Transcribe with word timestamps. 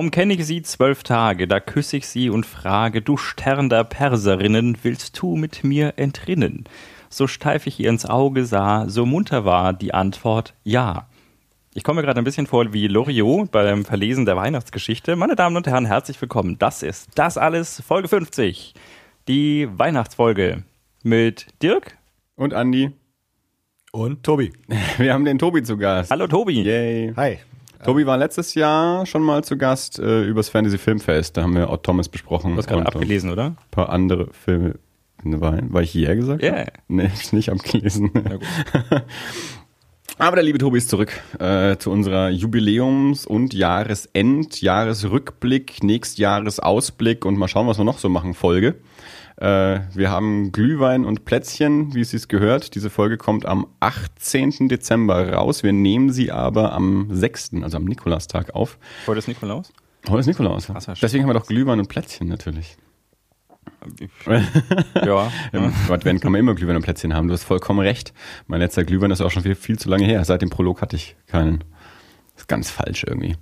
Kaum 0.00 0.10
kenne 0.10 0.32
ich 0.32 0.46
sie 0.46 0.62
zwölf 0.62 1.02
Tage, 1.02 1.46
da 1.46 1.60
küsse 1.60 1.98
ich 1.98 2.08
sie 2.08 2.30
und 2.30 2.46
frage, 2.46 3.02
du 3.02 3.18
Stern 3.18 3.68
der 3.68 3.84
Perserinnen, 3.84 4.78
willst 4.82 5.20
du 5.20 5.36
mit 5.36 5.62
mir 5.62 5.92
entrinnen? 5.98 6.64
So 7.10 7.26
steif 7.26 7.66
ich 7.66 7.78
ihr 7.78 7.90
ins 7.90 8.06
Auge 8.06 8.46
sah, 8.46 8.88
so 8.88 9.04
munter 9.04 9.44
war 9.44 9.74
die 9.74 9.92
Antwort 9.92 10.54
ja. 10.64 11.06
Ich 11.74 11.84
komme 11.84 12.00
mir 12.00 12.06
gerade 12.06 12.18
ein 12.18 12.24
bisschen 12.24 12.46
vor 12.46 12.72
wie 12.72 12.88
Loriot 12.88 13.50
beim 13.50 13.84
Verlesen 13.84 14.24
der 14.24 14.36
Weihnachtsgeschichte. 14.36 15.16
Meine 15.16 15.36
Damen 15.36 15.58
und 15.58 15.66
Herren, 15.66 15.84
herzlich 15.84 16.18
willkommen. 16.18 16.58
Das 16.58 16.82
ist 16.82 17.10
das 17.16 17.36
alles 17.36 17.82
Folge 17.86 18.08
50. 18.08 18.72
Die 19.28 19.68
Weihnachtsfolge 19.70 20.62
mit 21.02 21.48
Dirk 21.62 21.98
und 22.36 22.54
Andi 22.54 22.90
und 23.92 24.22
Tobi. 24.22 24.50
Wir 24.96 25.12
haben 25.12 25.26
den 25.26 25.38
Tobi 25.38 25.62
zu 25.62 25.76
Gast. 25.76 26.10
Hallo 26.10 26.26
Tobi. 26.26 26.62
Yay. 26.62 27.12
Hi. 27.18 27.40
Tobi 27.84 28.06
war 28.06 28.18
letztes 28.18 28.54
Jahr 28.54 29.06
schon 29.06 29.22
mal 29.22 29.42
zu 29.44 29.56
Gast 29.56 29.98
äh, 29.98 30.22
übers 30.24 30.48
Fantasy 30.48 30.78
Filmfest. 30.78 31.36
Da 31.36 31.42
haben 31.42 31.54
wir 31.54 31.70
Odd 31.70 31.82
Thomas 31.82 32.08
besprochen. 32.08 32.52
Du 32.52 32.58
hast 32.58 32.68
gerade 32.68 32.86
abgelesen, 32.86 33.30
oder? 33.30 33.46
Ein 33.46 33.56
paar 33.70 33.88
andere 33.90 34.28
Filme. 34.32 34.74
War, 35.22 35.58
war 35.70 35.82
ich 35.82 35.90
hier 35.90 36.16
gesagt? 36.16 36.42
Ja. 36.42 36.52
Yeah. 36.52 36.66
Nee, 36.88 37.10
ich 37.14 37.32
nicht 37.32 37.50
abgelesen. 37.50 38.10
Aber 40.18 40.36
der 40.36 40.44
liebe 40.44 40.58
Tobi 40.58 40.78
ist 40.78 40.90
zurück 40.90 41.12
äh, 41.38 41.78
zu 41.78 41.90
unserer 41.90 42.28
Jubiläums- 42.28 43.26
und 43.26 43.54
Jahresend, 43.54 44.60
Jahresrückblick, 44.60 45.82
Nächstjahresausblick 45.82 47.24
und 47.24 47.38
mal 47.38 47.48
schauen, 47.48 47.66
was 47.66 47.78
wir 47.78 47.86
noch 47.86 47.98
so 47.98 48.10
machen, 48.10 48.34
Folge. 48.34 48.74
Äh, 49.40 49.80
wir 49.94 50.10
haben 50.10 50.52
Glühwein 50.52 51.06
und 51.06 51.24
Plätzchen, 51.24 51.94
wie 51.94 52.02
es 52.02 52.10
sich 52.10 52.28
gehört. 52.28 52.74
Diese 52.74 52.90
Folge 52.90 53.16
kommt 53.16 53.46
am 53.46 53.66
18. 53.80 54.68
Dezember 54.68 55.32
raus. 55.32 55.62
Wir 55.62 55.72
nehmen 55.72 56.12
sie 56.12 56.30
aber 56.30 56.72
am 56.72 57.08
6., 57.10 57.52
also 57.62 57.78
am 57.78 57.84
Nikolastag 57.86 58.54
auf. 58.54 58.78
Heute 59.06 59.18
ist 59.18 59.28
Nikolaus? 59.28 59.72
Heute 60.08 60.20
ist 60.20 60.26
Nikolaus. 60.26 60.68
Ach, 60.70 60.94
Deswegen 61.00 61.24
haben 61.24 61.30
wir 61.30 61.34
doch 61.34 61.46
Glühwein 61.46 61.78
und 61.80 61.88
Plätzchen 61.88 62.28
natürlich. 62.28 62.76
ja. 64.94 65.32
Im 65.52 65.72
Advent 65.88 66.20
kann 66.20 66.32
man 66.32 66.38
immer 66.38 66.54
Glühwein 66.54 66.76
und 66.76 66.82
Plätzchen 66.82 67.14
haben. 67.14 67.28
Du 67.28 67.32
hast 67.32 67.44
vollkommen 67.44 67.80
recht. 67.80 68.12
Mein 68.46 68.60
letzter 68.60 68.84
Glühwein 68.84 69.10
ist 69.10 69.22
auch 69.22 69.30
schon 69.30 69.42
viel, 69.42 69.54
viel 69.54 69.78
zu 69.78 69.88
lange 69.88 70.04
her. 70.04 70.22
Seit 70.26 70.42
dem 70.42 70.50
Prolog 70.50 70.82
hatte 70.82 70.96
ich 70.96 71.16
keinen. 71.26 71.60
Das 72.34 72.42
ist 72.42 72.48
ganz 72.48 72.70
falsch 72.70 73.04
irgendwie. 73.06 73.36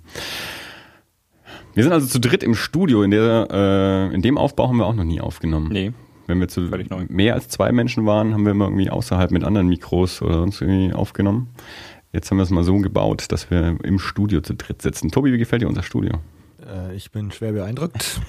Wir 1.79 1.83
sind 1.85 1.93
also 1.93 2.07
zu 2.07 2.19
dritt 2.19 2.43
im 2.43 2.55
Studio. 2.55 3.03
In, 3.03 3.11
der, 3.11 3.47
äh, 3.49 4.13
in 4.13 4.21
dem 4.21 4.37
Aufbau 4.37 4.67
haben 4.67 4.75
wir 4.79 4.85
auch 4.85 4.95
noch 4.95 5.05
nie 5.05 5.21
aufgenommen. 5.21 5.69
Nee. 5.71 5.93
Wenn 6.27 6.41
wir 6.41 6.49
zu 6.49 6.69
mehr 7.07 7.35
als 7.35 7.47
zwei 7.47 7.71
Menschen 7.71 8.05
waren, 8.05 8.33
haben 8.33 8.43
wir 8.43 8.51
immer 8.51 8.65
irgendwie 8.65 8.89
außerhalb 8.89 9.31
mit 9.31 9.45
anderen 9.45 9.69
Mikros 9.69 10.21
oder 10.21 10.39
sonst 10.39 10.59
irgendwie 10.59 10.91
aufgenommen. 10.93 11.47
Jetzt 12.11 12.29
haben 12.29 12.37
wir 12.37 12.43
es 12.43 12.49
mal 12.49 12.65
so 12.65 12.79
gebaut, 12.79 13.31
dass 13.31 13.49
wir 13.49 13.77
im 13.81 13.97
Studio 13.97 14.41
zu 14.41 14.55
dritt 14.55 14.81
sitzen. 14.81 15.09
Tobi, 15.09 15.31
wie 15.31 15.37
gefällt 15.37 15.61
dir 15.61 15.69
unser 15.69 15.83
Studio? 15.83 16.15
Äh, 16.67 16.97
ich 16.97 17.11
bin 17.11 17.31
schwer 17.31 17.53
beeindruckt. 17.53 18.19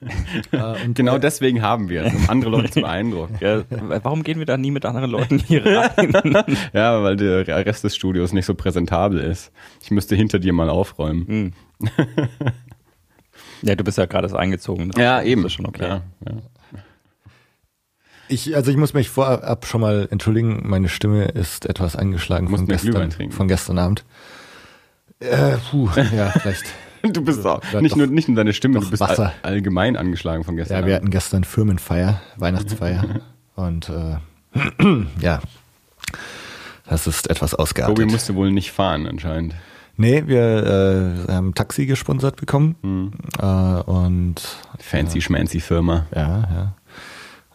äh, 0.52 0.84
und 0.84 0.94
genau 0.94 1.16
deswegen 1.16 1.62
haben 1.62 1.88
wir 1.88 2.04
es, 2.04 2.12
um 2.14 2.28
andere 2.28 2.50
Leute 2.50 2.70
zu 2.70 2.80
beeindrucken. 2.82 3.38
Ja, 3.40 3.62
warum 4.02 4.24
gehen 4.24 4.40
wir 4.40 4.46
da 4.46 4.58
nie 4.58 4.72
mit 4.72 4.84
anderen 4.84 5.10
Leuten 5.10 5.38
hier 5.38 5.64
rein? 5.64 6.12
ja, 6.74 7.02
weil 7.02 7.16
der 7.16 7.46
Rest 7.46 7.82
des 7.82 7.96
Studios 7.96 8.34
nicht 8.34 8.44
so 8.44 8.54
präsentabel 8.54 9.20
ist. 9.20 9.52
Ich 9.82 9.90
müsste 9.90 10.16
hinter 10.16 10.38
dir 10.38 10.52
mal 10.52 10.68
aufräumen. 10.68 11.26
Hm. 11.26 11.52
Ja, 13.62 13.74
du 13.74 13.84
bist 13.84 13.98
ja 13.98 14.06
gerade 14.06 14.36
eingezogen. 14.38 14.90
Ja, 14.96 15.22
eben. 15.22 15.44
Ist 15.44 15.52
schon 15.54 15.66
okay. 15.66 15.82
Ja, 15.82 16.02
ja. 16.26 16.36
Ich, 18.28 18.54
also 18.54 18.70
ich 18.70 18.76
muss 18.76 18.94
mich 18.94 19.08
vorab 19.08 19.66
schon 19.66 19.80
mal 19.80 20.06
entschuldigen, 20.10 20.62
meine 20.64 20.88
Stimme 20.88 21.24
ist 21.24 21.66
etwas 21.66 21.96
angeschlagen 21.96 22.48
von 22.48 22.66
gestern, 22.66 23.10
von 23.30 23.48
gestern 23.48 23.78
Abend. 23.78 24.04
Äh, 25.18 25.56
puh, 25.70 25.88
ja, 26.14 26.30
vielleicht. 26.30 26.64
du 27.02 27.24
bist 27.24 27.44
auch 27.44 27.60
nicht, 27.80 27.96
nur, 27.96 28.06
nicht 28.06 28.28
nur 28.28 28.36
deine 28.36 28.52
Stimme, 28.52 28.78
du 28.78 28.88
bist 28.88 29.02
all, 29.02 29.32
allgemein 29.42 29.96
angeschlagen 29.96 30.44
von 30.44 30.56
gestern. 30.56 30.80
Ja, 30.80 30.86
wir 30.86 30.94
Abend. 30.94 31.06
hatten 31.06 31.10
gestern 31.10 31.44
Firmenfeier, 31.44 32.20
Weihnachtsfeier 32.36 33.20
und 33.56 33.88
äh, 33.88 34.16
ja, 35.20 35.40
das 36.86 37.08
ist 37.08 37.28
etwas 37.28 37.54
ausgeartet. 37.54 37.96
Tobi 37.96 38.10
musste 38.10 38.34
wohl 38.36 38.52
nicht 38.52 38.70
fahren 38.70 39.06
anscheinend. 39.06 39.54
Nee, 39.96 40.26
wir 40.26 41.26
äh, 41.28 41.32
haben 41.32 41.54
Taxi 41.54 41.86
gesponsert 41.86 42.36
bekommen. 42.36 42.76
Hm. 42.82 43.12
Äh, 43.38 43.82
und 43.82 44.40
Fancy 44.78 45.18
ja, 45.18 45.22
schmancy 45.22 45.60
Firma. 45.60 46.06
Ja, 46.14 46.28
ja. 46.28 46.74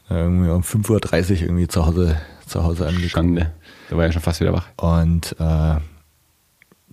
Irgendwie 0.10 0.50
um 0.50 0.62
5.30 0.62 0.92
Uhr 1.36 1.42
irgendwie 1.42 1.68
zu 1.68 1.86
Hause, 1.86 2.18
zu 2.46 2.64
Hause 2.64 2.88
angekommen. 2.88 3.10
Schande. 3.10 3.52
Da 3.90 3.98
war 3.98 4.06
ja 4.06 4.12
schon 4.12 4.22
fast 4.22 4.40
wieder 4.40 4.54
wach. 4.54 4.68
Und 4.78 5.36
äh, 5.40 5.76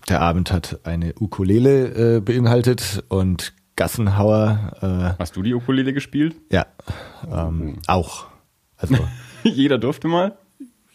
der 0.09 0.21
Abend 0.21 0.53
hat 0.53 0.81
eine 0.85 1.15
Ukulele 1.21 2.17
äh, 2.17 2.21
beinhaltet 2.21 3.05
und 3.09 3.53
Gassenhauer. 3.77 4.73
Äh, 4.81 5.21
Hast 5.21 5.37
du 5.37 5.43
die 5.43 5.55
Ukulele 5.55 5.93
gespielt? 5.93 6.37
Ja, 6.51 6.67
ähm, 7.31 7.77
oh. 7.77 7.83
auch. 7.87 8.27
Also 8.77 8.97
jeder 9.45 9.79
durfte 9.79 10.09
mal. 10.09 10.37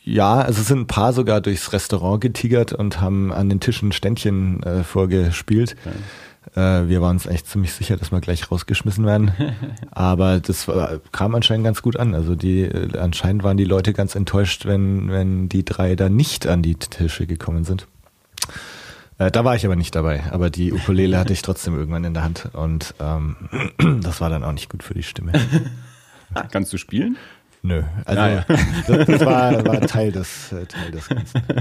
Ja, 0.08 0.36
also 0.36 0.62
es 0.62 0.68
sind 0.68 0.80
ein 0.80 0.88
paar 0.88 1.12
sogar 1.12 1.42
durchs 1.42 1.74
Restaurant 1.74 2.22
getigert 2.22 2.72
und 2.72 3.02
haben 3.02 3.34
an 3.34 3.50
den 3.50 3.60
Tischen 3.60 3.92
Ständchen 3.92 4.64
äh, 4.64 4.86
vorgespielt. 4.86 5.76
Okay. 5.86 6.62
Äh, 6.62 6.88
wir 6.88 7.02
waren 7.02 7.18
uns 7.18 7.26
echt 7.26 7.48
ziemlich 7.48 7.74
sicher, 7.74 7.98
dass 7.98 8.10
wir 8.14 8.22
gleich 8.22 8.50
rausgeschmissen 8.50 9.06
werden. 9.06 9.34
Aber 9.92 10.40
das 10.40 10.70
war, 10.70 11.02
kam 11.12 11.36
anscheinend 11.36 11.66
ganz 11.66 11.82
gut 11.82 11.98
an. 11.98 12.16
Also 12.16 12.36
die 12.36 12.62
äh, 12.62 12.98
anscheinend 12.98 13.44
waren 13.44 13.58
die 13.58 13.66
Leute 13.66 13.92
ganz 13.92 14.16
enttäuscht, 14.16 14.66
wenn, 14.66 15.12
wenn 15.12 15.50
die 15.50 15.66
drei 15.66 15.98
da 15.98 16.08
nicht 16.08 16.48
an 16.48 16.62
die 16.62 16.76
Tische 16.76 17.28
gekommen 17.28 17.66
sind. 17.66 17.86
Äh, 19.18 19.30
da 19.30 19.44
war 19.44 19.58
ich 19.58 19.66
aber 19.66 19.76
nicht 19.76 19.94
dabei. 19.94 20.24
Aber 20.32 20.50
die 20.50 20.72
Ukulele 20.72 21.20
hatte 21.20 21.34
ich 21.34 21.42
trotzdem 21.42 21.76
irgendwann 21.76 22.06
in 22.06 22.14
der 22.14 22.24
Hand 22.24 22.48
und 22.54 22.94
ähm, 23.02 23.36
das 24.02 24.22
war 24.22 24.30
dann 24.30 24.46
auch 24.46 24.54
nicht 24.54 24.70
gut 24.70 24.84
für 24.84 24.94
die 24.94 25.04
Stimme. 25.04 25.34
Kannst 26.52 26.72
du 26.72 26.78
spielen? 26.78 27.18
Nö, 27.64 27.84
also 28.06 28.22
ah, 28.22 28.30
ja. 28.30 28.46
das, 28.88 29.08
das, 29.08 29.26
war, 29.26 29.66
war 29.66 29.82
Teil, 29.82 30.12
des, 30.12 30.52
äh, 30.52 30.66
Teil 30.66 30.92
des 30.92 31.10
Ganzen. 31.10 31.42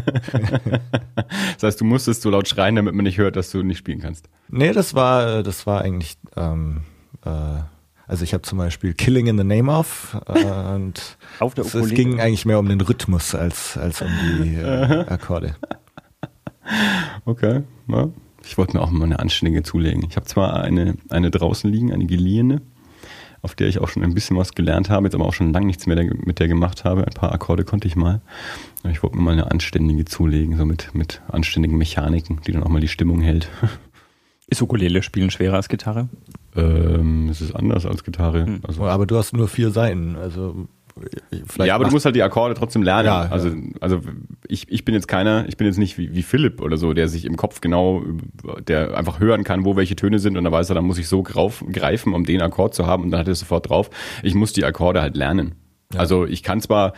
Das 1.55 1.63
heißt, 1.63 1.81
du 1.81 1.85
musstest 1.85 2.23
so 2.23 2.31
laut 2.31 2.47
schreien, 2.47 2.77
damit 2.77 2.95
man 2.95 3.05
nicht 3.05 3.19
hört, 3.19 3.37
dass 3.37 3.51
du 3.51 3.63
nicht 3.63 3.79
spielen 3.79 4.01
kannst. 4.01 4.29
Nee, 4.49 4.73
das 4.73 4.95
war, 4.95 5.43
das 5.43 5.67
war 5.67 5.81
eigentlich, 5.81 6.19
ähm, 6.37 6.83
äh, 7.25 7.31
also 8.07 8.25
ich 8.25 8.35
habe 8.35 8.43
zum 8.43 8.59
Beispiel 8.59 8.93
Killing 8.95 9.27
in 9.27 9.39
the 9.39 9.45
Name 9.45 9.73
of 9.73 10.17
äh, 10.27 10.45
und 10.75 11.17
Auf 11.41 11.55
der 11.55 11.65
es, 11.65 11.75
es 11.75 11.91
ging 11.91 12.21
eigentlich 12.21 12.45
mehr 12.45 12.59
um 12.59 12.69
den 12.69 12.81
Rhythmus 12.81 13.35
als, 13.35 13.77
als 13.77 14.03
um 14.03 14.09
die 14.43 14.57
äh, 14.57 15.07
Akkorde. 15.09 15.57
Okay, 17.25 17.63
ja. 17.89 18.09
ich 18.45 18.59
wollte 18.59 18.77
mir 18.77 18.83
auch 18.83 18.91
mal 18.91 19.05
eine 19.05 19.19
anständige 19.19 19.63
zulegen. 19.63 20.05
Ich 20.09 20.17
habe 20.17 20.27
zwar 20.27 20.61
eine, 20.61 20.97
eine 21.09 21.31
draußen 21.31 21.71
liegen, 21.71 21.93
eine 21.93 22.07
geliehene, 22.07 22.61
auf 23.47 23.55
der 23.55 23.69
ich 23.69 23.79
auch 23.79 23.89
schon 23.89 24.03
ein 24.03 24.13
bisschen 24.13 24.37
was 24.37 24.55
gelernt 24.55 24.91
habe, 24.91 25.07
jetzt 25.07 25.15
aber 25.15 25.25
auch 25.25 25.33
schon 25.33 25.53
lange 25.53 25.67
nichts 25.67 25.87
mehr 25.87 25.97
mit 26.05 26.41
der 26.41 26.49
gemacht 26.49 26.85
habe. 26.85 27.07
Ein 27.07 27.15
paar 27.15 27.33
Akkorde 27.33 27.65
konnte 27.65 27.87
ich 27.87 27.95
mal. 27.95 28.21
Ich 28.91 29.05
wollte 29.05 29.17
mir 29.17 29.23
mal 29.23 29.33
eine 29.33 29.53
anständige 29.53 30.05
zulegen, 30.05 30.57
so 30.57 30.67
mit, 30.67 30.93
mit 30.95 31.23
anständigen 31.29 31.79
Mechaniken, 31.79 32.41
die 32.45 32.51
dann 32.51 32.65
auch 32.65 32.69
mal 32.69 32.81
die 32.81 32.89
Stimmung 32.89 33.21
hält. 33.21 33.49
Ist 34.49 34.63
Ukulele 34.63 35.03
spielen 35.03 35.31
schwerer 35.31 35.57
als 35.57 35.69
Gitarre? 35.69 36.09
Ähm, 36.55 37.29
es 37.29 37.41
ist 37.41 37.55
anders 37.57 37.85
als 37.85 38.05
Gitarre. 38.05 38.47
Hm. 38.47 38.61
Also, 38.63 38.85
aber 38.85 39.05
du 39.05 39.17
hast 39.17 39.33
nur 39.33 39.49
vier 39.49 39.71
Seiten, 39.71 40.15
also 40.15 40.69
Vielleicht 41.47 41.69
ja, 41.69 41.75
aber 41.75 41.85
du 41.85 41.91
musst 41.91 42.07
halt 42.07 42.17
die 42.17 42.23
Akkorde 42.23 42.55
trotzdem 42.55 42.83
lernen. 42.83 43.07
Ja, 43.07 43.23
also, 43.23 43.49
ja. 43.49 43.55
also 43.81 44.01
ich, 44.49 44.71
ich 44.71 44.85
bin 44.85 44.95
jetzt 44.95 45.09
keiner, 45.09 45.47
ich 45.47 45.57
bin 45.57 45.67
jetzt 45.67 45.77
nicht 45.77 45.99
wie, 45.99 46.15
wie 46.15 46.23
Philipp 46.23 46.63
oder 46.63 46.79
so, 46.79 46.95
der 46.95 47.09
sich 47.09 47.27
im 47.27 47.37
Kopf 47.37 47.61
genau, 47.61 48.03
der 48.67 48.97
einfach 48.97 49.21
hören 49.21 49.45
kann, 49.45 49.65
wo 49.65 49.77
welche 49.77 49.95
Töne 49.95 50.19
sind 50.19 50.39
und 50.39 50.45
dann 50.45 50.53
weiß 50.53 50.71
er, 50.71 50.75
dann 50.75 50.87
muss 50.87 50.99
ich 50.99 51.09
so 51.09 51.23
grauf, 51.23 51.63
greifen, 51.71 52.15
um 52.15 52.25
den 52.25 52.41
Akkord 52.41 52.75
zu 52.75 52.87
haben 52.87 53.05
und 53.05 53.11
dann 53.11 53.21
hat 53.21 53.29
er 53.29 53.33
es 53.33 53.41
sofort 53.41 53.69
drauf. 53.69 53.91
Ich 54.23 54.35
muss 54.35 54.55
die 54.55 54.65
Akkorde 54.65 55.03
halt 55.03 55.17
lernen. 55.17 55.55
Ja. 55.93 56.01
Also 56.01 56.25
ich 56.25 56.43
kann 56.43 56.63
zwar, 56.63 56.95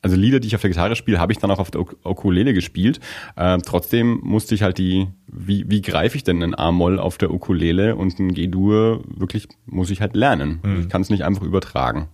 also 0.00 0.14
Lieder, 0.14 0.38
die 0.38 0.46
ich 0.46 0.54
auf 0.54 0.60
der 0.60 0.70
Gitarre 0.70 0.94
spiele, 0.94 1.18
habe 1.18 1.32
ich 1.32 1.38
dann 1.38 1.50
auch 1.50 1.58
auf 1.58 1.72
der 1.72 1.80
Ukulele 1.80 2.54
gespielt. 2.54 3.00
Äh, 3.34 3.58
trotzdem 3.58 4.20
musste 4.22 4.54
ich 4.54 4.62
halt 4.62 4.78
die, 4.78 5.08
wie, 5.26 5.64
wie 5.68 5.82
greife 5.82 6.16
ich 6.16 6.22
denn 6.22 6.42
ein 6.42 6.56
A-Moll 6.56 7.00
auf 7.00 7.18
der 7.18 7.32
Ukulele 7.32 7.96
und 7.96 8.16
ein 8.20 8.32
G-Dur 8.32 9.02
wirklich, 9.08 9.48
muss 9.66 9.90
ich 9.90 10.00
halt 10.00 10.14
lernen. 10.14 10.60
Mhm. 10.62 10.80
Ich 10.80 10.88
kann 10.88 11.02
es 11.02 11.10
nicht 11.10 11.24
einfach 11.24 11.42
übertragen. 11.42 12.08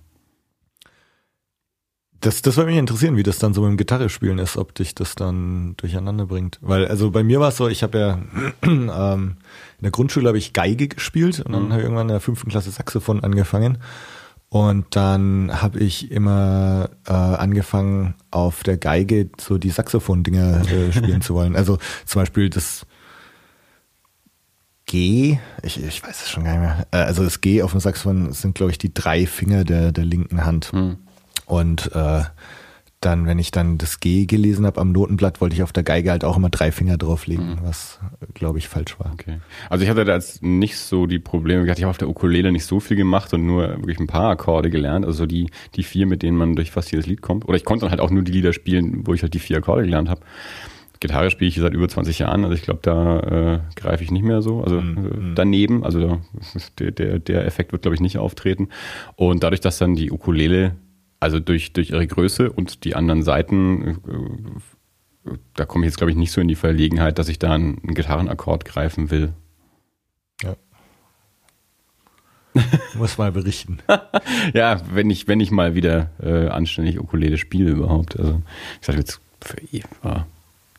Das, 2.20 2.42
das 2.42 2.56
würde 2.56 2.70
mich 2.70 2.78
interessieren, 2.78 3.16
wie 3.16 3.22
das 3.22 3.38
dann 3.38 3.52
so 3.52 3.62
mit 3.62 3.70
dem 3.70 3.76
Gitarre 3.76 4.08
spielen 4.08 4.38
ist, 4.38 4.56
ob 4.56 4.74
dich 4.74 4.94
das 4.94 5.14
dann 5.14 5.74
durcheinander 5.76 6.26
bringt. 6.26 6.58
Weil, 6.62 6.86
also 6.88 7.10
bei 7.10 7.22
mir 7.22 7.40
war 7.40 7.48
es 7.48 7.56
so, 7.56 7.68
ich 7.68 7.82
habe 7.82 7.98
ja 7.98 8.18
ähm, 8.62 9.36
in 9.78 9.82
der 9.82 9.90
Grundschule 9.90 10.28
habe 10.28 10.38
ich 10.38 10.52
Geige 10.52 10.88
gespielt 10.88 11.40
und 11.40 11.52
dann 11.52 11.66
mhm. 11.66 11.70
habe 11.72 11.80
ich 11.80 11.84
irgendwann 11.84 12.08
in 12.08 12.14
der 12.14 12.20
fünften 12.20 12.50
Klasse 12.50 12.70
Saxophon 12.70 13.22
angefangen. 13.22 13.78
Und 14.48 14.86
dann 14.94 15.50
habe 15.60 15.80
ich 15.80 16.10
immer 16.10 16.90
äh, 17.06 17.12
angefangen, 17.12 18.14
auf 18.30 18.62
der 18.62 18.78
Geige 18.78 19.28
so 19.38 19.58
die 19.58 19.70
Saxophon-Dinger 19.70 20.62
äh, 20.70 20.92
spielen 20.92 21.20
zu 21.20 21.34
wollen. 21.34 21.56
Also 21.56 21.78
zum 22.04 22.22
Beispiel 22.22 22.48
das 22.48 22.86
G, 24.86 25.40
ich, 25.62 25.82
ich 25.82 26.02
weiß 26.02 26.22
es 26.22 26.30
schon 26.30 26.44
gar 26.44 26.52
nicht 26.52 26.60
mehr. 26.60 26.86
Äh, 26.92 27.04
also 27.04 27.24
das 27.24 27.40
G 27.40 27.62
auf 27.62 27.72
dem 27.72 27.80
Saxophon 27.80 28.32
sind, 28.32 28.54
glaube 28.54 28.70
ich, 28.70 28.78
die 28.78 28.94
drei 28.94 29.26
Finger 29.26 29.64
der, 29.64 29.90
der 29.90 30.04
linken 30.04 30.44
Hand. 30.44 30.72
Mhm. 30.72 30.98
Und 31.46 31.86
äh, 31.92 31.92
da 31.94 32.32
dann, 33.00 33.26
wenn 33.26 33.38
ich 33.38 33.50
dann 33.50 33.78
das 33.78 34.00
G 34.00 34.26
gelesen 34.26 34.66
habe 34.66 34.80
am 34.80 34.90
Notenblatt, 34.90 35.40
wollte 35.40 35.54
ich 35.54 35.62
auf 35.62 35.72
der 35.72 35.82
Geige 35.82 36.10
halt 36.10 36.24
auch 36.24 36.36
immer 36.36 36.48
drei 36.48 36.72
Finger 36.72 36.96
drauflegen, 36.96 37.50
mhm. 37.50 37.58
was 37.62 38.00
glaube 38.34 38.58
ich 38.58 38.68
falsch 38.68 38.98
war. 38.98 39.12
Okay. 39.12 39.38
Also 39.70 39.84
ich 39.84 39.90
hatte 39.90 40.04
da 40.04 40.14
jetzt 40.14 40.42
nicht 40.42 40.76
so 40.78 41.06
die 41.06 41.18
Probleme. 41.18 41.64
Ich 41.64 41.82
habe 41.82 41.90
auf 41.90 41.98
der 41.98 42.08
Ukulele 42.08 42.50
nicht 42.52 42.64
so 42.64 42.80
viel 42.80 42.96
gemacht 42.96 43.32
und 43.32 43.46
nur 43.46 43.68
wirklich 43.68 44.00
ein 44.00 44.06
paar 44.06 44.30
Akkorde 44.30 44.70
gelernt. 44.70 45.04
Also 45.04 45.26
die, 45.26 45.50
die 45.74 45.82
vier, 45.82 46.06
mit 46.06 46.22
denen 46.22 46.36
man 46.36 46.56
durch 46.56 46.70
fast 46.70 46.90
jedes 46.90 47.06
Lied 47.06 47.22
kommt. 47.22 47.46
Oder 47.46 47.56
ich 47.56 47.64
konnte 47.64 47.84
dann 47.84 47.90
halt 47.90 48.00
auch 48.00 48.10
nur 48.10 48.22
die 48.22 48.32
Lieder 48.32 48.52
spielen, 48.52 49.06
wo 49.06 49.14
ich 49.14 49.22
halt 49.22 49.34
die 49.34 49.38
vier 49.38 49.58
Akkorde 49.58 49.82
gelernt 49.82 50.08
habe. 50.08 50.22
Gitarre 50.98 51.30
spiele 51.30 51.48
ich 51.48 51.56
seit 51.56 51.74
über 51.74 51.88
20 51.88 52.18
Jahren, 52.20 52.44
also 52.44 52.56
ich 52.56 52.62
glaube, 52.62 52.80
da 52.82 53.20
äh, 53.20 53.60
greife 53.74 54.02
ich 54.02 54.10
nicht 54.10 54.24
mehr 54.24 54.40
so. 54.40 54.62
Also 54.62 54.80
mhm. 54.80 55.34
daneben, 55.36 55.84
also 55.84 56.20
der, 56.78 56.90
der, 56.90 57.18
der 57.18 57.44
Effekt 57.44 57.72
wird, 57.72 57.82
glaube 57.82 57.94
ich, 57.94 58.00
nicht 58.00 58.16
auftreten. 58.16 58.70
Und 59.14 59.42
dadurch, 59.42 59.60
dass 59.60 59.76
dann 59.76 59.94
die 59.94 60.10
Ukulele, 60.10 60.74
also 61.26 61.40
durch, 61.40 61.72
durch 61.72 61.90
ihre 61.90 62.06
Größe 62.06 62.50
und 62.50 62.84
die 62.84 62.94
anderen 62.94 63.22
Seiten, 63.22 63.88
äh, 63.88 65.36
da 65.54 65.64
komme 65.64 65.84
ich 65.84 65.90
jetzt, 65.90 65.98
glaube 65.98 66.10
ich, 66.10 66.16
nicht 66.16 66.32
so 66.32 66.40
in 66.40 66.48
die 66.48 66.54
Verlegenheit, 66.54 67.18
dass 67.18 67.28
ich 67.28 67.38
da 67.38 67.52
einen, 67.52 67.78
einen 67.82 67.94
Gitarrenakkord 67.94 68.64
greifen 68.64 69.10
will. 69.10 69.32
Ja. 70.42 70.56
Muss 72.94 73.18
mal 73.18 73.32
berichten. 73.32 73.78
ja, 74.54 74.80
wenn 74.92 75.10
ich, 75.10 75.28
wenn 75.28 75.40
ich 75.40 75.50
mal 75.50 75.74
wieder 75.74 76.10
äh, 76.22 76.48
anständig 76.48 76.98
Ukulele 76.98 77.38
spiele 77.38 77.70
überhaupt. 77.70 78.18
Also 78.18 78.42
ich 78.80 78.86
sage 78.86 78.98
jetzt 78.98 79.20
für 79.40 79.60
Eva 79.72 80.26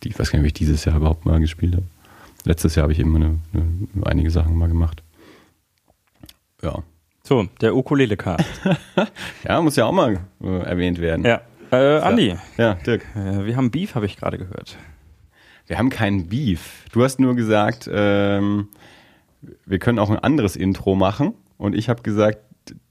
ich 0.03 0.17
weiß 0.17 0.31
gar 0.31 0.39
nicht, 0.39 0.45
ob 0.45 0.47
ich 0.47 0.53
dieses 0.53 0.85
Jahr 0.85 0.97
überhaupt 0.97 1.25
mal 1.25 1.39
gespielt 1.39 1.75
habe. 1.75 1.85
Letztes 2.45 2.75
Jahr 2.75 2.83
habe 2.83 2.94
ich 2.94 2.99
eben 2.99 3.15
eine, 3.15 3.39
eine, 3.53 4.05
einige 4.05 4.31
Sachen 4.31 4.55
mal 4.55 4.67
gemacht. 4.67 5.03
Ja. 6.61 6.83
So, 7.27 7.45
der 7.59 7.75
Ukulele-Cast. 7.75 8.62
ja, 9.44 9.59
muss 9.59 9.75
ja 9.75 9.83
auch 9.83 9.91
mal 9.91 10.18
äh, 10.41 10.59
erwähnt 10.59 11.01
werden. 11.01 11.25
Ja. 11.25 11.41
Äh, 11.74 12.00
Andi. 12.00 12.38
Ja, 12.57 12.75
Dirk. 12.75 13.03
Äh, 13.18 13.45
wir 13.45 13.57
haben 13.57 13.69
Beef, 13.69 13.95
habe 13.95 14.06
ich 14.06 14.15
gerade 14.15 14.38
gehört. 14.38 14.77
Wir 15.65 15.77
haben 15.77 15.89
keinen 15.89 16.29
Beef. 16.29 16.85
Du 16.94 17.03
hast 17.03 17.19
nur 17.19 17.35
gesagt, 17.35 17.89
ähm, 17.91 18.69
wir 19.65 19.77
können 19.77 20.00
auch 20.00 20.09
ein 20.09 20.19
anderes 20.19 20.56
Intro 20.56 20.95
machen. 20.95 21.33
Und 21.57 21.75
ich 21.75 21.89
habe 21.89 22.01
gesagt, 22.01 22.39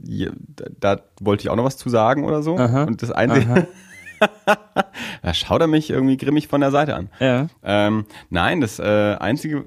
ja, 0.05 0.29
da, 0.55 0.97
da, 0.97 1.03
wollte 1.19 1.45
ich 1.45 1.49
auch 1.49 1.57
noch 1.57 1.65
was 1.65 1.79
zu 1.79 1.89
sagen 1.89 2.27
oder 2.27 2.43
so. 2.43 2.59
Aha, 2.59 2.85
und 2.85 3.01
das 3.01 3.11
Einzige, 3.13 3.67
da 5.23 5.33
schaut 5.33 5.63
er 5.63 5.67
mich 5.67 5.89
irgendwie 5.89 6.19
grimmig 6.19 6.49
von 6.49 6.61
der 6.61 6.73
Seite 6.73 6.95
an. 6.95 7.09
Ja. 7.21 7.47
Ähm, 7.65 8.05
nein, 8.29 8.61
das 8.61 8.81
äh, 8.81 9.17
einzige. 9.19 9.65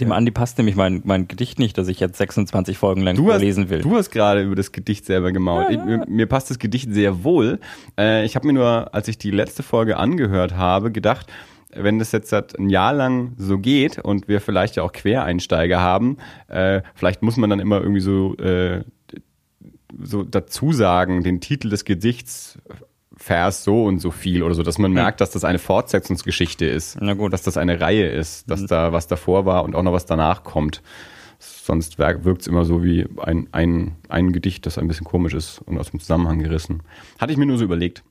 Dem 0.00 0.12
Andi 0.12 0.30
passt 0.30 0.58
nämlich 0.58 0.76
mein, 0.76 1.00
mein 1.04 1.26
Gedicht 1.26 1.58
nicht, 1.58 1.78
das 1.78 1.88
ich 1.88 2.00
jetzt 2.00 2.18
26 2.18 2.76
Folgen 2.76 3.00
lang 3.00 3.16
du 3.16 3.30
lesen 3.32 3.70
will. 3.70 3.80
Du 3.80 3.96
hast 3.96 4.10
gerade 4.10 4.42
über 4.42 4.54
das 4.54 4.70
Gedicht 4.70 5.06
selber 5.06 5.32
gemault. 5.32 5.70
Ja, 5.70 5.78
ja. 5.78 5.84
Mir, 5.84 6.04
mir, 6.06 6.26
passt 6.26 6.50
das 6.50 6.58
Gedicht 6.58 6.92
sehr 6.92 7.24
wohl. 7.24 7.60
Äh, 7.98 8.26
ich 8.26 8.36
habe 8.36 8.46
mir 8.46 8.52
nur, 8.52 8.94
als 8.94 9.08
ich 9.08 9.16
die 9.16 9.30
letzte 9.30 9.62
Folge 9.62 9.96
angehört 9.96 10.54
habe, 10.54 10.92
gedacht, 10.92 11.32
wenn 11.74 11.98
das 11.98 12.12
jetzt 12.12 12.32
ein 12.32 12.68
Jahr 12.68 12.92
lang 12.92 13.32
so 13.38 13.58
geht 13.58 13.98
und 13.98 14.28
wir 14.28 14.40
vielleicht 14.40 14.76
ja 14.76 14.82
auch 14.82 14.92
Quereinsteiger 14.92 15.80
haben, 15.80 16.18
äh, 16.48 16.82
vielleicht 16.94 17.22
muss 17.22 17.36
man 17.36 17.50
dann 17.50 17.60
immer 17.60 17.80
irgendwie 17.80 18.00
so, 18.00 18.36
äh, 18.36 18.84
so 19.98 20.24
dazu 20.24 20.72
sagen, 20.72 21.22
den 21.22 21.40
Titel 21.40 21.70
des 21.70 21.84
Gedichts 21.84 22.58
Vers 23.26 23.64
so 23.64 23.84
und 23.84 23.98
so 23.98 24.12
viel 24.12 24.44
oder 24.44 24.54
so, 24.54 24.62
dass 24.62 24.78
man 24.78 24.92
merkt, 24.92 25.20
dass 25.20 25.32
das 25.32 25.42
eine 25.42 25.58
Fortsetzungsgeschichte 25.58 26.64
ist. 26.64 26.96
Na 27.00 27.14
gut. 27.14 27.32
Dass 27.32 27.42
das 27.42 27.56
eine 27.56 27.80
Reihe 27.80 28.06
ist, 28.06 28.48
dass 28.48 28.60
mhm. 28.60 28.66
da 28.68 28.92
was 28.92 29.08
davor 29.08 29.44
war 29.44 29.64
und 29.64 29.74
auch 29.74 29.82
noch 29.82 29.92
was 29.92 30.06
danach 30.06 30.44
kommt. 30.44 30.80
Sonst 31.40 31.98
wirkt 31.98 32.42
es 32.42 32.46
immer 32.46 32.64
so 32.64 32.84
wie 32.84 33.04
ein, 33.18 33.48
ein, 33.50 33.96
ein 34.08 34.32
Gedicht, 34.32 34.64
das 34.64 34.78
ein 34.78 34.86
bisschen 34.86 35.04
komisch 35.06 35.34
ist 35.34 35.60
und 35.66 35.76
aus 35.76 35.90
dem 35.90 35.98
Zusammenhang 35.98 36.38
gerissen. 36.38 36.84
Hatte 37.18 37.32
ich 37.32 37.38
mir 37.38 37.46
nur 37.46 37.58
so 37.58 37.64
überlegt. 37.64 38.04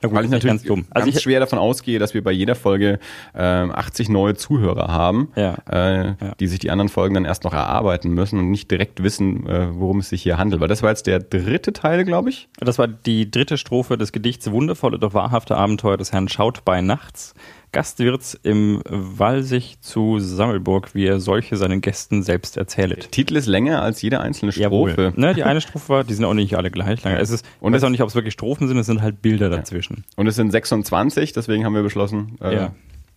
Ja, 0.00 0.08
gut, 0.08 0.16
Weil 0.16 0.24
ich 0.26 0.30
natürlich 0.30 0.52
ganz, 0.52 0.62
dumm. 0.62 0.86
Also 0.90 1.06
ganz 1.06 1.16
ich, 1.16 1.22
schwer 1.22 1.40
davon 1.40 1.58
ausgehe, 1.58 1.98
dass 1.98 2.14
wir 2.14 2.22
bei 2.22 2.30
jeder 2.30 2.54
Folge 2.54 3.00
äh, 3.34 3.40
80 3.40 4.08
neue 4.10 4.34
Zuhörer 4.34 4.88
haben, 4.88 5.32
ja, 5.34 5.56
äh, 5.68 6.06
ja. 6.08 6.14
die 6.38 6.46
sich 6.46 6.60
die 6.60 6.70
anderen 6.70 6.88
Folgen 6.88 7.14
dann 7.14 7.24
erst 7.24 7.42
noch 7.42 7.52
erarbeiten 7.52 8.10
müssen 8.10 8.38
und 8.38 8.50
nicht 8.50 8.70
direkt 8.70 9.02
wissen, 9.02 9.46
äh, 9.48 9.68
worum 9.72 9.98
es 9.98 10.10
sich 10.10 10.22
hier 10.22 10.38
handelt. 10.38 10.60
Weil 10.60 10.68
das 10.68 10.82
war 10.84 10.90
jetzt 10.90 11.08
der 11.08 11.18
dritte 11.18 11.72
Teil, 11.72 12.04
glaube 12.04 12.30
ich. 12.30 12.48
Das 12.60 12.78
war 12.78 12.86
die 12.86 13.28
dritte 13.28 13.58
Strophe 13.58 13.98
des 13.98 14.12
Gedichts 14.12 14.48
Wundervolle, 14.52 15.00
doch 15.00 15.14
wahrhafte 15.14 15.56
Abenteuer 15.56 15.96
des 15.96 16.12
Herrn 16.12 16.28
Schaut 16.28 16.64
bei 16.64 16.80
Nachts. 16.80 17.34
Gastwirts 17.72 18.34
im 18.42 18.82
Walsig 18.88 19.80
zu 19.80 20.18
Sammelburg, 20.18 20.94
wie 20.94 21.06
er 21.06 21.20
solche 21.20 21.56
seinen 21.56 21.80
Gästen 21.80 22.22
selbst 22.22 22.56
erzählet. 22.56 23.04
Der 23.04 23.10
Titel 23.10 23.36
ist 23.36 23.46
länger 23.46 23.82
als 23.82 24.02
jede 24.02 24.20
einzelne 24.20 24.52
Strophe. 24.52 25.12
Ne, 25.16 25.34
die 25.34 25.44
eine 25.44 25.60
Strophe 25.62 25.88
war, 25.88 26.04
die 26.04 26.14
sind 26.14 26.24
auch 26.24 26.34
nicht 26.34 26.56
alle 26.56 26.70
gleich 26.70 27.02
lang. 27.04 27.14
Es 27.14 27.30
ist, 27.30 27.44
und 27.60 27.72
ich 27.72 27.76
weiß 27.76 27.84
auch 27.84 27.90
nicht, 27.90 28.02
ob 28.02 28.08
es 28.08 28.14
wirklich 28.14 28.34
Strophen 28.34 28.68
sind, 28.68 28.78
es 28.78 28.86
sind 28.86 29.02
halt 29.02 29.22
Bilder 29.22 29.50
dazwischen. 29.50 30.04
Und 30.16 30.26
es 30.26 30.36
sind 30.36 30.50
26, 30.50 31.32
deswegen 31.32 31.64
haben 31.64 31.74
wir 31.74 31.82
beschlossen, 31.82 32.38
äh, 32.40 32.54
ja. 32.54 32.72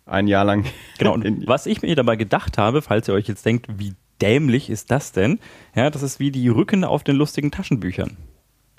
ein 0.05 0.27
Jahr 0.27 0.45
lang. 0.45 0.65
Genau, 0.97 1.13
und 1.13 1.25
was 1.47 1.65
ich 1.65 1.81
mir 1.81 1.95
dabei 1.95 2.15
gedacht 2.15 2.57
habe, 2.57 2.81
falls 2.81 3.07
ihr 3.07 3.13
euch 3.13 3.27
jetzt 3.27 3.45
denkt, 3.45 3.67
wie 3.77 3.93
dämlich 4.21 4.69
ist 4.69 4.91
das 4.91 5.11
denn? 5.11 5.39
Ja, 5.75 5.89
das 5.89 6.03
ist 6.03 6.19
wie 6.19 6.31
die 6.31 6.47
Rücken 6.47 6.83
auf 6.83 7.03
den 7.03 7.15
lustigen 7.15 7.51
Taschenbüchern. 7.51 8.17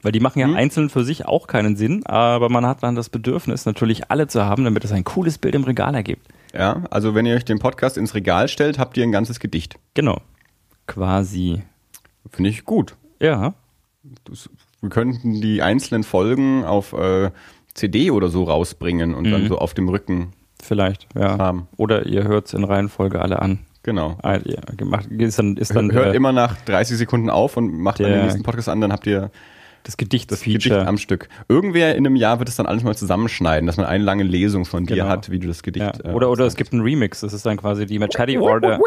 Weil 0.03 0.13
die 0.13 0.21
machen 0.21 0.41
ja 0.41 0.49
mhm. 0.49 0.57
einzeln 0.57 0.91
für 0.91 1.05
sich 1.05 1.27
auch 1.27 1.47
keinen 1.47 1.77
Sinn, 1.77 2.05
aber 2.07 2.49
man 2.49 2.67
hat 2.67 2.83
dann 2.83 2.97
das 2.97 3.09
Bedürfnis, 3.09 3.67
natürlich 3.67 4.11
alle 4.11 4.27
zu 4.27 4.45
haben, 4.45 4.65
damit 4.65 4.85
es 4.85 4.93
ein 4.93 5.05
cooles 5.05 5.39
Bild 5.39 5.55
im 5.55 5.65
Regal 5.65 5.95
ergibt. 5.95 6.27
Ja, 6.53 6.83
also 6.91 7.15
wenn 7.15 7.25
ihr 7.25 7.37
euch 7.37 7.45
den 7.45 7.61
Podcast 7.61 7.97
ins 7.97 8.15
Regal 8.15 8.49
stellt, 8.49 8.79
habt 8.79 8.97
ihr 8.97 9.05
ein 9.05 9.13
ganzes 9.13 9.41
Gedicht. 9.41 9.77
Genau. 9.95 10.21
Quasi. 10.87 11.63
Finde 12.31 12.51
ich 12.51 12.65
gut. 12.65 12.97
Ja. 13.21 13.55
Das, 14.25 14.51
wir 14.81 14.91
könnten 14.91 15.41
die 15.41 15.63
einzelnen 15.63 16.03
Folgen 16.03 16.65
auf 16.65 16.93
äh, 16.93 17.31
CD 17.75 18.11
oder 18.11 18.29
so 18.29 18.45
rausbringen 18.45 19.15
und 19.15 19.27
mhm. 19.27 19.31
dann 19.31 19.49
so 19.49 19.59
auf 19.59 19.73
dem 19.73 19.89
Rücken 19.89 20.33
Vielleicht, 20.63 21.09
ja. 21.17 21.39
Haben. 21.39 21.67
Oder 21.77 22.07
ihr 22.07 22.23
hört 22.23 22.47
es 22.47 22.55
in 22.55 22.63
Reihenfolge 22.63 23.21
alle 23.21 23.43
an. 23.43 23.59
Genau. 23.83 24.17
Ah, 24.23 24.39
ja, 24.45 24.61
gemacht, 24.77 25.07
ist 25.11 25.39
dann, 25.39 25.57
ist 25.57 25.75
dann 25.75 25.91
Hört 25.91 26.07
der, 26.07 26.15
immer 26.15 26.31
nach 26.31 26.57
30 26.57 26.97
Sekunden 26.97 27.31
auf 27.31 27.57
und 27.57 27.81
macht 27.81 27.99
der, 27.99 28.09
dann 28.09 28.19
den 28.19 28.25
nächsten 28.27 28.45
Podcast 28.45 28.69
an, 28.69 28.81
dann 28.81 28.93
habt 28.93 29.07
ihr 29.09 29.33
das 29.85 29.97
Gedicht, 29.97 30.31
das 30.31 30.43
Gedicht 30.43 30.71
am 30.71 30.99
Stück. 30.99 31.29
Irgendwer 31.49 31.97
in 31.97 32.07
einem 32.07 32.17
Jahr 32.17 32.39
wird 32.39 32.49
es 32.49 32.57
dann 32.57 32.67
alles 32.67 32.85
mal 32.85 32.97
zusammenschneiden, 32.97 33.67
dass 33.67 33.77
man 33.77 33.87
eine 33.87 34.05
lange 34.05 34.23
Lesung 34.23 34.65
von 34.65 34.87
dir 34.87 34.97
genau. 34.97 35.09
hat, 35.09 35.31
wie 35.31 35.39
du 35.39 35.49
das 35.49 35.63
Gedicht. 35.63 36.01
Ja. 36.05 36.13
Oder, 36.13 36.27
äh, 36.27 36.31
oder 36.31 36.47
es 36.47 36.57
gibt 36.57 36.73
einen 36.73 36.83
Remix. 36.83 37.21
Das 37.21 37.33
ist 37.33 37.45
dann 37.47 37.57
quasi 37.57 37.87
die 37.87 37.99
Machete 37.99 38.41
Order, 38.41 38.79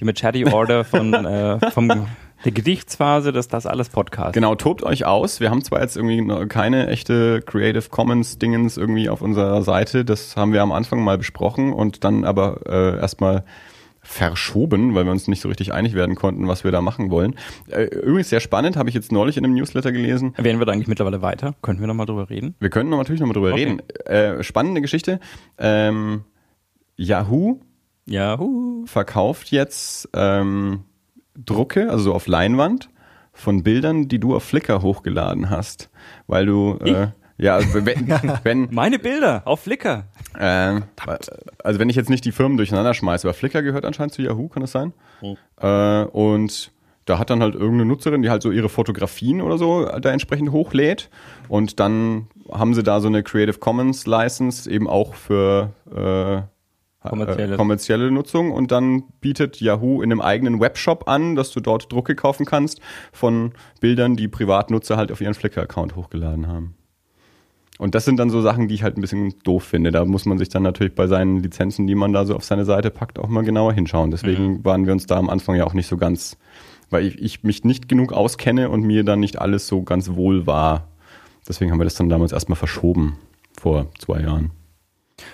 die 0.00 0.04
Machete 0.04 0.52
Order 0.52 0.84
von 0.84 1.12
äh, 1.24 1.70
vom 1.70 2.06
der 2.44 2.52
Gedichtsphase, 2.52 3.32
dass 3.32 3.48
das 3.48 3.66
alles 3.66 3.88
Podcast. 3.88 4.32
Genau, 4.32 4.54
tobt 4.54 4.84
euch 4.84 5.04
aus. 5.04 5.40
Wir 5.40 5.50
haben 5.50 5.62
zwar 5.64 5.80
jetzt 5.80 5.96
irgendwie 5.96 6.46
keine 6.46 6.86
echte 6.86 7.42
Creative 7.42 7.88
Commons 7.90 8.38
Dingens 8.38 8.76
irgendwie 8.76 9.08
auf 9.08 9.22
unserer 9.22 9.62
Seite. 9.62 10.04
Das 10.04 10.36
haben 10.36 10.52
wir 10.52 10.62
am 10.62 10.70
Anfang 10.70 11.02
mal 11.02 11.18
besprochen 11.18 11.72
und 11.72 12.04
dann 12.04 12.24
aber 12.24 12.60
äh, 12.66 13.00
erstmal 13.00 13.42
verschoben, 14.08 14.94
weil 14.94 15.04
wir 15.04 15.12
uns 15.12 15.28
nicht 15.28 15.42
so 15.42 15.48
richtig 15.48 15.74
einig 15.74 15.92
werden 15.92 16.14
konnten, 16.14 16.48
was 16.48 16.64
wir 16.64 16.72
da 16.72 16.80
machen 16.80 17.10
wollen. 17.10 17.34
Äh, 17.68 17.84
übrigens 17.84 18.30
sehr 18.30 18.40
spannend, 18.40 18.76
habe 18.78 18.88
ich 18.88 18.94
jetzt 18.94 19.12
neulich 19.12 19.36
in 19.36 19.44
einem 19.44 19.54
Newsletter 19.54 19.92
gelesen. 19.92 20.32
Werden 20.38 20.58
wir 20.58 20.64
da 20.64 20.72
eigentlich 20.72 20.88
mittlerweile 20.88 21.20
weiter? 21.20 21.54
Könnten 21.60 21.82
wir 21.82 21.88
nochmal 21.88 22.06
drüber 22.06 22.30
reden? 22.30 22.54
Wir 22.58 22.70
können 22.70 22.88
natürlich 22.88 23.20
nochmal 23.20 23.34
drüber 23.34 23.52
okay. 23.52 23.64
reden. 23.64 23.82
Äh, 24.06 24.42
spannende 24.42 24.80
Geschichte. 24.80 25.20
Ähm, 25.58 26.22
Yahoo, 26.96 27.60
Yahoo 28.06 28.86
verkauft 28.86 29.50
jetzt 29.50 30.08
ähm, 30.14 30.84
Drucke, 31.36 31.90
also 31.90 32.04
so 32.04 32.14
auf 32.14 32.26
Leinwand, 32.26 32.88
von 33.34 33.62
Bildern, 33.62 34.08
die 34.08 34.18
du 34.18 34.34
auf 34.34 34.42
Flickr 34.42 34.80
hochgeladen 34.80 35.50
hast, 35.50 35.90
weil 36.26 36.46
du 36.46 36.78
äh, 36.82 37.08
ja, 37.38 37.54
also 37.54 37.86
wenn, 37.86 38.08
wenn 38.42 38.68
meine 38.70 38.98
Bilder 38.98 39.42
auf 39.44 39.60
Flickr. 39.60 40.04
Äh, 40.38 40.80
also 41.64 41.78
wenn 41.78 41.88
ich 41.88 41.96
jetzt 41.96 42.10
nicht 42.10 42.24
die 42.24 42.32
Firmen 42.32 42.56
durcheinander 42.56 42.94
schmeiße, 42.94 43.26
aber 43.26 43.34
Flickr 43.34 43.62
gehört 43.62 43.84
anscheinend 43.84 44.12
zu 44.12 44.22
Yahoo, 44.22 44.48
kann 44.48 44.60
das 44.60 44.72
sein? 44.72 44.92
Mhm. 45.22 45.36
Äh, 45.60 46.02
und 46.04 46.72
da 47.04 47.18
hat 47.18 47.30
dann 47.30 47.40
halt 47.40 47.54
irgendeine 47.54 47.86
Nutzerin, 47.86 48.22
die 48.22 48.28
halt 48.28 48.42
so 48.42 48.50
ihre 48.50 48.68
Fotografien 48.68 49.40
oder 49.40 49.56
so 49.56 49.86
da 49.86 50.10
entsprechend 50.10 50.52
hochlädt 50.52 51.08
und 51.48 51.80
dann 51.80 52.26
haben 52.50 52.74
sie 52.74 52.82
da 52.82 53.00
so 53.00 53.08
eine 53.08 53.22
Creative 53.22 53.58
Commons 53.58 54.06
License 54.06 54.70
eben 54.70 54.88
auch 54.88 55.14
für 55.14 55.72
äh, 55.90 56.42
kommerzielle. 57.08 57.54
Äh, 57.54 57.56
kommerzielle 57.56 58.10
Nutzung 58.10 58.52
und 58.52 58.72
dann 58.72 59.04
bietet 59.20 59.60
Yahoo 59.60 60.02
in 60.02 60.12
einem 60.12 60.20
eigenen 60.20 60.60
Webshop 60.60 61.08
an, 61.08 61.34
dass 61.34 61.50
du 61.50 61.60
dort 61.60 61.90
Drucke 61.90 62.14
kaufen 62.14 62.44
kannst 62.44 62.80
von 63.12 63.52
Bildern, 63.80 64.16
die 64.16 64.28
Privatnutzer 64.28 64.96
halt 64.96 65.12
auf 65.12 65.20
ihren 65.20 65.34
Flickr-Account 65.34 65.96
hochgeladen 65.96 66.46
haben. 66.46 66.77
Und 67.78 67.94
das 67.94 68.04
sind 68.04 68.18
dann 68.18 68.28
so 68.28 68.40
Sachen, 68.40 68.66
die 68.66 68.74
ich 68.74 68.82
halt 68.82 68.98
ein 68.98 69.00
bisschen 69.00 69.34
doof 69.44 69.62
finde. 69.62 69.92
Da 69.92 70.04
muss 70.04 70.26
man 70.26 70.36
sich 70.36 70.48
dann 70.48 70.64
natürlich 70.64 70.94
bei 70.94 71.06
seinen 71.06 71.42
Lizenzen, 71.42 71.86
die 71.86 71.94
man 71.94 72.12
da 72.12 72.26
so 72.26 72.34
auf 72.34 72.44
seine 72.44 72.64
Seite 72.64 72.90
packt, 72.90 73.20
auch 73.20 73.28
mal 73.28 73.44
genauer 73.44 73.72
hinschauen. 73.72 74.10
Deswegen 74.10 74.54
mhm. 74.54 74.64
waren 74.64 74.84
wir 74.84 74.92
uns 74.92 75.06
da 75.06 75.16
am 75.16 75.30
Anfang 75.30 75.54
ja 75.54 75.64
auch 75.64 75.74
nicht 75.74 75.86
so 75.86 75.96
ganz, 75.96 76.36
weil 76.90 77.06
ich, 77.06 77.20
ich 77.20 77.44
mich 77.44 77.62
nicht 77.62 77.88
genug 77.88 78.12
auskenne 78.12 78.68
und 78.68 78.82
mir 78.82 79.04
dann 79.04 79.20
nicht 79.20 79.40
alles 79.40 79.68
so 79.68 79.82
ganz 79.82 80.10
wohl 80.10 80.46
war. 80.46 80.88
Deswegen 81.48 81.70
haben 81.70 81.78
wir 81.78 81.84
das 81.84 81.94
dann 81.94 82.08
damals 82.08 82.32
erstmal 82.32 82.56
verschoben 82.56 83.16
vor 83.58 83.86
zwei 83.98 84.22
Jahren. 84.22 84.50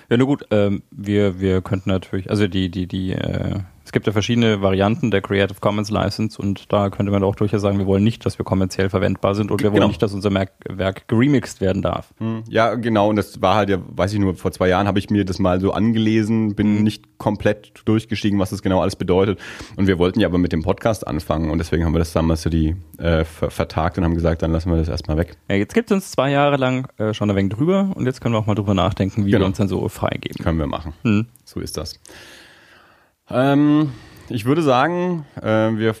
Ja, 0.09 0.17
nur 0.17 0.27
gut, 0.27 0.45
ähm, 0.51 0.83
wir, 0.91 1.39
wir 1.39 1.61
könnten 1.61 1.89
natürlich, 1.89 2.29
also 2.29 2.47
die, 2.47 2.69
die, 2.69 2.87
die, 2.87 3.13
äh, 3.13 3.59
Es 3.85 3.91
gibt 3.91 4.07
ja 4.07 4.13
verschiedene 4.13 4.61
Varianten 4.63 5.11
der 5.11 5.21
Creative 5.21 5.59
Commons 5.61 5.91
License 5.91 6.41
und 6.41 6.73
da 6.73 6.89
könnte 6.89 7.11
man 7.11 7.23
auch 7.23 7.35
durchaus 7.35 7.61
sagen, 7.61 7.77
wir 7.77 7.85
wollen 7.85 8.03
nicht, 8.03 8.25
dass 8.25 8.39
wir 8.39 8.43
kommerziell 8.43 8.89
verwendbar 8.89 9.35
sind 9.35 9.51
und 9.51 9.61
wir 9.61 9.69
wollen 9.69 9.75
genau. 9.75 9.87
nicht, 9.87 10.01
dass 10.01 10.11
unser 10.13 10.33
Werk 10.33 11.07
geremixed 11.07 11.61
werden 11.61 11.83
darf. 11.83 12.11
Hm. 12.17 12.43
Ja, 12.49 12.73
genau. 12.73 13.09
Und 13.09 13.15
das 13.15 13.43
war 13.43 13.55
halt 13.55 13.69
ja, 13.69 13.77
weiß 13.87 14.11
ich 14.13 14.19
nur, 14.19 14.33
vor 14.35 14.51
zwei 14.51 14.69
Jahren 14.69 14.87
habe 14.87 14.97
ich 14.97 15.11
mir 15.11 15.23
das 15.23 15.37
mal 15.37 15.61
so 15.61 15.71
angelesen, 15.71 16.55
bin 16.55 16.77
mhm. 16.77 16.83
nicht 16.83 17.19
komplett 17.19 17.73
durchgestiegen, 17.85 18.39
was 18.39 18.49
das 18.49 18.63
genau 18.63 18.81
alles 18.81 18.95
bedeutet. 18.95 19.39
Und 19.75 19.85
wir 19.85 19.99
wollten 19.99 20.19
ja 20.19 20.27
aber 20.27 20.39
mit 20.39 20.51
dem 20.51 20.63
Podcast 20.63 21.05
anfangen 21.05 21.51
und 21.51 21.59
deswegen 21.59 21.85
haben 21.85 21.93
wir 21.93 21.99
das 21.99 22.11
damals 22.11 22.41
so 22.41 22.49
die 22.49 22.75
äh, 22.97 23.23
vertagt 23.23 23.99
und 23.99 24.03
haben 24.03 24.15
gesagt, 24.15 24.41
dann 24.41 24.51
lassen 24.51 24.71
wir 24.71 24.77
das 24.77 24.87
erstmal 24.87 25.17
weg. 25.17 25.37
Ja, 25.47 25.57
jetzt 25.57 25.75
gibt 25.75 25.91
es 25.91 25.95
uns 25.95 26.11
zwei 26.11 26.31
Jahre 26.31 26.57
lang 26.57 26.87
äh, 26.97 27.13
schon 27.13 27.29
ein 27.29 27.35
wenig 27.35 27.53
drüber 27.53 27.91
und 27.93 28.07
jetzt 28.07 28.19
können 28.19 28.33
wir 28.33 28.39
auch 28.39 28.47
mal 28.47 28.55
drüber 28.55 28.73
nachdenken, 28.73 29.25
wie 29.25 29.31
genau. 29.31 29.43
wir 29.43 29.47
uns 29.47 29.57
dann 29.57 29.67
so 29.67 29.87
freigeben. 29.89 30.43
Können 30.43 30.57
wir 30.57 30.67
machen. 30.67 30.93
Mhm. 31.03 31.27
So 31.43 31.59
ist 31.59 31.77
das. 31.77 31.99
Ähm, 33.29 33.91
ich 34.29 34.45
würde 34.45 34.61
sagen, 34.61 35.25
äh, 35.41 35.71
wir 35.77 35.95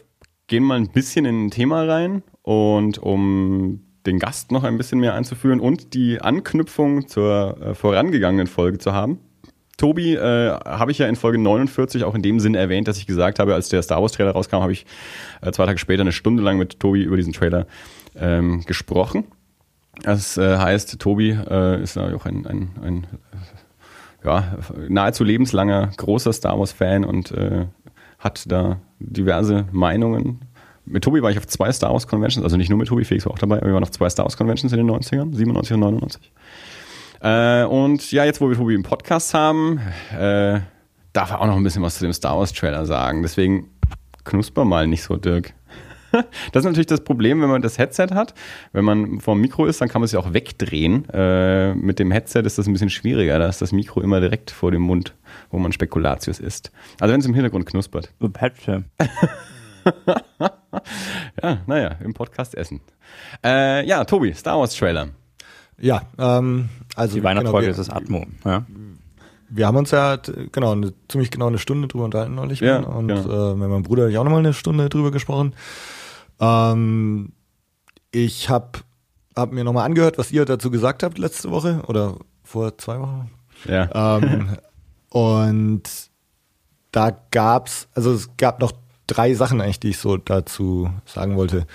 gehen 0.47 0.63
mal 0.63 0.77
ein 0.77 0.89
bisschen 0.89 1.25
in 1.25 1.45
ein 1.45 1.51
Thema 1.51 1.83
rein 1.83 2.23
und 2.43 2.97
um 2.99 3.81
den 4.05 4.19
Gast 4.19 4.51
noch 4.51 4.63
ein 4.63 4.77
bisschen 4.77 4.99
mehr 4.99 5.15
einzuführen 5.15 5.59
und 5.59 5.93
die 5.93 6.21
Anknüpfung 6.21 7.07
zur 7.07 7.57
äh, 7.61 7.75
vorangegangenen 7.75 8.47
Folge 8.47 8.77
zu 8.77 8.93
haben. 8.93 9.19
Tobi 9.77 10.13
äh, 10.13 10.51
habe 10.51 10.91
ich 10.91 10.99
ja 10.99 11.07
in 11.07 11.15
Folge 11.15 11.37
49 11.37 12.03
auch 12.03 12.15
in 12.15 12.21
dem 12.21 12.39
Sinn 12.39 12.55
erwähnt, 12.55 12.87
dass 12.87 12.97
ich 12.97 13.07
gesagt 13.07 13.39
habe, 13.39 13.53
als 13.53 13.67
der 13.69 13.81
Star 13.81 14.01
Wars 14.01 14.13
Trailer 14.13 14.31
rauskam, 14.31 14.57
habe 14.57 14.71
ich 14.71 14.85
äh, 15.41 15.51
zwei 15.51 15.65
Tage 15.65 15.79
später 15.79 16.01
eine 16.01 16.13
Stunde 16.13 16.43
lang 16.43 16.57
mit 16.57 16.79
Tobi 16.79 17.03
über 17.03 17.17
diesen 17.17 17.33
Trailer 17.33 17.67
ähm, 18.15 18.63
gesprochen. 18.65 19.25
Das 20.03 20.37
äh, 20.37 20.57
heißt, 20.57 20.99
Tobi 20.99 21.31
äh, 21.31 21.81
ist 21.81 21.97
auch 21.97 22.25
ein, 22.25 22.45
ein, 22.45 22.69
ein 22.81 23.07
ja, 24.25 24.57
nahezu 24.89 25.23
lebenslanger 25.23 25.91
großer 25.97 26.33
Star 26.33 26.57
Wars-Fan 26.57 27.05
und 27.05 27.31
äh, 27.31 27.65
hat 28.19 28.51
da 28.51 28.79
diverse 28.99 29.65
Meinungen. 29.71 30.41
Mit 30.85 31.03
Tobi 31.03 31.21
war 31.21 31.31
ich 31.31 31.37
auf 31.37 31.47
zwei 31.47 31.71
Star 31.71 31.91
Wars 31.91 32.07
Conventions, 32.07 32.43
also 32.43 32.57
nicht 32.57 32.69
nur 32.69 32.77
mit 32.77 32.87
Tobi, 32.87 33.05
Felix 33.05 33.25
war 33.25 33.33
auch 33.33 33.39
dabei, 33.39 33.57
aber 33.57 33.67
wir 33.67 33.73
waren 33.73 33.83
auf 33.83 33.91
zwei 33.91 34.09
Star 34.09 34.25
Wars 34.25 34.37
Conventions 34.37 34.71
in 34.71 34.77
den 34.77 34.89
90ern, 34.89 35.35
97 35.35 35.73
und 35.73 35.79
99. 35.79 36.31
Äh, 37.21 37.63
und 37.65 38.11
ja, 38.11 38.25
jetzt 38.25 38.41
wo 38.41 38.49
wir 38.49 38.55
Tobi 38.55 38.75
im 38.75 38.83
Podcast 38.83 39.33
haben, 39.33 39.79
äh, 40.17 40.59
darf 41.13 41.31
er 41.31 41.41
auch 41.41 41.47
noch 41.47 41.55
ein 41.55 41.63
bisschen 41.63 41.81
was 41.81 41.97
zu 41.97 42.03
dem 42.03 42.13
Star 42.13 42.37
Wars 42.37 42.53
Trailer 42.53 42.85
sagen. 42.85 43.21
Deswegen 43.21 43.69
knusper 44.25 44.65
mal 44.65 44.87
nicht 44.87 45.03
so, 45.03 45.15
Dirk. 45.15 45.53
Das 46.51 46.61
ist 46.61 46.65
natürlich 46.65 46.87
das 46.87 47.01
Problem, 47.01 47.41
wenn 47.41 47.49
man 47.49 47.61
das 47.61 47.77
Headset 47.77 48.07
hat. 48.13 48.33
Wenn 48.71 48.85
man 48.85 49.19
vor 49.19 49.35
dem 49.35 49.41
Mikro 49.41 49.65
ist, 49.65 49.81
dann 49.81 49.89
kann 49.89 50.01
man 50.01 50.05
es 50.05 50.11
ja 50.11 50.19
auch 50.19 50.33
wegdrehen. 50.33 51.07
Äh, 51.09 51.73
mit 51.75 51.99
dem 51.99 52.11
Headset 52.11 52.41
ist 52.41 52.57
das 52.57 52.67
ein 52.67 52.73
bisschen 52.73 52.89
schwieriger. 52.89 53.39
Da 53.39 53.47
ist 53.47 53.61
das 53.61 53.71
Mikro 53.71 54.01
immer 54.01 54.19
direkt 54.19 54.51
vor 54.51 54.71
dem 54.71 54.81
Mund, 54.81 55.13
wo 55.51 55.59
man 55.59 55.71
Spekulatius 55.71 56.39
isst. 56.39 56.71
Also 56.99 57.13
wenn 57.13 57.19
es 57.19 57.25
im 57.25 57.33
Hintergrund 57.33 57.65
knuspert. 57.65 58.11
Headset. 58.37 58.83
ja, 61.41 61.57
naja, 61.67 61.95
im 62.03 62.13
Podcast 62.13 62.55
essen. 62.55 62.81
Äh, 63.43 63.87
ja, 63.87 64.03
Tobi, 64.05 64.33
Star 64.33 64.59
Wars 64.59 64.75
Trailer. 64.75 65.09
Ja, 65.79 66.03
ähm, 66.17 66.69
also. 66.95 67.15
Die 67.15 67.23
Weihnachtsfolge 67.23 67.67
genau, 67.67 67.79
ist 67.79 67.89
das 67.89 67.95
Atmo. 67.95 68.25
Ja. 68.45 68.65
Wir 69.49 69.67
haben 69.67 69.77
uns 69.77 69.91
ja 69.91 70.17
genau 70.51 70.71
eine, 70.71 70.93
ziemlich 71.07 71.31
genau 71.31 71.47
eine 71.47 71.59
Stunde 71.59 71.87
drüber 71.87 72.05
unterhalten 72.05 72.35
neulich. 72.35 72.59
Ja, 72.61 72.79
und 72.79 73.07
genau. 73.07 73.51
äh, 73.51 73.55
mit 73.55 73.69
meinem 73.69 73.83
Bruder 73.83 74.03
habe 74.03 74.11
ich 74.11 74.17
auch 74.17 74.23
nochmal 74.23 74.39
eine 74.39 74.53
Stunde 74.53 74.89
drüber 74.89 75.11
gesprochen. 75.11 75.53
Ähm, 76.39 77.31
ich 78.11 78.49
habe 78.49 78.79
hab 79.35 79.51
mir 79.51 79.63
nochmal 79.63 79.85
angehört, 79.85 80.17
was 80.17 80.31
ihr 80.31 80.45
dazu 80.45 80.71
gesagt 80.71 81.03
habt 81.03 81.17
letzte 81.17 81.51
Woche 81.51 81.81
oder 81.87 82.17
vor 82.43 82.77
zwei 82.77 82.99
Wochen. 82.99 83.31
Ja. 83.67 84.17
Ähm, 84.17 84.57
und 85.09 85.83
da 86.91 87.17
gab's, 87.31 87.87
also 87.93 88.13
es 88.13 88.29
gab 88.37 88.59
noch 88.59 88.71
drei 89.07 89.33
Sachen 89.33 89.61
eigentlich, 89.61 89.79
die 89.79 89.89
ich 89.89 89.97
so 89.97 90.17
dazu 90.17 90.89
sagen 91.05 91.35
wollte. 91.35 91.67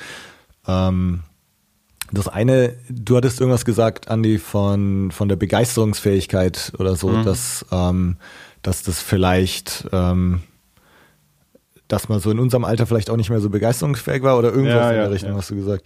Ähm, 0.67 1.23
das 2.13 2.27
eine, 2.27 2.77
du 2.89 3.17
hattest 3.17 3.41
irgendwas 3.41 3.65
gesagt, 3.65 4.09
Andi, 4.09 4.39
von, 4.39 5.11
von 5.11 5.29
der 5.29 5.37
Begeisterungsfähigkeit 5.37 6.73
oder 6.79 6.97
so, 6.97 7.09
mhm. 7.09 7.25
dass, 7.25 7.65
ähm, 7.71 8.17
dass 8.63 8.83
das 8.83 9.01
vielleicht 9.01 9.87
ähm, 9.93 10.43
dass 11.93 12.09
man 12.09 12.21
so 12.21 12.31
in 12.31 12.39
unserem 12.39 12.65
Alter 12.65 12.87
vielleicht 12.87 13.11
auch 13.11 13.17
nicht 13.17 13.31
mehr 13.31 13.41
so 13.41 13.51
begeisterungsfähig 13.51 14.23
war 14.23 14.39
oder 14.39 14.51
irgendwas 14.51 14.75
ja, 14.75 14.91
in 14.91 14.97
der 14.97 15.11
Richtung, 15.11 15.31
ja. 15.31 15.37
hast 15.37 15.51
du 15.51 15.57
gesagt. 15.57 15.85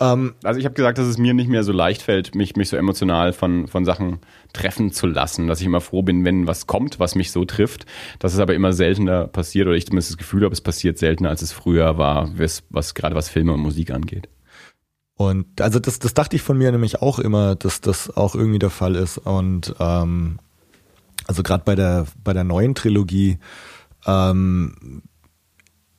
Ähm, 0.00 0.34
also 0.42 0.58
ich 0.58 0.66
habe 0.66 0.74
gesagt, 0.74 0.98
dass 0.98 1.06
es 1.06 1.16
mir 1.16 1.32
nicht 1.32 1.48
mehr 1.48 1.62
so 1.62 1.72
leicht 1.72 2.02
fällt, 2.02 2.34
mich, 2.34 2.56
mich 2.56 2.68
so 2.68 2.76
emotional 2.76 3.32
von, 3.32 3.68
von 3.68 3.84
Sachen 3.84 4.18
treffen 4.52 4.92
zu 4.92 5.06
lassen, 5.06 5.46
dass 5.46 5.60
ich 5.60 5.66
immer 5.66 5.80
froh 5.80 6.02
bin, 6.02 6.24
wenn 6.24 6.46
was 6.46 6.66
kommt, 6.66 6.98
was 6.98 7.14
mich 7.14 7.30
so 7.30 7.44
trifft, 7.44 7.86
dass 8.18 8.34
es 8.34 8.40
aber 8.40 8.54
immer 8.54 8.72
seltener 8.72 9.26
passiert 9.28 9.66
oder 9.66 9.76
ich 9.76 9.86
zumindest 9.86 10.10
das 10.10 10.18
Gefühl 10.18 10.44
habe, 10.44 10.52
es 10.52 10.60
passiert 10.60 10.98
seltener, 10.98 11.30
als 11.30 11.42
es 11.42 11.52
früher 11.52 11.98
war, 11.98 12.30
was, 12.36 12.64
was 12.70 12.94
gerade 12.94 13.14
was 13.14 13.28
Filme 13.28 13.52
und 13.52 13.60
Musik 13.60 13.90
angeht. 13.90 14.28
Und 15.16 15.60
also 15.60 15.78
das, 15.78 16.00
das 16.00 16.14
dachte 16.14 16.34
ich 16.34 16.42
von 16.42 16.58
mir 16.58 16.72
nämlich 16.72 17.00
auch 17.00 17.20
immer, 17.20 17.54
dass 17.54 17.80
das 17.80 18.16
auch 18.16 18.34
irgendwie 18.34 18.58
der 18.58 18.70
Fall 18.70 18.96
ist. 18.96 19.18
Und 19.18 19.74
ähm, 19.78 20.40
also 21.26 21.42
gerade 21.44 21.62
bei 21.64 21.76
der 21.76 22.06
bei 22.22 22.32
der 22.32 22.42
neuen 22.42 22.74
Trilogie 22.74 23.38
ähm, 24.06 25.02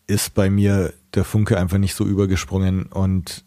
ist 0.08 0.34
bei 0.34 0.50
mir 0.50 0.94
der 1.14 1.24
Funke 1.24 1.58
einfach 1.58 1.78
nicht 1.78 1.96
so 1.96 2.06
übergesprungen 2.06 2.84
und 2.84 3.44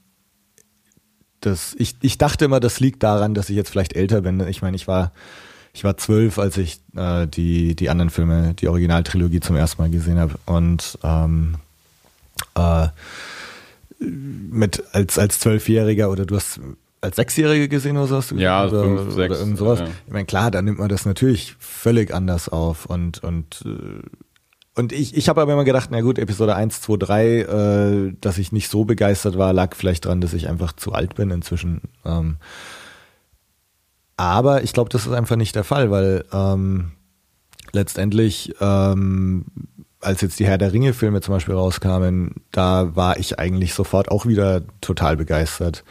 das, 1.41 1.75
ich, 1.79 1.97
ich 2.01 2.19
dachte 2.19 2.47
immer, 2.47 2.61
das 2.61 2.81
liegt 2.81 3.03
daran, 3.03 3.35
dass 3.35 3.49
ich 3.49 3.57
jetzt 3.57 3.71
vielleicht 3.71 3.95
älter 3.95 4.23
bin. 4.23 4.41
Ich 4.49 4.63
meine, 4.63 4.77
ich 4.77 4.89
war, 4.89 5.13
ich 5.73 5.85
war 5.85 5.97
zwölf, 5.97 6.39
als 6.39 6.57
ich 6.57 6.81
äh, 6.97 7.27
die, 7.27 7.77
die 7.77 7.91
anderen 7.91 8.11
Filme, 8.11 8.55
die 8.55 8.69
Originaltrilogie 8.69 9.41
zum 9.41 9.57
ersten 9.57 9.81
Mal 9.81 9.91
gesehen 9.91 10.19
habe. 10.19 10.35
Und 10.47 10.99
ähm, 11.05 11.55
äh, 12.57 12.89
mit 14.01 14.83
als, 14.93 15.19
als 15.19 15.39
Zwölfjähriger 15.41 16.11
oder 16.11 16.27
du 16.27 16.37
hast 16.37 16.61
als 17.01 17.17
Sechsjährige 17.17 17.69
gesehen 17.69 17.97
oder 17.97 18.09
sowas? 18.09 18.35
Ja, 18.37 18.67
oder, 18.67 18.83
fünf, 18.83 19.15
sechs. 19.15 19.31
Oder 19.31 19.41
irgend 19.41 19.59
sowas. 19.59 19.79
Ja. 19.81 19.89
Ich 20.07 20.13
meine, 20.13 20.27
klar, 20.27 20.51
da 20.51 20.63
nimmt 20.63 20.81
man 20.81 20.89
das 20.89 21.07
natürlich 21.07 21.55
völlig 21.61 22.13
anders 22.13 22.49
auf 22.49 22.87
und, 22.87 23.23
und 23.23 23.63
äh, 23.65 24.03
und 24.79 24.93
ich, 24.93 25.17
ich 25.17 25.29
habe 25.29 25.43
aber 25.43 25.53
immer 25.53 25.65
gedacht, 25.65 25.89
na 25.91 26.01
gut, 26.03 26.21
Episode 26.21 26.55
1, 26.55 26.81
2, 26.83 26.97
3, 26.99 27.27
äh, 27.27 28.13
dass 28.21 28.39
ich 28.39 28.53
nicht 28.53 28.69
so 28.69 28.85
begeistert 28.85 29.37
war, 29.37 29.53
lag 29.53 29.75
vielleicht 29.75 30.05
daran, 30.05 30.21
dass 30.21 30.35
ich 30.35 30.49
einfach 30.49 30.73
zu 30.73 30.93
alt 30.93 31.17
bin 31.17 31.31
inzwischen. 31.31 31.81
Ähm, 32.05 32.37
aber 34.17 34.63
ich 34.63 34.73
glaube, 34.73 34.89
das 34.89 35.05
ist 35.05 35.13
einfach 35.13 35.35
nicht 35.35 35.57
der 35.57 35.65
Fall, 35.65 35.91
weil 35.91 36.25
ähm, 36.33 36.93
letztendlich, 37.73 38.55
ähm, 38.61 39.47
als 40.01 40.21
jetzt 40.21 40.39
die 40.39 40.47
Herr 40.47 40.59
der 40.59 40.73
Ringe-Filme 40.73 41.23
zum 41.23 41.35
Beispiel 41.35 41.57
rauskamen, 41.57 42.37
da 42.53 42.95
war 42.95 43.19
ich 43.19 43.37
eigentlich 43.37 43.75
sofort 43.75 44.13
auch 44.13 44.27
wieder 44.27 44.63
total 44.81 45.17
begeistert. 45.17 45.83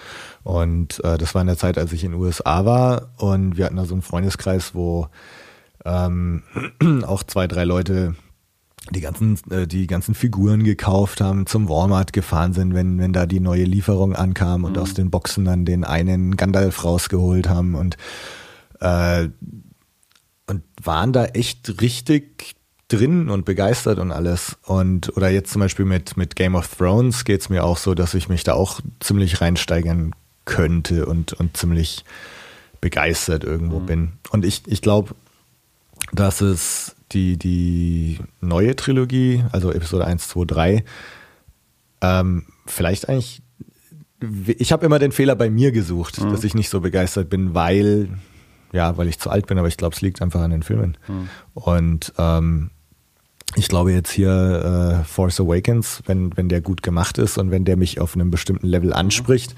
Und 0.44 1.04
äh, 1.04 1.18
das 1.18 1.36
war 1.36 1.42
in 1.42 1.48
der 1.48 1.58
Zeit, 1.58 1.78
als 1.78 1.92
ich 1.92 2.06
in 2.06 2.12
den 2.12 2.22
USA 2.22 2.64
war 2.64 3.10
und 3.18 3.58
wir 3.58 3.66
hatten 3.66 3.76
da 3.76 3.84
so 3.84 3.96
einen 3.96 4.02
Freundeskreis, 4.02 4.74
wo 4.74 5.10
ähm, 5.84 6.44
auch 7.06 7.24
zwei, 7.24 7.48
drei 7.48 7.66
Leute 7.66 8.16
die 8.92 9.02
ganzen, 9.02 9.40
äh, 9.52 9.68
die 9.68 9.88
ganzen 9.88 10.16
Figuren 10.16 10.64
gekauft 10.64 11.22
haben, 11.22 11.46
zum 11.46 11.70
Walmart 11.70 12.14
gefahren 12.14 12.54
sind, 12.54 12.74
wenn, 12.74 13.00
wenn 13.00 13.14
da 13.14 13.26
die 13.26 13.40
neue 13.40 13.64
Lieferung 13.64 14.16
ankam 14.16 14.64
und 14.64 14.76
mhm. 14.76 14.82
aus 14.82 14.94
den 14.94 15.12
Boxen 15.12 15.46
dann 15.46 15.66
den 15.66 15.84
einen 15.84 16.38
Gandalf 16.38 16.84
rausgeholt 16.84 17.50
haben 17.50 17.76
und, 17.76 17.98
äh, 18.80 19.30
und 20.48 20.64
waren 20.82 21.14
da 21.14 21.26
echt 21.26 21.82
richtig 21.82 22.56
drin 22.88 23.30
und 23.30 23.46
begeistert 23.46 24.00
und 24.00 24.12
alles. 24.12 24.58
Und, 24.66 25.16
oder 25.18 25.30
jetzt 25.30 25.52
zum 25.52 25.60
Beispiel 25.60 25.86
mit, 25.86 26.18
mit 26.18 26.36
Game 26.36 26.56
of 26.56 26.74
Thrones 26.76 27.26
geht's 27.26 27.50
mir 27.50 27.64
auch 27.64 27.78
so, 27.78 27.94
dass 27.94 28.14
ich 28.14 28.30
mich 28.30 28.44
da 28.44 28.54
auch 28.54 28.80
ziemlich 29.00 29.42
reinsteigern 29.42 30.14
könnte 30.46 31.06
und, 31.06 31.34
und 31.34 31.58
ziemlich 31.58 32.06
begeistert 32.80 33.44
irgendwo 33.44 33.80
mhm. 33.80 33.86
bin. 33.86 34.12
Und 34.32 34.46
ich, 34.46 34.64
ich 34.66 34.82
glaube, 34.82 35.16
dass 36.14 36.42
es 36.42 36.96
die, 37.12 37.38
die 37.38 38.20
neue 38.42 38.76
Trilogie, 38.76 39.44
also 39.52 39.72
Episode 39.72 40.06
1, 40.06 40.28
2, 40.28 40.46
3, 40.46 40.84
ähm, 42.02 42.46
vielleicht 42.66 43.10
eigentlich, 43.10 43.42
ich 44.48 44.72
habe 44.72 44.86
immer 44.86 45.00
den 45.00 45.12
Fehler 45.12 45.36
bei 45.36 45.50
mir 45.50 45.72
gesucht, 45.72 46.22
mhm. 46.22 46.32
dass 46.32 46.44
ich 46.44 46.54
nicht 46.54 46.70
so 46.70 46.82
begeistert 46.82 47.30
bin, 47.30 47.54
weil, 47.54 48.10
ja, 48.72 48.98
weil 48.98 49.08
ich 49.08 49.20
zu 49.20 49.30
alt 49.30 49.48
bin, 49.48 49.58
aber 49.58 49.68
ich 49.68 49.78
glaube, 49.78 49.96
es 49.96 50.02
liegt 50.02 50.22
einfach 50.22 50.42
an 50.42 50.52
den 50.52 50.64
Filmen. 50.64 50.98
Mhm. 51.08 51.30
Und 51.54 52.14
ähm, 52.18 52.72
ich 53.56 53.70
glaube 53.70 53.92
jetzt 53.94 54.12
hier 54.12 55.02
äh, 55.02 55.04
Force 55.06 55.40
Awakens, 55.40 56.04
wenn, 56.06 56.36
wenn 56.36 56.50
der 56.50 56.62
gut 56.62 56.84
gemacht 56.84 57.18
ist 57.18 57.38
und 57.38 57.50
wenn 57.50 57.66
der 57.66 57.78
mich 57.78 58.00
auf 58.00 58.14
einem 58.14 58.30
bestimmten 58.30 58.68
Level 58.68 58.94
anspricht, 58.94 59.56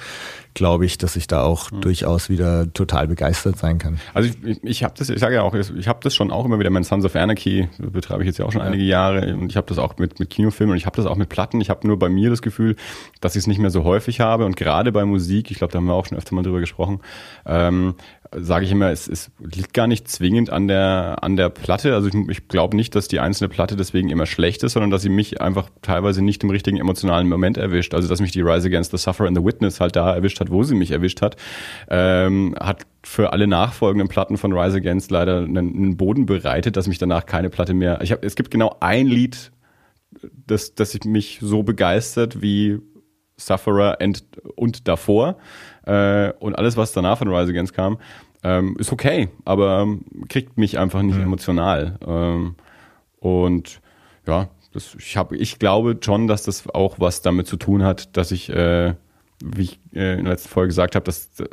glaube 0.53 0.85
ich, 0.85 0.97
dass 0.97 1.15
ich 1.15 1.27
da 1.27 1.43
auch 1.43 1.71
mhm. 1.71 1.81
durchaus 1.81 2.29
wieder 2.29 2.71
total 2.73 3.07
begeistert 3.07 3.57
sein 3.57 3.77
kann. 3.77 3.99
Also 4.13 4.29
ich, 4.43 4.63
ich 4.63 4.83
habe 4.83 4.93
das, 4.97 5.09
ich 5.09 5.19
sage 5.19 5.35
ja 5.35 5.41
auch, 5.41 5.53
ich 5.53 5.87
habe 5.87 5.99
das 6.03 6.15
schon 6.15 6.31
auch 6.31 6.45
immer 6.45 6.59
wieder, 6.59 6.69
mein 6.69 6.83
Sons 6.83 7.03
of 7.03 7.15
Anarchy 7.15 7.67
betreibe 7.77 8.23
ich 8.23 8.27
jetzt 8.27 8.37
ja 8.37 8.45
auch 8.45 8.51
schon 8.51 8.61
ja. 8.61 8.67
einige 8.67 8.83
Jahre 8.83 9.35
und 9.35 9.49
ich 9.49 9.57
habe 9.57 9.67
das 9.67 9.79
auch 9.79 9.97
mit, 9.97 10.19
mit 10.19 10.29
Kinofilmen 10.29 10.73
und 10.73 10.77
ich 10.77 10.85
habe 10.85 10.95
das 10.95 11.05
auch 11.05 11.15
mit 11.15 11.29
Platten. 11.29 11.59
Ich 11.59 11.69
habe 11.69 11.87
nur 11.87 11.97
bei 11.97 12.09
mir 12.09 12.29
das 12.29 12.41
Gefühl, 12.41 12.75
dass 13.21 13.35
ich 13.35 13.41
es 13.41 13.47
nicht 13.47 13.59
mehr 13.59 13.71
so 13.71 13.83
häufig 13.83 14.19
habe 14.19 14.45
und 14.45 14.55
gerade 14.55 14.91
bei 14.91 15.03
Musik, 15.03 15.51
ich 15.51 15.57
glaube, 15.57 15.73
da 15.73 15.77
haben 15.77 15.85
wir 15.85 15.93
auch 15.93 16.05
schon 16.05 16.17
öfter 16.17 16.35
mal 16.35 16.43
drüber 16.43 16.59
gesprochen, 16.59 16.99
ähm, 17.45 17.95
sage 18.35 18.65
ich 18.65 18.71
immer, 18.71 18.91
es, 18.91 19.07
es 19.07 19.31
liegt 19.39 19.73
gar 19.73 19.87
nicht 19.87 20.07
zwingend 20.07 20.51
an 20.51 20.67
der, 20.67 21.17
an 21.21 21.35
der 21.35 21.49
Platte. 21.49 21.95
Also 21.95 22.09
ich, 22.09 22.15
ich 22.29 22.47
glaube 22.47 22.75
nicht, 22.75 22.93
dass 22.93 23.07
die 23.07 23.19
einzelne 23.19 23.49
Platte 23.49 23.75
deswegen 23.75 24.09
immer 24.09 24.25
schlecht 24.25 24.63
ist, 24.63 24.73
sondern 24.73 24.91
dass 24.91 25.01
sie 25.01 25.09
mich 25.09 25.41
einfach 25.41 25.69
teilweise 25.81 26.21
nicht 26.21 26.43
im 26.43 26.49
richtigen 26.49 26.77
emotionalen 26.77 27.27
Moment 27.27 27.57
erwischt. 27.57 27.93
Also 27.93 28.07
dass 28.07 28.21
mich 28.21 28.31
die 28.31 28.41
Rise 28.41 28.67
Against 28.67 28.91
the 28.91 28.97
Sufferer 28.97 29.27
and 29.27 29.37
the 29.37 29.43
Witness 29.43 29.79
halt 29.79 29.95
da 29.95 30.13
erwischt 30.13 30.39
hat, 30.39 30.51
wo 30.51 30.63
sie 30.63 30.75
mich 30.75 30.91
erwischt 30.91 31.21
hat, 31.21 31.37
ähm, 31.89 32.55
hat 32.59 32.85
für 33.03 33.33
alle 33.33 33.47
nachfolgenden 33.47 34.09
Platten 34.09 34.37
von 34.37 34.53
Rise 34.53 34.77
Against 34.77 35.09
leider 35.09 35.39
einen, 35.39 35.57
einen 35.57 35.97
Boden 35.97 36.25
bereitet, 36.27 36.77
dass 36.77 36.87
mich 36.87 36.99
danach 36.99 37.25
keine 37.25 37.49
Platte 37.49 37.73
mehr. 37.73 37.99
Ich 38.03 38.11
hab, 38.11 38.23
es 38.23 38.35
gibt 38.35 38.51
genau 38.51 38.77
ein 38.79 39.07
Lied, 39.07 39.51
das, 40.45 40.75
das 40.75 40.97
mich 41.03 41.39
so 41.41 41.63
begeistert 41.63 42.41
wie 42.41 42.79
Sufferer 43.37 43.97
and, 44.01 44.23
und 44.55 44.87
davor. 44.87 45.37
Äh, 45.89 46.33
und 46.39 46.55
alles, 46.55 46.77
was 46.77 46.91
danach 46.91 47.17
von 47.17 47.29
Rise 47.29 47.49
Against 47.51 47.73
kam, 47.73 47.97
ähm, 48.43 48.75
ist 48.77 48.91
okay, 48.91 49.29
aber 49.43 49.81
ähm, 49.81 50.01
kriegt 50.29 50.57
mich 50.57 50.77
einfach 50.77 51.01
nicht 51.01 51.17
mhm. 51.17 51.23
emotional. 51.23 51.97
Ähm, 52.05 52.55
und 53.19 53.81
ja, 54.27 54.49
das, 54.71 54.95
ich, 54.99 55.17
hab, 55.17 55.31
ich 55.31 55.57
glaube 55.57 55.97
schon, 55.99 56.27
dass 56.27 56.43
das 56.43 56.69
auch 56.69 56.99
was 56.99 57.23
damit 57.23 57.47
zu 57.47 57.57
tun 57.57 57.83
hat, 57.83 58.15
dass 58.15 58.31
ich, 58.31 58.49
äh, 58.49 58.93
wie 59.43 59.63
ich 59.63 59.79
äh, 59.93 60.19
in 60.19 60.25
der 60.25 60.33
letzten 60.33 60.49
Folge 60.49 60.67
gesagt 60.67 60.95
habe, 60.95 61.05
dass 61.05 61.39
äh, 61.39 61.47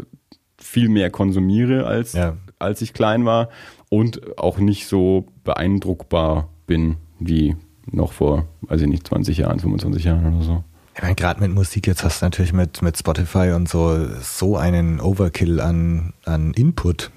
viel 0.59 0.91
mehr 0.91 1.11
konsumiere, 1.11 1.87
als, 1.87 2.13
ja. 2.13 2.37
als 2.59 2.83
ich 2.83 2.93
klein 2.93 3.25
war 3.25 3.49
und 3.89 4.39
auch 4.39 4.59
nicht 4.59 4.87
so 4.87 5.27
beeindruckbar 5.45 6.51
bin 6.67 6.97
wie 7.19 7.57
noch 7.91 8.13
vor, 8.13 8.47
weiß 8.63 8.83
ich 8.83 8.89
nicht, 8.89 9.07
20 9.07 9.39
Jahren, 9.39 9.61
25 9.61 10.05
Jahren 10.05 10.35
oder 10.35 10.45
so. 10.45 10.65
Ich 10.97 11.03
meine, 11.03 11.15
gerade 11.15 11.41
mit 11.41 11.53
Musik, 11.53 11.87
jetzt 11.87 12.05
hast 12.05 12.23
du 12.23 12.25
natürlich 12.25 12.55
mit, 12.55 12.81
mit 12.81 12.97
Spotify 12.97 13.53
und 13.55 13.69
so 13.69 14.09
so 14.23 14.57
einen 14.57 14.99
Overkill 14.99 15.61
an, 15.61 16.15
an 16.25 16.55
Input. 16.55 17.11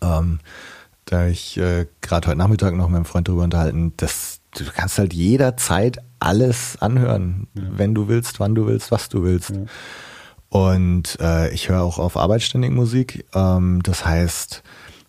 Ähm, 0.00 0.38
da 1.06 1.26
ich 1.26 1.58
äh, 1.58 1.88
gerade 2.00 2.28
heute 2.28 2.38
Nachmittag 2.38 2.74
noch 2.74 2.86
mit 2.86 2.92
meinem 2.92 3.04
Freund 3.04 3.26
darüber 3.26 3.42
unterhalten, 3.42 3.92
dass 3.96 4.38
du 4.56 4.64
kannst 4.72 4.98
halt 4.98 5.12
jederzeit 5.14 5.98
alles 6.20 6.80
anhören, 6.80 7.48
ja. 7.54 7.62
wenn 7.72 7.92
du 7.92 8.06
willst, 8.06 8.38
wann 8.38 8.54
du 8.54 8.68
willst, 8.68 8.92
was 8.92 9.08
du 9.08 9.24
willst. 9.24 9.50
Ja. 9.50 9.64
Und 10.48 11.18
äh, 11.20 11.52
ich 11.52 11.70
höre 11.70 11.82
auch 11.82 11.98
auf 11.98 12.16
Arbeit 12.16 12.42
ständig 12.42 12.70
Musik. 12.70 13.24
Ähm, 13.34 13.82
das 13.82 14.06
heißt, 14.06 14.62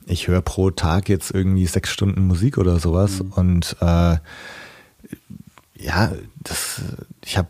ich 0.08 0.28
höre 0.28 0.42
pro 0.42 0.72
Tag 0.72 1.10
jetzt 1.10 1.30
irgendwie 1.30 1.68
sechs 1.68 1.92
Stunden 1.92 2.26
Musik 2.26 2.58
oder 2.58 2.80
sowas. 2.80 3.22
Mhm. 3.22 3.32
Und 3.34 3.76
äh, 3.82 4.18
ja, 5.76 6.12
das, 6.42 6.82
ich 7.24 7.38
habe 7.38 7.50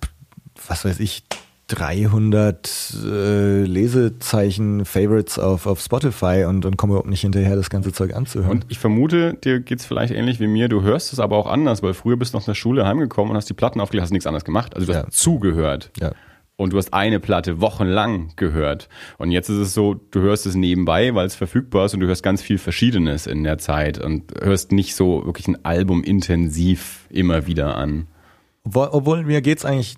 was 0.67 0.86
weiß 0.86 1.00
ich, 1.00 1.24
300 1.67 2.93
äh, 3.05 3.63
Lesezeichen, 3.63 4.86
Favorites 4.86 5.39
auf, 5.39 5.65
auf 5.65 5.79
Spotify 5.79 6.46
und, 6.48 6.65
und 6.65 6.77
komme 6.77 6.93
überhaupt 6.93 7.10
nicht 7.10 7.22
hinterher, 7.22 7.55
das 7.55 7.70
ganze 7.70 7.93
Zeug 7.93 8.13
anzuhören. 8.13 8.51
Und 8.51 8.65
ich 8.70 8.79
vermute, 8.79 9.34
dir 9.36 9.60
geht 9.62 9.79
es 9.79 9.86
vielleicht 9.86 10.13
ähnlich 10.13 10.39
wie 10.39 10.48
mir. 10.48 10.67
Du 10.67 10.82
hörst 10.82 11.13
es 11.13 11.20
aber 11.20 11.38
auch 11.38 11.48
anders, 11.48 11.82
weil 11.82 11.93
früher 11.93 12.17
bist 12.17 12.34
du 12.34 12.38
aus 12.38 12.46
der 12.46 12.53
Schule 12.53 12.86
heimgekommen 12.86 13.32
und 13.32 13.38
hast 13.38 13.50
die 13.50 13.53
Platten 13.53 13.79
aufgelegt, 13.79 14.03
hast 14.03 14.12
nichts 14.12 14.27
anderes 14.27 14.43
gemacht. 14.43 14.75
Also 14.75 14.88
du 14.88 14.93
ja. 14.93 15.05
hast 15.05 15.17
zugehört. 15.17 15.91
Ja. 16.00 16.12
Und 16.55 16.74
du 16.74 16.77
hast 16.77 16.93
eine 16.93 17.20
Platte 17.20 17.62
wochenlang 17.62 18.34
gehört. 18.36 18.88
Und 19.17 19.32
jetzt 19.32 19.50
ist 19.50 19.58
es 19.58 19.74
so, 19.74 19.96
du 20.12 20.22
hörst 20.22 20.46
es 20.46 20.53
nebenbei, 20.53 21.15
weil 21.15 21.25
es 21.25 21.34
verfügbar 21.34 21.86
ist 21.86 21.96
und 21.96 22.01
du 22.01 22.08
hörst 22.08 22.22
ganz 22.22 22.43
viel 22.43 22.60
Verschiedenes 22.60 23.25
in 23.25 23.43
der 23.43 23.58
Zeit 23.58 23.98
und 23.98 24.32
hörst 24.39 24.72
nicht 24.72 24.96
so 24.96 25.25
wirklich 25.25 25.48
ein 25.48 25.65
Album 25.65 26.03
intensiv 26.03 27.08
immer 27.10 27.48
wieder 27.48 27.75
an. 27.75 28.08
Obwohl, 28.65 28.89
obwohl 28.91 29.23
mir 29.23 29.41
geht's 29.41 29.65
eigentlich 29.65 29.95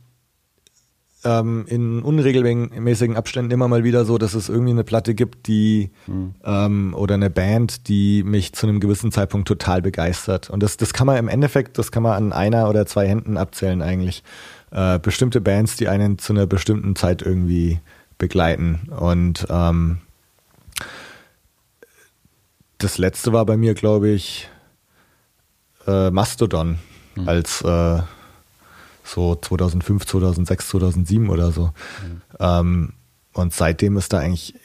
ähm, 1.26 1.66
in 1.68 2.02
unregelmäßigen 2.02 3.18
Abständen 3.18 3.52
immer 3.52 3.68
mal 3.68 3.84
wieder 3.84 4.06
so, 4.06 4.18
dass 4.18 4.34
es 4.34 4.48
irgendwie 4.48 4.72
eine 4.72 4.84
Platte 4.84 5.16
gibt, 5.16 5.48
die 5.48 5.90
mhm. 6.08 6.36
ähm, 6.46 6.94
oder 6.96 7.16
eine 7.16 7.30
Band, 7.30 7.88
die 7.88 8.24
mich 8.24 8.54
zu 8.54 8.68
einem 8.68 8.80
gewissen 8.80 9.12
Zeitpunkt 9.12 9.48
total 9.48 9.82
begeistert. 9.82 10.50
Und 10.50 10.64
das, 10.64 10.78
das 10.78 10.94
kann 10.94 11.08
man 11.08 11.18
im 11.18 11.28
Endeffekt, 11.28 11.78
das 11.78 11.92
kann 11.92 12.04
man 12.04 12.14
an 12.14 12.34
einer 12.34 12.70
oder 12.70 12.86
zwei 12.86 13.08
Händen 13.08 13.38
abzählen 13.38 13.82
eigentlich. 13.82 14.24
Äh, 14.72 15.00
bestimmte 15.00 15.42
Bands, 15.42 15.76
die 15.76 15.88
einen 15.88 16.18
zu 16.18 16.34
einer 16.34 16.46
bestimmten 16.46 16.96
Zeit 16.96 17.22
irgendwie 17.22 17.80
begleiten. 18.18 18.90
Und 18.98 19.48
ähm, 19.50 20.00
das 22.78 22.98
letzte 22.98 23.34
war 23.34 23.46
bei 23.46 23.58
mir, 23.58 23.74
glaube 23.74 24.10
ich, 24.10 24.50
äh, 25.88 26.12
Mastodon 26.12 26.80
mhm. 27.16 27.28
als 27.28 27.62
äh, 27.62 28.02
so 29.06 29.36
2005, 29.36 30.06
2006, 30.06 30.70
2007 30.70 31.30
oder 31.30 31.52
so. 31.52 31.66
Mhm. 31.66 32.22
Ähm, 32.40 32.94
und 33.34 33.54
seitdem 33.54 33.98
ist 33.98 34.14
da 34.14 34.20
eigentlich, 34.20 34.56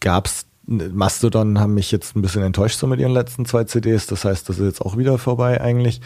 gab 0.00 0.26
es, 0.26 0.46
Mastodon 0.66 1.60
haben 1.60 1.74
mich 1.74 1.92
jetzt 1.92 2.16
ein 2.16 2.22
bisschen 2.22 2.42
enttäuscht 2.42 2.78
so 2.78 2.86
mit 2.86 3.00
ihren 3.00 3.12
letzten 3.12 3.46
zwei 3.46 3.64
CDs. 3.64 4.06
Das 4.06 4.24
heißt, 4.24 4.48
das 4.48 4.58
ist 4.58 4.64
jetzt 4.64 4.82
auch 4.82 4.96
wieder 4.96 5.16
vorbei 5.18 5.60
eigentlich. 5.60 6.00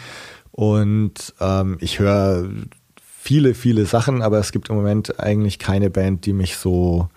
Und 0.51 1.33
ähm, 1.39 1.77
ich 1.79 1.99
höre 1.99 2.49
viele, 3.01 3.53
viele 3.53 3.85
Sachen, 3.85 4.21
aber 4.21 4.39
es 4.39 4.51
gibt 4.51 4.69
im 4.69 4.75
Moment 4.75 5.19
eigentlich 5.19 5.59
keine 5.59 5.89
Band, 5.89 6.25
die 6.25 6.33
mich 6.33 6.57
so 6.57 7.09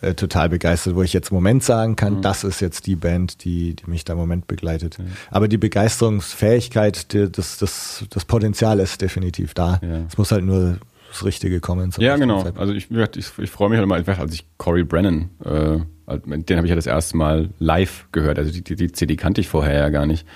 äh, 0.00 0.14
total 0.14 0.48
begeistert, 0.48 0.94
wo 0.94 1.02
ich 1.02 1.12
jetzt 1.12 1.30
im 1.30 1.34
Moment 1.34 1.62
sagen 1.62 1.96
kann, 1.96 2.16
mhm. 2.16 2.22
das 2.22 2.44
ist 2.44 2.60
jetzt 2.60 2.86
die 2.86 2.96
Band, 2.96 3.44
die, 3.44 3.74
die 3.74 3.88
mich 3.90 4.04
da 4.04 4.14
im 4.14 4.18
Moment 4.18 4.46
begleitet. 4.46 4.98
Mhm. 4.98 5.12
Aber 5.30 5.48
die 5.48 5.58
Begeisterungsfähigkeit, 5.58 7.12
die, 7.12 7.30
das, 7.30 7.58
das, 7.58 8.04
das 8.10 8.24
Potenzial 8.24 8.80
ist 8.80 9.00
definitiv 9.00 9.54
da. 9.54 9.80
Ja. 9.82 10.04
Es 10.08 10.18
muss 10.18 10.32
halt 10.32 10.44
nur 10.44 10.78
das 11.10 11.24
Richtige 11.24 11.60
kommen. 11.60 11.92
Ja, 11.98 12.16
genau. 12.16 12.42
Zeitpunkt. 12.42 12.60
Also 12.60 12.72
ich, 12.72 12.90
ich, 12.90 13.38
ich 13.38 13.50
freue 13.50 13.68
mich 13.68 13.78
halt 13.78 13.88
mal, 13.88 14.02
als 14.02 14.34
ich 14.34 14.46
Cory 14.56 14.84
Brennan, 14.84 15.30
äh, 15.44 15.78
den 16.08 16.56
habe 16.56 16.66
ich 16.66 16.70
ja 16.70 16.76
das 16.76 16.86
erste 16.86 17.16
Mal 17.16 17.50
live 17.58 18.06
gehört. 18.12 18.38
Also 18.38 18.50
die, 18.50 18.62
die, 18.62 18.76
die 18.76 18.92
CD 18.92 19.16
kannte 19.16 19.40
ich 19.40 19.48
vorher 19.48 19.78
ja 19.78 19.88
gar 19.90 20.06
nicht. 20.06 20.26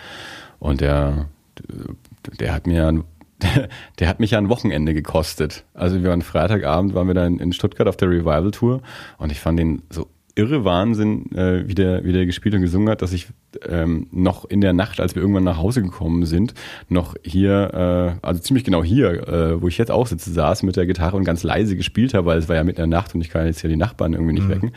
Und 0.59 0.81
der, 0.81 1.29
der 2.38 2.53
hat 2.53 2.66
mir 2.66 3.05
der, 3.42 3.68
der, 3.99 4.09
hat 4.09 4.20
mich 4.20 4.33
ja 4.33 4.38
ein 4.38 4.49
Wochenende 4.49 4.94
gekostet. 4.94 5.64
Also 5.75 6.03
wir 6.03 6.11
waren 6.11 6.22
Freitagabend, 6.22 6.94
waren 6.94 7.07
wir 7.07 7.14
da 7.14 7.27
in, 7.27 7.53
Stuttgart 7.53 7.88
auf 7.88 7.96
der 7.96 8.11
Revival 8.11 8.51
Tour 8.51 8.83
und 9.18 9.33
ich 9.33 9.40
fand 9.40 9.59
den 9.59 9.83
so 9.90 10.09
irre 10.37 10.64
Wahnsinn, 10.64 11.33
äh, 11.35 11.66
wie, 11.66 11.75
der, 11.75 12.05
wie 12.05 12.12
der 12.12 12.27
gespielt 12.27 12.55
und 12.55 12.61
gesungen 12.61 12.90
hat, 12.90 13.01
dass 13.01 13.14
ich 13.14 13.29
ähm, 13.66 14.07
noch 14.12 14.44
in 14.44 14.61
der 14.61 14.75
Nacht, 14.75 15.01
als 15.01 15.14
wir 15.14 15.22
irgendwann 15.22 15.44
nach 15.44 15.57
Hause 15.57 15.83
gekommen 15.83 16.27
sind, 16.27 16.53
noch 16.90 17.14
hier, 17.25 18.18
äh, 18.22 18.27
also 18.27 18.42
ziemlich 18.42 18.62
genau 18.62 18.85
hier, 18.85 19.27
äh, 19.27 19.62
wo 19.62 19.68
ich 19.68 19.79
jetzt 19.79 19.90
auch 19.90 20.07
sitze, 20.07 20.31
saß 20.31 20.62
mit 20.62 20.77
der 20.77 20.85
Gitarre 20.85 21.16
und 21.16 21.25
ganz 21.25 21.42
leise 21.42 21.75
gespielt 21.75 22.12
habe, 22.12 22.27
weil 22.27 22.38
es 22.38 22.51
war 22.51 22.57
ja 22.57 22.64
mitten 22.64 22.83
in 22.83 22.90
der 22.90 22.99
Nacht 22.99 23.14
und 23.14 23.22
ich 23.22 23.31
kann 23.31 23.46
jetzt 23.46 23.62
hier 23.62 23.70
die 23.70 23.77
Nachbarn 23.77 24.12
irgendwie 24.12 24.35
nicht 24.35 24.44
mhm. 24.44 24.51
wecken. 24.51 24.72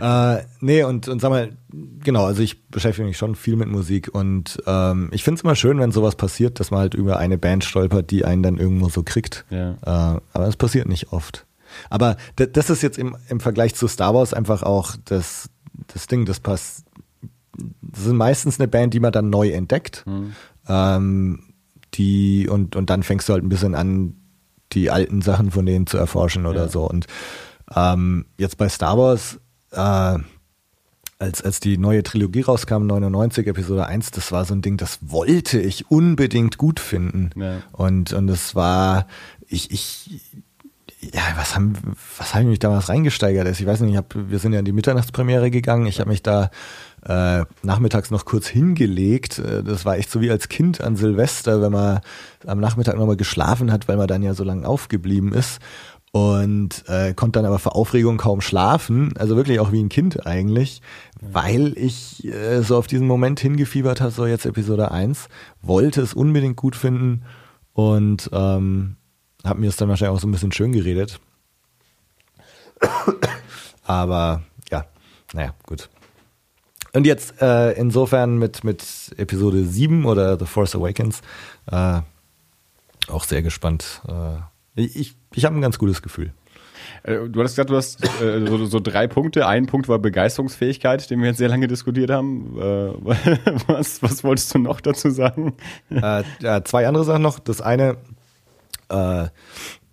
äh, 0.01 0.43
nee, 0.61 0.83
und, 0.85 1.09
und 1.09 1.21
sag 1.21 1.31
mal, 1.31 1.57
genau, 2.03 2.25
also 2.25 2.43
ich 2.43 2.67
beschäftige 2.69 3.07
mich 3.07 3.19
schon 3.19 3.35
viel 3.35 3.57
mit 3.57 3.69
Musik 3.69 4.09
und 4.15 4.63
ähm, 4.67 5.11
ich 5.13 5.23
finde 5.23 5.39
es 5.39 5.45
immer 5.45 5.55
schön, 5.55 5.79
wenn 5.79 5.93
sowas 5.93 6.17
passiert, 6.17 6.61
dass 6.61 6.71
man 6.71 6.81
halt 6.81 6.95
über 6.95 7.19
eine 7.19 7.37
Band 7.37 7.65
stolpert, 7.65 8.11
die 8.11 8.25
einen 8.25 8.43
dann 8.43 8.57
irgendwo 8.57 8.89
so 8.89 9.03
kriegt. 9.03 9.45
Ja. 9.51 9.73
Äh, 9.83 10.21
aber 10.33 10.49
es 10.49 10.57
passiert 10.57 10.89
nicht 10.89 11.13
oft. 11.13 11.47
Aber 11.89 12.17
das 12.35 12.71
ist 12.71 12.83
jetzt 12.83 12.99
im, 12.99 13.17
im 13.29 13.39
Vergleich 13.39 13.75
zu 13.75 13.87
Star 13.87 14.15
Wars 14.15 14.35
einfach 14.35 14.63
auch 14.63 14.97
das, 15.05 15.51
das 15.89 16.07
Ding, 16.07 16.25
das 16.25 16.41
passt. 16.41 16.85
Das 17.83 18.05
sind 18.05 18.17
meistens 18.17 18.59
eine 18.59 18.69
Band, 18.69 18.95
die 18.95 19.01
man 19.01 19.13
dann 19.13 19.31
neu 19.31 19.51
entdeckt. 19.51 20.05
Mhm. 20.07 20.33
Ähm, 20.69 21.43
die, 21.95 22.49
und, 22.49 22.77
und 22.77 22.91
dann 22.91 23.03
fängst 23.03 23.29
du 23.29 23.33
halt 23.33 23.45
ein 23.45 23.49
bisschen 23.49 23.75
an, 23.75 24.20
die 24.73 24.91
alten 24.91 25.23
Sachen 25.23 25.51
von 25.51 25.67
denen 25.67 25.87
zu 25.87 25.99
erforschen 25.99 26.47
oder 26.47 26.63
ja. 26.63 26.69
so. 26.69 26.89
Und 26.89 27.07
ähm, 27.75 28.27
jetzt 28.39 28.57
bei 28.57 28.69
Star 28.69 28.99
Wars 28.99 29.39
äh, 29.73 30.19
als, 31.21 31.43
als 31.43 31.61
die 31.61 31.77
neue 31.77 32.03
Trilogie 32.03 32.41
rauskam, 32.41 32.87
99, 32.87 33.47
Episode 33.47 33.87
1, 33.87 34.11
das 34.11 34.33
war 34.33 34.45
so 34.47 34.55
ein 34.55 34.63
Ding, 34.63 34.79
das 34.79 34.99
wollte 35.03 35.61
ich 35.61 35.91
unbedingt 35.91 36.57
gut 36.57 36.81
finden. 36.81 37.31
Ja. 37.37 37.59
Und, 37.73 38.13
und 38.15 38.29
es 38.31 38.55
war, 38.55 39.07
ich, 39.47 39.71
ich, 39.71 40.33
ja, 41.01 41.21
was 41.37 41.55
haben, 41.55 41.75
was 42.17 42.33
habe 42.33 42.45
ich 42.45 42.49
mich 42.49 42.59
damals 42.59 42.89
reingesteigert? 42.89 43.47
Ich 43.49 43.67
weiß 43.67 43.81
nicht, 43.81 43.93
ich 43.93 43.97
hab, 43.99 44.15
wir 44.15 44.39
sind 44.39 44.55
ja 44.55 44.61
in 44.61 44.65
die 44.65 44.73
Mitternachtspremiere 44.73 45.51
gegangen, 45.51 45.87
ich 45.87 46.01
habe 46.01 46.09
mich 46.09 46.23
da 46.23 46.51
äh, 47.07 47.45
nachmittags 47.63 48.11
noch 48.11 48.25
kurz 48.25 48.47
hingelegt. 48.47 49.39
Äh, 49.39 49.63
das 49.63 49.85
war 49.85 49.97
echt 49.97 50.11
so 50.11 50.21
wie 50.21 50.31
als 50.31 50.49
Kind 50.49 50.81
an 50.81 50.97
Silvester, 50.97 51.63
wenn 51.63 51.73
man 51.73 52.01
am 52.47 52.61
Nachmittag 52.61 52.97
nochmal 52.97 53.17
geschlafen 53.17 53.73
hat, 53.73 53.89
weil 53.89 53.97
man 53.97 54.09
dann 54.09 54.23
ja 54.23 54.35
so 54.35 54.45
lange 54.45 54.67
aufgeblieben 54.67 55.33
ist 55.33 55.61
und 56.13 56.85
äh, 56.89 57.15
konnte 57.15 57.39
dann 57.39 57.47
aber 57.47 57.59
vor 57.59 57.77
Aufregung 57.77 58.17
kaum 58.17 58.41
schlafen, 58.41 59.17
also 59.17 59.37
wirklich 59.37 59.61
auch 59.61 59.71
wie 59.71 59.81
ein 59.81 59.89
Kind 59.89 60.27
eigentlich, 60.27 60.83
weil 61.21 61.73
ich 61.79 62.25
äh, 62.25 62.63
so 62.63 62.77
auf 62.77 62.89
diesen 62.89 63.07
Moment 63.07 63.39
hingefiebert 63.39 64.01
habe, 64.01 64.11
so 64.11 64.27
jetzt 64.27 64.45
Episode 64.45 64.91
1, 64.91 65.29
wollte 65.63 66.03
es 66.03 66.15
unbedingt 66.15 66.57
gut 66.57 66.75
finden 66.75 67.23
und 67.75 68.29
ähm, 68.33 68.97
habe 69.45 69.61
mir 69.61 69.69
es 69.69 69.77
dann 69.77 69.89
wahrscheinlich 69.89 70.17
auch 70.17 70.21
so 70.21 70.27
ein 70.27 70.33
bisschen 70.33 70.53
schön 70.53 70.73
geredet. 70.73 71.21
Aber 73.85 74.43
ja, 74.71 74.85
naja, 75.33 75.55
gut. 75.65 75.89
Und 76.93 77.07
jetzt 77.07 77.41
äh, 77.41 77.73
insofern 77.73 78.39
mit, 78.39 78.65
mit 78.65 78.85
Episode 79.17 79.65
7 79.65 80.05
oder 80.07 80.39
The 80.39 80.47
Force 80.47 80.75
Awakens 80.75 81.21
äh, 81.71 82.01
auch 83.09 83.25
sehr 83.25 83.43
gespannt. 83.43 84.03
Äh, 84.09 84.83
ich 84.83 85.15
ich 85.35 85.45
habe 85.45 85.57
ein 85.57 85.61
ganz 85.61 85.79
gutes 85.79 86.03
Gefühl. 86.03 86.33
Äh, 87.03 87.29
du 87.29 87.43
hast 87.43 87.53
gesagt, 87.53 87.71
du 87.71 87.77
hast 87.77 88.03
äh, 88.21 88.47
so, 88.47 88.65
so, 88.67 88.81
drei 88.81 89.07
Punkte. 89.07 89.47
Ein 89.47 89.67
Punkt 89.67 89.89
war 89.89 89.99
Begeisterungsfähigkeit, 89.99 91.09
den 91.11 91.21
wir 91.21 91.29
jetzt 91.29 91.39
sehr 91.39 91.49
lange 91.49 91.69
diskutiert 91.69 92.11
haben. 92.11 92.59
Äh, 92.59 92.63
was, 93.69 94.03
was 94.03 94.25
wolltest 94.25 94.55
du 94.55 94.59
noch 94.59 94.81
dazu 94.81 95.11
sagen? 95.11 95.55
Äh, 95.91 96.25
zwei 96.65 96.87
andere 96.87 97.05
Sachen 97.05 97.23
noch. 97.23 97.39
Das 97.39 97.61
eine, 97.61 97.97
äh, 98.89 99.27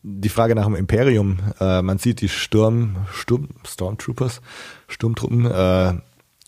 die 0.01 0.29
Frage 0.29 0.55
nach 0.55 0.65
dem 0.65 0.75
Imperium. 0.75 1.39
Äh, 1.59 1.81
man 1.81 1.99
sieht 1.99 2.21
die 2.21 2.29
Sturm, 2.29 2.95
Sturm, 3.11 3.49
Stormtroopers, 3.65 4.41
Sturmtruppen 4.87 6.01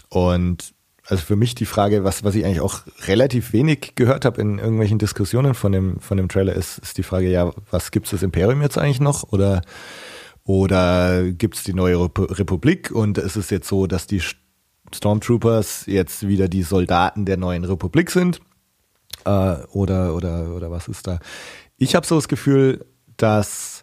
und 0.10 0.74
also 1.10 1.24
für 1.24 1.36
mich 1.36 1.56
die 1.56 1.66
Frage, 1.66 2.04
was, 2.04 2.24
was 2.24 2.36
ich 2.36 2.46
eigentlich 2.46 2.62
auch 2.62 2.82
relativ 3.08 3.52
wenig 3.52 3.96
gehört 3.96 4.26
habe 4.26 4.40
in 4.42 4.60
irgendwelchen 4.60 5.00
Diskussionen 5.00 5.56
von 5.56 5.72
dem, 5.72 6.00
von 6.00 6.18
dem 6.18 6.30
Trailer, 6.30 6.54
ist, 6.54 6.78
ist 6.80 6.98
die 7.00 7.04
Frage, 7.04 7.32
ja, 7.32 7.52
was 7.72 7.90
gibt's 7.90 8.12
das 8.12 8.22
Imperium 8.22 8.62
jetzt 8.62 8.78
eigentlich 8.78 9.00
noch? 9.00 9.32
Oder, 9.32 9.62
oder 10.44 11.32
gibt's 11.32 11.64
die 11.64 11.74
neue 11.74 12.00
Republik? 12.00 12.92
Und 12.92 13.18
ist 13.18 13.38
es 13.38 13.50
jetzt 13.50 13.68
so, 13.68 13.88
dass 13.88 14.06
die 14.06 14.22
Stormtroopers 14.94 15.88
jetzt 15.88 16.28
wieder 16.28 16.48
die 16.48 16.64
Soldaten 16.64 17.26
der 17.26 17.38
neuen 17.38 17.66
Republik 17.66 18.12
sind? 18.12 18.40
Äh, 19.26 19.30
oder, 19.72 20.16
oder, 20.16 20.56
oder 20.56 20.70
was 20.70 20.88
ist 20.88 21.08
da? 21.08 21.20
Ich 21.78 21.96
habe 21.96 22.06
so 22.06 22.16
das 22.16 22.28
Gefühl, 22.28 22.86
dass 23.18 23.79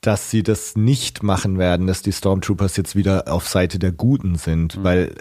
dass 0.00 0.30
sie 0.30 0.42
das 0.42 0.76
nicht 0.76 1.22
machen 1.22 1.58
werden, 1.58 1.86
dass 1.86 2.02
die 2.02 2.12
Stormtroopers 2.12 2.76
jetzt 2.76 2.94
wieder 2.94 3.24
auf 3.26 3.48
Seite 3.48 3.78
der 3.78 3.92
Guten 3.92 4.36
sind, 4.36 4.78
mhm. 4.78 4.84
weil 4.84 5.14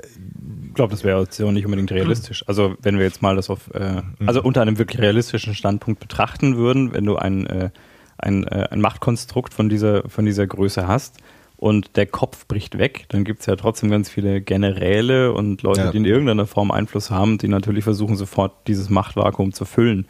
glaube, 0.78 0.92
das 0.92 1.04
wäre 1.04 1.20
jetzt 1.20 1.42
auch 1.42 1.52
nicht 1.52 1.66
unbedingt 1.66 1.92
realistisch. 1.92 2.46
Also 2.48 2.76
wenn 2.82 2.98
wir 2.98 3.04
jetzt 3.04 3.22
mal 3.22 3.36
das 3.36 3.50
auf, 3.50 3.70
äh, 3.74 4.02
mhm. 4.20 4.28
also 4.28 4.42
unter 4.42 4.62
einem 4.62 4.78
wirklich 4.78 5.02
realistischen 5.02 5.54
Standpunkt 5.54 6.00
betrachten 6.00 6.56
würden, 6.56 6.94
wenn 6.94 7.04
du 7.04 7.18
ein, 7.18 7.46
äh, 7.48 7.70
ein, 8.18 8.46
äh, 8.46 8.68
ein 8.72 8.80
Machtkonstrukt 8.80 9.54
von 9.54 9.68
dieser, 9.68 10.08
von 10.08 10.26
dieser 10.26 10.48
Größe 10.48 10.88
hast 10.88 11.18
und 11.58 11.98
der 11.98 12.06
Kopf 12.06 12.48
bricht 12.48 12.78
weg, 12.78 13.06
dann 13.10 13.26
gibt 13.26 13.42
es 13.42 13.48
ja 13.48 13.58
trotzdem 13.58 13.90
ganz 13.90 14.10
viele 14.10 14.40
Generäle 14.40 15.34
und 15.34 15.64
Leute, 15.64 15.82
ja. 15.82 15.92
die 15.92 15.98
in 15.98 16.06
irgendeiner 16.06 16.46
Form 16.46 16.72
Einfluss 16.72 17.12
haben, 17.12 17.38
die 17.40 17.50
natürlich 17.50 17.84
versuchen, 17.84 18.16
sofort 18.16 18.68
dieses 18.68 18.90
Machtvakuum 18.90 19.52
zu 19.52 19.66
füllen. 19.66 20.08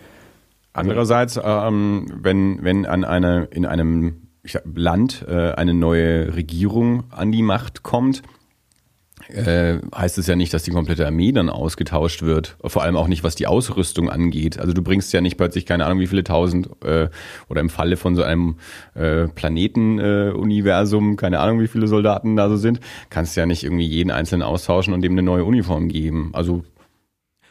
Andererseits, 0.74 1.40
ähm, 1.44 2.06
wenn, 2.22 2.64
wenn 2.64 2.86
an 2.86 3.04
eine, 3.04 3.46
in 3.46 3.66
einem 3.66 4.27
Land 4.76 5.26
äh, 5.28 5.52
eine 5.52 5.74
neue 5.74 6.36
Regierung 6.36 7.04
an 7.12 7.32
die 7.32 7.42
Macht 7.42 7.84
kommt, 7.84 8.24
äh, 9.30 9.80
heißt 9.94 10.18
es 10.18 10.28
ja 10.28 10.36
nicht, 10.36 10.54
dass 10.54 10.64
die 10.64 10.72
komplette 10.72 11.06
Armee 11.06 11.32
dann 11.32 11.50
ausgetauscht 11.50 12.22
wird. 12.22 12.58
Vor 12.64 12.84
allem 12.84 12.96
auch 12.96 13.08
nicht, 13.08 13.24
was 13.24 13.36
die 13.36 13.48
Ausrüstung 13.48 14.10
angeht. 14.10 14.60
Also 14.60 14.74
du 14.74 14.82
bringst 14.82 15.12
ja 15.14 15.22
nicht 15.22 15.38
plötzlich 15.38 15.66
keine 15.66 15.86
Ahnung, 15.86 16.00
wie 16.00 16.08
viele 16.08 16.24
tausend 16.24 16.70
äh, 16.84 17.10
oder 17.50 17.62
im 17.62 17.70
Falle 17.70 17.98
von 17.98 18.16
so 18.16 18.24
einem 18.24 18.58
äh, 18.94 19.28
Planetenuniversum, 19.28 21.18
keine 21.18 21.40
Ahnung, 21.40 21.60
wie 21.60 21.68
viele 21.68 21.88
Soldaten 21.88 22.36
da 22.36 22.50
so 22.50 22.58
sind, 22.58 22.80
kannst 23.10 23.36
ja 23.36 23.46
nicht 23.46 23.64
irgendwie 23.64 23.88
jeden 23.88 24.12
einzelnen 24.12 24.44
austauschen 24.44 24.94
und 24.94 25.02
dem 25.02 25.14
eine 25.14 25.24
neue 25.24 25.44
Uniform 25.44 25.90
geben. 25.90 26.30
Also 26.34 26.64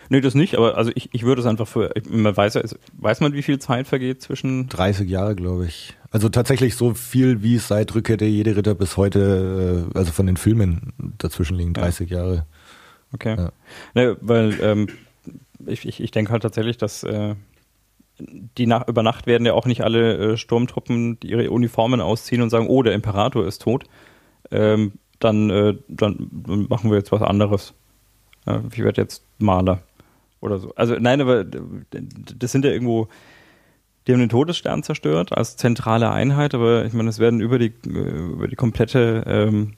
Nee, 0.08 0.20
das 0.20 0.34
nicht, 0.34 0.56
aber 0.56 0.76
also 0.76 0.90
ich, 0.94 1.08
ich 1.12 1.24
würde 1.24 1.40
es 1.40 1.46
einfach 1.46 1.66
für, 1.66 1.92
man 2.08 2.36
weiß, 2.36 2.58
weiß 2.92 3.20
man, 3.20 3.32
wie 3.32 3.42
viel 3.42 3.58
Zeit 3.58 3.86
vergeht 3.86 4.22
zwischen? 4.22 4.68
30 4.68 5.08
Jahre, 5.08 5.34
glaube 5.34 5.66
ich. 5.66 5.96
Also 6.10 6.28
tatsächlich 6.28 6.76
so 6.76 6.94
viel, 6.94 7.42
wie 7.42 7.56
es 7.56 7.68
seit 7.68 7.94
Rückkehr 7.94 8.16
der 8.16 8.30
Jede 8.30 8.56
Ritter 8.56 8.74
bis 8.74 8.96
heute, 8.96 9.88
äh, 9.94 9.98
also 9.98 10.12
von 10.12 10.26
den 10.26 10.36
Filmen 10.36 10.92
dazwischen 11.18 11.56
liegen 11.56 11.74
30 11.74 12.10
ja. 12.10 12.18
Jahre. 12.18 12.46
Okay. 13.12 13.36
Ja. 13.36 13.52
Ne, 13.94 14.16
weil 14.20 14.58
ähm, 14.62 14.88
ich, 15.66 15.86
ich, 15.86 16.00
ich 16.00 16.10
denke 16.10 16.32
halt 16.32 16.42
tatsächlich, 16.42 16.76
dass 16.76 17.02
äh, 17.02 17.34
die 18.18 18.66
nach, 18.66 18.86
über 18.88 19.02
Nacht 19.02 19.26
werden 19.26 19.46
ja 19.46 19.52
auch 19.52 19.66
nicht 19.66 19.82
alle 19.82 20.32
äh, 20.32 20.36
Sturmtruppen 20.36 21.18
ihre 21.22 21.50
Uniformen 21.50 22.00
ausziehen 22.00 22.42
und 22.42 22.50
sagen, 22.50 22.68
oh, 22.68 22.82
der 22.82 22.94
Imperator 22.94 23.46
ist 23.46 23.62
tot. 23.62 23.84
Ähm, 24.50 24.92
dann, 25.18 25.50
äh, 25.50 25.76
dann 25.88 26.30
machen 26.68 26.90
wir 26.90 26.98
jetzt 26.98 27.12
was 27.12 27.22
anderes. 27.22 27.74
Ich 28.70 28.78
werde 28.78 29.02
jetzt 29.02 29.24
Maler 29.38 29.82
oder 30.40 30.58
so. 30.58 30.72
Also 30.76 30.96
nein, 30.98 31.20
aber 31.20 31.44
das 31.44 32.52
sind 32.52 32.64
ja 32.64 32.70
irgendwo, 32.70 33.08
die 34.06 34.12
haben 34.12 34.20
den 34.20 34.28
Todesstern 34.28 34.82
zerstört 34.82 35.36
als 35.36 35.56
zentrale 35.56 36.10
Einheit, 36.10 36.54
aber 36.54 36.84
ich 36.84 36.92
meine, 36.92 37.08
es 37.08 37.18
werden 37.18 37.40
über 37.40 37.58
die, 37.58 37.72
über 37.84 38.48
die 38.48 38.56
komplette, 38.56 39.24
ähm, 39.26 39.74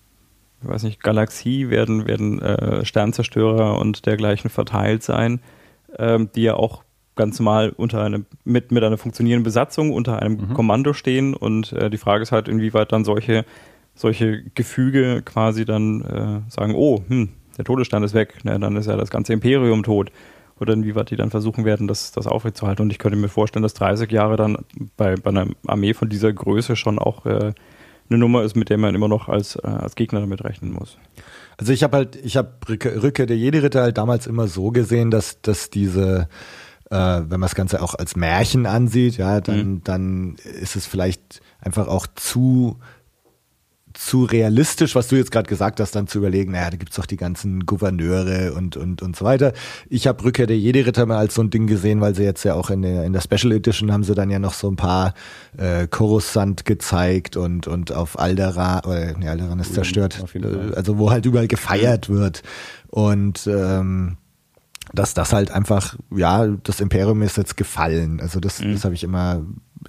ich 0.63 0.69
weiß 0.69 0.83
nicht, 0.83 1.03
Galaxie 1.03 1.71
werden, 1.71 2.07
werden 2.07 2.43
äh, 2.43 2.85
Sternzerstörer 2.85 3.79
und 3.79 4.07
dergleichen 4.07 4.51
verteilt 4.51 5.03
sein, 5.03 5.41
ähm, 5.99 6.31
die 6.35 6.43
ja 6.43 6.55
auch 6.55 6.83
ganz 7.15 7.39
normal 7.39 7.73
unter 7.77 8.03
einem, 8.03 8.27
mit, 8.45 8.71
mit 8.71 8.85
einer 8.85 8.99
funktionierenden 8.99 9.45
Besatzung 9.45 9.93
unter 9.93 10.21
einem 10.21 10.49
mhm. 10.49 10.55
Kommando 10.55 10.93
stehen 10.93 11.35
und 11.35 11.73
äh, 11.73 11.91
die 11.91 11.99
Frage 11.99 12.23
ist 12.23 12.33
halt, 12.33 12.49
inwieweit 12.49 12.93
dann 12.93 13.05
solche, 13.05 13.45
solche 13.95 14.43
Gefüge 14.55 15.23
quasi 15.25 15.65
dann 15.65 16.03
äh, 16.03 16.51
sagen, 16.51 16.75
oh, 16.75 17.03
hm, 17.09 17.31
der 17.57 17.65
Todesstern 17.65 18.05
ist 18.05 18.15
weg, 18.15 18.45
ne, 18.45 18.59
dann 18.61 18.77
ist 18.77 18.87
ja 18.87 18.97
das 18.97 19.11
ganze 19.11 19.33
Imperium 19.33 19.83
tot 19.83 20.13
oder 20.61 20.73
inwieweit 20.75 21.11
die 21.11 21.17
dann 21.17 21.31
versuchen 21.31 21.65
werden, 21.65 21.89
das, 21.89 22.13
das 22.13 22.27
aufrechtzuerhalten. 22.27 22.83
Und 22.83 22.91
ich 22.91 22.99
könnte 22.99 23.19
mir 23.19 23.29
vorstellen, 23.29 23.63
dass 23.63 23.75
30 23.75 24.11
Jahre 24.11 24.37
dann 24.37 24.59
bei, 24.97 25.15
bei 25.17 25.31
einer 25.31 25.47
Armee 25.67 25.95
von 25.95 26.09
dieser 26.09 26.33
Größe 26.33 26.77
schon 26.77 26.99
auch 26.99 27.27
äh, 27.27 27.53
eine 28.11 28.19
Nummer 28.19 28.43
ist, 28.43 28.57
mit 28.57 28.71
der 28.71 28.79
man 28.79 28.95
immer 28.95 29.09
noch 29.09 29.29
als, 29.29 29.57
äh, 29.57 29.67
als 29.67 29.95
Gegner 29.95 30.21
damit 30.21 30.45
rechnen 30.45 30.73
muss. 30.73 30.99
Also 31.57 31.73
ich 31.73 31.83
habe 31.83 31.97
halt, 31.97 32.17
ich 32.17 32.37
habe 32.37 32.53
Rückkehr 32.69 33.27
der 33.27 33.37
Jedi-Ritter 33.37 33.83
halt 33.83 33.99
damals 33.99 34.27
immer 34.27 34.47
so 34.47 34.71
gesehen, 34.71 35.11
dass, 35.11 35.43
dass 35.43 35.71
diese, 35.71 36.29
äh, 36.91 36.97
wenn 36.97 37.29
man 37.29 37.43
das 37.43 37.55
Ganze 37.55 37.83
auch 37.83 37.95
als 37.95 38.17
Märchen 38.17 38.67
ansieht, 38.67 39.17
ja, 39.19 39.41
dann, 39.41 39.59
mhm. 39.59 39.85
dann 39.85 40.37
ist 40.61 40.77
es 40.77 40.87
vielleicht 40.87 41.41
einfach 41.61 41.89
auch 41.89 42.07
zu 42.15 42.79
zu 43.99 44.25
realistisch, 44.25 44.95
was 44.95 45.09
du 45.09 45.17
jetzt 45.17 45.33
gerade 45.33 45.49
gesagt 45.49 45.81
hast, 45.81 45.97
dann 45.97 46.07
zu 46.07 46.19
überlegen, 46.19 46.53
naja, 46.53 46.71
da 46.71 46.77
gibt's 46.77 46.95
doch 46.97 47.05
die 47.05 47.17
ganzen 47.17 47.67
Gouverneure 47.67 48.55
und, 48.55 48.77
und, 48.77 49.03
und 49.03 49.17
so 49.17 49.25
weiter. 49.25 49.53
Ich 49.89 50.07
habe 50.07 50.23
Rückkehr 50.23 50.47
der 50.47 50.57
Jedi-Ritter 50.57 51.05
mal 51.05 51.19
als 51.19 51.35
so 51.35 51.43
ein 51.43 51.51
Ding 51.51 51.67
gesehen, 51.67 52.01
weil 52.01 52.15
sie 52.15 52.23
jetzt 52.23 52.45
ja 52.45 52.55
auch 52.55 52.71
in 52.71 52.83
der, 52.83 53.05
in 53.05 53.13
der 53.13 53.21
Special 53.21 53.53
Edition 53.53 53.93
haben 53.93 54.05
sie 54.05 54.15
dann 54.15 54.31
ja 54.31 54.39
noch 54.39 54.55
so 54.55 54.71
ein 54.71 54.77
paar 54.77 55.15
äh, 55.57 55.89
Coruscant 55.89 56.65
gezeigt 56.65 57.37
und, 57.37 57.67
und 57.67 57.91
auf 57.91 58.19
Alderaan, 58.19 58.85
oder 58.85 59.19
nee, 59.19 59.29
Alderaan 59.29 59.59
ist 59.59 59.75
zerstört, 59.75 60.25
also 60.77 60.99
wo 60.99 61.11
halt 61.11 61.27
überall 61.27 61.49
gefeiert 61.49 62.09
wird. 62.09 62.45
Und 62.87 63.49
ähm, 63.49 64.17
dass 64.95 65.13
das 65.13 65.33
halt 65.33 65.51
einfach, 65.51 65.97
ja, 66.15 66.47
das 66.47 66.81
Imperium 66.81 67.23
ist 67.23 67.37
jetzt 67.37 67.57
gefallen. 67.57 68.21
Also 68.21 68.41
das, 68.41 68.61
mhm. 68.61 68.73
das 68.73 68.85
habe 68.85 68.95
ich 68.95 69.05
immer 69.05 69.43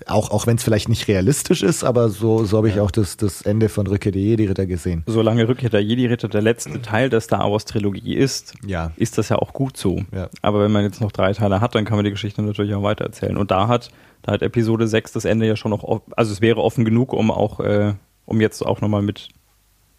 auch, 0.05 0.31
auch 0.31 0.47
wenn 0.47 0.57
es 0.57 0.63
vielleicht 0.63 0.89
nicht 0.89 1.07
realistisch 1.07 1.63
ist, 1.63 1.83
aber 1.83 2.09
so, 2.09 2.45
so 2.45 2.57
habe 2.57 2.69
ich 2.69 2.79
auch 2.79 2.91
das, 2.91 3.17
das 3.17 3.41
Ende 3.41 3.69
von 3.69 3.87
Rückkehr 3.87 4.11
der 4.11 4.21
Jedi-Ritter 4.21 4.65
gesehen. 4.65 5.03
Solange 5.07 5.47
Rückkehr 5.47 5.69
der 5.69 5.83
Jedi-Ritter 5.83 6.27
der 6.27 6.41
letzte 6.41 6.81
Teil 6.81 7.09
der 7.09 7.21
Star 7.21 7.51
Wars-Trilogie 7.51 8.15
ist, 8.15 8.53
ja. 8.65 8.91
ist 8.95 9.17
das 9.17 9.29
ja 9.29 9.37
auch 9.37 9.53
gut 9.53 9.77
so. 9.77 10.01
Ja. 10.13 10.29
Aber 10.41 10.61
wenn 10.61 10.71
man 10.71 10.83
jetzt 10.83 11.01
noch 11.01 11.11
drei 11.11 11.33
Teile 11.33 11.61
hat, 11.61 11.75
dann 11.75 11.85
kann 11.85 11.97
man 11.97 12.05
die 12.05 12.11
Geschichte 12.11 12.41
natürlich 12.41 12.73
auch 12.73 12.83
weitererzählen. 12.83 13.37
Und 13.37 13.51
da 13.51 13.67
hat, 13.67 13.89
da 14.21 14.33
hat 14.33 14.41
Episode 14.41 14.87
6 14.87 15.13
das 15.13 15.25
Ende 15.25 15.47
ja 15.47 15.55
schon 15.55 15.71
noch, 15.71 16.01
also 16.15 16.31
es 16.31 16.41
wäre 16.41 16.61
offen 16.61 16.85
genug, 16.85 17.13
um 17.13 17.31
auch, 17.31 17.59
äh, 17.59 17.93
um 18.25 18.41
jetzt 18.41 18.65
auch 18.65 18.81
nochmal 18.81 19.01
mit 19.01 19.29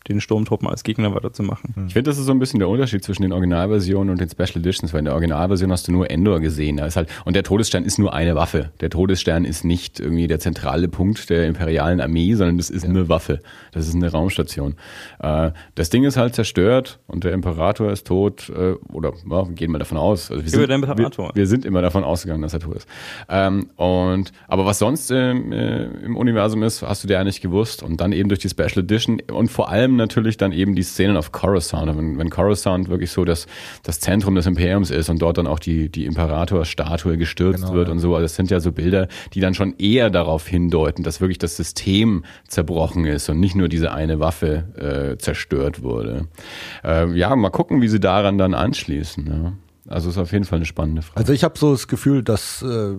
den 0.08 0.20
Sturmtruppen 0.20 0.66
als 0.66 0.82
Gegner 0.82 1.14
weiterzumachen. 1.14 1.74
Ich 1.86 1.92
finde, 1.92 2.10
das 2.10 2.18
ist 2.18 2.24
so 2.24 2.32
ein 2.32 2.38
bisschen 2.38 2.58
der 2.58 2.68
Unterschied 2.68 3.04
zwischen 3.04 3.22
den 3.22 3.32
Originalversionen 3.32 4.10
und 4.10 4.20
den 4.20 4.30
Special 4.30 4.56
Editions, 4.56 4.92
weil 4.92 5.00
in 5.00 5.04
der 5.04 5.14
Originalversion 5.14 5.70
hast 5.70 5.88
du 5.88 5.92
nur 5.92 6.10
Endor 6.10 6.40
gesehen. 6.40 6.78
Da 6.78 6.86
ist 6.86 6.96
halt, 6.96 7.08
und 7.24 7.36
der 7.36 7.42
Todesstern 7.42 7.84
ist 7.84 7.98
nur 7.98 8.14
eine 8.14 8.34
Waffe. 8.34 8.70
Der 8.80 8.88
Todesstern 8.88 9.44
ist 9.44 9.64
nicht 9.64 10.00
irgendwie 10.00 10.26
der 10.26 10.40
zentrale 10.40 10.88
Punkt 10.88 11.28
der 11.28 11.46
imperialen 11.46 12.00
Armee, 12.00 12.34
sondern 12.34 12.56
das 12.56 12.70
ist 12.70 12.84
ja. 12.84 12.88
eine 12.88 13.08
Waffe. 13.08 13.40
Das 13.72 13.86
ist 13.86 13.94
eine 13.94 14.10
Raumstation. 14.10 14.74
Äh, 15.20 15.50
das 15.74 15.90
Ding 15.90 16.04
ist 16.04 16.16
halt 16.16 16.34
zerstört 16.34 16.98
und 17.06 17.24
der 17.24 17.32
Imperator 17.32 17.92
ist 17.92 18.06
tot, 18.06 18.50
äh, 18.50 18.74
oder 18.92 19.12
ja, 19.30 19.48
wir 19.48 19.54
gehen 19.54 19.70
mal 19.70 19.78
davon 19.78 19.98
aus. 19.98 20.30
Also 20.30 20.42
wir, 20.42 20.50
sind, 20.50 20.68
wir, 20.68 21.34
wir, 21.34 21.46
sind 21.46 21.64
immer 21.66 21.82
davon 21.82 22.04
ausgegangen, 22.04 22.42
dass 22.42 22.54
er 22.54 22.60
tot 22.60 22.76
ist. 22.76 22.88
Ähm, 23.28 23.68
und, 23.76 24.32
aber 24.48 24.64
was 24.64 24.78
sonst 24.78 25.10
äh, 25.10 25.30
im 25.30 26.16
Universum 26.16 26.62
ist, 26.62 26.82
hast 26.82 27.04
du 27.04 27.08
dir 27.08 27.14
ja 27.14 27.24
nicht 27.24 27.42
gewusst. 27.42 27.82
Und 27.82 28.00
dann 28.00 28.12
eben 28.12 28.28
durch 28.30 28.40
die 28.40 28.48
Special 28.48 28.78
Edition 28.78 29.20
und 29.30 29.50
vor 29.50 29.68
allem 29.68 29.89
natürlich 29.96 30.36
dann 30.36 30.52
eben 30.52 30.74
die 30.74 30.82
Szenen 30.82 31.16
auf 31.16 31.32
Coruscant. 31.32 31.96
Wenn, 31.96 32.18
wenn 32.18 32.30
Coruscant 32.30 32.88
wirklich 32.88 33.10
so 33.10 33.24
das, 33.24 33.46
das 33.82 34.00
Zentrum 34.00 34.34
des 34.34 34.46
Imperiums 34.46 34.90
ist 34.90 35.08
und 35.08 35.20
dort 35.20 35.38
dann 35.38 35.46
auch 35.46 35.58
die, 35.58 35.88
die 35.88 36.06
Imperator-Statue 36.06 37.16
gestürzt 37.16 37.62
genau, 37.62 37.74
wird 37.74 37.88
ja. 37.88 37.92
und 37.92 38.00
so. 38.00 38.14
Also 38.14 38.24
das 38.24 38.36
sind 38.36 38.50
ja 38.50 38.60
so 38.60 38.72
Bilder, 38.72 39.08
die 39.34 39.40
dann 39.40 39.54
schon 39.54 39.74
eher 39.78 40.10
darauf 40.10 40.46
hindeuten, 40.46 41.02
dass 41.02 41.20
wirklich 41.20 41.38
das 41.38 41.56
System 41.56 42.24
zerbrochen 42.48 43.04
ist 43.04 43.28
und 43.28 43.40
nicht 43.40 43.54
nur 43.54 43.68
diese 43.68 43.92
eine 43.92 44.20
Waffe 44.20 45.14
äh, 45.14 45.18
zerstört 45.18 45.82
wurde. 45.82 46.28
Äh, 46.84 47.10
ja, 47.16 47.34
mal 47.36 47.50
gucken, 47.50 47.82
wie 47.82 47.88
sie 47.88 48.00
daran 48.00 48.38
dann 48.38 48.54
anschließen. 48.54 49.26
Ja. 49.26 49.52
Also 49.88 50.10
ist 50.10 50.18
auf 50.18 50.32
jeden 50.32 50.44
Fall 50.44 50.56
eine 50.56 50.66
spannende 50.66 51.02
Frage. 51.02 51.18
Also 51.18 51.32
ich 51.32 51.42
habe 51.42 51.58
so 51.58 51.72
das 51.72 51.88
Gefühl, 51.88 52.22
dass 52.22 52.62
äh, 52.62 52.94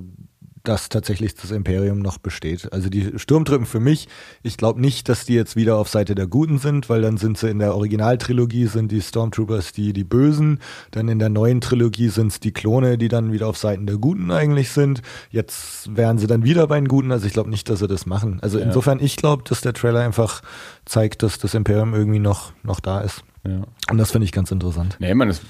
dass 0.63 0.89
tatsächlich 0.89 1.36
das 1.36 1.52
Imperium 1.52 2.00
noch 2.00 2.17
besteht. 2.17 2.71
Also 2.71 2.89
die 2.89 3.17
Sturmtruppen 3.17 3.65
für 3.65 3.80
mich, 3.80 4.08
ich 4.43 4.58
glaube 4.58 4.82
nicht, 4.82 5.10
dass 5.10 5.26
die 5.26 5.34
jetzt 5.34 5.56
wieder 5.56 5.78
auf 5.78 5.89
Seite 5.89 6.15
der 6.15 6.28
Guten 6.28 6.58
sind, 6.58 6.89
weil 6.89 7.02
dann 7.02 7.17
sind 7.17 7.38
sie 7.38 7.50
in 7.50 7.60
der 7.60 7.76
Originaltrilogie 7.76 8.67
sind 8.67 8.91
die 8.91 9.02
Stormtroopers 9.02 9.71
die 9.71 9.93
die 9.93 10.04
Bösen, 10.04 10.60
dann 10.91 11.08
in 11.08 11.19
der 11.19 11.30
neuen 11.30 11.62
Trilogie 11.62 12.10
sind 12.10 12.28
es 12.28 12.39
die 12.39 12.52
Klone, 12.52 12.97
die 12.97 13.08
dann 13.08 13.32
wieder 13.32 13.47
auf 13.47 13.58
Seiten 13.58 13.88
der 13.88 13.97
Guten 13.97 14.32
eigentlich 14.32 14.71
sind. 14.71 15.02
Jetzt 15.30 15.95
wären 15.95 16.17
sie 16.17 16.28
dann 16.28 16.43
wieder 16.43 16.67
bei 16.67 16.80
den 16.80 16.88
Guten, 16.88 17.12
also 17.12 17.26
ich 17.26 17.34
glaube 17.34 17.50
nicht, 17.50 17.69
dass 17.69 17.80
sie 17.80 17.88
das 17.88 18.06
machen. 18.06 18.39
Also 18.41 18.60
ja. 18.60 18.65
insofern, 18.65 19.00
ich 19.00 19.15
glaube, 19.15 19.43
dass 19.47 19.62
der 19.62 19.74
Trailer 19.74 20.02
einfach 20.02 20.41
zeigt, 20.86 21.24
dass 21.24 21.39
das 21.39 21.54
Imperium 21.54 21.93
irgendwie 21.93 22.19
noch, 22.19 22.54
noch 22.63 22.80
da 22.80 23.02
ist. 23.02 23.24
Ja. 23.43 23.63
Und 23.89 23.97
das 23.97 24.12
finde 24.12 24.25
ich 24.25 24.32
ganz 24.32 24.51
interessant. 24.51 24.97
Nee, 24.99 25.13
man, 25.15 25.27
das 25.27 25.41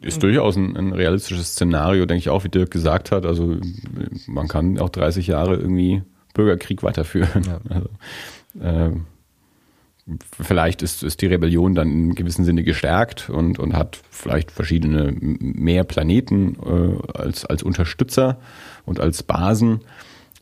ist 0.00 0.22
durchaus 0.22 0.56
ein, 0.56 0.76
ein, 0.76 0.92
realistisches 0.92 1.52
Szenario, 1.52 2.06
denke 2.06 2.20
ich 2.20 2.28
auch, 2.28 2.44
wie 2.44 2.48
Dirk 2.48 2.70
gesagt 2.70 3.10
hat. 3.10 3.26
Also 3.26 3.56
man 4.26 4.46
kann 4.46 4.78
auch 4.78 4.90
30 4.90 5.26
Jahre 5.26 5.56
irgendwie 5.56 6.02
Bürgerkrieg 6.34 6.82
weiterführen. 6.82 7.42
Ja. 7.46 7.60
Also, 7.68 7.88
äh, 8.60 8.96
vielleicht 10.40 10.82
ist, 10.82 11.02
ist 11.02 11.22
die 11.22 11.26
Rebellion 11.26 11.74
dann 11.74 11.90
in 11.90 12.14
gewissem 12.14 12.44
Sinne 12.44 12.62
gestärkt 12.62 13.30
und, 13.30 13.58
und 13.58 13.74
hat 13.74 13.98
vielleicht 14.10 14.50
verschiedene 14.50 15.12
mehr 15.18 15.84
Planeten 15.84 16.56
äh, 16.64 17.18
als, 17.18 17.44
als 17.44 17.62
Unterstützer 17.62 18.38
und 18.84 19.00
als 19.00 19.22
Basen. 19.22 19.80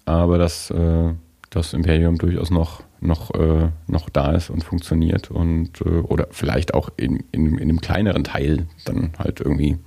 Aber 0.05 0.37
das, 0.37 0.71
äh, 0.71 1.15
das 1.51 1.75
Imperium 1.75 2.19
durchaus 2.19 2.51
noch 2.51 2.83
noch, 3.03 3.35
äh, 3.35 3.71
noch 3.87 4.09
da 4.09 4.33
ist 4.33 4.51
und 4.51 4.65
funktioniert 4.65 5.31
und 5.31 5.81
äh, 5.81 5.89
oder 5.89 6.29
vielleicht 6.31 6.75
auch 6.75 6.91
in, 6.97 7.25
in, 7.33 7.59
in 7.59 7.61
einem 7.61 7.81
kleineren 7.81 8.25
Teil 8.25 8.67
dann 8.85 9.13
halt 9.19 9.41
irgendwie 9.41 9.79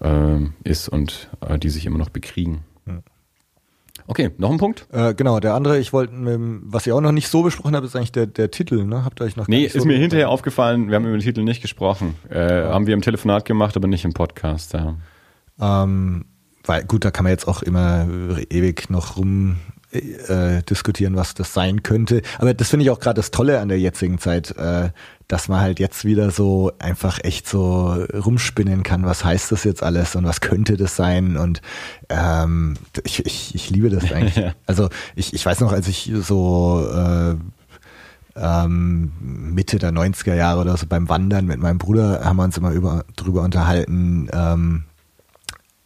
äh, 0.00 0.38
ist 0.64 0.88
und 0.88 1.28
äh, 1.46 1.58
die 1.58 1.70
sich 1.70 1.86
immer 1.86 1.98
noch 1.98 2.10
bekriegen. 2.10 2.64
Okay, 4.06 4.30
noch 4.38 4.50
ein 4.50 4.58
Punkt? 4.58 4.88
Äh, 4.90 5.14
genau, 5.14 5.38
der 5.38 5.54
andere, 5.54 5.78
ich 5.78 5.92
wollte, 5.92 6.12
ähm, 6.14 6.62
was 6.64 6.84
ich 6.84 6.92
auch 6.92 7.00
noch 7.00 7.12
nicht 7.12 7.28
so 7.28 7.42
besprochen 7.42 7.76
habe, 7.76 7.86
ist 7.86 7.94
eigentlich 7.94 8.10
der, 8.10 8.26
der 8.26 8.50
Titel, 8.50 8.84
ne? 8.84 9.04
Habt 9.04 9.20
ihr 9.20 9.24
euch 9.24 9.36
noch 9.36 9.46
Nee, 9.46 9.64
ist 9.64 9.74
so 9.74 9.84
mir 9.84 9.98
hinterher 9.98 10.30
aufgefallen, 10.30 10.88
wir 10.88 10.96
haben 10.96 11.04
über 11.04 11.16
den 11.16 11.22
Titel 11.22 11.44
nicht 11.44 11.62
gesprochen. 11.62 12.16
Äh, 12.28 12.62
ja. 12.62 12.74
Haben 12.74 12.88
wir 12.88 12.94
im 12.94 13.02
Telefonat 13.02 13.44
gemacht, 13.44 13.76
aber 13.76 13.86
nicht 13.86 14.04
im 14.04 14.12
Podcast. 14.12 14.72
Ja. 14.72 14.96
Ähm, 15.60 16.24
weil, 16.64 16.84
gut, 16.84 17.04
da 17.04 17.12
kann 17.12 17.22
man 17.22 17.30
jetzt 17.30 17.46
auch 17.46 17.62
immer 17.62 18.08
ewig 18.50 18.90
noch 18.90 19.16
rum 19.16 19.58
äh, 19.92 20.62
diskutieren, 20.62 21.16
was 21.16 21.34
das 21.34 21.52
sein 21.52 21.82
könnte. 21.82 22.22
Aber 22.38 22.54
das 22.54 22.70
finde 22.70 22.84
ich 22.84 22.90
auch 22.90 23.00
gerade 23.00 23.16
das 23.16 23.30
Tolle 23.30 23.60
an 23.60 23.68
der 23.68 23.78
jetzigen 23.78 24.18
Zeit, 24.18 24.56
äh, 24.56 24.90
dass 25.28 25.48
man 25.48 25.60
halt 25.60 25.78
jetzt 25.78 26.04
wieder 26.04 26.30
so 26.30 26.72
einfach 26.78 27.18
echt 27.22 27.48
so 27.48 27.92
rumspinnen 28.12 28.82
kann, 28.82 29.04
was 29.04 29.24
heißt 29.24 29.52
das 29.52 29.64
jetzt 29.64 29.82
alles 29.82 30.16
und 30.16 30.24
was 30.24 30.40
könnte 30.40 30.76
das 30.76 30.96
sein 30.96 31.36
und 31.36 31.62
ähm, 32.08 32.76
ich, 33.04 33.24
ich, 33.24 33.54
ich 33.54 33.70
liebe 33.70 33.90
das 33.90 34.10
eigentlich. 34.12 34.44
Also 34.66 34.88
ich, 35.14 35.34
ich 35.34 35.44
weiß 35.44 35.60
noch, 35.60 35.72
als 35.72 35.86
ich 35.86 36.12
so 36.20 36.88
äh, 36.92 37.36
ähm, 38.36 39.12
Mitte 39.20 39.78
der 39.78 39.92
90er 39.92 40.34
Jahre 40.34 40.60
oder 40.60 40.76
so 40.76 40.86
beim 40.86 41.08
Wandern 41.08 41.46
mit 41.46 41.60
meinem 41.60 41.78
Bruder 41.78 42.24
haben 42.24 42.36
wir 42.36 42.44
uns 42.44 42.56
immer 42.56 42.70
über, 42.70 43.04
drüber 43.16 43.42
unterhalten. 43.42 44.28
Ähm, 44.32 44.84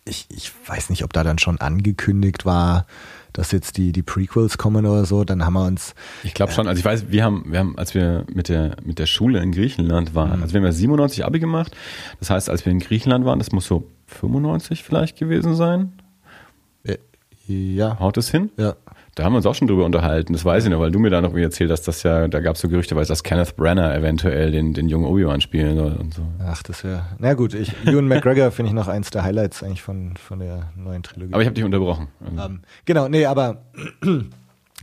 ich, 0.05 0.27
ich 0.31 0.53
weiß 0.67 0.91
nicht, 0.91 1.05
ob 1.05 1.13
da 1.13 1.25
dann 1.25 1.39
schon 1.39 1.61
angekündigt 1.61 2.45
war, 2.45 2.87
dass 3.35 3.53
jetzt 3.53 3.77
die, 3.77 3.93
die 3.93 4.03
Prequels 4.03 4.57
kommen 4.57 4.87
oder 4.87 5.05
so, 5.05 5.25
dann 5.25 5.45
haben 5.45 5.53
wir 5.53 5.67
uns. 5.67 5.95
Ich 6.23 6.33
glaube 6.33 6.53
schon, 6.53 6.67
also 6.67 6.79
ich 6.79 6.85
weiß, 6.85 7.11
wir 7.11 7.23
haben, 7.23 7.45
wir 7.49 7.59
haben, 7.59 7.77
als 7.77 7.93
wir 7.93 8.25
mit 8.33 8.49
der, 8.49 8.77
mit 8.83 8.99
der 8.99 9.07
Schule 9.07 9.43
in 9.43 9.53
Griechenland 9.53 10.15
waren, 10.15 10.39
mhm. 10.39 10.43
also 10.43 10.55
wir 10.55 10.61
haben 10.61 10.67
ja 10.67 10.73
97 10.73 11.25
Abi 11.25 11.41
gemacht, 11.41 11.77
das 12.21 12.31
heißt, 12.31 12.49
als 12.49 12.65
wir 12.65 12.73
in 12.73 12.79
Griechenland 12.79 13.27
waren, 13.27 13.39
das 13.41 13.53
muss 13.53 13.67
so 13.67 13.91
95 14.07 14.85
vielleicht 14.85 15.19
gewesen 15.19 15.55
sein. 15.55 15.93
Äh, 16.85 16.99
ja. 17.47 17.99
Haut 17.99 18.17
es 18.17 18.31
hin? 18.31 18.51
Ja. 18.57 18.77
Da 19.15 19.25
haben 19.25 19.33
wir 19.33 19.37
uns 19.37 19.47
auch 19.47 19.55
schon 19.55 19.69
drüber 19.69 19.85
unterhalten, 19.85 20.33
das 20.33 20.45
weiß 20.45 20.65
ich 20.65 20.71
noch, 20.71 20.81
weil 20.81 20.91
du 20.91 20.99
mir 20.99 21.11
da 21.11 21.21
noch 21.21 21.35
erzählt 21.37 21.71
hast, 21.71 21.83
dass 21.87 22.03
ja, 22.03 22.27
da 22.27 22.41
gab 22.41 22.57
es 22.57 22.61
so 22.61 22.69
Gerüchte, 22.69 22.97
dass 22.97 23.23
Kenneth 23.23 23.55
Brenner 23.57 23.95
eventuell 23.95 24.51
den, 24.51 24.75
den 24.75 24.89
jungen 24.89 25.07
Obi-Wan 25.07 25.41
spielen 25.41 25.77
soll 25.77 25.93
und 25.93 26.15
so. 26.15 26.23
Ach, 26.45 26.63
das 26.63 26.83
wäre. 26.83 27.05
Na 27.19 27.35
gut, 27.35 27.55
ich, 27.55 27.73
Ewan 27.87 28.09
McGregor 28.09 28.51
finde 28.51 28.71
ich 28.71 28.75
noch 28.75 28.89
eins 28.89 29.11
der 29.11 29.23
Highlights 29.23 29.63
eigentlich 29.63 29.83
von, 29.83 30.17
von 30.17 30.41
der 30.41 30.73
neuen 30.77 31.03
Trilogie. 31.05 31.33
Aber 31.33 31.43
ich 31.43 31.47
habe 31.47 31.55
dich 31.55 31.65
unterbrochen. 31.65 32.09
Um, 32.21 32.39
ähm, 32.39 32.61
genau, 32.85 33.09
nee, 33.09 33.25
aber 33.25 33.63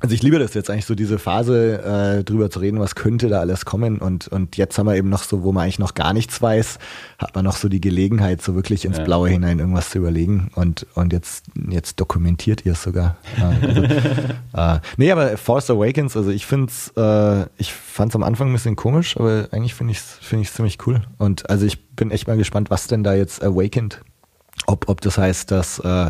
also 0.02 0.16
ich 0.16 0.24
liebe 0.24 0.40
das 0.40 0.56
jetzt 0.56 0.70
eigentlich 0.70 0.86
so 0.86 0.96
diese 0.96 1.20
Phase, 1.20 2.18
äh, 2.20 2.24
drüber 2.24 2.50
zu 2.50 2.60
reden, 2.60 2.80
was 2.80 2.96
könnte 2.96 3.30
da 3.30 3.40
alles 3.40 3.66
kommen 3.66 4.00
und, 4.00 4.28
und 4.28 4.58
jetzt 4.58 4.78
haben 4.78 4.88
wir 4.88 4.96
eben 4.96 5.10
noch 5.10 5.24
so, 5.24 5.44
wo 5.44 5.52
man 5.52 5.64
eigentlich 5.64 5.80
noch 5.80 5.94
gar 5.94 6.14
nichts 6.14 6.42
weiß, 6.42 6.80
hat 7.20 7.36
man 7.36 7.46
noch 7.46 7.56
so 7.56 7.70
die 7.70 7.80
Gelegenheit, 7.80 8.42
so 8.42 8.56
wirklich 8.56 8.84
ins 8.86 8.98
ja. 8.98 9.04
Blaue 9.04 9.30
hinein 9.30 9.60
irgendwas 9.60 9.92
zu 9.92 10.00
überlegen 10.00 10.50
und, 10.56 10.88
und 10.96 11.14
jetzt, 11.14 11.46
jetzt 11.70 12.00
dokumentiert 12.00 12.66
ihr 12.66 12.74
es 12.74 12.82
sogar. 12.82 13.18
also, 13.40 13.84
äh, 14.54 14.80
nee, 14.98 15.12
aber 15.12 15.38
Force 15.38 15.70
Awakens, 15.70 16.18
also 16.18 16.32
ich 16.32 16.48
find's, 16.48 16.92
äh, 16.98 17.44
ich 17.58 17.72
fand's 17.72 18.16
am 18.16 18.24
Anfang 18.24 18.50
ein 18.50 18.54
bisschen 18.54 18.76
komisch, 18.76 19.18
aber 19.18 19.50
eigentlich 19.52 19.76
finde 19.76 19.92
ich's, 19.92 20.18
finde 20.20 20.44
ich's 20.44 20.56
ziemlich 20.56 20.80
cool 20.88 21.02
und 21.20 21.48
also 21.50 21.66
ich 21.68 21.96
bin 21.96 22.10
echt 22.10 22.28
mal 22.28 22.38
gespannt, 22.38 22.72
was 22.72 22.88
denn 22.88 23.04
da 23.04 23.14
jetzt 23.14 23.44
awakened, 23.44 24.02
ob, 24.66 24.90
ob 24.90 25.02
das 25.02 25.20
heißt, 25.20 25.52
dass, 25.52 25.78
äh, 25.80 26.10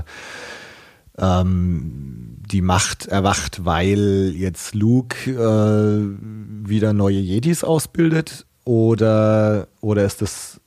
ähm, 1.22 2.38
die 2.52 2.62
Macht 2.62 3.06
erwacht, 3.08 3.64
weil 3.64 4.34
jetzt 4.36 4.76
Luke 4.76 5.32
äh, 5.32 6.68
wieder 6.70 6.92
neue 6.92 7.20
Jedis 7.20 7.64
ausbildet 7.64 8.46
oder 8.66 9.68
oder 9.80 10.06
ist 10.06 10.22
das 10.22 10.60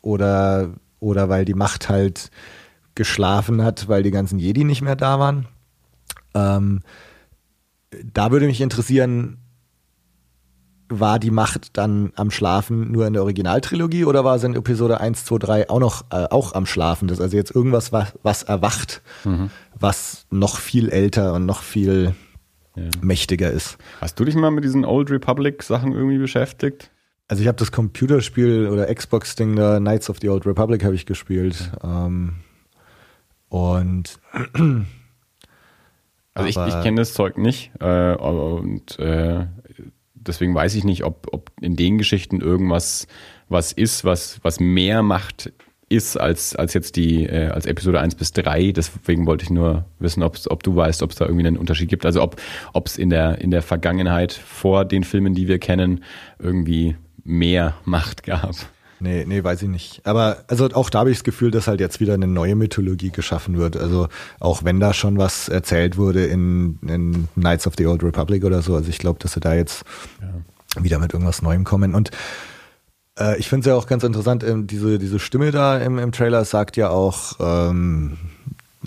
oder 0.00 0.70
oder 1.00 1.28
weil 1.28 1.44
die 1.44 1.54
Macht 1.54 1.88
halt 1.88 2.30
geschlafen 2.94 3.62
hat, 3.62 3.88
weil 3.88 4.02
die 4.02 4.10
ganzen 4.10 4.38
Jedi 4.38 4.64
nicht 4.64 4.80
mehr 4.80 4.96
da 4.96 5.18
waren. 5.18 5.46
Ähm, 6.34 6.80
da 8.12 8.30
würde 8.30 8.46
mich 8.46 8.60
interessieren, 8.60 9.38
war 10.88 11.18
die 11.18 11.30
Macht 11.30 11.76
dann 11.76 12.12
am 12.16 12.30
Schlafen 12.30 12.92
nur 12.92 13.06
in 13.06 13.12
der 13.12 13.22
Originaltrilogie 13.22 14.04
oder 14.04 14.24
war 14.24 14.36
es 14.36 14.44
in 14.44 14.54
Episode 14.54 15.00
1, 15.00 15.24
2, 15.24 15.38
3 15.38 15.70
auch 15.70 15.80
noch 15.80 16.04
äh, 16.10 16.26
auch 16.30 16.54
am 16.54 16.66
Schlafen? 16.66 17.08
Das 17.08 17.18
ist 17.18 17.22
also 17.22 17.36
jetzt 17.36 17.54
irgendwas, 17.54 17.92
was, 17.92 18.14
was 18.22 18.42
erwacht, 18.42 19.02
mhm. 19.24 19.50
was 19.78 20.26
noch 20.30 20.58
viel 20.58 20.88
älter 20.88 21.34
und 21.34 21.46
noch 21.46 21.62
viel 21.62 22.14
ja. 22.76 22.84
mächtiger 23.00 23.50
ist. 23.50 23.78
Hast 24.00 24.18
du 24.20 24.24
dich 24.24 24.34
mal 24.34 24.50
mit 24.50 24.64
diesen 24.64 24.84
Old 24.84 25.10
Republic 25.10 25.62
Sachen 25.62 25.92
irgendwie 25.92 26.18
beschäftigt? 26.18 26.90
Also 27.28 27.42
ich 27.42 27.48
habe 27.48 27.58
das 27.58 27.72
Computerspiel 27.72 28.68
oder 28.68 28.92
Xbox-Ding 28.94 29.56
da, 29.56 29.78
Knights 29.78 30.08
of 30.08 30.18
the 30.20 30.28
Old 30.28 30.46
Republic, 30.46 30.84
habe 30.84 30.94
ich 30.94 31.06
gespielt. 31.06 31.72
Ähm, 31.82 32.34
und 33.48 34.20
also 36.34 36.48
ich, 36.48 36.56
ich 36.56 36.82
kenne 36.82 37.00
das 37.00 37.14
Zeug 37.14 37.38
nicht 37.38 37.72
äh, 37.80 38.14
und 38.14 38.98
äh, 38.98 39.46
deswegen 40.26 40.54
weiß 40.54 40.74
ich 40.74 40.84
nicht, 40.84 41.04
ob, 41.04 41.28
ob 41.32 41.50
in 41.60 41.76
den 41.76 41.98
Geschichten 41.98 42.40
irgendwas 42.40 43.06
was 43.48 43.72
ist, 43.72 44.04
was, 44.04 44.40
was 44.42 44.60
mehr 44.60 45.02
Macht 45.02 45.52
ist 45.88 46.16
als, 46.16 46.56
als 46.56 46.74
jetzt 46.74 46.96
die, 46.96 47.24
äh, 47.24 47.46
als 47.48 47.66
Episode 47.66 48.00
1 48.00 48.16
bis 48.16 48.32
3. 48.32 48.72
Deswegen 48.72 49.26
wollte 49.26 49.44
ich 49.44 49.50
nur 49.50 49.84
wissen, 50.00 50.22
ob 50.22 50.62
du 50.62 50.74
weißt, 50.74 51.02
ob 51.02 51.10
es 51.10 51.16
da 51.16 51.26
irgendwie 51.26 51.46
einen 51.46 51.56
Unterschied 51.56 51.88
gibt. 51.88 52.04
Also 52.04 52.22
ob 52.22 52.86
es 52.86 52.98
in 52.98 53.10
der, 53.10 53.40
in 53.40 53.50
der 53.50 53.62
Vergangenheit 53.62 54.32
vor 54.32 54.84
den 54.84 55.04
Filmen, 55.04 55.34
die 55.34 55.46
wir 55.46 55.58
kennen, 55.58 56.02
irgendwie 56.38 56.96
mehr 57.22 57.74
Macht 57.84 58.24
gab. 58.24 58.56
Nee, 58.98 59.24
nee, 59.26 59.44
weiß 59.44 59.62
ich 59.62 59.68
nicht. 59.68 60.00
Aber 60.04 60.44
also 60.48 60.68
auch 60.72 60.88
da 60.88 61.00
habe 61.00 61.10
ich 61.10 61.18
das 61.18 61.24
Gefühl, 61.24 61.50
dass 61.50 61.66
halt 61.66 61.80
jetzt 61.80 62.00
wieder 62.00 62.14
eine 62.14 62.26
neue 62.26 62.54
Mythologie 62.54 63.10
geschaffen 63.10 63.58
wird. 63.58 63.76
Also 63.76 64.08
auch 64.40 64.64
wenn 64.64 64.80
da 64.80 64.94
schon 64.94 65.18
was 65.18 65.48
erzählt 65.48 65.96
wurde 65.96 66.24
in, 66.24 66.78
in 66.86 67.28
Knights 67.34 67.66
of 67.66 67.74
the 67.76 67.86
Old 67.86 68.02
Republic 68.02 68.44
oder 68.44 68.62
so. 68.62 68.74
Also 68.74 68.88
ich 68.88 68.98
glaube, 68.98 69.18
dass 69.18 69.32
sie 69.32 69.40
da 69.40 69.54
jetzt 69.54 69.84
ja. 70.20 70.82
wieder 70.82 70.98
mit 70.98 71.12
irgendwas 71.12 71.42
Neuem 71.42 71.64
kommen. 71.64 71.94
Und 71.94 72.10
äh, 73.18 73.38
ich 73.38 73.48
finde 73.48 73.60
es 73.60 73.66
ja 73.66 73.74
auch 73.74 73.86
ganz 73.86 74.02
interessant, 74.02 74.42
ähm, 74.44 74.66
diese, 74.66 74.98
diese 74.98 75.18
Stimme 75.18 75.50
da 75.50 75.78
im, 75.78 75.98
im 75.98 76.12
Trailer 76.12 76.44
sagt 76.44 76.76
ja 76.78 76.88
auch 76.88 77.34
ähm, 77.38 78.16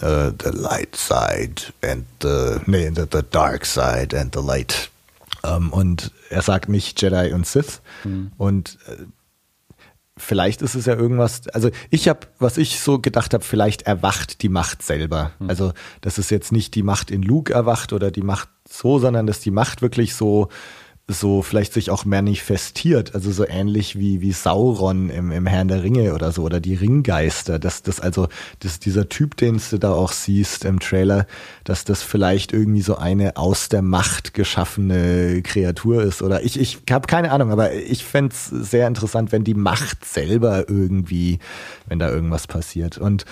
uh, 0.01 0.31
the 0.43 0.49
light 0.51 0.95
side 0.95 1.71
and 1.81 2.05
the, 2.21 2.59
nee, 2.65 2.89
the, 2.95 3.05
the 3.11 3.21
dark 3.29 3.65
side 3.65 4.19
and 4.19 4.35
the 4.35 4.41
light. 4.41 4.89
Ähm, 5.43 5.71
und 5.71 6.11
er 6.29 6.41
sagt 6.41 6.69
nicht 6.69 7.01
Jedi 7.01 7.31
und 7.33 7.45
Sith. 7.45 7.81
Mhm. 8.03 8.31
Und 8.37 8.77
äh, 8.87 9.03
vielleicht 10.19 10.61
ist 10.61 10.75
es 10.75 10.85
ja 10.85 10.95
irgendwas, 10.95 11.47
also 11.49 11.69
ich 11.89 12.07
habe, 12.07 12.27
was 12.37 12.57
ich 12.57 12.79
so 12.79 12.99
gedacht 12.99 13.33
habe, 13.33 13.43
vielleicht 13.43 13.83
erwacht 13.83 14.41
die 14.41 14.49
Macht 14.49 14.83
selber. 14.83 15.31
Mhm. 15.39 15.49
Also 15.49 15.73
das 16.01 16.17
ist 16.17 16.29
jetzt 16.29 16.51
nicht 16.51 16.75
die 16.75 16.83
Macht 16.83 17.09
in 17.09 17.23
Luke 17.23 17.53
erwacht 17.53 17.93
oder 17.93 18.11
die 18.11 18.21
Macht 18.21 18.49
so, 18.67 18.99
sondern 18.99 19.25
dass 19.25 19.39
die 19.39 19.51
Macht 19.51 19.81
wirklich 19.81 20.15
so 20.15 20.49
so 21.09 21.41
vielleicht 21.41 21.73
sich 21.73 21.89
auch 21.89 22.05
manifestiert, 22.05 23.15
also 23.15 23.31
so 23.31 23.45
ähnlich 23.45 23.97
wie, 23.97 24.21
wie 24.21 24.31
Sauron 24.31 25.09
im, 25.09 25.31
im 25.31 25.47
Herrn 25.47 25.67
der 25.67 25.83
Ringe 25.83 26.13
oder 26.13 26.31
so, 26.31 26.43
oder 26.43 26.59
die 26.59 26.75
Ringgeister, 26.75 27.57
dass 27.57 27.81
das 27.81 27.99
also, 27.99 28.27
dass 28.59 28.79
dieser 28.79 29.09
Typ, 29.09 29.35
den 29.35 29.59
du 29.71 29.79
da 29.79 29.91
auch 29.91 30.11
siehst 30.11 30.65
im 30.65 30.79
Trailer, 30.79 31.25
dass 31.63 31.83
das 31.83 32.03
vielleicht 32.03 32.53
irgendwie 32.53 32.81
so 32.81 32.95
eine 32.95 33.37
aus 33.37 33.69
der 33.69 33.81
Macht 33.81 34.33
geschaffene 34.35 35.41
Kreatur 35.41 36.03
ist 36.03 36.21
oder 36.21 36.43
ich, 36.43 36.59
ich 36.59 36.77
habe 36.91 37.07
keine 37.07 37.31
Ahnung, 37.31 37.51
aber 37.51 37.73
ich 37.73 38.05
fände 38.05 38.35
sehr 38.35 38.87
interessant, 38.87 39.31
wenn 39.31 39.43
die 39.43 39.55
Macht 39.55 40.05
selber 40.05 40.69
irgendwie, 40.69 41.39
wenn 41.87 41.97
da 41.97 42.09
irgendwas 42.09 42.45
passiert. 42.45 42.99
Und 42.99 43.25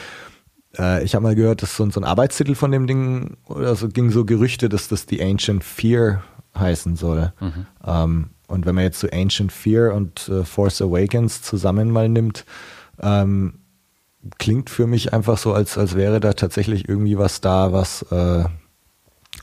äh, 0.77 1.03
ich 1.03 1.13
habe 1.13 1.23
mal 1.23 1.35
gehört, 1.35 1.61
dass 1.61 1.77
so 1.77 1.83
ein 1.83 2.03
Arbeitstitel 2.03 2.55
von 2.55 2.71
dem 2.71 2.87
Ding, 2.87 3.37
oder 3.45 3.75
so 3.75 3.87
ging 3.87 4.09
so 4.09 4.25
Gerüchte, 4.25 4.67
dass 4.67 4.87
das 4.87 5.05
die 5.05 5.21
Ancient 5.21 5.63
Fear 5.63 6.23
heißen 6.59 6.95
soll. 6.95 7.33
Mhm. 7.39 7.65
Ähm, 7.85 8.29
und 8.47 8.65
wenn 8.65 8.75
man 8.75 8.83
jetzt 8.83 8.99
so 8.99 9.07
Ancient 9.11 9.51
Fear 9.51 9.93
und 9.93 10.29
äh, 10.29 10.43
Force 10.43 10.81
Awakens 10.81 11.41
zusammen 11.41 11.91
mal 11.91 12.07
nimmt, 12.07 12.45
ähm, 13.01 13.55
klingt 14.37 14.69
für 14.69 14.87
mich 14.87 15.13
einfach 15.13 15.37
so, 15.37 15.53
als, 15.53 15.77
als 15.77 15.95
wäre 15.95 16.19
da 16.19 16.33
tatsächlich 16.33 16.87
irgendwie 16.87 17.17
was 17.17 17.41
da, 17.41 17.73
was, 17.73 18.03
äh, 18.11 18.45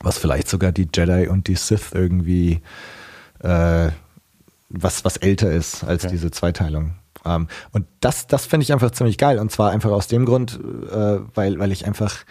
was 0.01 0.17
vielleicht 0.17 0.49
sogar 0.49 0.71
die 0.71 0.87
Jedi 0.93 1.27
und 1.27 1.47
die 1.47 1.55
Sith 1.55 1.91
irgendwie 1.93 2.61
äh, 3.39 3.89
was, 4.69 5.05
was 5.05 5.17
älter 5.17 5.51
ist 5.51 5.83
als 5.83 6.03
okay. 6.03 6.13
diese 6.13 6.31
Zweiteilung. 6.31 6.95
Ähm, 7.25 7.47
und 7.71 7.85
das, 7.99 8.27
das 8.27 8.45
finde 8.45 8.63
ich 8.63 8.73
einfach 8.73 8.91
ziemlich 8.91 9.17
geil. 9.17 9.39
Und 9.39 9.51
zwar 9.51 9.71
einfach 9.71 9.91
aus 9.91 10.07
dem 10.07 10.25
Grund, 10.25 10.59
äh, 10.91 11.19
weil, 11.33 11.59
weil 11.59 11.71
ich 11.71 11.85
einfach 11.85 12.25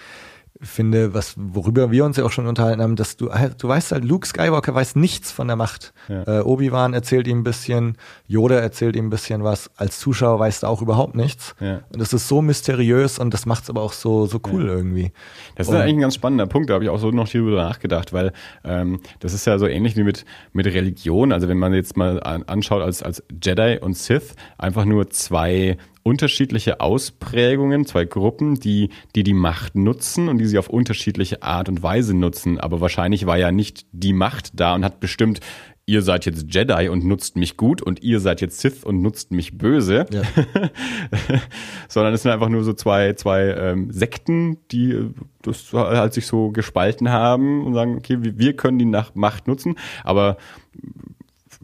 finde, 0.64 1.14
was, 1.14 1.35
worüber 1.37 1.90
wir 1.90 2.05
uns 2.05 2.16
ja 2.16 2.24
auch 2.24 2.33
schon 2.33 2.46
unterhalten 2.46 2.83
haben, 2.83 2.96
dass 2.96 3.16
du, 3.16 3.31
du 3.59 3.68
weißt 3.68 3.92
halt, 3.92 4.05
Luke 4.05 4.27
Skywalker 4.27 4.74
weiß 4.74 4.96
nichts 4.96 5.31
von 5.33 5.46
der 5.46 5.57
Macht. 5.57 5.92
Ja. 6.09 6.40
Äh, 6.40 6.42
Obi-Wan 6.42 6.94
erzählt 6.94 7.27
ihm 7.27 7.40
ein 7.40 7.44
bisschen, 7.44 7.96
Yoda 8.27 8.57
erzählt 8.57 8.96
ihm 8.96 9.07
ein 9.07 9.11
bisschen 9.11 9.44
was. 9.44 9.70
Als 9.77 9.98
Zuschauer 9.98 10.38
weißt 10.38 10.62
du 10.62 10.66
auch 10.66 10.83
überhaupt 10.83 11.14
nichts. 11.14 11.55
Ja. 11.61 11.81
Und 11.92 12.00
das 12.00 12.12
ist 12.12 12.29
so 12.29 12.42
mysteriös 12.42 13.18
und 13.18 13.33
das 13.33 13.46
macht 13.46 13.64
es 13.64 13.70
aber 13.70 13.83
auch 13.83 13.92
so, 13.92 14.27
so 14.27 14.40
cool 14.53 14.66
ja. 14.66 14.72
irgendwie. 14.72 15.12
Das 15.57 15.68
ist 15.68 15.74
und, 15.74 15.81
eigentlich 15.81 15.96
ein 15.96 16.00
ganz 16.00 16.14
spannender 16.14 16.46
Punkt, 16.46 16.70
da 16.70 16.74
habe 16.74 16.85
ich 16.85 16.90
auch 16.90 16.98
so 16.98 17.11
noch 17.11 17.29
viel 17.29 17.42
drüber 17.42 17.62
nachgedacht, 17.62 18.12
weil 18.12 18.33
ähm, 18.64 19.00
das 19.20 19.33
ist 19.33 19.46
ja 19.46 19.59
so 19.59 19.66
ähnlich 19.66 19.96
wie 19.96 20.03
mit, 20.03 20.24
mit 20.53 20.66
Religion. 20.66 21.33
Also 21.33 21.48
wenn 21.48 21.59
man 21.59 21.74
jetzt 21.74 21.96
mal 21.96 22.22
an, 22.22 22.42
anschaut 22.44 22.83
als, 22.83 23.03
als 23.03 23.22
Jedi 23.42 23.79
und 23.81 23.96
Sith, 23.96 24.35
einfach 24.59 24.85
nur 24.85 25.11
zwei 25.11 25.77
unterschiedliche 26.04 26.80
Ausprägungen, 26.80 27.86
zwei 27.86 28.04
Gruppen, 28.04 28.60
die, 28.60 28.90
die 29.16 29.24
die 29.24 29.34
Macht 29.34 29.74
nutzen 29.74 30.28
und 30.28 30.38
die 30.38 30.46
sie 30.46 30.58
auf 30.58 30.68
unterschiedliche 30.68 31.42
Art 31.42 31.68
und 31.68 31.82
Weise 31.82 32.14
nutzen. 32.14 32.60
Aber 32.60 32.80
wahrscheinlich 32.80 33.26
war 33.26 33.38
ja 33.38 33.50
nicht 33.50 33.86
die 33.90 34.12
Macht 34.12 34.50
da 34.60 34.74
und 34.74 34.84
hat 34.84 35.00
bestimmt, 35.00 35.40
ihr 35.86 36.02
seid 36.02 36.26
jetzt 36.26 36.46
Jedi 36.54 36.88
und 36.88 37.04
nutzt 37.04 37.36
mich 37.36 37.56
gut 37.56 37.80
und 37.80 38.02
ihr 38.02 38.20
seid 38.20 38.42
jetzt 38.42 38.60
Sith 38.60 38.84
und 38.84 39.00
nutzt 39.00 39.32
mich 39.32 39.56
böse, 39.56 40.06
ja. 40.12 40.22
sondern 41.88 42.12
es 42.12 42.22
sind 42.22 42.32
einfach 42.32 42.50
nur 42.50 42.64
so 42.64 42.74
zwei, 42.74 43.14
zwei 43.14 43.54
ähm, 43.54 43.90
Sekten, 43.90 44.58
die 44.70 45.10
das 45.40 45.72
halt 45.72 46.12
sich 46.12 46.26
so 46.26 46.50
gespalten 46.50 47.10
haben 47.10 47.64
und 47.64 47.72
sagen, 47.72 47.96
okay, 47.96 48.18
wir 48.20 48.56
können 48.56 48.78
die 48.78 48.92
Macht 49.14 49.48
nutzen, 49.48 49.76
aber 50.04 50.36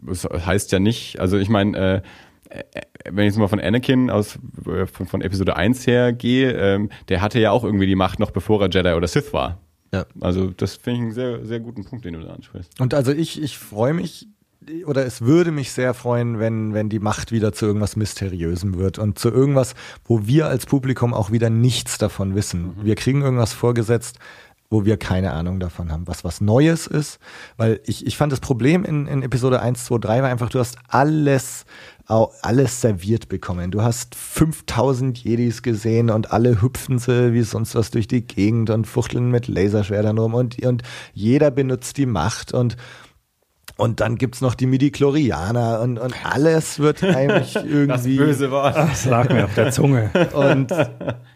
das 0.01 0.25
heißt 0.25 0.71
ja 0.71 0.79
nicht, 0.79 1.19
also 1.19 1.37
ich 1.37 1.49
meine, 1.49 1.77
äh, 1.77 2.01
äh, 2.51 2.81
wenn 3.09 3.25
ich 3.25 3.33
jetzt 3.33 3.37
mal 3.37 3.47
von 3.47 3.59
Anakin 3.59 4.09
aus 4.09 4.37
äh, 4.65 4.85
von, 4.85 5.07
von 5.07 5.21
Episode 5.21 5.55
1 5.55 5.87
her 5.87 6.13
gehe, 6.13 6.51
ähm, 6.51 6.89
der 7.09 7.21
hatte 7.21 7.39
ja 7.39 7.51
auch 7.51 7.63
irgendwie 7.63 7.87
die 7.87 7.95
Macht 7.95 8.19
noch 8.19 8.31
bevor 8.31 8.61
er 8.61 8.69
Jedi 8.69 8.93
oder 8.93 9.07
Sith 9.07 9.33
war. 9.33 9.59
Ja. 9.93 10.05
Also 10.21 10.51
das 10.51 10.75
finde 10.75 10.97
ich 10.97 11.03
einen 11.03 11.13
sehr, 11.13 11.45
sehr 11.45 11.59
guten 11.59 11.83
Punkt, 11.83 12.05
den 12.05 12.13
du 12.13 12.21
da 12.21 12.33
ansprichst. 12.33 12.79
Und 12.79 12.93
also 12.93 13.11
ich, 13.11 13.41
ich 13.41 13.57
freue 13.57 13.93
mich 13.93 14.27
oder 14.85 15.05
es 15.05 15.21
würde 15.21 15.51
mich 15.51 15.71
sehr 15.71 15.93
freuen, 15.93 16.39
wenn, 16.39 16.73
wenn 16.73 16.87
die 16.87 16.99
Macht 16.99 17.31
wieder 17.31 17.51
zu 17.51 17.65
irgendwas 17.65 17.95
Mysteriösem 17.95 18.77
wird 18.77 18.99
und 18.99 19.17
zu 19.17 19.29
irgendwas, 19.29 19.73
wo 20.05 20.27
wir 20.27 20.47
als 20.47 20.67
Publikum 20.67 21.13
auch 21.13 21.31
wieder 21.31 21.49
nichts 21.49 21.97
davon 21.97 22.35
wissen. 22.35 22.75
Mhm. 22.77 22.85
Wir 22.85 22.95
kriegen 22.95 23.21
irgendwas 23.23 23.53
vorgesetzt, 23.53 24.19
wo 24.69 24.85
wir 24.85 24.97
keine 24.97 25.31
Ahnung 25.33 25.59
davon 25.59 25.91
haben, 25.91 26.07
was 26.07 26.23
was 26.23 26.41
Neues 26.41 26.87
ist. 26.87 27.19
Weil 27.57 27.81
ich, 27.85 28.05
ich 28.05 28.17
fand 28.17 28.31
das 28.31 28.39
Problem 28.39 28.85
in, 28.85 29.07
in 29.07 29.23
Episode 29.23 29.61
1, 29.61 29.85
2, 29.85 29.97
3 29.97 30.21
war 30.21 30.29
einfach, 30.29 30.49
du 30.49 30.59
hast 30.59 30.77
alles 30.87 31.65
alles 32.07 32.81
serviert 32.81 33.29
bekommen. 33.29 33.71
Du 33.71 33.81
hast 33.81 34.15
5000 34.15 35.17
Jedis 35.17 35.61
gesehen 35.61 36.09
und 36.09 36.31
alle 36.31 36.61
hüpfen 36.61 36.99
sie 36.99 37.33
wie 37.33 37.43
sonst 37.43 37.75
was 37.75 37.91
durch 37.91 38.07
die 38.07 38.25
Gegend 38.25 38.69
und 38.69 38.85
fuchteln 38.85 39.29
mit 39.31 39.47
Laserschwertern 39.47 40.17
rum 40.17 40.33
und, 40.33 40.63
und 40.63 40.83
jeder 41.13 41.51
benutzt 41.51 41.97
die 41.97 42.05
Macht 42.05 42.53
und 42.53 42.77
und 43.81 43.99
dann 43.99 44.15
gibt 44.15 44.35
es 44.35 44.41
noch 44.41 44.53
die 44.53 44.67
Midi-Chlorianer 44.67 45.81
und, 45.81 45.97
und 45.97 46.13
alles 46.23 46.77
wird 46.77 47.03
eigentlich 47.03 47.55
irgendwie. 47.55 47.87
Das 47.87 48.27
böse 48.27 48.51
Wort. 48.51 48.75
Das 48.75 49.05
lag 49.05 49.27
mir 49.29 49.45
auf 49.45 49.55
der 49.55 49.71
Zunge. 49.71 50.11
Und, 50.33 50.71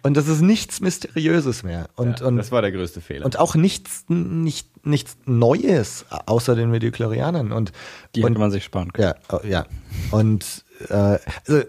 und 0.03 0.15
das 0.15 0.27
ist 0.27 0.41
nichts 0.41 0.79
Mysteriöses 0.79 1.63
mehr. 1.63 1.89
Und, 1.95 2.19
ja, 2.19 2.27
und, 2.27 2.37
das 2.37 2.51
war 2.51 2.61
der 2.61 2.71
größte 2.71 3.01
Fehler. 3.01 3.25
Und 3.25 3.39
auch 3.39 3.55
nichts, 3.55 4.05
nicht, 4.09 4.85
nichts 4.85 5.17
Neues 5.25 6.05
außer 6.27 6.55
den 6.55 6.69
Midi-Chlorianern. 6.69 7.51
Und, 7.51 7.71
die 8.13 8.21
und, 8.21 8.29
hätte 8.29 8.39
man 8.39 8.51
sich 8.51 8.63
sparen 8.63 8.93
können. 8.93 9.15
Ja, 9.31 9.35
oh, 9.35 9.43
ja. 9.43 9.65
Und 10.11 10.65
äh, 10.89 11.17
also 11.47 11.63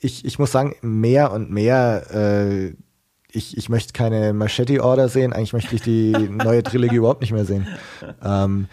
ich, 0.00 0.24
ich 0.24 0.40
muss 0.40 0.50
sagen, 0.50 0.74
mehr 0.82 1.30
und 1.30 1.52
mehr 1.52 2.02
äh, 2.12 2.74
ich, 3.36 3.56
ich 3.56 3.68
möchte 3.68 3.92
keine 3.92 4.32
Machete-Order 4.32 5.08
sehen. 5.08 5.32
Eigentlich 5.32 5.52
möchte 5.52 5.74
ich 5.74 5.82
die 5.82 6.12
neue 6.30 6.62
Trilogie 6.62 6.96
überhaupt 6.96 7.20
nicht 7.20 7.32
mehr 7.32 7.44
sehen. 7.44 7.68
Ähm, 8.24 8.68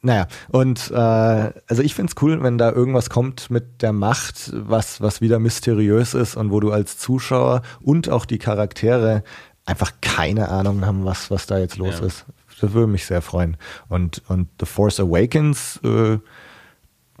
naja, 0.00 0.28
und 0.48 0.90
äh, 0.92 0.94
also 0.94 1.82
ich 1.82 1.94
find's 1.94 2.14
cool, 2.22 2.40
wenn 2.42 2.56
da 2.56 2.70
irgendwas 2.70 3.10
kommt 3.10 3.50
mit 3.50 3.82
der 3.82 3.92
Macht, 3.92 4.52
was, 4.54 5.00
was 5.00 5.20
wieder 5.20 5.40
mysteriös 5.40 6.14
ist 6.14 6.36
und 6.36 6.52
wo 6.52 6.60
du 6.60 6.70
als 6.70 6.98
Zuschauer 6.98 7.62
und 7.80 8.08
auch 8.08 8.24
die 8.24 8.38
Charaktere 8.38 9.24
einfach 9.64 9.92
keine 10.00 10.48
Ahnung 10.50 10.86
haben, 10.86 11.04
was, 11.04 11.30
was 11.30 11.46
da 11.46 11.58
jetzt 11.58 11.76
los 11.76 11.98
ja. 11.98 12.06
ist. 12.06 12.26
Das 12.60 12.72
würde 12.72 12.90
mich 12.90 13.06
sehr 13.06 13.22
freuen. 13.22 13.56
Und, 13.88 14.22
und 14.28 14.48
The 14.60 14.66
Force 14.66 15.00
Awakens 15.00 15.80
äh, 15.84 16.18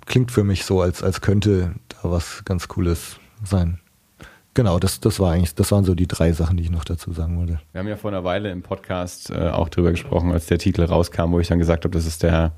klingt 0.06 0.30
für 0.30 0.44
mich 0.44 0.64
so, 0.64 0.80
als, 0.80 1.02
als 1.02 1.20
könnte 1.20 1.74
da 1.88 2.10
was 2.10 2.44
ganz 2.44 2.68
Cooles 2.68 3.16
sein. 3.44 3.80
Genau, 4.58 4.80
das, 4.80 4.98
das 4.98 5.20
war 5.20 5.34
eigentlich, 5.34 5.54
das 5.54 5.70
waren 5.70 5.84
so 5.84 5.94
die 5.94 6.08
drei 6.08 6.32
Sachen, 6.32 6.56
die 6.56 6.64
ich 6.64 6.70
noch 6.72 6.82
dazu 6.82 7.12
sagen 7.12 7.38
wollte. 7.38 7.60
Wir 7.70 7.78
haben 7.78 7.86
ja 7.86 7.94
vor 7.94 8.10
einer 8.10 8.24
Weile 8.24 8.50
im 8.50 8.62
Podcast 8.62 9.30
äh, 9.30 9.50
auch 9.50 9.68
drüber 9.68 9.92
gesprochen, 9.92 10.32
als 10.32 10.46
der 10.46 10.58
Titel 10.58 10.82
rauskam, 10.82 11.30
wo 11.30 11.38
ich 11.38 11.46
dann 11.46 11.60
gesagt 11.60 11.84
habe, 11.84 11.96
das 11.96 12.06
ist 12.06 12.24
der, 12.24 12.50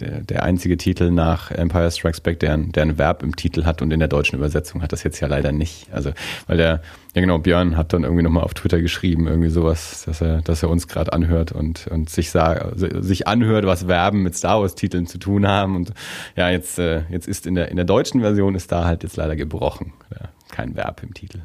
der, 0.00 0.20
der 0.20 0.42
einzige 0.42 0.76
Titel 0.76 1.10
nach 1.10 1.50
Empire 1.50 1.90
Strikes 1.90 2.20
Back, 2.20 2.40
der, 2.40 2.58
der 2.58 2.82
ein 2.82 2.98
Verb 2.98 3.22
im 3.22 3.36
Titel 3.36 3.64
hat 3.64 3.80
und 3.80 3.90
in 3.90 4.00
der 4.00 4.08
deutschen 4.08 4.36
Übersetzung 4.36 4.82
hat 4.82 4.92
das 4.92 5.02
jetzt 5.02 5.18
ja 5.20 5.28
leider 5.28 5.50
nicht. 5.50 5.90
Also, 5.94 6.12
weil 6.46 6.58
der, 6.58 6.82
ja 7.14 7.22
genau, 7.22 7.38
Björn 7.38 7.74
hat 7.74 7.94
dann 7.94 8.04
irgendwie 8.04 8.22
nochmal 8.22 8.44
auf 8.44 8.52
Twitter 8.52 8.82
geschrieben, 8.82 9.26
irgendwie 9.26 9.48
sowas, 9.48 10.02
dass 10.04 10.20
er, 10.20 10.42
dass 10.42 10.62
er 10.62 10.68
uns 10.68 10.88
gerade 10.88 11.14
anhört 11.14 11.52
und, 11.52 11.86
und 11.86 12.10
sich, 12.10 12.32
sag, 12.32 12.74
sich 12.76 13.26
anhört, 13.26 13.64
was 13.64 13.84
Verben 13.84 14.22
mit 14.22 14.36
Star 14.36 14.60
Wars-Titeln 14.60 15.06
zu 15.06 15.16
tun 15.16 15.48
haben. 15.48 15.74
Und 15.74 15.94
ja, 16.36 16.50
jetzt, 16.50 16.78
äh, 16.78 17.04
jetzt 17.08 17.26
ist 17.26 17.46
in 17.46 17.54
der, 17.54 17.70
in 17.70 17.76
der 17.76 17.86
deutschen 17.86 18.20
Version 18.20 18.54
ist 18.54 18.70
da 18.70 18.84
halt 18.84 19.04
jetzt 19.04 19.16
leider 19.16 19.36
gebrochen. 19.36 19.94
Ja 20.10 20.28
kein 20.52 20.76
Verb 20.76 21.02
im 21.02 21.14
Titel. 21.14 21.42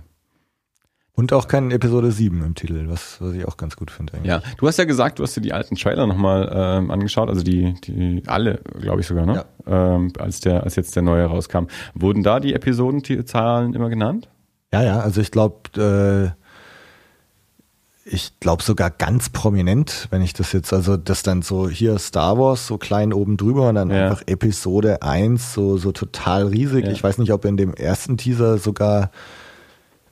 Und 1.14 1.32
auch 1.32 1.48
kein 1.48 1.72
Episode 1.72 2.12
7 2.12 2.44
im 2.44 2.56
Titel, 2.56 2.90
was, 2.90 3.22
was 3.22 3.34
ich 3.34 3.48
auch 3.48 3.56
ganz 3.56 3.78
gut 3.78 3.90
finde. 3.90 4.14
Ja, 4.24 4.42
du 4.58 4.68
hast 4.68 4.78
ja 4.78 4.84
gesagt, 4.84 5.20
du 5.20 5.24
hast 5.24 5.36
dir 5.38 5.42
die 5.42 5.54
alten 5.54 5.76
Trailer 5.76 6.08
nochmal 6.08 6.52
ähm, 6.54 6.92
angeschaut, 6.92 7.30
also 7.30 7.42
die, 7.42 7.74
die 7.86 8.22
alle, 8.28 8.60
glaube 8.82 9.00
ich 9.00 9.08
sogar, 9.08 9.26
ne? 9.26 9.46
Ja. 9.66 9.96
Ähm, 9.96 10.12
als, 10.20 10.42
der, 10.42 10.64
als 10.64 10.76
jetzt 10.76 10.94
der 10.96 11.04
neue 11.04 11.26
rauskam. 11.26 11.68
Wurden 11.94 12.22
da 12.22 12.42
die 12.42 12.54
Episodenzahlen 12.54 13.74
immer 13.74 13.90
genannt? 13.90 14.28
Ja, 14.74 14.84
ja, 14.84 15.00
also 15.00 15.22
ich 15.22 15.32
glaube, 15.32 16.36
äh, 16.36 16.45
ich 18.08 18.40
glaube 18.40 18.62
sogar 18.62 18.92
ganz 18.92 19.30
prominent, 19.30 20.08
wenn 20.12 20.22
ich 20.22 20.34
das 20.34 20.54
jetzt, 20.54 20.72
also 20.72 20.96
das 20.96 21.24
dann 21.24 21.42
so 21.42 21.68
hier 21.68 21.98
Star 21.98 22.38
Wars 22.38 22.68
so 22.68 22.78
klein 22.78 23.12
oben 23.12 23.36
drüber 23.36 23.68
und 23.68 23.76
dann 23.76 23.90
ja. 23.90 24.04
einfach 24.06 24.22
Episode 24.28 25.02
1 25.02 25.54
so, 25.54 25.78
so 25.78 25.92
total 25.92 26.46
riesig. 26.46 26.86
Ja. 26.86 26.92
Ich 26.92 27.04
weiß 27.04 27.18
nicht, 27.18 27.34
ob 27.34 27.46
in 27.46 27.58
dem 27.58 27.74
ersten 27.74 28.18
Teaser 28.18 28.60
sogar, 28.60 29.10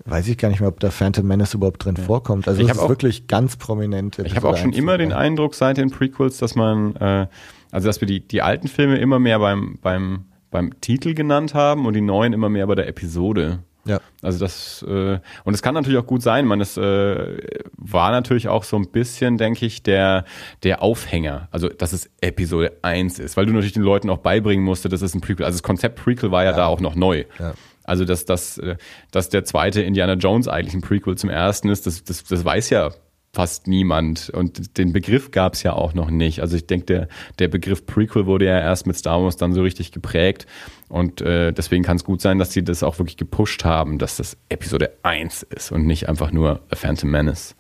weiß 0.06 0.28
ich 0.28 0.40
gar 0.40 0.50
nicht 0.50 0.60
mehr, 0.60 0.70
ob 0.70 0.80
da 0.80 0.90
Phantom 0.90 1.26
Menace 1.28 1.54
überhaupt 1.54 1.86
drin 1.86 1.94
ja. 1.96 2.04
vorkommt. 2.04 2.48
Also 2.48 2.62
ich 2.62 2.68
das 2.68 2.78
ist 2.78 2.90
wirklich 2.90 3.28
ganz 3.28 3.58
prominent. 3.58 4.18
Ich 4.18 4.36
habe 4.36 4.50
auch 4.50 4.58
schon 4.58 4.74
immer 4.74 4.98
den 4.98 5.14
Eindruck 5.14 5.54
seit 5.54 5.78
den 5.78 5.92
Prequels, 5.92 6.38
dass 6.38 6.56
man, 6.56 6.96
äh, 6.96 7.28
also 7.72 7.88
dass 7.88 8.02
wir 8.02 8.08
die, 8.08 8.28
die 8.28 8.42
alten 8.42 8.70
Filme 8.70 8.98
immer 8.98 9.20
mehr 9.20 9.38
beim, 9.38 9.78
beim, 9.84 10.26
beim 10.50 10.82
Titel 10.82 11.14
genannt 11.14 11.54
haben 11.54 11.86
und 11.86 11.94
die 11.94 12.02
neuen 12.02 12.34
immer 12.34 12.50
mehr 12.50 12.66
bei 12.66 12.74
der 12.74 12.88
Episode. 12.88 13.60
Ja. 13.86 14.00
Also 14.22 14.40
das, 14.40 14.84
äh, 14.88 15.20
und 15.44 15.54
es 15.54 15.62
kann 15.62 15.74
natürlich 15.74 16.00
auch 16.00 16.08
gut 16.08 16.22
sein, 16.22 16.46
man, 16.46 16.62
es 16.62 16.78
äh, 16.78 17.38
war 17.76 18.12
natürlich 18.12 18.48
auch 18.48 18.64
so 18.64 18.78
ein 18.78 18.90
bisschen, 18.90 19.38
denke 19.38 19.66
ich, 19.66 19.84
der, 19.84 20.24
der 20.64 20.82
Aufhänger, 20.82 21.50
also 21.52 21.68
dass 21.68 21.92
es 21.92 22.10
Episode 22.22 22.78
1 22.82 23.20
ist, 23.20 23.36
weil 23.36 23.46
du 23.46 23.52
natürlich 23.52 23.74
den 23.74 23.84
Leuten 23.84 24.10
auch 24.10 24.20
beibringen 24.20 24.64
musste, 24.64 24.88
das 24.88 25.02
ist 25.02 25.16
ein 25.16 25.22
Prequel. 25.22 25.46
Also 25.46 25.58
das 25.58 25.64
Konzept 25.64 26.02
Prequel 26.02 26.32
war 26.32 26.44
ja, 26.44 26.52
ja. 26.52 26.58
da 26.58 26.68
auch 26.68 26.80
noch 26.80 26.96
neu. 26.96 27.26
Ja. 27.40 27.54
Also 27.84 28.06
dass, 28.06 28.24
dass, 28.26 28.58
äh, 28.58 28.78
dass 29.12 29.28
der 29.30 29.44
zweite 29.44 29.82
Indiana 29.82 30.14
Jones 30.14 30.48
eigentlich 30.48 30.74
ein 30.74 30.82
Prequel 30.82 31.18
zum 31.18 31.30
ersten 31.30 31.68
ist, 31.70 31.86
das, 31.86 32.04
das, 32.06 32.24
das 32.24 32.46
weiß 32.46 32.70
ja 32.70 32.92
fast 33.34 33.68
niemand. 33.68 34.30
Und 34.30 34.78
den 34.78 34.94
Begriff 34.94 35.32
gab 35.32 35.54
es 35.54 35.64
ja 35.64 35.74
auch 35.74 35.94
noch 35.94 36.12
nicht. 36.12 36.42
Also 36.42 36.56
ich 36.56 36.68
denke, 36.68 36.86
der, 36.86 37.08
der 37.40 37.48
Begriff 37.48 37.86
Prequel 37.86 38.28
wurde 38.28 38.46
ja 38.46 38.60
erst 38.60 38.86
mit 38.86 38.96
Star 38.96 39.22
Wars 39.24 39.38
dann 39.38 39.54
so 39.54 39.64
richtig 39.64 39.92
geprägt. 39.92 40.46
Und 40.94 41.22
äh, 41.22 41.52
deswegen 41.52 41.84
kann 41.84 41.96
es 41.96 42.04
gut 42.04 42.22
sein, 42.22 42.38
dass 42.38 42.52
sie 42.52 42.64
das 42.64 42.84
auch 42.84 43.00
wirklich 43.00 43.18
gepusht 43.18 43.66
haben, 43.66 43.98
dass 43.98 44.18
das 44.18 44.38
Episode 44.50 44.92
1 45.02 45.42
ist 45.42 45.72
und 45.72 45.88
nicht 45.88 46.08
einfach 46.08 46.32
nur 46.32 46.62
A 46.70 46.76
Phantom 46.76 47.10
Menace. 47.10 47.56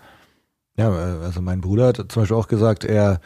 Ja, 0.77 0.91
also 0.91 1.41
mein 1.41 1.59
Bruder 1.59 1.87
hat 1.87 1.95
zum 1.95 2.21
Beispiel 2.21 2.37
auch 2.37 2.47
gesagt, 2.47 2.83
er 2.85 3.21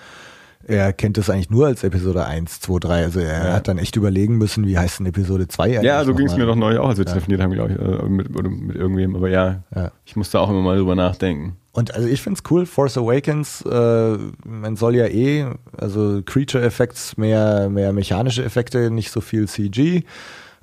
er 0.68 0.92
kennt 0.92 1.18
es 1.18 1.30
eigentlich 1.30 1.50
nur 1.50 1.66
als 1.66 1.84
Episode 1.84 2.26
1, 2.26 2.60
2, 2.60 2.80
3. 2.80 3.04
Also 3.04 3.20
er 3.20 3.48
ja. 3.48 3.54
hat 3.54 3.68
dann 3.68 3.78
echt 3.78 3.96
überlegen 3.96 4.38
müssen, 4.38 4.68
wie 4.68 4.78
heißt 4.78 5.00
denn 5.00 5.06
Episode 5.06 5.48
2 5.48 5.64
eigentlich? 5.64 5.84
Ja, 5.84 6.04
so 6.04 6.14
ging 6.14 6.28
es 6.28 6.36
mir 6.36 6.46
doch 6.46 6.56
neu 6.56 6.80
auch, 6.80 6.90
als 6.90 6.98
wir 6.98 7.06
ja. 7.06 7.12
telefoniert 7.12 7.42
haben, 7.42 7.54
glaube 7.54 7.74
ich, 7.74 7.80
äh, 7.80 8.10
mit, 8.10 8.30
mit 8.30 8.76
irgendwem. 8.76 9.16
Aber 9.16 9.30
ja, 9.30 9.64
ja, 9.74 9.92
ich 10.06 10.16
musste 10.16 10.40
auch 10.40 10.50
immer 10.50 10.62
mal 10.62 10.78
drüber 10.78 10.96
nachdenken. 10.96 11.56
Und 11.72 11.94
also 11.94 12.08
ich 12.08 12.22
finde 12.22 12.40
es 12.44 12.52
cool, 12.52 12.66
Force 12.66 12.98
Awakens, 12.98 13.62
äh, 13.62 14.18
man 14.46 14.76
soll 14.76 14.96
ja 14.96 15.06
eh, 15.06 15.46
also 15.78 16.22
Creature 16.26 16.64
Effects, 16.64 17.18
mehr, 17.18 17.70
mehr 17.70 17.94
mechanische 17.94 18.44
Effekte, 18.44 18.92
nicht 18.92 19.12
so 19.12 19.22
viel 19.22 19.48
CG. 19.48 20.04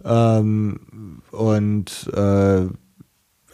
Ähm, 0.05 0.81
und 1.31 2.11
äh, 2.15 2.67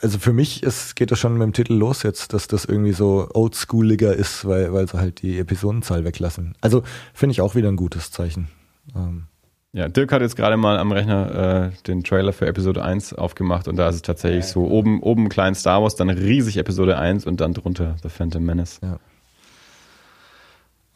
also 0.02 0.18
für 0.18 0.32
mich 0.32 0.62
ist, 0.62 0.96
geht 0.96 1.10
das 1.10 1.18
schon 1.18 1.34
mit 1.34 1.42
dem 1.42 1.52
Titel 1.52 1.74
los 1.74 2.02
jetzt, 2.02 2.32
dass 2.32 2.48
das 2.48 2.64
irgendwie 2.64 2.92
so 2.92 3.28
oldschooliger 3.32 4.14
ist, 4.14 4.46
weil, 4.46 4.72
weil 4.72 4.88
sie 4.88 4.98
halt 4.98 5.22
die 5.22 5.38
Episodenzahl 5.38 6.04
weglassen. 6.04 6.54
Also 6.60 6.82
finde 7.12 7.32
ich 7.32 7.40
auch 7.40 7.54
wieder 7.54 7.68
ein 7.68 7.76
gutes 7.76 8.10
Zeichen. 8.10 8.48
Ähm. 8.94 9.24
Ja, 9.72 9.88
Dirk 9.88 10.10
hat 10.10 10.20
jetzt 10.20 10.34
gerade 10.34 10.56
mal 10.56 10.78
am 10.78 10.90
Rechner 10.90 11.70
äh, 11.72 11.82
den 11.86 12.02
Trailer 12.02 12.32
für 12.32 12.46
Episode 12.46 12.82
1 12.82 13.14
aufgemacht 13.14 13.68
und 13.68 13.76
da 13.76 13.88
ist 13.88 13.94
es 13.96 14.02
tatsächlich 14.02 14.44
ja, 14.44 14.50
so 14.50 14.66
oben, 14.66 15.00
oben 15.00 15.28
klein 15.28 15.54
Star 15.54 15.80
Wars, 15.82 15.94
dann 15.94 16.10
riesig 16.10 16.56
Episode 16.56 16.98
1 16.98 17.24
und 17.24 17.40
dann 17.40 17.54
drunter 17.54 17.94
The 18.02 18.08
Phantom 18.08 18.44
Menace. 18.44 18.80
Ja. 18.82 18.98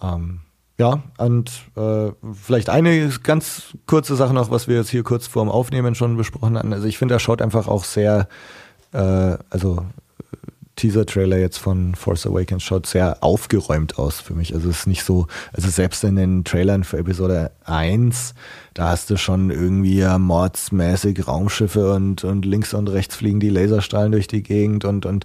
Ähm, 0.02 0.40
ja, 0.76 1.05
und 1.18 1.52
äh, 1.76 2.11
vielleicht 2.32 2.68
eine 2.68 3.11
ganz 3.22 3.76
kurze 3.86 4.16
Sache 4.16 4.34
noch, 4.34 4.50
was 4.50 4.66
wir 4.66 4.74
jetzt 4.74 4.90
hier 4.90 5.05
kurz 5.05 5.28
vorm 5.28 5.48
Aufnehmen 5.48 5.94
schon 5.94 6.16
besprochen 6.16 6.59
hatten. 6.59 6.72
Also 6.72 6.88
ich 6.88 6.98
finde, 6.98 7.14
er 7.14 7.20
schaut 7.20 7.40
einfach 7.40 7.68
auch 7.68 7.84
sehr 7.84 8.26
äh, 8.95 9.36
also 9.51 9.84
Teaser-Trailer 10.76 11.38
jetzt 11.38 11.59
von 11.59 11.95
Force 11.95 12.26
Awakens 12.26 12.62
schaut 12.62 12.86
sehr 12.86 13.22
aufgeräumt 13.22 13.99
aus 13.99 14.20
für 14.20 14.34
mich. 14.34 14.55
Also 14.55 14.70
es 14.70 14.80
ist 14.80 14.86
nicht 14.86 15.05
so, 15.05 15.26
also 15.53 15.68
selbst 15.68 16.03
in 16.05 16.16
den 16.16 16.45
Trailern 16.45 16.84
für 16.84 16.99
Episode 16.99 17.53
1, 17.64 18.34
da 18.74 18.88
hast 18.88 19.11
du 19.11 19.16
schon 19.16 19.51
irgendwie 19.51 20.05
mordsmäßig 20.18 21.28
Raumschiffe 21.28 21.92
und, 21.92 22.24
und 22.24 22.45
links 22.45 22.74
und 22.74 22.88
rechts 22.88 23.16
fliegen 23.16 23.40
die 23.40 23.51
Laserstrahlen 23.51 24.12
durch 24.12 24.26
die 24.26 24.42
Gegend 24.42 24.84
und, 24.84 25.07
und 25.07 25.24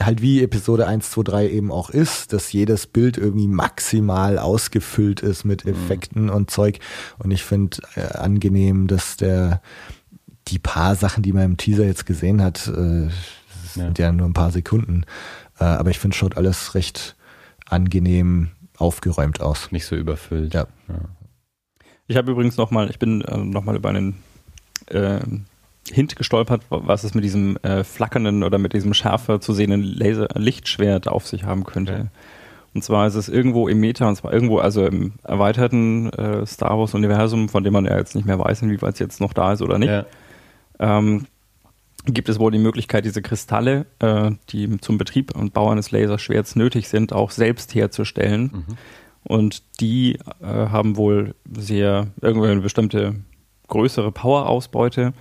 halt 0.00 0.22
wie 0.22 0.42
Episode 0.42 0.86
1, 0.86 1.10
2, 1.10 1.22
3 1.22 1.50
eben 1.50 1.72
auch 1.72 1.90
ist, 1.90 2.32
dass 2.32 2.52
jedes 2.52 2.86
Bild 2.86 3.16
irgendwie 3.16 3.48
maximal 3.48 4.38
ausgefüllt 4.38 5.20
ist 5.20 5.44
mit 5.44 5.64
mhm. 5.64 5.72
Effekten 5.72 6.22
mhm. 6.24 6.30
und 6.30 6.50
Zeug. 6.50 6.80
Und 7.18 7.30
ich 7.30 7.44
finde 7.44 7.78
äh, 7.96 8.16
angenehm, 8.16 8.86
dass 8.86 9.16
der 9.16 9.60
die 10.50 10.58
paar 10.58 10.94
Sachen, 10.96 11.22
die 11.22 11.32
man 11.32 11.44
im 11.44 11.56
Teaser 11.56 11.84
jetzt 11.84 12.06
gesehen 12.06 12.42
hat, 12.42 12.66
äh, 12.68 13.08
sind 13.72 13.98
ja. 13.98 14.06
ja 14.06 14.12
nur 14.12 14.26
ein 14.26 14.34
paar 14.34 14.50
Sekunden. 14.50 15.04
Äh, 15.58 15.64
aber 15.64 15.90
ich 15.90 15.98
finde, 15.98 16.16
schaut 16.16 16.36
alles 16.36 16.74
recht 16.74 17.16
angenehm 17.68 18.50
aufgeräumt 18.76 19.40
aus. 19.40 19.70
Nicht 19.72 19.86
so 19.86 19.96
überfüllt. 19.96 20.54
Ja. 20.54 20.66
ja. 20.88 20.94
Ich 22.06 22.16
habe 22.16 22.32
übrigens 22.32 22.56
nochmal, 22.56 22.90
ich 22.90 22.98
bin 22.98 23.22
äh, 23.22 23.36
nochmal 23.36 23.76
über 23.76 23.90
einen 23.90 24.16
äh, 24.86 25.20
Hint 25.90 26.16
gestolpert, 26.16 26.62
was 26.68 27.04
es 27.04 27.14
mit 27.14 27.24
diesem 27.24 27.56
äh, 27.58 27.84
flackernden 27.84 28.42
oder 28.42 28.58
mit 28.58 28.72
diesem 28.72 28.94
schärfer 28.94 29.40
zu 29.40 29.52
sehenden 29.52 29.82
Laser 29.82 30.28
Lichtschwert 30.34 31.08
auf 31.08 31.26
sich 31.26 31.44
haben 31.44 31.64
könnte. 31.64 31.92
Okay. 31.92 32.06
Und 32.72 32.84
zwar 32.84 33.08
ist 33.08 33.16
es 33.16 33.28
irgendwo 33.28 33.66
im 33.66 33.80
Meta, 33.80 34.08
und 34.08 34.14
zwar 34.14 34.32
irgendwo, 34.32 34.58
also 34.58 34.86
im 34.86 35.14
erweiterten 35.24 36.08
äh, 36.10 36.46
Star 36.46 36.78
Wars-Universum, 36.78 37.48
von 37.48 37.64
dem 37.64 37.72
man 37.72 37.84
ja 37.84 37.96
jetzt 37.96 38.14
nicht 38.14 38.26
mehr 38.26 38.38
weiß, 38.38 38.62
inwieweit 38.62 38.94
es 38.94 39.00
jetzt 39.00 39.20
noch 39.20 39.32
da 39.32 39.52
ist 39.52 39.62
oder 39.62 39.78
nicht. 39.78 39.90
Ja 39.90 40.06
ähm, 40.80 41.26
gibt 42.06 42.28
es 42.28 42.38
wohl 42.38 42.50
die 42.50 42.58
Möglichkeit, 42.58 43.04
diese 43.04 43.22
Kristalle, 43.22 43.86
äh, 44.00 44.32
die 44.48 44.80
zum 44.80 44.98
Betrieb 44.98 45.36
und 45.36 45.52
Bau 45.52 45.70
eines 45.70 45.90
Laserschwerts 45.90 46.56
nötig 46.56 46.88
sind, 46.88 47.12
auch 47.12 47.30
selbst 47.30 47.74
herzustellen. 47.74 48.50
Mhm. 48.52 48.76
Und 49.22 49.62
die 49.80 50.14
äh, 50.40 50.44
haben 50.46 50.96
wohl 50.96 51.34
sehr 51.52 52.08
irgendwie 52.22 52.48
eine 52.48 52.62
bestimmte 52.62 53.16
größere 53.68 54.12
Powerausbeute, 54.12 55.12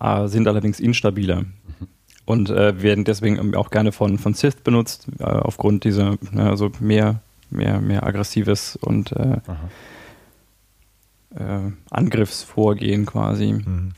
äh, 0.00 0.28
sind 0.28 0.48
allerdings 0.48 0.80
instabiler. 0.80 1.42
Mhm. 1.42 1.88
Und 2.24 2.50
äh, 2.50 2.82
werden 2.82 3.04
deswegen 3.04 3.54
auch 3.54 3.70
gerne 3.70 3.92
von, 3.92 4.18
von 4.18 4.34
Sith 4.34 4.56
benutzt, 4.64 5.08
äh, 5.18 5.24
aufgrund 5.24 5.84
dieser, 5.84 6.16
also 6.34 6.70
mehr, 6.80 7.20
mehr, 7.50 7.80
mehr 7.80 8.06
aggressives 8.06 8.76
und 8.76 9.12
äh, 9.12 9.38
Angriffsvorgehen 11.90 13.04
quasi. 13.04 13.52
Mhm. 13.52 13.92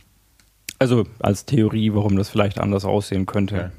Also 0.80 1.04
als 1.20 1.44
Theorie, 1.44 1.92
warum 1.94 2.16
das 2.16 2.30
vielleicht 2.30 2.58
anders 2.58 2.84
aussehen 2.84 3.26
könnte. 3.26 3.54
Okay. 3.54 3.70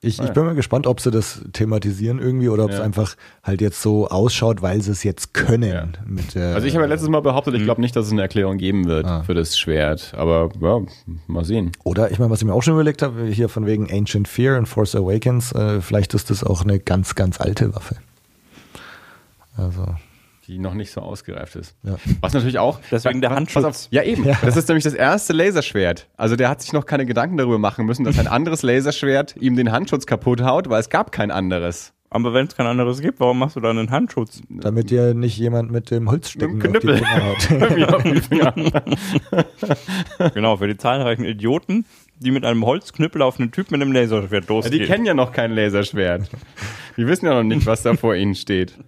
Ich, 0.00 0.20
ich 0.20 0.30
bin 0.30 0.44
mal 0.44 0.54
gespannt, 0.54 0.86
ob 0.86 1.00
sie 1.00 1.10
das 1.10 1.42
thematisieren 1.52 2.20
irgendwie 2.20 2.48
oder 2.48 2.66
ob 2.66 2.70
ja. 2.70 2.76
es 2.76 2.82
einfach 2.82 3.16
halt 3.42 3.60
jetzt 3.60 3.82
so 3.82 4.06
ausschaut, 4.06 4.62
weil 4.62 4.80
sie 4.80 4.92
es 4.92 5.02
jetzt 5.02 5.34
können. 5.34 5.68
Ja. 5.72 5.88
Mit 6.06 6.36
der, 6.36 6.54
also 6.54 6.68
ich 6.68 6.74
habe 6.74 6.84
ja 6.84 6.88
letztes 6.88 7.08
Mal 7.08 7.20
behauptet, 7.20 7.54
ich 7.54 7.60
hm. 7.60 7.64
glaube 7.64 7.80
nicht, 7.80 7.96
dass 7.96 8.06
es 8.06 8.12
eine 8.12 8.22
Erklärung 8.22 8.58
geben 8.58 8.86
wird 8.86 9.06
ah. 9.06 9.24
für 9.24 9.34
das 9.34 9.58
Schwert. 9.58 10.14
Aber 10.16 10.50
ja, 10.60 10.82
mal 11.26 11.44
sehen. 11.44 11.72
Oder 11.82 12.12
ich 12.12 12.20
meine, 12.20 12.30
was 12.30 12.40
ich 12.40 12.46
mir 12.46 12.54
auch 12.54 12.62
schon 12.62 12.74
überlegt 12.74 13.02
habe, 13.02 13.26
hier 13.26 13.48
von 13.48 13.66
wegen 13.66 13.90
Ancient 13.90 14.28
Fear 14.28 14.56
und 14.56 14.66
Force 14.66 14.94
Awakens, 14.94 15.50
äh, 15.50 15.80
vielleicht 15.80 16.14
ist 16.14 16.30
das 16.30 16.44
auch 16.44 16.62
eine 16.62 16.78
ganz, 16.78 17.16
ganz 17.16 17.40
alte 17.40 17.74
Waffe. 17.74 17.96
Also 19.56 19.84
die 20.48 20.58
noch 20.58 20.74
nicht 20.74 20.90
so 20.90 21.02
ausgereift 21.02 21.56
ist. 21.56 21.76
Ja. 21.82 21.96
Was 22.20 22.32
natürlich 22.32 22.58
auch. 22.58 22.80
Deswegen 22.90 23.20
der 23.20 23.30
Handschutz. 23.30 23.64
Auf, 23.64 23.88
ja, 23.90 24.02
eben. 24.02 24.24
Ja. 24.24 24.38
Das 24.42 24.56
ist 24.56 24.66
nämlich 24.68 24.84
das 24.84 24.94
erste 24.94 25.34
Laserschwert. 25.34 26.08
Also 26.16 26.36
der 26.36 26.48
hat 26.48 26.62
sich 26.62 26.72
noch 26.72 26.86
keine 26.86 27.04
Gedanken 27.04 27.36
darüber 27.36 27.58
machen 27.58 27.84
müssen, 27.84 28.04
dass 28.04 28.18
ein 28.18 28.26
anderes 28.26 28.62
Laserschwert 28.62 29.36
ihm 29.36 29.56
den 29.56 29.70
Handschutz 29.70 30.06
kaputt 30.06 30.42
haut, 30.42 30.70
weil 30.70 30.80
es 30.80 30.88
gab 30.88 31.12
kein 31.12 31.30
anderes. 31.30 31.92
Aber 32.10 32.32
wenn 32.32 32.46
es 32.46 32.56
kein 32.56 32.66
anderes 32.66 33.02
gibt, 33.02 33.20
warum 33.20 33.38
machst 33.38 33.56
du 33.56 33.60
dann 33.60 33.78
einen 33.78 33.90
Handschutz? 33.90 34.40
Damit 34.48 34.88
dir 34.88 35.12
nicht 35.12 35.36
jemand 35.36 35.70
mit 35.70 35.90
dem 35.90 36.10
Holzstecken 36.10 36.58
Knüppel. 36.58 37.02
genau, 40.32 40.56
für 40.56 40.66
die 40.66 40.78
zahlreichen 40.78 41.26
Idioten, 41.26 41.84
die 42.18 42.30
mit 42.30 42.46
einem 42.46 42.64
Holzknüppel 42.64 43.20
auf 43.20 43.38
einen 43.38 43.52
Typ 43.52 43.70
mit 43.70 43.82
einem 43.82 43.92
Laserschwert 43.92 44.48
losgehen. 44.48 44.72
Ja, 44.72 44.80
die 44.80 44.86
kennen 44.90 45.04
ja 45.04 45.12
noch 45.12 45.32
kein 45.32 45.52
Laserschwert. 45.52 46.30
Die 46.96 47.06
wissen 47.06 47.26
ja 47.26 47.34
noch 47.34 47.42
nicht, 47.42 47.66
was 47.66 47.82
da 47.82 47.92
vor 47.94 48.14
ihnen 48.14 48.34
steht. 48.34 48.78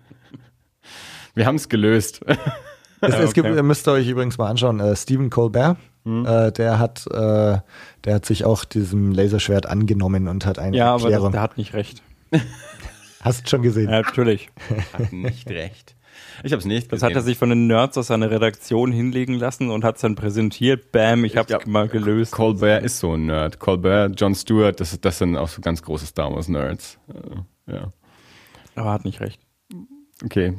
Wir 1.35 1.47
haben 1.47 1.57
es 1.57 1.69
gelöst. 1.69 2.21
Es, 3.03 3.15
es 3.15 3.33
gibt, 3.33 3.49
ihr 3.49 3.63
müsst 3.63 3.89
euch 3.89 4.07
übrigens 4.09 4.37
mal 4.37 4.49
anschauen, 4.51 4.79
äh, 4.79 4.95
Stephen 4.95 5.31
Colbert, 5.31 5.79
mhm. 6.05 6.27
äh, 6.27 6.53
der 6.53 6.79
hat, 6.79 7.07
äh, 7.07 7.59
der 8.05 8.15
hat 8.15 8.27
sich 8.27 8.45
auch 8.45 8.65
diesem 8.65 9.13
Laserschwert 9.13 9.65
angenommen 9.65 10.29
und 10.29 10.45
hat 10.45 10.59
eine 10.59 10.77
ja, 10.77 10.93
Erklärung. 10.93 11.13
Ja, 11.13 11.19
aber 11.19 11.31
der 11.31 11.41
hat 11.41 11.57
nicht 11.57 11.73
recht. 11.73 12.03
Hast 13.23 13.49
schon 13.49 13.63
gesehen? 13.63 13.91
Ja, 13.91 14.01
natürlich. 14.01 14.49
Hat 14.95 15.13
nicht 15.13 15.49
recht. 15.51 15.95
Ich 16.43 16.53
habe 16.53 16.61
es 16.61 16.65
nicht 16.65 16.89
gesehen. 16.89 17.01
Das 17.01 17.03
hat 17.03 17.15
er 17.15 17.21
sich 17.21 17.37
von 17.37 17.51
den 17.51 17.67
Nerds 17.67 17.99
aus 17.99 18.07
seiner 18.07 18.31
Redaktion 18.31 18.93
hinlegen 18.93 19.35
lassen 19.35 19.71
und 19.71 19.85
hat 19.85 19.97
es 19.97 20.01
dann 20.01 20.15
präsentiert. 20.15 20.91
Bam, 20.91 21.27
ich 21.27 21.37
habe 21.37 21.55
es 21.55 21.67
mal 21.67 21.87
gelöst. 21.87 22.33
Colbert 22.33 22.83
ist 22.83 22.99
so 22.99 23.13
ein 23.13 23.27
Nerd. 23.27 23.59
Colbert, 23.59 24.19
John 24.19 24.35
Stewart, 24.35 24.81
das, 24.81 24.99
das 24.99 25.19
sind 25.19 25.37
auch 25.37 25.49
so 25.49 25.61
ganz 25.61 25.83
große 25.83 26.07
Star 26.07 26.33
Wars 26.33 26.49
Nerds. 26.49 26.99
Ja. 27.67 27.93
Aber 28.75 28.93
hat 28.93 29.05
nicht 29.05 29.21
recht. 29.21 29.41
Okay, 30.23 30.55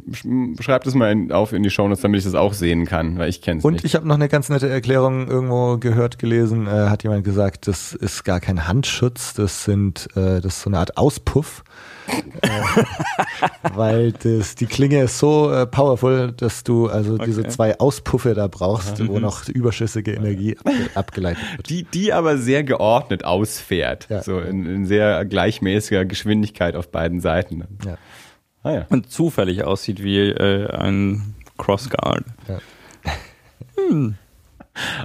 schreibt 0.60 0.88
es 0.88 0.96
mal 0.96 1.12
in, 1.12 1.32
auf 1.32 1.54
in 1.54 1.62
die 1.62 1.70
Show 1.70 1.88
Notes, 1.88 2.02
damit 2.02 2.20
ich 2.20 2.26
das 2.26 2.34
auch 2.34 2.54
sehen 2.54 2.86
kann, 2.86 3.20
weil 3.20 3.30
ich 3.30 3.42
kenne 3.42 3.60
es 3.60 3.66
Und 3.66 3.74
nicht. 3.74 3.86
ich 3.86 3.94
habe 3.94 4.08
noch 4.08 4.16
eine 4.16 4.28
ganz 4.28 4.50
nette 4.50 4.68
Erklärung 4.68 5.28
irgendwo 5.28 5.78
gehört, 5.78 6.18
gelesen, 6.18 6.66
äh, 6.66 6.70
hat 6.70 7.04
jemand 7.04 7.24
gesagt, 7.24 7.68
das 7.68 7.94
ist 7.94 8.24
gar 8.24 8.40
kein 8.40 8.68
Handschutz, 8.68 9.36
das 9.36 9.64
sind, 9.64 10.08
äh, 10.16 10.42
das 10.42 10.58
ist 10.58 10.62
so 10.64 10.70
eine 10.72 10.80
Art 10.80 10.98
Auspuff. 10.98 11.64
äh, 12.42 12.50
weil 13.76 14.12
das, 14.14 14.56
die 14.56 14.66
Klinge 14.66 15.04
ist 15.04 15.20
so 15.20 15.52
äh, 15.52 15.68
powerful, 15.68 16.34
dass 16.36 16.64
du 16.64 16.88
also 16.88 17.14
okay. 17.14 17.26
diese 17.28 17.48
zwei 17.48 17.80
Auspuffe 17.80 18.34
da 18.34 18.48
brauchst, 18.48 19.00
mhm. 19.00 19.10
wo 19.10 19.20
noch 19.20 19.48
überschüssige 19.48 20.14
Energie 20.14 20.58
abge 20.58 20.90
abgeleitet 20.96 21.44
wird. 21.58 21.70
Die, 21.70 21.84
die 21.84 22.14
aber 22.14 22.38
sehr 22.38 22.64
geordnet 22.64 23.24
ausfährt. 23.26 24.08
Ja. 24.10 24.24
So 24.24 24.40
in, 24.40 24.66
in 24.66 24.86
sehr 24.88 25.24
gleichmäßiger 25.26 26.06
Geschwindigkeit 26.06 26.76
auf 26.76 26.90
beiden 26.90 27.20
Seiten. 27.20 27.64
Ja. 27.86 27.98
Ah, 28.64 28.72
ja. 28.72 28.86
Und 28.90 29.12
zufällig 29.12 29.64
aussieht 29.64 30.04
wie 30.04 30.20
äh, 30.20 30.70
ein 30.72 31.36
Crossguard. 31.58 32.26
Ja. 32.48 32.60
Hm. 33.78 34.16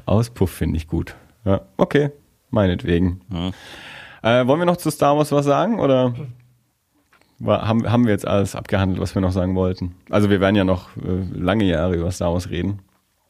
Auspuff 0.07 0.51
finde 0.51 0.77
ich 0.77 0.89
gut. 0.89 1.15
Ja, 1.45 1.61
okay, 1.77 2.11
meinetwegen. 2.51 3.21
Ja. 3.31 4.41
Äh, 4.41 4.47
wollen 4.47 4.61
wir 4.61 4.67
noch 4.67 4.77
zu 4.77 4.91
Star 4.91 5.17
Wars 5.17 5.31
was 5.31 5.47
sagen 5.47 5.79
oder 5.79 6.15
haben, 7.45 7.91
haben 7.91 8.05
wir 8.05 8.13
jetzt 8.13 8.27
alles 8.27 8.57
abgehandelt, 8.57 9.01
was 9.01 9.15
wir 9.15 9.23
noch 9.23 9.33
sagen 9.33 9.55
wollten? 9.55 9.95
Also 10.11 10.31
wir 10.31 10.41
werden 10.41 10.57
ja 10.57 10.65
noch 10.65 10.97
äh, 10.97 11.23
lange 11.33 11.65
Jahre 11.65 11.95
über 11.95 12.11
Star 12.11 12.33
Wars 12.33 12.51
reden. 12.51 12.81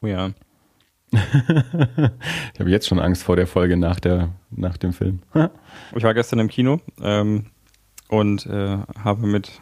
Oh 0.01 0.07
ja. 0.07 0.31
ich 1.11 2.59
habe 2.59 2.69
jetzt 2.69 2.87
schon 2.87 2.99
Angst 2.99 3.23
vor 3.23 3.35
der 3.35 3.47
Folge 3.47 3.77
nach, 3.77 3.99
der, 3.99 4.29
nach 4.49 4.77
dem 4.77 4.93
Film. 4.93 5.19
ich 5.95 6.03
war 6.03 6.13
gestern 6.13 6.39
im 6.39 6.49
Kino 6.49 6.79
ähm, 7.01 7.45
und 8.09 8.45
äh, 8.45 8.77
habe 9.03 9.27
mit 9.27 9.61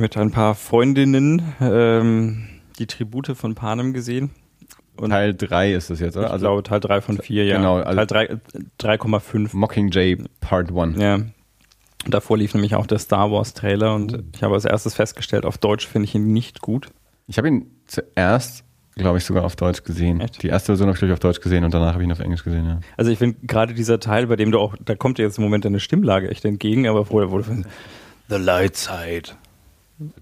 mit 0.00 0.16
ein 0.16 0.30
paar 0.30 0.54
Freundinnen 0.54 1.42
ähm, 1.60 2.48
die 2.78 2.86
Tribute 2.86 3.36
von 3.36 3.54
Panem 3.54 3.92
gesehen. 3.92 4.30
Und 4.96 5.10
Teil 5.10 5.34
3 5.34 5.74
ist 5.74 5.90
das 5.90 6.00
jetzt, 6.00 6.16
oder? 6.16 6.26
Ich 6.26 6.32
also, 6.32 6.46
glaube 6.46 6.62
Teil 6.62 6.80
3 6.80 7.00
von 7.00 7.18
4, 7.18 7.44
ja. 7.44 7.56
Genau. 7.56 7.76
Also 7.76 8.04
Teil 8.06 8.40
3,5. 8.80 9.50
Mockingjay 9.52 10.18
Part 10.40 10.74
1. 10.74 10.98
Ja. 10.98 11.20
Davor 12.08 12.38
lief 12.38 12.54
nämlich 12.54 12.74
auch 12.74 12.86
der 12.86 12.98
Star 12.98 13.30
Wars 13.30 13.52
Trailer 13.52 13.94
und 13.94 14.14
uh. 14.14 14.22
ich 14.32 14.42
habe 14.42 14.54
als 14.54 14.64
erstes 14.64 14.94
festgestellt, 14.94 15.44
auf 15.44 15.58
Deutsch 15.58 15.86
finde 15.86 16.06
ich 16.06 16.14
ihn 16.14 16.32
nicht 16.32 16.60
gut. 16.60 16.88
Ich 17.26 17.36
habe 17.36 17.48
ihn 17.48 17.66
zuerst, 17.86 18.64
glaube 18.94 19.18
ich, 19.18 19.24
sogar 19.24 19.44
auf 19.44 19.56
Deutsch 19.56 19.82
gesehen. 19.82 20.20
Echt? 20.20 20.42
Die 20.42 20.48
erste 20.48 20.68
Version 20.68 20.88
habe 20.88 21.04
ich 21.04 21.12
auf 21.12 21.18
Deutsch 21.18 21.40
gesehen 21.40 21.64
und 21.64 21.74
danach 21.74 21.94
habe 21.94 22.02
ich 22.02 22.06
ihn 22.06 22.12
auf 22.12 22.20
Englisch 22.20 22.44
gesehen, 22.44 22.66
ja. 22.66 22.80
Also 22.96 23.10
ich 23.10 23.18
finde 23.18 23.38
gerade 23.46 23.74
dieser 23.74 23.98
Teil, 23.98 24.28
bei 24.28 24.36
dem 24.36 24.52
du 24.52 24.60
auch, 24.60 24.76
da 24.82 24.94
kommt 24.94 25.18
dir 25.18 25.24
jetzt 25.24 25.38
im 25.38 25.44
Moment 25.44 25.64
deine 25.64 25.80
Stimmlage 25.80 26.30
echt 26.30 26.44
entgegen, 26.44 26.86
aber 26.86 27.04
vorher 27.04 27.30
wurde 27.30 27.64
The 28.28 28.36
Light 28.36 28.76
Side. 28.76 29.32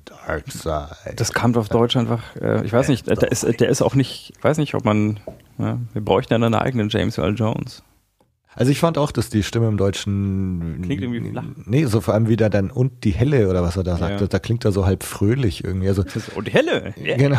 Dark 0.05 0.51
Side. 0.51 1.17
Das 1.17 1.33
kam 1.33 1.55
auf 1.57 1.69
Deutsch 1.69 1.97
einfach, 1.97 2.37
äh, 2.37 2.65
ich 2.65 2.73
weiß 2.73 2.89
nicht, 2.89 3.07
der 3.09 3.31
ist, 3.31 3.43
der 3.61 3.69
ist 3.69 3.83
auch 3.83 3.95
nicht, 3.95 4.33
ich 4.37 4.45
weiß 4.45 4.59
nicht, 4.59 4.75
ob 4.75 4.85
man, 4.85 5.19
ja, 5.59 5.79
wir 5.93 6.05
bräuchten 6.05 6.33
ja 6.33 6.37
einen 6.37 6.55
eigenen 6.55 6.89
James 6.89 7.19
Earl 7.19 7.35
Jones. 7.35 7.83
Also 8.57 8.71
ich 8.71 8.79
fand 8.79 8.99
auch, 8.99 9.11
dass 9.11 9.31
die 9.31 9.43
Stimme 9.43 9.69
im 9.69 9.77
Deutschen 9.77 10.81
klingt 10.83 11.03
irgendwie 11.03 11.31
flach. 11.31 11.45
Nee, 11.65 11.85
so 11.87 12.01
vor 12.01 12.15
allem 12.15 12.29
wieder 12.29 12.51
dann 12.51 12.71
und 12.71 13.05
die 13.05 13.11
Helle 13.11 13.49
oder 13.49 13.63
was 13.63 13.77
er 13.77 13.83
da 13.83 13.97
sagt, 13.97 14.21
ja. 14.21 14.27
da 14.27 14.39
klingt 14.39 14.65
er 14.65 14.73
so 14.73 14.87
halb 14.87 15.03
fröhlich 15.03 15.65
irgendwie. 15.65 15.89
Also 15.89 16.05
und 16.35 16.47
die 16.47 16.53
Helle. 16.53 16.95
Yeah. 16.99 17.17
Genau. 17.25 17.39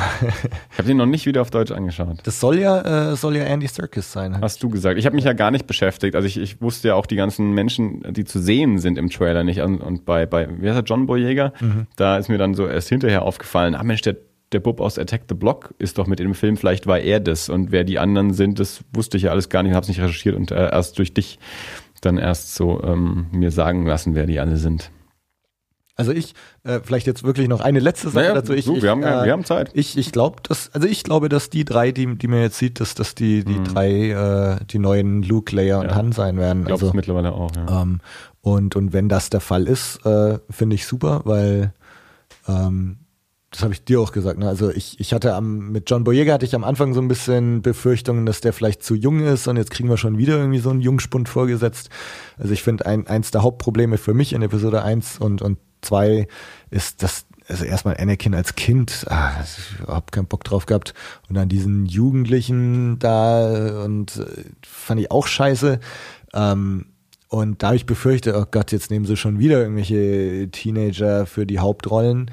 Ich 0.72 0.78
habe 0.80 0.88
den 0.88 0.98
noch 0.98 1.06
nicht 1.06 1.28
wieder 1.28 1.42
auf 1.42 1.52
Deutsch 1.52 1.72
angeschaut. 1.72 2.18
Das 2.24 2.40
soll 2.40 2.58
ja 2.58 3.12
äh, 3.12 3.16
soll 3.16 3.36
ja 3.36 3.44
Andy 3.44 3.68
Serkis 3.68 4.12
sein. 4.12 4.40
Hast 4.42 4.64
du 4.64 4.70
gesagt? 4.70 4.98
Ich 4.98 5.06
habe 5.06 5.16
mich 5.16 5.26
ja 5.26 5.34
gar 5.34 5.52
nicht 5.52 5.68
beschäftigt. 5.68 6.16
Also 6.16 6.28
ich, 6.28 6.38
ich 6.38 6.60
wusste 6.62 6.88
ja 6.88 6.96
auch 6.96 7.06
die 7.06 7.16
ganzen 7.16 7.52
Menschen, 7.52 8.02
die 8.14 8.24
zu 8.24 8.40
sehen 8.40 8.80
sind 8.80 8.98
im 8.98 9.10
Trailer 9.10 9.44
nicht. 9.44 9.62
Und 9.62 10.06
bei 10.06 10.26
bei 10.26 10.48
wie 10.60 10.68
heißt 10.68 10.80
er 10.80 10.84
John 10.84 11.06
Boyega? 11.06 11.54
Mhm. 11.60 11.88
Da 11.98 12.18
ist 12.18 12.30
mir 12.30 12.38
dann 12.38 12.56
so 12.56 12.68
erst 12.68 12.90
hinterher 12.90 13.22
aufgefallen. 13.22 13.76
Ah 13.76 13.84
Mensch, 13.84 14.02
der 14.02 14.16
der 14.52 14.60
Bub 14.60 14.80
aus 14.80 14.98
Attack 14.98 15.24
the 15.30 15.36
Block 15.36 15.74
ist 15.80 15.98
doch 15.98 16.08
mit 16.08 16.20
im 16.20 16.36
Film, 16.36 16.58
vielleicht 16.58 16.88
war 16.88 17.00
er 17.00 17.20
das. 17.20 17.50
Und 17.50 17.72
wer 17.72 17.84
die 17.84 18.00
anderen 18.00 18.34
sind, 18.34 18.60
das 18.60 18.84
wusste 18.94 19.18
ich 19.18 19.24
ja 19.24 19.32
alles 19.32 19.50
gar 19.50 19.64
nicht, 19.64 19.74
habe 19.74 19.84
es 19.84 19.88
nicht 19.88 20.00
recherchiert 20.00 20.36
und 20.36 20.52
äh, 20.52 20.72
erst 20.72 20.98
durch 20.98 21.14
dich 21.14 21.40
dann 22.02 22.18
erst 22.18 22.56
so 22.56 22.84
ähm, 22.84 23.28
mir 23.32 23.52
sagen 23.52 23.86
lassen, 23.86 24.16
wer 24.16 24.26
die 24.26 24.40
alle 24.40 24.58
sind. 24.58 24.92
Also 25.98 26.12
ich, 26.12 26.34
äh, 26.64 26.82
vielleicht 26.84 27.08
jetzt 27.08 27.24
wirklich 27.24 27.48
noch 27.48 27.62
eine 27.62 27.80
letzte 27.80 28.10
Sache 28.10 28.26
naja, 28.26 28.34
dazu. 28.34 28.54
Ich, 28.54 28.66
so, 28.66 28.82
wir, 28.82 28.90
haben, 28.90 29.02
äh, 29.02 29.24
wir 29.24 29.32
haben 29.32 29.46
Zeit. 29.46 29.72
Ich, 29.74 29.98
ich 29.98 30.12
glaube, 30.12 30.42
dass, 30.44 30.70
also 30.74 30.88
ich 30.88 31.04
glaube, 31.04 31.30
dass 31.30 31.50
die 31.50 31.64
drei, 31.64 31.94
die, 31.94 32.18
die 32.18 32.28
man 32.28 32.42
jetzt 32.42 32.58
sieht, 32.58 32.82
dass, 32.82 32.96
dass 32.96 33.16
die, 33.16 33.46
die 33.46 33.60
mhm. 33.60 33.64
drei, 33.64 34.10
äh, 34.10 34.66
die 34.66 34.80
neuen 34.80 35.24
Luke, 35.24 35.56
Leia 35.56 35.80
und 35.80 35.88
ja. 35.88 35.96
Han 35.96 36.12
sein 36.12 36.38
werden. 36.38 36.64
Ich 36.64 36.68
glaube 36.68 36.84
also, 36.84 36.94
mittlerweile 36.94 37.32
auch, 37.32 37.50
ja. 37.56 37.82
Ähm, 37.82 38.02
und, 38.42 38.76
und 38.76 38.92
wenn 38.92 39.08
das 39.08 39.30
der 39.30 39.40
Fall 39.40 39.68
ist, 39.68 40.06
äh, 40.06 40.38
finde 40.50 40.76
ich 40.76 40.86
super, 40.86 41.22
weil 41.24 41.74
ähm, 42.48 42.98
das 43.56 43.64
habe 43.64 43.74
ich 43.74 43.86
dir 43.86 44.02
auch 44.02 44.12
gesagt. 44.12 44.38
Ne? 44.38 44.48
Also 44.48 44.70
ich, 44.70 45.00
ich 45.00 45.14
hatte 45.14 45.34
am, 45.34 45.72
mit 45.72 45.90
John 45.90 46.04
Boyega 46.04 46.34
hatte 46.34 46.46
ich 46.46 46.56
am 46.56 46.66
Anfang 46.66 46.94
so 46.94 47.02
ein 47.02 47.08
bisschen 47.08 47.62
Befürchtungen, 47.62 48.26
dass 48.26 48.42
der 48.42 48.52
vielleicht 48.52 48.84
zu 48.84 48.96
jung 48.96 49.22
ist 49.22 49.48
und 49.48 49.56
jetzt 49.56 49.72
kriegen 49.72 49.90
wir 49.90 49.98
schon 49.98 50.18
wieder 50.18 50.38
irgendwie 50.38 50.60
so 50.60 50.70
einen 50.70 50.82
Jungspund 50.82 51.30
vorgesetzt. 51.30 51.90
Also 52.38 52.52
ich 52.52 52.64
finde, 52.64 52.86
ein, 52.86 53.08
eins 53.08 53.32
der 53.32 53.44
Hauptprobleme 53.44 53.98
für 53.98 54.14
mich 54.14 54.34
in 54.34 54.42
Episode 54.42 54.84
1 54.84 55.20
und, 55.20 55.42
und 55.42 55.58
2 55.82 56.28
ist, 56.70 57.02
dass 57.02 57.26
also 57.48 57.64
erstmal 57.64 57.96
Anakin 57.98 58.34
als 58.34 58.56
Kind, 58.56 59.06
ah, 59.10 59.32
ich 59.44 59.80
überhaupt 59.80 60.12
keinen 60.12 60.28
Bock 60.28 60.44
drauf 60.44 60.66
gehabt. 60.66 60.94
Und 61.30 61.36
dann 61.36 61.48
diesen 61.48 61.86
Jugendlichen 61.86 62.98
da 63.00 63.84
und 63.84 64.18
äh, 64.18 64.26
fand 64.66 65.00
ich 65.00 65.12
auch 65.12 65.28
scheiße. 65.28 65.80
Ähm, 66.34 66.88
und 67.28 67.64
da 67.64 67.74
ich 67.74 67.86
befürchtet, 67.86 68.36
oh 68.36 68.46
Gott, 68.50 68.72
jetzt 68.72 68.90
nehmen 68.92 69.06
sie 69.06 69.18
schon 69.18 69.40
wieder 69.40 69.62
irgendwelche 69.62 70.50
Teenager 70.52 71.26
für 71.26 71.46
die 71.46 71.60
Hauptrollen. 71.60 72.32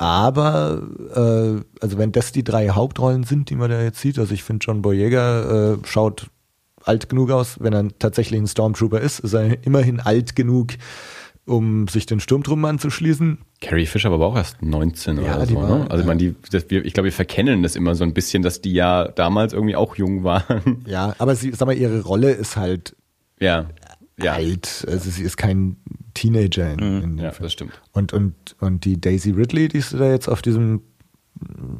Aber, 0.00 0.80
äh, 1.14 1.62
also 1.82 1.98
wenn 1.98 2.10
das 2.10 2.32
die 2.32 2.42
drei 2.42 2.70
Hauptrollen 2.70 3.24
sind, 3.24 3.50
die 3.50 3.54
man 3.54 3.68
da 3.68 3.82
jetzt 3.82 4.00
sieht, 4.00 4.18
also 4.18 4.32
ich 4.32 4.42
finde 4.42 4.64
John 4.64 4.80
Boyega 4.80 5.74
äh, 5.74 5.76
schaut 5.84 6.30
alt 6.82 7.10
genug 7.10 7.30
aus, 7.30 7.58
wenn 7.60 7.74
er 7.74 7.86
tatsächlich 7.98 8.40
ein 8.40 8.46
Stormtrooper 8.46 8.98
ist, 8.98 9.18
ist 9.18 9.34
er 9.34 9.62
immerhin 9.66 10.00
alt 10.00 10.34
genug, 10.34 10.68
um 11.44 11.86
sich 11.86 12.06
den 12.06 12.18
Sturmtruppen 12.18 12.64
anzuschließen. 12.64 13.40
Carrie 13.60 13.84
Fisher 13.84 14.08
war 14.08 14.14
aber 14.14 14.28
auch 14.28 14.36
erst 14.36 14.62
19 14.62 15.18
ja, 15.22 15.36
oder 15.36 15.44
so, 15.44 15.54
war, 15.56 15.78
ne? 15.80 15.90
Also 15.90 16.02
ja. 16.02 16.06
man, 16.06 16.16
die, 16.16 16.34
das, 16.50 16.70
wir, 16.70 16.82
ich 16.82 16.94
glaube, 16.94 17.08
wir 17.08 17.12
verkennen 17.12 17.62
das 17.62 17.76
immer 17.76 17.94
so 17.94 18.02
ein 18.04 18.14
bisschen, 18.14 18.42
dass 18.42 18.62
die 18.62 18.72
ja 18.72 19.06
damals 19.06 19.52
irgendwie 19.52 19.76
auch 19.76 19.96
jung 19.96 20.24
waren. 20.24 20.82
Ja, 20.86 21.14
aber 21.18 21.36
sie, 21.36 21.52
sag 21.52 21.66
mal, 21.66 21.76
ihre 21.76 22.00
Rolle 22.00 22.30
ist 22.30 22.56
halt 22.56 22.96
ja 23.38 23.66
ja. 24.24 24.32
alt. 24.32 24.84
Also 24.88 25.10
sie 25.10 25.22
ist 25.22 25.36
kein 25.36 25.76
Teenager 26.14 26.72
in, 26.72 27.02
in 27.02 27.18
Ja, 27.18 27.32
Film. 27.32 27.44
das 27.44 27.52
stimmt. 27.52 27.80
Und, 27.92 28.12
und, 28.12 28.34
und 28.60 28.84
die 28.84 29.00
Daisy 29.00 29.30
Ridley, 29.30 29.68
die 29.68 29.80
du 29.80 29.96
da 29.96 30.10
jetzt 30.10 30.28
auf 30.28 30.42
diesem 30.42 30.82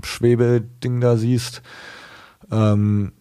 Schwebeding 0.02 1.00
da 1.00 1.16
siehst, 1.16 1.62
ähm, 2.50 3.12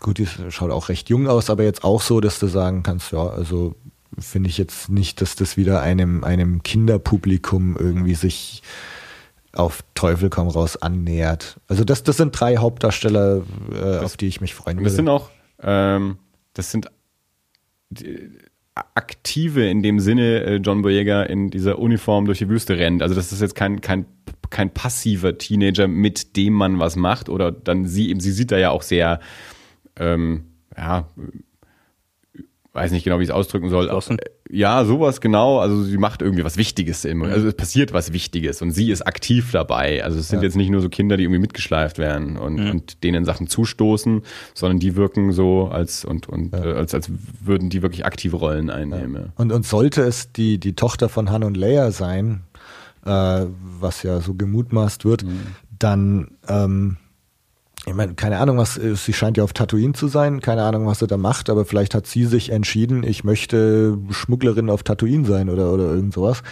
gut, 0.00 0.18
die 0.18 0.26
schaut 0.26 0.70
auch 0.70 0.88
recht 0.88 1.08
jung 1.08 1.26
aus, 1.26 1.50
aber 1.50 1.64
jetzt 1.64 1.84
auch 1.84 2.00
so, 2.02 2.20
dass 2.20 2.38
du 2.38 2.46
sagen 2.46 2.82
kannst, 2.82 3.12
ja, 3.12 3.26
also 3.26 3.74
finde 4.18 4.48
ich 4.48 4.58
jetzt 4.58 4.88
nicht, 4.88 5.20
dass 5.20 5.34
das 5.34 5.56
wieder 5.56 5.82
einem, 5.82 6.24
einem 6.24 6.62
Kinderpublikum 6.62 7.76
irgendwie 7.76 8.14
sich 8.14 8.62
auf 9.52 9.82
Teufel 9.94 10.30
komm 10.30 10.48
raus 10.48 10.76
annähert. 10.76 11.58
Also 11.66 11.84
das, 11.84 12.02
das 12.02 12.18
sind 12.18 12.38
drei 12.38 12.58
Hauptdarsteller, 12.58 13.42
äh, 13.72 13.98
auf 13.98 14.16
die 14.16 14.26
ich 14.26 14.40
mich 14.40 14.54
freuen 14.54 14.78
würde. 14.78 14.84
Das 14.88 14.96
sind 14.96 15.08
auch, 15.08 15.30
ähm, 15.62 16.18
das 16.52 16.70
sind 16.70 16.90
aktive 18.94 19.68
in 19.68 19.82
dem 19.82 20.00
Sinne 20.00 20.42
äh, 20.44 20.56
John 20.56 20.82
Boyega 20.82 21.22
in 21.22 21.50
dieser 21.50 21.78
Uniform 21.78 22.26
durch 22.26 22.38
die 22.38 22.48
Wüste 22.48 22.76
rennt. 22.76 23.02
Also 23.02 23.14
das 23.14 23.32
ist 23.32 23.40
jetzt 23.40 23.54
kein, 23.54 23.80
kein, 23.80 24.06
kein 24.50 24.70
passiver 24.70 25.38
Teenager, 25.38 25.88
mit 25.88 26.36
dem 26.36 26.52
man 26.52 26.78
was 26.78 26.96
macht. 26.96 27.28
Oder 27.28 27.50
dann 27.52 27.86
sie 27.86 28.10
eben, 28.10 28.20
sie 28.20 28.32
sieht 28.32 28.52
da 28.52 28.58
ja 28.58 28.70
auch 28.70 28.82
sehr, 28.82 29.20
ähm, 29.98 30.44
ja, 30.76 31.08
weiß 32.72 32.92
nicht 32.92 33.04
genau, 33.04 33.18
wie 33.18 33.22
ich 33.22 33.30
es 33.30 33.34
ausdrücken 33.34 33.70
soll. 33.70 33.86
Geschlossen. 33.86 34.18
Ja, 34.50 34.84
sowas 34.84 35.20
genau. 35.20 35.58
Also 35.58 35.82
sie 35.82 35.98
macht 35.98 36.22
irgendwie 36.22 36.44
was 36.44 36.56
Wichtiges 36.56 37.04
immer. 37.04 37.26
Mhm. 37.26 37.32
Also 37.32 37.48
es 37.48 37.54
passiert 37.54 37.92
was 37.92 38.12
Wichtiges 38.12 38.62
und 38.62 38.70
sie 38.70 38.90
ist 38.90 39.02
aktiv 39.02 39.50
dabei. 39.52 40.04
Also 40.04 40.18
es 40.18 40.28
sind 40.28 40.40
ja. 40.40 40.44
jetzt 40.44 40.56
nicht 40.56 40.70
nur 40.70 40.80
so 40.80 40.88
Kinder, 40.88 41.16
die 41.16 41.24
irgendwie 41.24 41.40
mitgeschleift 41.40 41.98
werden 41.98 42.36
und, 42.36 42.56
mhm. 42.56 42.70
und 42.70 43.02
denen 43.02 43.24
Sachen 43.24 43.48
zustoßen, 43.48 44.22
sondern 44.54 44.78
die 44.78 44.94
wirken 44.96 45.32
so 45.32 45.68
als 45.68 46.04
und 46.04 46.28
und 46.28 46.52
ja. 46.52 46.64
äh, 46.64 46.72
als 46.74 46.94
als 46.94 47.10
würden 47.44 47.70
die 47.70 47.82
wirklich 47.82 48.04
aktive 48.04 48.36
Rollen 48.36 48.70
einnehmen. 48.70 49.22
Ja. 49.22 49.32
Und 49.36 49.52
und 49.52 49.66
sollte 49.66 50.02
es 50.02 50.32
die 50.32 50.58
die 50.58 50.74
Tochter 50.74 51.08
von 51.08 51.30
Han 51.30 51.42
und 51.42 51.56
Leia 51.56 51.90
sein, 51.90 52.42
äh, 53.04 53.46
was 53.80 54.02
ja 54.02 54.20
so 54.20 54.34
gemutmaßt 54.34 55.04
wird, 55.04 55.24
mhm. 55.24 55.40
dann 55.78 56.30
ähm, 56.48 56.98
ich 57.86 57.94
meine, 57.94 58.14
keine 58.14 58.38
Ahnung, 58.38 58.58
was, 58.58 58.76
äh, 58.76 58.96
sie 58.96 59.12
scheint 59.12 59.36
ja 59.36 59.44
auf 59.44 59.52
Tatooine 59.52 59.94
zu 59.94 60.08
sein, 60.08 60.40
keine 60.40 60.64
Ahnung, 60.64 60.86
was 60.86 60.98
sie 60.98 61.06
da 61.06 61.16
macht, 61.16 61.48
aber 61.48 61.64
vielleicht 61.64 61.94
hat 61.94 62.06
sie 62.06 62.24
sich 62.24 62.50
entschieden, 62.50 63.04
ich 63.04 63.22
möchte 63.22 63.96
Schmugglerin 64.10 64.70
auf 64.70 64.82
Tatooine 64.82 65.24
sein 65.24 65.48
oder, 65.48 65.72
oder 65.72 65.84
irgend 65.84 66.12
sowas. 66.12 66.42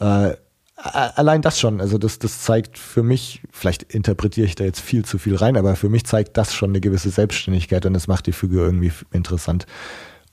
Äh, 0.00 0.32
allein 0.76 1.42
das 1.42 1.60
schon, 1.60 1.80
also 1.80 1.98
das, 1.98 2.18
das 2.18 2.42
zeigt 2.42 2.78
für 2.78 3.02
mich, 3.02 3.42
vielleicht 3.50 3.82
interpretiere 3.82 4.46
ich 4.46 4.54
da 4.54 4.64
jetzt 4.64 4.80
viel 4.80 5.04
zu 5.04 5.18
viel 5.18 5.36
rein, 5.36 5.58
aber 5.58 5.76
für 5.76 5.90
mich 5.90 6.06
zeigt 6.06 6.36
das 6.38 6.54
schon 6.54 6.70
eine 6.70 6.80
gewisse 6.80 7.10
Selbstständigkeit 7.10 7.84
und 7.84 7.92
das 7.92 8.08
macht 8.08 8.26
die 8.26 8.32
Figur 8.32 8.64
irgendwie 8.64 8.92
interessant. 9.12 9.66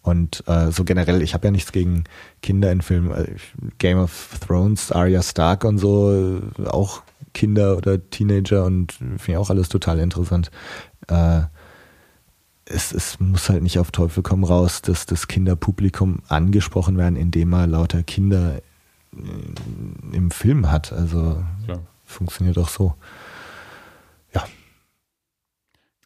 Und 0.03 0.43
äh, 0.45 0.71
so 0.71 0.83
generell, 0.83 1.23
ich 1.23 1.33
habe 1.33 1.47
ja 1.47 1.51
nichts 1.51 1.71
gegen 1.71 2.03
Kinder 2.43 2.71
in 2.71 2.81
Filmen. 2.81 3.11
Äh, 3.11 3.35
Game 3.79 3.97
of 3.97 4.37
Thrones, 4.45 4.91
Arya 4.91 5.23
Stark 5.23 5.63
und 5.63 5.79
so, 5.79 6.41
äh, 6.59 6.67
auch 6.67 7.01
Kinder 7.35 7.77
oder 7.77 8.09
Teenager 8.09 8.65
und 8.65 8.93
finde 8.93 9.31
ich 9.31 9.37
auch 9.37 9.51
alles 9.51 9.69
total 9.69 9.99
interessant. 9.99 10.49
Äh, 11.07 11.41
es, 12.65 12.91
es 12.91 13.19
muss 13.19 13.49
halt 13.49 13.61
nicht 13.61 13.77
auf 13.77 13.91
Teufel 13.91 14.23
komm 14.23 14.43
raus, 14.43 14.81
dass 14.81 15.05
das 15.05 15.27
Kinderpublikum 15.27 16.21
angesprochen 16.27 16.97
werden, 16.97 17.15
indem 17.15 17.49
man 17.49 17.69
lauter 17.69 18.01
Kinder 18.01 18.55
äh, 19.13 20.15
im 20.15 20.31
Film 20.31 20.71
hat. 20.71 20.91
Also 20.91 21.43
Klar. 21.65 21.81
funktioniert 22.03 22.57
auch 22.57 22.69
so. 22.69 22.95
Ja. 24.33 24.43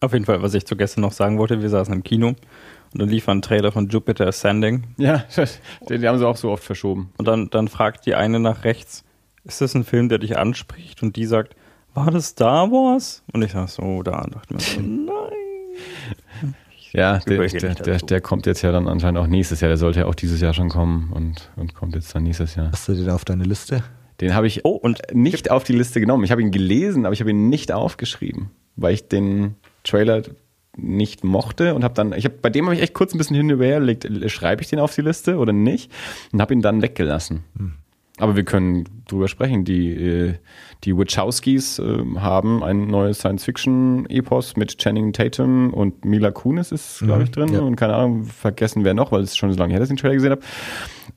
Auf 0.02 0.12
jeden 0.12 0.26
Fall, 0.26 0.42
was 0.42 0.54
ich 0.54 0.66
zu 0.66 0.76
gestern 0.76 1.02
noch 1.02 1.14
sagen 1.14 1.38
wollte, 1.38 1.62
wir 1.62 1.70
saßen 1.70 1.94
im 1.94 2.04
Kino 2.04 2.30
und 2.30 3.02
dann 3.02 3.10
lief 3.10 3.30
ein 3.30 3.42
Trailer 3.42 3.72
von 3.72 3.88
Jupiter 3.88 4.28
Ascending. 4.28 4.84
Ja, 4.98 5.26
den 5.90 6.06
haben 6.06 6.18
sie 6.18 6.28
auch 6.28 6.38
so 6.38 6.50
oft 6.52 6.64
verschoben. 6.64 7.14
Und 7.18 7.28
dann, 7.28 7.50
dann 7.50 7.68
fragt 7.68 8.06
die 8.06 8.16
eine 8.16 8.40
nach 8.40 8.64
rechts, 8.64 9.04
ist 9.50 9.62
das 9.62 9.76
ein 9.76 9.84
Film, 9.84 10.10
der 10.10 10.20
dich 10.20 10.38
anspricht? 10.38 11.04
Und 11.04 11.16
die 11.16 11.26
sagt, 11.26 11.56
war 11.94 12.12
das 12.12 12.28
Star 12.28 12.72
Wars? 12.72 13.24
Und 13.34 13.42
ich 13.42 13.52
sag 13.52 13.68
so, 13.70 14.04
da 14.04 14.26
dachte 14.30 14.54
mir 14.54 14.60
so, 14.60 14.80
nein. 14.82 16.56
Ja, 16.92 17.20
der, 17.20 17.48
der, 17.48 17.76
der, 17.76 17.98
der, 18.00 18.22
kommt 18.22 18.48
jetzt 18.48 18.64
ja 18.64 18.72
dann 18.72 18.88
anscheinend 18.88 19.20
auch 19.20 19.28
nächstes 19.28 19.62
Jahr. 19.62 19.70
Der 19.70 19.78
sollte 19.78 20.00
ja 20.00 20.06
auch 20.08 20.16
dieses 20.16 20.42
Jahr 20.42 20.54
schon 20.54 20.70
kommen 20.70 21.12
und, 21.14 21.52
und 21.56 21.76
kommt 21.76 21.96
jetzt 21.96 22.16
dann 22.16 22.24
nächstes 22.24 22.56
Jahr. 22.56 22.72
Hast 22.72 22.88
du 22.88 22.94
den 22.96 23.10
auf 23.10 23.26
deine 23.26 23.44
Liste? 23.44 23.84
Den 24.22 24.34
habe 24.34 24.48
ich 24.48 24.66
oh, 24.66 24.72
und 24.72 25.02
nicht 25.14 25.52
auf 25.52 25.64
die 25.64 25.74
Liste 25.74 26.00
genommen. 26.00 26.24
Ich 26.24 26.32
habe 26.32 26.42
ihn 26.42 26.52
gelesen, 26.52 27.06
aber 27.06 27.14
ich 27.14 27.20
habe 27.20 27.30
ihn 27.30 27.50
nicht 27.50 27.72
aufgeschrieben, 27.72 28.50
weil 28.76 28.94
ich 28.94 29.08
den 29.08 29.56
Trailer 29.84 30.24
nicht 30.76 31.24
mochte 31.24 31.76
und 31.76 31.84
habe 31.84 31.94
dann, 31.94 32.14
ich 32.14 32.26
habe 32.26 32.36
bei 32.42 32.50
dem 32.50 32.66
habe 32.66 32.76
ich 32.76 32.82
echt 32.82 32.94
kurz 32.94 33.14
ein 33.14 33.18
bisschen 33.18 33.36
hin 33.36 33.52
und 33.52 33.62
her 33.62 33.78
überlegt, 33.78 34.08
schreibe 34.32 34.62
ich 34.62 34.70
den 34.70 34.80
auf 34.80 34.94
die 34.96 35.02
Liste 35.02 35.38
oder 35.38 35.54
nicht 35.54 35.92
und 36.32 36.42
habe 36.42 36.54
ihn 36.54 36.62
dann 36.62 36.82
weggelassen. 36.82 37.44
Hm. 37.58 37.74
Aber 38.20 38.36
wir 38.36 38.44
können 38.44 38.86
drüber 39.08 39.28
sprechen. 39.28 39.64
Die, 39.64 39.92
äh, 39.94 40.34
die 40.84 40.96
Wachowskis 40.96 41.80
äh, 41.80 42.04
haben 42.18 42.64
ein 42.64 42.88
neues 42.88 43.20
Science-Fiction-Epos 43.20 44.56
mit 44.58 44.78
Channing 44.78 45.14
Tatum 45.14 45.74
und 45.74 46.06
Mila 46.06 46.32
Kunis 46.32 46.72
ist, 46.72 47.00
glaube 47.00 47.24
ich, 47.24 47.30
mhm, 47.30 47.34
drin. 47.34 47.54
Ja. 47.54 47.60
Und 47.62 47.76
keine 47.76 47.96
Ahnung, 47.96 48.26
vergessen 48.26 48.84
wer 48.84 48.94
noch, 48.94 49.12
weil 49.12 49.22
es 49.22 49.36
schon 49.36 49.52
so 49.52 49.58
lange 49.58 49.74
her, 49.74 49.80
dass 49.80 49.90
ich 49.90 49.96
den 49.96 50.02
Trailer 50.02 50.16
gesehen 50.16 50.32
habe. 50.32 50.42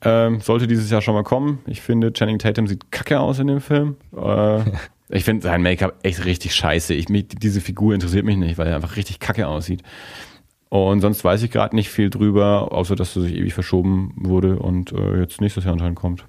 Ähm, 0.01 0.41
sollte 0.41 0.67
dieses 0.67 0.89
Jahr 0.89 1.01
schon 1.01 1.13
mal 1.13 1.23
kommen. 1.23 1.59
Ich 1.67 1.81
finde, 1.81 2.11
Channing 2.13 2.39
Tatum 2.39 2.67
sieht 2.67 2.91
kacke 2.91 3.19
aus 3.19 3.39
in 3.39 3.47
dem 3.47 3.61
Film. 3.61 3.97
Äh, 4.15 4.61
ich 5.09 5.23
finde 5.23 5.43
sein 5.43 5.61
Make-up 5.61 5.95
echt 6.03 6.25
richtig 6.25 6.55
scheiße. 6.55 6.93
Ich, 6.93 7.09
mich, 7.09 7.27
diese 7.27 7.61
Figur 7.61 7.93
interessiert 7.93 8.25
mich 8.25 8.37
nicht, 8.37 8.57
weil 8.57 8.67
er 8.67 8.75
einfach 8.75 8.95
richtig 8.95 9.19
kacke 9.19 9.47
aussieht. 9.47 9.83
Und 10.69 11.01
sonst 11.01 11.23
weiß 11.23 11.43
ich 11.43 11.51
gerade 11.51 11.75
nicht 11.75 11.89
viel 11.89 12.09
drüber, 12.09 12.71
außer 12.71 12.95
dass 12.95 13.15
er 13.15 13.21
sich 13.21 13.35
ewig 13.35 13.53
verschoben 13.53 14.13
wurde 14.15 14.57
und 14.57 14.91
äh, 14.91 15.19
jetzt 15.19 15.39
nächstes 15.39 15.65
Jahr 15.65 15.73
anscheinend 15.73 15.99
kommt. 15.99 16.25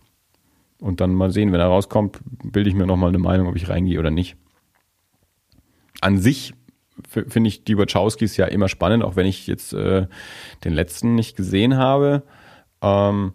Und 0.80 1.00
dann 1.00 1.14
mal 1.14 1.30
sehen, 1.30 1.52
wenn 1.52 1.60
er 1.60 1.66
rauskommt, 1.66 2.20
bilde 2.24 2.68
ich 2.68 2.76
mir 2.76 2.86
nochmal 2.86 3.08
eine 3.08 3.18
Meinung, 3.18 3.46
ob 3.48 3.56
ich 3.56 3.68
reingehe 3.68 3.98
oder 3.98 4.10
nicht. 4.10 4.36
An 6.00 6.18
sich 6.18 6.54
finde 7.10 7.48
ich 7.48 7.64
die 7.64 7.78
Wachowskis 7.78 8.36
ja 8.36 8.46
immer 8.46 8.68
spannend, 8.68 9.02
auch 9.04 9.16
wenn 9.16 9.26
ich 9.26 9.46
jetzt 9.46 9.72
äh, 9.72 10.06
den 10.64 10.72
letzten 10.72 11.14
nicht 11.14 11.36
gesehen 11.36 11.76
habe. 11.76 12.22
Ähm, 12.82 13.32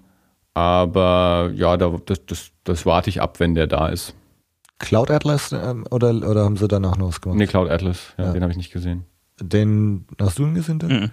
aber 0.53 1.51
ja, 1.55 1.77
da, 1.77 1.95
das, 2.05 2.25
das, 2.25 2.51
das 2.63 2.85
warte 2.85 3.09
ich 3.09 3.21
ab, 3.21 3.39
wenn 3.39 3.55
der 3.55 3.67
da 3.67 3.87
ist. 3.87 4.15
Cloud 4.79 5.11
Atlas 5.11 5.51
ähm, 5.51 5.85
oder, 5.91 6.09
oder 6.09 6.43
haben 6.45 6.57
sie 6.57 6.67
danach 6.67 6.97
noch 6.97 7.09
was 7.09 7.21
gemacht? 7.21 7.37
Nee, 7.37 7.47
Cloud 7.47 7.69
Atlas, 7.69 8.13
ja, 8.17 8.25
ja. 8.25 8.33
den 8.33 8.41
habe 8.41 8.51
ich 8.51 8.57
nicht 8.57 8.71
gesehen. 8.71 9.05
Den 9.39 10.05
hast 10.19 10.39
du 10.39 10.43
ihn 10.43 10.53
gesehen? 10.53 10.79
Denn? 10.79 10.89
Mhm. 10.89 11.11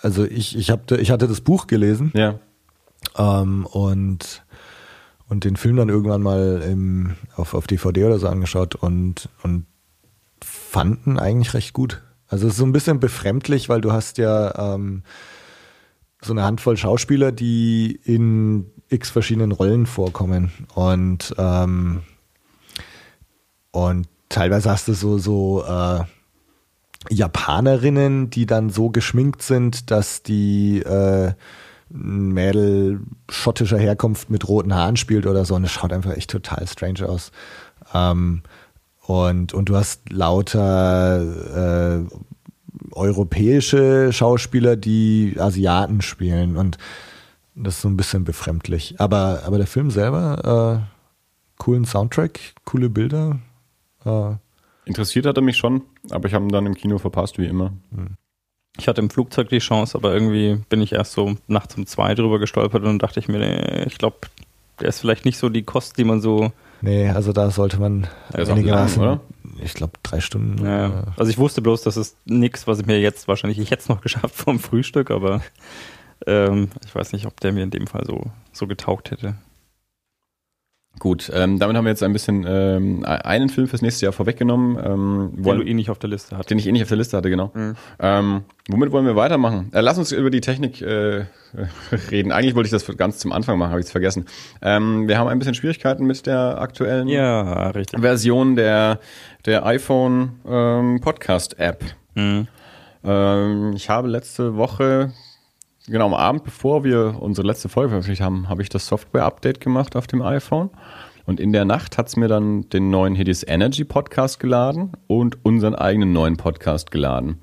Also 0.00 0.24
ich, 0.24 0.56
ich, 0.56 0.70
hab, 0.70 0.90
ich 0.90 1.10
hatte 1.10 1.28
das 1.28 1.40
Buch 1.40 1.66
gelesen. 1.66 2.12
Ja. 2.14 2.38
Ähm, 3.16 3.66
und 3.66 4.44
und 5.32 5.44
den 5.44 5.56
Film 5.56 5.76
dann 5.76 5.88
irgendwann 5.88 6.20
mal 6.20 6.62
im, 6.62 7.16
auf, 7.36 7.54
auf 7.54 7.66
DVD 7.66 8.04
oder 8.04 8.18
so 8.18 8.28
angeschaut 8.28 8.74
und, 8.74 9.30
und 9.42 9.64
fanden 10.44 11.18
eigentlich 11.18 11.54
recht 11.54 11.72
gut. 11.72 12.02
Also 12.28 12.46
es 12.46 12.52
ist 12.52 12.58
so 12.58 12.66
ein 12.66 12.72
bisschen 12.72 13.00
befremdlich, 13.00 13.70
weil 13.70 13.80
du 13.80 13.92
hast 13.92 14.18
ja 14.18 14.74
ähm, 14.74 15.02
so 16.20 16.34
eine 16.34 16.44
Handvoll 16.44 16.76
Schauspieler, 16.76 17.32
die 17.32 17.98
in 18.04 18.66
x 18.88 19.08
verschiedenen 19.08 19.52
Rollen 19.52 19.86
vorkommen 19.86 20.52
und 20.74 21.34
ähm, 21.38 22.02
und 23.70 24.08
teilweise 24.28 24.70
hast 24.70 24.88
du 24.88 24.92
so 24.92 25.16
so 25.16 25.64
äh, 25.64 26.00
Japanerinnen, 27.08 28.28
die 28.28 28.44
dann 28.44 28.68
so 28.68 28.90
geschminkt 28.90 29.40
sind, 29.42 29.90
dass 29.90 30.22
die 30.22 30.80
äh, 30.80 31.32
ein 31.92 32.32
Mädel 32.32 33.00
schottischer 33.30 33.78
Herkunft 33.78 34.30
mit 34.30 34.48
roten 34.48 34.74
Haaren 34.74 34.96
spielt 34.96 35.26
oder 35.26 35.44
so 35.44 35.54
und 35.54 35.64
es 35.64 35.72
schaut 35.72 35.92
einfach 35.92 36.16
echt 36.16 36.30
total 36.30 36.66
strange 36.66 37.08
aus. 37.08 37.32
Ähm, 37.94 38.42
und, 39.06 39.52
und 39.52 39.68
du 39.68 39.76
hast 39.76 40.10
lauter 40.10 42.00
äh, 42.00 42.04
europäische 42.92 44.12
Schauspieler, 44.12 44.76
die 44.76 45.36
Asiaten 45.38 46.00
spielen 46.02 46.56
und 46.56 46.78
das 47.54 47.76
ist 47.76 47.82
so 47.82 47.88
ein 47.88 47.96
bisschen 47.96 48.24
befremdlich. 48.24 48.94
Aber, 48.98 49.42
aber 49.44 49.58
der 49.58 49.66
Film 49.66 49.90
selber, 49.90 50.86
äh, 50.88 50.92
coolen 51.58 51.84
Soundtrack, 51.84 52.40
coole 52.64 52.88
Bilder. 52.88 53.38
Äh. 54.04 54.34
Interessiert 54.84 55.26
hat 55.26 55.36
er 55.36 55.42
mich 55.42 55.56
schon, 55.56 55.82
aber 56.10 56.28
ich 56.28 56.34
habe 56.34 56.46
ihn 56.46 56.52
dann 56.52 56.66
im 56.66 56.74
Kino 56.74 56.98
verpasst, 56.98 57.38
wie 57.38 57.46
immer. 57.46 57.72
Hm. 57.94 58.16
Ich 58.78 58.88
hatte 58.88 59.00
im 59.00 59.10
Flugzeug 59.10 59.48
die 59.50 59.58
Chance, 59.58 59.96
aber 59.96 60.14
irgendwie 60.14 60.58
bin 60.68 60.80
ich 60.80 60.92
erst 60.92 61.12
so 61.12 61.36
nachts 61.46 61.76
um 61.76 61.86
zwei 61.86 62.14
drüber 62.14 62.38
gestolpert 62.38 62.84
und 62.84 63.02
dachte 63.02 63.20
ich 63.20 63.28
mir, 63.28 63.38
nee, 63.38 63.84
ich 63.84 63.98
glaube, 63.98 64.16
der 64.80 64.88
ist 64.88 65.00
vielleicht 65.00 65.24
nicht 65.24 65.38
so 65.38 65.48
die 65.48 65.62
Kost, 65.62 65.98
die 65.98 66.04
man 66.04 66.20
so. 66.20 66.52
Nee, 66.80 67.08
also 67.10 67.32
da 67.32 67.50
sollte 67.50 67.78
man 67.78 68.08
einigermaßen, 68.32 69.02
oder? 69.02 69.20
Ich 69.62 69.74
glaube, 69.74 69.92
drei 70.02 70.20
Stunden. 70.20 70.64
Ja, 70.64 71.04
also 71.16 71.30
ich 71.30 71.38
wusste 71.38 71.62
bloß, 71.62 71.82
das 71.82 71.96
ist 71.96 72.16
nichts, 72.24 72.66
was 72.66 72.80
ich 72.80 72.86
mir 72.86 72.98
jetzt 72.98 73.28
wahrscheinlich, 73.28 73.58
ich 73.58 73.70
hätte 73.70 73.82
es 73.82 73.88
noch 73.88 74.00
geschafft 74.02 74.34
vom 74.34 74.58
Frühstück, 74.58 75.10
aber 75.10 75.42
ähm, 76.26 76.70
ich 76.84 76.94
weiß 76.94 77.12
nicht, 77.12 77.26
ob 77.26 77.38
der 77.40 77.52
mir 77.52 77.62
in 77.62 77.70
dem 77.70 77.86
Fall 77.86 78.04
so, 78.06 78.30
so 78.52 78.66
getaugt 78.66 79.10
hätte. 79.10 79.34
Gut, 80.98 81.32
ähm, 81.34 81.58
damit 81.58 81.76
haben 81.76 81.84
wir 81.84 81.90
jetzt 81.90 82.02
ein 82.02 82.12
bisschen 82.12 82.44
ähm, 82.46 83.04
einen 83.04 83.48
Film 83.48 83.66
fürs 83.66 83.82
nächste 83.82 84.06
Jahr 84.06 84.12
vorweggenommen. 84.12 84.76
Ähm, 84.76 85.32
den 85.34 85.56
du 85.58 85.62
eh 85.64 85.74
nicht 85.74 85.90
auf 85.90 85.98
der 85.98 86.10
Liste 86.10 86.36
hattest. 86.36 86.50
Den 86.50 86.58
ich 86.58 86.66
eh 86.66 86.72
nicht 86.72 86.82
auf 86.82 86.88
der 86.88 86.98
Liste 86.98 87.16
hatte, 87.16 87.30
genau. 87.30 87.50
Mhm. 87.54 87.74
Ähm, 87.98 88.42
womit 88.68 88.92
wollen 88.92 89.06
wir 89.06 89.16
weitermachen? 89.16 89.70
Äh, 89.72 89.80
lass 89.80 89.98
uns 89.98 90.12
über 90.12 90.30
die 90.30 90.40
Technik 90.40 90.80
äh, 90.82 91.24
reden. 92.10 92.30
Eigentlich 92.30 92.54
wollte 92.54 92.66
ich 92.66 92.70
das 92.70 92.96
ganz 92.96 93.18
zum 93.18 93.32
Anfang 93.32 93.58
machen, 93.58 93.70
habe 93.70 93.80
ich 93.80 93.86
es 93.86 93.92
vergessen. 93.92 94.26
Ähm, 94.60 95.08
wir 95.08 95.18
haben 95.18 95.28
ein 95.28 95.38
bisschen 95.38 95.54
Schwierigkeiten 95.54 96.04
mit 96.04 96.26
der 96.26 96.60
aktuellen 96.60 97.08
ja, 97.08 97.72
Version 97.72 98.54
der, 98.54 99.00
der 99.46 99.66
iPhone 99.66 100.32
ähm, 100.46 101.00
Podcast 101.00 101.58
App. 101.58 101.84
Mhm. 102.14 102.46
Ähm, 103.02 103.72
ich 103.74 103.88
habe 103.88 104.08
letzte 104.08 104.56
Woche 104.56 105.12
genau 105.86 106.06
am 106.06 106.14
Abend, 106.14 106.44
bevor 106.44 106.84
wir 106.84 107.16
unsere 107.20 107.46
letzte 107.46 107.68
Folge 107.68 107.90
veröffentlicht 107.90 108.22
haben, 108.22 108.48
habe 108.48 108.62
ich 108.62 108.68
das 108.68 108.86
Software-Update 108.86 109.60
gemacht 109.60 109.96
auf 109.96 110.06
dem 110.06 110.22
iPhone. 110.22 110.70
Und 111.24 111.38
in 111.38 111.52
der 111.52 111.64
Nacht 111.64 111.98
hat 111.98 112.08
es 112.08 112.16
mir 112.16 112.28
dann 112.28 112.68
den 112.70 112.90
neuen 112.90 113.14
Hidis 113.14 113.44
Energy 113.46 113.84
Podcast 113.84 114.40
geladen 114.40 114.92
und 115.06 115.44
unseren 115.44 115.74
eigenen 115.74 116.12
neuen 116.12 116.36
Podcast 116.36 116.90
geladen. 116.90 117.40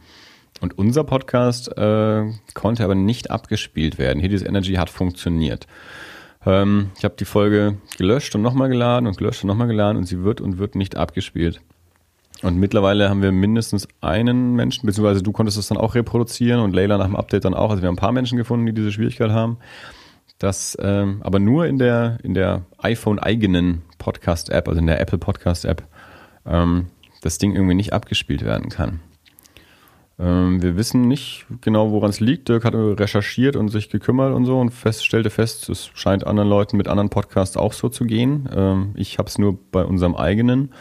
Und 0.62 0.78
unser 0.78 1.06
Podcast 1.06 1.70
äh, 1.78 2.32
konnte 2.54 2.84
aber 2.84 2.96
nicht 2.96 3.32
abgespielt 3.32 3.98
werden. 3.98 4.20
Hidis 4.20 4.44
Energy 4.44 4.74
hat 4.74 4.90
funktioniert. 4.90 5.68
Ähm, 6.46 6.92
ich 6.98 7.06
habe 7.06 7.16
die 7.18 7.26
Folge 7.26 7.78
gelöscht 7.98 8.36
und 8.36 8.42
nochmal 8.42 8.70
geladen 8.70 9.08
und 9.08 9.18
gelöscht 9.18 9.44
und 9.44 9.48
nochmal 9.48 9.68
geladen 9.68 9.98
und 9.98 10.06
sie 10.06 10.24
wird 10.24 10.42
und 10.42 10.58
wird 10.58 10.76
nicht 10.76 10.98
abgespielt. 10.98 11.62
Und 12.42 12.58
mittlerweile 12.58 13.10
haben 13.10 13.22
wir 13.22 13.32
mindestens 13.32 13.88
einen 14.00 14.56
Menschen, 14.56 14.86
beziehungsweise 14.86 15.22
du 15.22 15.32
konntest 15.32 15.58
das 15.58 15.68
dann 15.68 15.78
auch 15.78 15.96
reproduzieren 15.96 16.62
und 16.62 16.74
Leila 16.74 16.98
nach 16.98 17.06
dem 17.06 17.16
Update 17.16 17.44
dann 17.44 17.54
auch. 17.54 17.70
Also 17.70 17.82
wir 17.82 17.88
haben 17.88 17.96
ein 17.96 18.00
paar 18.00 18.14
Menschen 18.14 18.38
gefunden, 18.38 18.66
die 18.66 18.74
diese 18.74 18.92
Schwierigkeit 18.92 19.32
haben. 19.32 19.58
Das 20.38 20.78
ähm, 20.82 21.22
aber 21.22 21.40
nur 21.40 21.66
in 21.66 21.78
der, 21.78 22.18
in 22.24 22.34
der 22.34 22.62
iPhone-eigenen 22.78 23.82
Podcast-App, 23.98 24.70
also 24.70 24.80
in 24.80 24.88
der 24.88 25.02
Apple 25.02 25.18
Podcast-App, 25.18 25.84
ähm, 26.46 26.88
das 27.22 27.38
Ding 27.40 27.54
irgendwie 27.54 27.76
nicht 27.76 27.92
abgespielt 27.92 28.46
werden 28.46 28.70
kann. 28.70 29.02
Ähm, 30.18 30.62
wir 30.62 30.78
wissen 30.78 31.08
nicht 31.08 31.46
genau, 31.60 31.92
woran 31.92 32.10
es 32.10 32.22
liegt. 32.22 32.48
Dirk 32.48 32.64
hat 32.64 32.74
recherchiert 32.74 33.58
und 33.58 33.70
sich 33.70 33.90
gekümmert 33.90 34.34
und 34.34 34.46
so 34.46 34.60
und 34.60 34.72
fest, 34.72 35.06
stellte 35.06 35.30
fest, 35.30 35.70
es 35.70 35.90
scheint 35.94 36.28
anderen 36.28 36.50
Leuten 36.50 36.78
mit 36.78 36.88
anderen 36.88 37.10
Podcasts 37.10 37.58
auch 37.58 37.74
so 37.74 37.90
zu 37.90 38.06
gehen. 38.06 38.50
Ähm, 38.54 38.92
ich 38.96 39.18
habe 39.18 39.28
es 39.28 39.38
nur 39.38 39.58
bei 39.72 39.84
unserem 39.84 40.16
eigenen. 40.16 40.74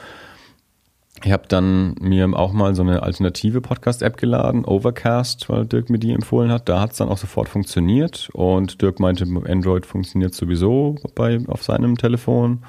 Ich 1.24 1.32
habe 1.32 1.48
dann 1.48 1.94
mir 2.00 2.28
auch 2.34 2.52
mal 2.52 2.74
so 2.74 2.82
eine 2.82 3.02
alternative 3.02 3.60
Podcast-App 3.60 4.16
geladen, 4.16 4.64
Overcast, 4.64 5.48
weil 5.48 5.66
Dirk 5.66 5.90
mir 5.90 5.98
die 5.98 6.12
empfohlen 6.12 6.52
hat. 6.52 6.68
Da 6.68 6.80
hat 6.80 6.92
es 6.92 6.98
dann 6.98 7.08
auch 7.08 7.18
sofort 7.18 7.48
funktioniert 7.48 8.30
und 8.32 8.80
Dirk 8.80 9.00
meinte, 9.00 9.24
Android 9.24 9.84
funktioniert 9.84 10.34
sowieso 10.34 10.96
bei, 11.14 11.40
auf 11.48 11.64
seinem 11.64 11.96
Telefon. 11.96 12.62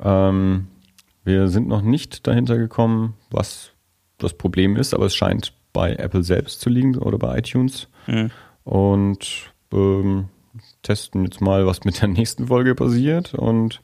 Ähm, 0.00 0.66
wir 1.24 1.48
sind 1.48 1.68
noch 1.68 1.82
nicht 1.82 2.26
dahinter 2.26 2.56
gekommen, 2.56 3.14
was 3.30 3.70
das 4.18 4.34
Problem 4.34 4.76
ist, 4.76 4.94
aber 4.94 5.06
es 5.06 5.14
scheint 5.14 5.52
bei 5.72 5.94
Apple 5.94 6.22
selbst 6.22 6.60
zu 6.60 6.70
liegen 6.70 6.98
oder 6.98 7.18
bei 7.18 7.38
iTunes. 7.38 7.88
Mhm. 8.06 8.30
und 8.64 9.52
ähm, 9.72 10.28
testen 10.82 11.24
jetzt 11.24 11.40
mal, 11.40 11.66
was 11.66 11.84
mit 11.84 12.00
der 12.00 12.08
nächsten 12.08 12.48
Folge 12.48 12.74
passiert 12.74 13.34
und 13.34 13.80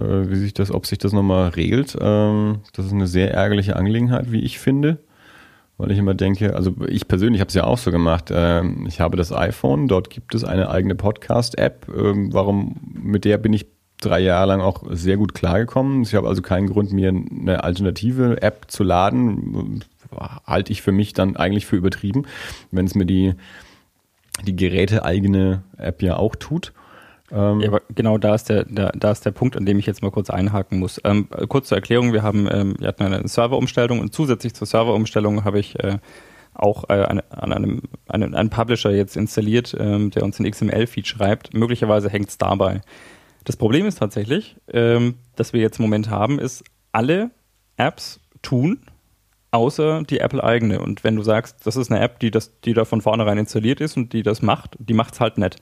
wie 0.00 0.36
sich 0.36 0.54
das, 0.54 0.70
ob 0.70 0.86
sich 0.86 0.98
das 0.98 1.12
nochmal 1.12 1.50
regelt. 1.50 1.96
Ähm, 2.00 2.60
das 2.72 2.86
ist 2.86 2.92
eine 2.92 3.06
sehr 3.06 3.32
ärgerliche 3.32 3.76
Angelegenheit, 3.76 4.32
wie 4.32 4.40
ich 4.40 4.58
finde. 4.58 4.98
Weil 5.78 5.92
ich 5.92 5.98
immer 5.98 6.14
denke, 6.14 6.56
also 6.56 6.74
ich 6.88 7.06
persönlich 7.06 7.40
habe 7.40 7.48
es 7.48 7.54
ja 7.54 7.62
auch 7.62 7.78
so 7.78 7.92
gemacht. 7.92 8.30
Ähm, 8.32 8.86
ich 8.88 9.00
habe 9.00 9.16
das 9.16 9.32
iPhone, 9.32 9.86
dort 9.86 10.10
gibt 10.10 10.34
es 10.34 10.42
eine 10.42 10.70
eigene 10.70 10.96
Podcast-App. 10.96 11.86
Ähm, 11.96 12.32
warum, 12.32 12.76
mit 13.00 13.24
der 13.24 13.38
bin 13.38 13.52
ich 13.52 13.66
drei 14.00 14.20
Jahre 14.20 14.48
lang 14.48 14.60
auch 14.60 14.84
sehr 14.90 15.16
gut 15.16 15.34
klargekommen. 15.34 16.02
Ich 16.02 16.14
habe 16.14 16.28
also 16.28 16.42
keinen 16.42 16.68
Grund, 16.68 16.92
mir 16.92 17.08
eine 17.10 17.62
alternative 17.62 18.42
App 18.42 18.66
zu 18.68 18.82
laden. 18.82 19.84
Halte 20.46 20.72
ich 20.72 20.82
für 20.82 20.92
mich 20.92 21.12
dann 21.12 21.36
eigentlich 21.36 21.66
für 21.66 21.76
übertrieben, 21.76 22.26
wenn 22.70 22.86
es 22.86 22.94
mir 22.94 23.06
die, 23.06 23.34
die 24.46 24.56
geräteeigene 24.56 25.62
App 25.76 26.02
ja 26.02 26.16
auch 26.16 26.34
tut. 26.34 26.72
Ähm 27.30 27.60
ja, 27.60 27.68
aber 27.68 27.82
genau 27.94 28.18
da 28.18 28.34
ist, 28.34 28.48
der, 28.48 28.64
da, 28.64 28.90
da 28.94 29.10
ist 29.10 29.24
der 29.24 29.32
Punkt, 29.32 29.56
an 29.56 29.66
dem 29.66 29.78
ich 29.78 29.86
jetzt 29.86 30.02
mal 30.02 30.10
kurz 30.10 30.30
einhaken 30.30 30.78
muss. 30.78 31.00
Ähm, 31.04 31.28
kurz 31.48 31.68
zur 31.68 31.76
Erklärung, 31.76 32.12
wir 32.12 32.22
haben, 32.22 32.48
ähm, 32.50 32.74
wir 32.78 32.88
hatten 32.88 33.02
eine 33.02 33.26
Serverumstellung 33.26 34.00
und 34.00 34.14
zusätzlich 34.14 34.54
zur 34.54 34.66
Serverumstellung 34.66 35.44
habe 35.44 35.58
ich 35.58 35.78
äh, 35.78 35.98
auch 36.54 36.88
äh, 36.88 37.04
eine, 37.04 37.24
an 37.30 37.52
einem, 37.52 37.82
einen, 38.08 38.34
einen 38.34 38.50
Publisher 38.50 38.90
jetzt 38.90 39.16
installiert, 39.16 39.76
ähm, 39.78 40.10
der 40.10 40.24
uns 40.24 40.38
ein 40.38 40.50
XML-Feed 40.50 41.06
schreibt. 41.06 41.54
Möglicherweise 41.54 42.10
hängt 42.10 42.28
es 42.28 42.38
dabei. 42.38 42.80
Das 43.44 43.56
Problem 43.56 43.86
ist 43.86 43.98
tatsächlich, 43.98 44.56
ähm, 44.72 45.14
dass 45.36 45.52
wir 45.52 45.60
jetzt 45.60 45.78
im 45.78 45.84
Moment 45.84 46.10
haben, 46.10 46.38
ist, 46.38 46.64
alle 46.92 47.30
Apps 47.76 48.20
tun, 48.42 48.80
außer 49.50 50.02
die 50.02 50.18
Apple-eigene. 50.18 50.80
Und 50.80 51.04
wenn 51.04 51.16
du 51.16 51.22
sagst, 51.22 51.64
das 51.64 51.76
ist 51.76 51.90
eine 51.90 52.00
App, 52.00 52.18
die, 52.18 52.30
das, 52.30 52.60
die 52.60 52.74
da 52.74 52.84
von 52.84 53.00
vornherein 53.00 53.38
installiert 53.38 53.80
ist 53.80 53.96
und 53.96 54.12
die 54.12 54.22
das 54.22 54.42
macht, 54.42 54.76
die 54.78 54.94
macht 54.94 55.14
es 55.14 55.20
halt 55.20 55.38
nicht. 55.38 55.56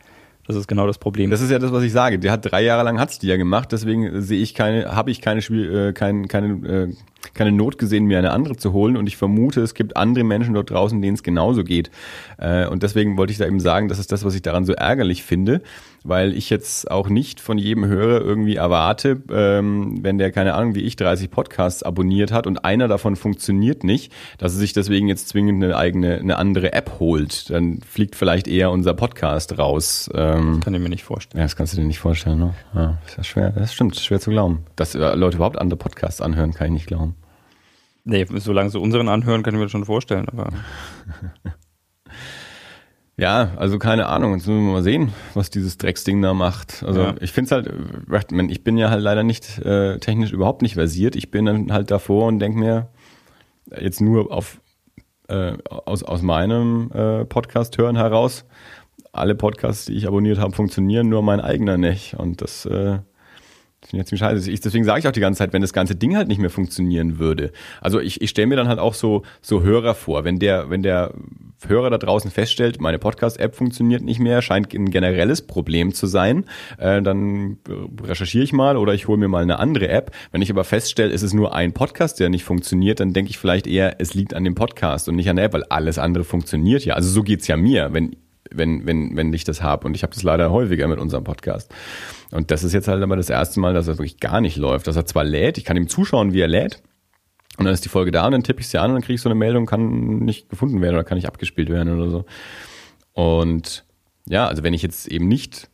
Das 0.47 0.57
ist 0.57 0.69
genau 0.69 0.87
das 0.87 0.99
Problem. 0.99 1.31
Das 1.31 1.41
ist 1.41 1.51
ja 1.51 1.59
das, 1.59 1.73
was 1.73 1.83
ich 1.83 1.93
sage. 1.93 2.19
Der 2.19 2.33
hat 2.33 2.51
drei 2.51 2.63
Jahre 2.63 2.85
lang 2.85 3.01
hat's 3.01 3.19
die 3.19 3.27
ja 3.27 3.37
gemacht, 3.37 3.73
deswegen 3.73 4.23
sehe 4.23 4.41
ich 4.41 4.55
keine, 4.55 4.95
habe 4.95 5.11
ich 5.11 5.21
keine 5.21 5.43
Spiel, 5.43 5.89
äh, 5.89 5.93
kein, 5.93 6.29
keine, 6.29 6.69
äh, 6.69 6.95
keine 7.35 7.53
Not 7.53 7.79
gesehen, 7.79 8.05
mir 8.05 8.19
eine 8.19 8.31
andere 8.31 8.57
zu 8.57 8.73
holen. 8.73 8.97
Und 8.97 9.07
ich 9.09 9.17
vermute, 9.17 9.61
es 9.61 9.75
gibt 9.75 9.97
andere 9.97 10.25
Menschen 10.25 10.55
dort 10.55 10.71
draußen, 10.71 11.01
denen 11.03 11.15
es 11.15 11.23
genauso 11.23 11.65
geht. 11.65 11.91
Äh, 12.39 12.67
und 12.67 12.83
deswegen 12.83 13.17
wollte 13.17 13.33
ich 13.33 13.39
da 13.39 13.47
eben 13.47 13.61
sagen, 13.61 13.89
das 13.89 13.99
ist 13.99 14.13
das, 14.13 14.25
was 14.25 14.35
ich 14.35 14.43
daran 14.43 14.65
so 14.65 14.73
ärgerlich 14.73 15.25
finde 15.25 15.63
weil 16.09 16.35
ich 16.35 16.51
jetzt 16.51 16.91
auch 16.91 17.09
nicht 17.09 17.41
von 17.41 17.59
jedem 17.59 17.87
Hörer 17.87 18.21
irgendwie 18.21 18.57
erwarte, 18.57 19.23
ähm, 19.31 19.99
wenn 20.03 20.19
der 20.19 20.33
keine 20.33 20.55
Ahnung 20.55 20.75
wie 20.75 20.83
ich 20.83 20.97
30 20.97 21.31
Podcasts 21.31 21.83
abonniert 21.83 22.33
hat 22.33 22.47
und 22.47 22.65
einer 22.65 22.89
davon 22.89 23.17
funktioniert 23.17 23.85
nicht, 23.85 24.13
dass 24.39 24.55
er 24.55 24.59
sich 24.59 24.73
deswegen 24.73 25.09
jetzt 25.09 25.29
zwingend 25.29 25.63
eine 25.63 25.77
eigene, 25.77 26.19
eine 26.19 26.37
andere 26.37 26.73
App 26.73 26.97
holt. 26.99 27.51
Dann 27.51 27.81
fliegt 27.81 28.17
vielleicht 28.17 28.49
eher 28.49 28.71
unser 28.71 28.95
Podcast 28.95 29.59
raus. 29.59 30.11
Ähm, 30.15 30.55
das 30.55 30.65
kann 30.65 30.75
ich 30.75 30.81
mir 30.81 30.89
nicht 30.89 31.05
vorstellen. 31.05 31.41
Ja, 31.41 31.45
das 31.45 31.57
kannst 31.57 31.73
du 31.73 31.77
dir 31.79 31.87
nicht 31.87 31.99
vorstellen. 31.99 32.39
Ne? 32.39 32.55
Ja, 32.75 32.99
ist 33.07 33.17
ja 33.17 33.25
schwer. 33.25 33.51
Das 33.51 33.75
stimmt, 33.75 33.97
schwer 33.97 34.21
zu 34.21 34.31
glauben. 34.31 34.65
Dass 34.77 34.95
äh, 34.95 35.15
Leute 35.15 35.37
überhaupt 35.37 35.59
andere 35.59 35.79
Podcasts 35.79 36.21
anhören, 36.21 36.53
kann 36.53 36.69
ich 36.69 36.73
nicht 36.73 36.87
glauben. 36.87 37.15
Nee, 38.05 38.25
solange 38.37 38.71
sie 38.71 38.79
unseren 38.79 39.09
anhören, 39.09 39.43
kann 39.43 39.55
ich 39.55 39.59
mir 39.59 39.65
das 39.65 39.73
schon 39.73 39.85
vorstellen. 39.85 40.29
Aber 40.29 40.51
Ja, 43.19 43.53
also 43.57 43.79
keine 43.79 44.07
Ahnung. 44.07 44.35
Jetzt 44.35 44.47
müssen 44.47 44.67
wir 44.67 44.73
mal 44.73 44.83
sehen, 44.83 45.13
was 45.33 45.49
dieses 45.49 45.79
Drecksding 45.79 46.21
da 46.21 46.35
macht. 46.35 46.85
Also 46.87 47.01
ja. 47.01 47.15
ich 47.21 47.33
finde 47.33 47.47
es 47.47 47.53
halt, 47.53 48.51
ich 48.51 48.63
bin 48.63 48.77
ja 48.77 48.91
halt 48.91 49.03
leider 49.03 49.23
nicht 49.23 49.59
äh, 49.59 49.99
technisch 49.99 50.33
überhaupt 50.33 50.61
nicht 50.61 50.75
versiert. 50.75 51.17
Ich 51.17 51.31
bin 51.31 51.47
dann 51.47 51.73
halt 51.73 51.91
davor 51.91 52.27
und 52.27 52.41
denke 52.41 52.59
mir, 52.59 52.89
jetzt 53.81 54.01
nur 54.01 54.31
auf 54.31 54.61
äh, 55.29 55.55
aus, 55.69 56.03
aus 56.03 56.23
meinem 56.23 56.91
äh, 56.93 57.25
Podcast 57.25 57.79
hören 57.79 57.97
heraus, 57.97 58.45
alle 59.13 59.35
Podcasts, 59.35 59.87
die 59.87 59.95
ich 59.95 60.07
abonniert 60.07 60.39
habe, 60.39 60.55
funktionieren, 60.55 61.09
nur 61.09 61.23
mein 61.23 61.41
eigener 61.41 61.79
nicht. 61.79 62.15
Und 62.15 62.43
das 62.43 62.67
äh, 62.67 62.99
das 62.99 63.05
finde 63.89 64.03
ich 64.03 64.09
ziemlich 64.09 64.21
scheiße. 64.21 64.51
Ich, 64.51 64.61
deswegen 64.61 64.85
sage 64.85 65.01
ich 65.01 65.09
auch 65.09 65.13
die 65.13 65.21
ganze 65.21 65.39
Zeit, 65.39 65.53
wenn 65.53 65.63
das 65.63 65.73
ganze 65.73 65.95
Ding 65.95 66.17
halt 66.17 66.29
nicht 66.29 66.39
mehr 66.39 66.51
funktionieren 66.51 67.19
würde. 67.19 67.53
Also 67.81 68.01
ich, 68.01 68.21
ich 68.21 68.31
stelle 68.31 68.47
mir 68.47 68.57
dann 68.57 68.69
halt 68.69 68.79
auch 68.79 68.95
so, 68.95 69.23
so 69.41 69.63
Hörer 69.63 69.95
vor. 69.95 70.25
Wenn 70.25 70.39
der, 70.39 70.71
wenn 70.71 70.83
der 70.83 71.15
Hörer 71.67 71.91
da 71.91 71.99
draußen 71.99 72.31
feststellt, 72.31 72.81
meine 72.81 72.99
Podcast-App 72.99 73.55
funktioniert 73.55 74.03
nicht 74.03 74.21
mehr, 74.21 74.43
scheint 74.43 74.75
ein 74.75 74.91
generelles 74.91 75.43
Problem 75.43 75.95
zu 75.95 76.07
sein, 76.07 76.45
äh, 76.79 77.01
dann 77.03 77.59
recherchiere 78.03 78.45
ich 78.45 78.53
mal 78.53 78.77
oder 78.77 78.95
ich 78.95 79.09
hole 79.09 79.19
mir 79.19 79.29
mal 79.29 79.43
eine 79.43 79.59
andere 79.59 79.89
App. 79.89 80.11
Wenn 80.33 80.43
ich 80.43 80.51
aber 80.51 80.65
feststelle, 80.65 81.13
es 81.13 81.23
ist 81.23 81.33
nur 81.33 81.55
ein 81.55 81.73
Podcast, 81.73 82.21
der 82.21 82.29
nicht 82.29 82.45
funktioniert, 82.45 83.01
dann 83.01 83.13
denke 83.13 83.31
ich 83.31 83.39
vielleicht 83.39 83.67
eher, 83.67 84.01
es 84.01 84.15
liegt 84.15 84.35
an 84.35 84.45
dem 84.45 84.55
Podcast 84.55 85.09
und 85.09 85.17
nicht 85.17 85.31
an 85.31 85.37
der 85.37 85.47
App, 85.47 85.55
weil 85.55 85.65
alles 85.65 85.99
andere 85.99 86.25
funktioniert 86.25 86.85
ja. 86.85 86.95
Also 86.95 87.09
so 87.09 87.23
geht's 87.23 87.47
ja 87.47 87.57
mir. 87.57 87.93
Wenn 87.93 88.17
wenn, 88.57 88.87
wenn, 88.87 89.17
wenn 89.17 89.33
ich 89.33 89.45
das 89.45 89.63
habe. 89.63 89.87
Und 89.87 89.95
ich 89.95 90.03
habe 90.03 90.15
das 90.15 90.23
leider 90.23 90.51
häufiger 90.51 90.89
mit 90.89 90.99
unserem 90.99 91.25
Podcast. 91.25 91.73
Und 92.31 92.51
das 92.51 92.65
ist 92.65 92.73
jetzt 92.73 92.89
halt 92.89 93.03
aber 93.03 93.17
das 93.17 93.31
erste 93.31 93.61
Mal, 93.61 93.75
dass 93.75 93.89
er 93.89 93.95
wirklich 93.95 94.21
gar 94.21 94.41
nicht 94.41 94.57
läuft. 94.57 94.87
Dass 94.87 94.97
er 94.97 95.07
zwar 95.07 95.25
lädt, 95.25 95.59
ich 95.59 95.65
kann 95.65 95.77
ihm 95.77 95.89
zuschauen, 95.89 96.33
wie 96.33 96.41
er 96.41 96.49
lädt. 96.49 96.83
Und 97.59 97.65
dann 97.65 97.73
ist 97.73 97.85
die 97.85 97.89
Folge 97.89 98.11
da 98.11 98.27
und 98.27 98.33
dann 98.33 98.43
tippe 98.43 98.61
ich 98.61 98.69
sie 98.69 98.79
an 98.79 98.91
und 98.91 98.97
dann 98.97 99.03
kriege 99.03 99.15
ich 99.15 99.23
so 99.23 99.31
eine 99.31 99.39
Meldung, 99.39 99.65
kann 99.67 100.19
nicht 100.19 100.51
gefunden 100.51 100.81
werden 100.83 100.95
oder 100.95 101.05
kann 101.05 101.17
nicht 101.17 101.27
abgespielt 101.27 101.71
werden 101.71 101.99
oder 101.99 102.11
so. 102.11 102.25
Und 103.15 103.85
ja, 104.29 104.47
also 104.47 104.63
wenn 104.63 104.75
ich 104.75 104.83
jetzt 104.83 105.09
eben 105.09 105.27
nicht 105.27 105.71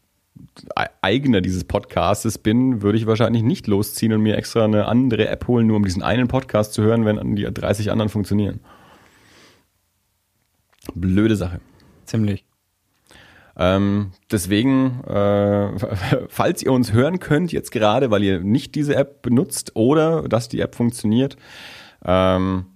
Eigener 1.01 1.41
dieses 1.41 1.65
Podcastes 1.65 2.39
bin, 2.39 2.83
würde 2.83 2.99
ich 2.99 3.07
wahrscheinlich 3.07 3.43
nicht 3.43 3.67
losziehen 3.67 4.13
und 4.13 4.23
mir 4.23 4.37
extra 4.37 4.65
eine 4.65 4.87
andere 4.87 5.29
App 5.29 5.49
holen, 5.49 5.67
nur 5.67 5.77
um 5.77 5.85
diesen 5.85 6.03
einen 6.03 6.29
Podcast 6.29 6.75
zu 6.75 6.83
hören, 6.83 7.05
wenn 7.05 7.37
die 7.37 7.45
30 7.45 7.91
anderen 7.91 8.09
funktionieren. 8.09 8.61
Blöde 10.95 11.37
Sache. 11.37 11.61
Ziemlich. 12.05 12.45
Ähm, 13.57 14.13
deswegen, 14.31 15.03
äh, 15.05 15.71
falls 16.29 16.63
ihr 16.63 16.73
uns 16.73 16.93
hören 16.93 17.19
könnt 17.19 17.53
jetzt 17.53 17.71
gerade, 17.71 18.11
weil 18.11 18.23
ihr 18.23 18.41
nicht 18.41 18.75
diese 18.75 18.97
App 18.97 19.23
benutzt 19.23 19.73
oder 19.75 20.23
dass 20.29 20.49
die 20.49 20.61
App 20.61 20.75
funktioniert, 20.75 21.37
ähm, 22.05 22.67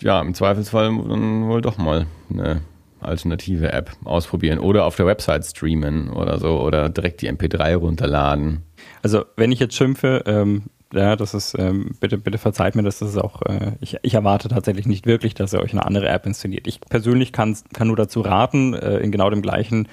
ja, 0.00 0.20
im 0.20 0.34
Zweifelsfall 0.34 0.96
dann 1.08 1.48
wohl 1.48 1.60
doch 1.60 1.78
mal 1.78 2.06
eine 2.30 2.60
alternative 3.00 3.72
App 3.72 3.92
ausprobieren 4.04 4.58
oder 4.58 4.84
auf 4.84 4.96
der 4.96 5.06
Website 5.06 5.44
streamen 5.44 6.10
oder 6.10 6.38
so 6.38 6.60
oder 6.60 6.88
direkt 6.88 7.22
die 7.22 7.30
MP3 7.30 7.76
runterladen. 7.76 8.62
Also 9.02 9.24
wenn 9.36 9.52
ich 9.52 9.60
jetzt 9.60 9.74
schimpfe, 9.74 10.22
ähm, 10.26 10.64
ja, 10.92 11.16
das 11.16 11.34
ist, 11.34 11.54
ähm, 11.58 11.96
bitte, 12.00 12.18
bitte 12.18 12.38
verzeiht 12.38 12.74
mir, 12.74 12.82
dass 12.82 12.98
das 12.98 13.10
ist 13.10 13.18
auch, 13.18 13.42
äh, 13.42 13.72
ich, 13.80 13.98
ich 14.02 14.14
erwarte 14.14 14.48
tatsächlich 14.48 14.86
nicht 14.86 15.06
wirklich, 15.06 15.34
dass 15.34 15.52
ihr 15.52 15.60
euch 15.60 15.72
eine 15.72 15.84
andere 15.84 16.08
App 16.08 16.24
installiert. 16.24 16.66
Ich 16.66 16.80
persönlich 16.80 17.32
kann, 17.32 17.56
nur 17.84 17.96
dazu 17.96 18.20
raten, 18.20 18.74
äh, 18.74 18.98
in 18.98 19.12
genau 19.12 19.28
dem 19.28 19.42
gleichen 19.42 19.88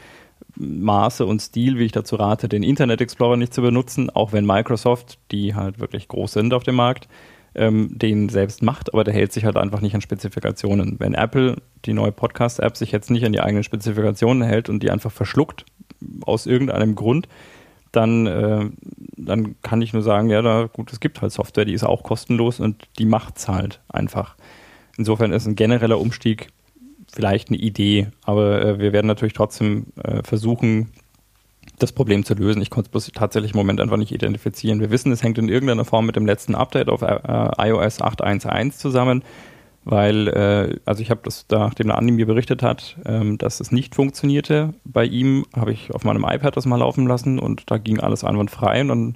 Maße 0.56 1.26
und 1.26 1.42
Stil, 1.42 1.78
wie 1.80 1.86
ich 1.86 1.92
dazu 1.92 2.16
rate, 2.16 2.48
den 2.48 2.64
Internet 2.64 3.02
Explorer 3.02 3.36
nicht 3.36 3.54
zu 3.54 3.62
benutzen, 3.62 4.10
auch 4.10 4.32
wenn 4.32 4.46
Microsoft, 4.46 5.20
die 5.32 5.54
halt 5.54 5.80
wirklich 5.80 6.08
groß 6.08 6.34
sind 6.34 6.54
auf 6.54 6.64
dem 6.64 6.76
Markt, 6.76 7.10
ähm, 7.56 7.90
den 7.92 8.30
selbst 8.30 8.64
macht, 8.64 8.94
aber 8.94 9.04
der 9.04 9.14
hält 9.14 9.34
sich 9.34 9.46
halt 9.46 9.58
einfach 9.58 9.82
nicht 9.82 9.96
an 9.96 10.02
Spezifikationen. 10.02 10.96
Wenn 11.00 11.14
Apple 11.14 11.58
die 11.86 11.94
neue 11.94 12.12
Podcast-App 12.12 12.78
sich 12.78 12.92
jetzt 12.92 13.12
nicht 13.12 13.26
an 13.26 13.34
die 13.34 13.42
eigenen 13.42 13.64
Spezifikationen 13.64 14.44
hält 14.44 14.70
und 14.70 14.82
die 14.82 14.92
einfach 14.92 15.12
verschluckt, 15.12 15.66
aus 16.26 16.46
irgendeinem 16.46 16.96
Grund, 16.96 17.28
dann, 17.96 18.28
äh, 18.28 18.70
dann 19.18 19.56
kann 19.62 19.82
ich 19.82 19.94
nur 19.94 20.02
sagen, 20.02 20.30
ja, 20.30 20.42
da, 20.42 20.70
gut, 20.72 20.92
es 20.92 21.00
gibt 21.00 21.22
halt 21.22 21.32
Software, 21.32 21.66
die 21.66 21.74
ist 21.74 21.84
auch 21.84 22.04
kostenlos 22.04 22.60
und 22.60 22.88
die 23.00 23.06
macht 23.06 23.38
es 23.38 23.48
halt 23.48 23.82
einfach. 23.90 24.36
Insofern 24.98 25.32
ist 25.32 25.46
ein 25.46 25.56
genereller 25.56 26.00
Umstieg 26.00 26.48
vielleicht 27.12 27.50
eine 27.50 27.58
Idee, 27.58 28.08
aber 28.24 28.62
äh, 28.62 28.80
wir 28.80 28.94
werden 28.94 29.08
natürlich 29.08 29.34
trotzdem 29.34 29.88
äh, 30.04 30.22
versuchen, 30.24 30.92
das 31.80 31.92
Problem 31.92 32.24
zu 32.24 32.34
lösen. 32.36 32.62
Ich 32.62 32.70
konnte 32.70 32.90
es 32.98 33.12
tatsächlich 33.14 33.52
im 33.52 33.58
Moment 33.58 33.82
einfach 33.82 33.98
nicht 33.98 34.12
identifizieren. 34.12 34.80
Wir 34.80 34.92
wissen, 34.92 35.12
es 35.12 35.24
hängt 35.24 35.38
in 35.38 35.50
irgendeiner 35.50 35.86
Form 35.86 36.06
mit 36.06 36.16
dem 36.16 36.26
letzten 36.26 36.56
Update 36.56 36.90
auf 36.90 37.02
äh, 37.02 37.20
iOS 37.58 38.02
8.1.1 38.02 38.78
zusammen 38.78 39.24
weil, 39.86 40.28
äh, 40.28 40.80
also 40.86 41.02
ich 41.02 41.12
habe 41.12 41.22
das, 41.24 41.46
nachdem 41.50 41.88
der 41.88 41.98
Andi 41.98 42.12
mir 42.12 42.26
berichtet 42.26 42.64
hat, 42.64 42.98
ähm, 43.06 43.38
dass 43.38 43.60
es 43.60 43.72
nicht 43.72 43.96
funktionierte 43.96 44.74
bei 44.84 45.06
ihm, 45.06 45.46
habe 45.56 45.72
ich 45.72 45.94
auf 45.94 46.04
meinem 46.04 46.26
iPad 46.28 46.58
das 46.58 46.66
mal 46.66 46.80
laufen 46.80 47.08
lassen 47.08 47.40
und 47.40 47.70
da 47.70 47.78
ging 47.78 48.00
alles 48.00 48.24
einwandfrei 48.24 48.82
und 48.82 48.88
dann 48.88 49.16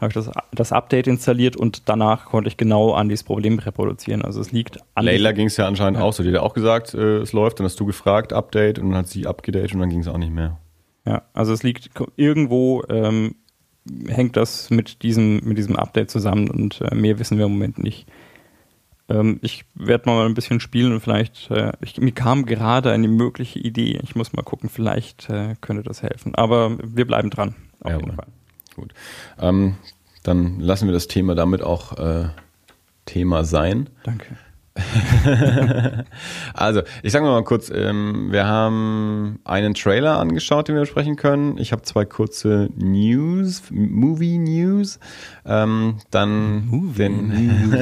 habe 0.00 0.08
ich 0.08 0.14
das, 0.14 0.30
das 0.52 0.72
Update 0.72 1.08
installiert 1.08 1.56
und 1.56 1.88
danach 1.88 2.26
konnte 2.26 2.48
ich 2.48 2.56
genau 2.56 2.92
Andys 2.92 3.24
Problem 3.24 3.58
reproduzieren. 3.58 4.22
Also 4.22 4.40
es 4.40 4.52
liegt 4.52 4.78
an. 4.94 5.04
Layla 5.04 5.32
ging 5.32 5.46
es 5.46 5.56
ja 5.56 5.66
anscheinend 5.66 5.98
ja. 5.98 6.04
auch 6.04 6.12
so. 6.12 6.22
Die 6.22 6.30
hat 6.30 6.38
auch 6.38 6.54
gesagt, 6.54 6.94
äh, 6.94 7.18
es 7.18 7.32
läuft, 7.32 7.58
dann 7.58 7.64
hast 7.64 7.78
du 7.78 7.84
gefragt, 7.84 8.32
Update 8.32 8.78
und 8.78 8.90
dann 8.90 8.98
hat 8.98 9.08
sie 9.08 9.26
abgedatet 9.26 9.74
und 9.74 9.80
dann 9.80 9.90
ging 9.90 10.00
es 10.00 10.08
auch 10.08 10.18
nicht 10.18 10.32
mehr. 10.32 10.58
Ja, 11.06 11.22
also 11.34 11.52
es 11.52 11.62
liegt 11.62 11.90
irgendwo 12.16 12.82
ähm, 12.88 13.34
hängt 14.08 14.36
das 14.36 14.70
mit 14.70 15.02
diesem, 15.02 15.40
mit 15.44 15.58
diesem 15.58 15.76
Update 15.76 16.10
zusammen 16.10 16.48
und 16.48 16.80
äh, 16.80 16.94
mehr 16.94 17.18
wissen 17.18 17.36
wir 17.38 17.46
im 17.46 17.52
Moment 17.52 17.78
nicht. 17.78 18.06
Ähm, 19.08 19.38
ich 19.42 19.64
werde 19.74 20.08
mal 20.08 20.26
ein 20.26 20.34
bisschen 20.34 20.60
spielen 20.60 20.92
und 20.92 21.00
vielleicht, 21.00 21.50
äh, 21.50 21.72
ich, 21.80 21.98
mir 21.98 22.12
kam 22.12 22.46
gerade 22.46 22.90
eine 22.90 23.08
mögliche 23.08 23.58
Idee. 23.58 24.00
Ich 24.02 24.14
muss 24.14 24.32
mal 24.32 24.42
gucken, 24.42 24.68
vielleicht 24.68 25.28
äh, 25.28 25.56
könnte 25.60 25.82
das 25.82 26.02
helfen. 26.02 26.34
Aber 26.34 26.78
wir 26.82 27.06
bleiben 27.06 27.30
dran. 27.30 27.54
Auf 27.80 27.90
ja, 27.90 27.98
jeden 27.98 28.14
Fall. 28.14 28.26
Gut. 28.74 28.94
Ähm, 29.38 29.76
dann 30.22 30.58
lassen 30.58 30.88
wir 30.88 30.92
das 30.94 31.06
Thema 31.06 31.34
damit 31.34 31.62
auch 31.62 31.98
äh, 31.98 32.28
Thema 33.04 33.44
sein. 33.44 33.90
Danke. 34.04 34.36
also, 36.54 36.82
ich 37.02 37.12
sage 37.12 37.24
mal 37.24 37.44
kurz, 37.44 37.70
ähm, 37.70 38.28
wir 38.30 38.46
haben 38.46 39.38
einen 39.44 39.74
Trailer 39.74 40.18
angeschaut, 40.18 40.66
den 40.66 40.74
wir 40.74 40.80
besprechen 40.80 41.14
können. 41.16 41.58
Ich 41.58 41.70
habe 41.70 41.82
zwei 41.82 42.04
kurze 42.04 42.68
News, 42.76 43.62
Movie 43.70 44.38
News. 44.38 44.98
Ähm, 45.46 45.98
dann 46.10 46.66
Movie 46.66 46.98
den, 46.98 47.72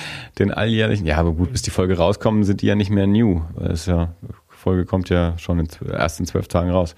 den 0.38 0.50
alljährlichen, 0.50 1.06
ja, 1.06 1.18
aber 1.18 1.32
gut, 1.32 1.52
bis 1.52 1.62
die 1.62 1.70
Folge 1.70 1.96
rauskommen, 1.96 2.42
sind 2.42 2.62
die 2.62 2.66
ja 2.66 2.74
nicht 2.74 2.90
mehr 2.90 3.06
new. 3.06 3.42
Das 3.56 3.80
ist 3.80 3.86
ja, 3.86 4.14
Folge 4.48 4.84
kommt 4.84 5.10
ja 5.10 5.38
schon 5.38 5.60
in, 5.60 5.68
erst 5.92 6.18
in 6.18 6.26
zwölf 6.26 6.48
Tagen 6.48 6.70
raus. 6.70 6.96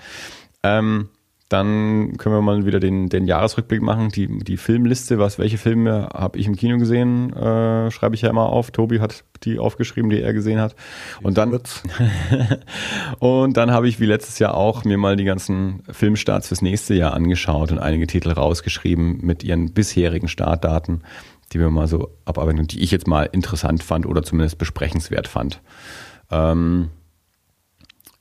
Ähm, 0.63 1.11
dann 1.51 2.17
können 2.17 2.35
wir 2.35 2.41
mal 2.41 2.65
wieder 2.65 2.81
den, 2.81 3.09
den 3.11 3.27
Jahresrückblick 3.27 3.83
machen. 3.83 4.09
Die, 4.09 4.27
die 4.27 4.57
Filmliste, 4.57 5.19
was, 5.19 5.39
welche 5.39 5.59
Filme 5.59 6.09
habe 6.13 6.39
ich 6.39 6.47
im 6.47 6.57
Kino 6.57 6.79
gesehen, 6.79 7.33
äh, 7.35 7.91
schreibe 7.91 8.15
ich 8.15 8.23
ja 8.23 8.31
immer 8.31 8.47
auf. 8.49 8.71
Tobi 8.71 9.01
hat 9.01 9.25
die 9.43 9.59
aufgeschrieben, 9.59 10.09
die 10.09 10.23
er 10.23 10.33
gesehen 10.33 10.59
hat. 10.59 10.75
Und 11.23 11.37
dann, 11.37 11.53
und 13.19 13.57
dann 13.57 13.71
habe 13.71 13.89
ich 13.89 14.01
wie 14.01 14.07
letztes 14.07 14.39
Jahr 14.39 14.55
auch 14.55 14.85
mir 14.85 14.97
mal 14.97 15.17
die 15.17 15.25
ganzen 15.25 15.83
Filmstarts 15.91 16.49
fürs 16.49 16.63
nächste 16.63 16.95
Jahr 16.95 17.13
angeschaut 17.13 17.71
und 17.73 17.79
einige 17.79 18.07
Titel 18.07 18.31
rausgeschrieben 18.31 19.19
mit 19.21 19.45
ihren 19.45 19.73
bisherigen 19.73 20.29
Startdaten, 20.29 21.03
die 21.53 21.61
wir 21.61 21.69
mal 21.69 21.89
so 21.89 22.11
abarbeiten 22.25 22.61
und 22.61 22.73
die 22.73 22.83
ich 22.83 22.91
jetzt 22.91 23.07
mal 23.07 23.29
interessant 23.31 23.83
fand 23.83 24.07
oder 24.07 24.23
zumindest 24.23 24.57
besprechenswert 24.57 25.29
fand. 25.29 25.61
Ähm, 26.31 26.89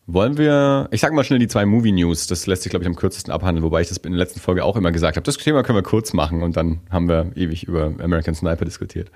wollen 0.06 0.38
wir, 0.38 0.88
ich 0.92 1.02
sage 1.02 1.16
mal 1.16 1.24
schnell 1.24 1.40
die 1.40 1.48
zwei 1.48 1.66
Movie 1.66 1.92
News, 1.92 2.28
das 2.28 2.46
lässt 2.46 2.64
sich, 2.64 2.70
glaube 2.70 2.84
ich, 2.84 2.88
am 2.88 2.96
kürzesten 2.96 3.32
abhandeln, 3.32 3.64
wobei 3.64 3.82
ich 3.82 3.88
das 3.88 3.98
in 3.98 4.12
der 4.12 4.20
letzten 4.20 4.40
Folge 4.40 4.64
auch 4.64 4.76
immer 4.76 4.92
gesagt 4.92 5.16
habe. 5.16 5.24
Das 5.24 5.38
Thema 5.38 5.64
können 5.64 5.78
wir 5.78 5.84
kurz 5.84 6.14
machen 6.14 6.44
und 6.44 6.58
dann 6.58 6.82
haben 6.90 7.08
wir 7.08 7.32
ewig 7.36 7.64
über 7.64 7.94
American 8.02 8.36
Sniper 8.36 8.66
diskutiert. 8.66 9.12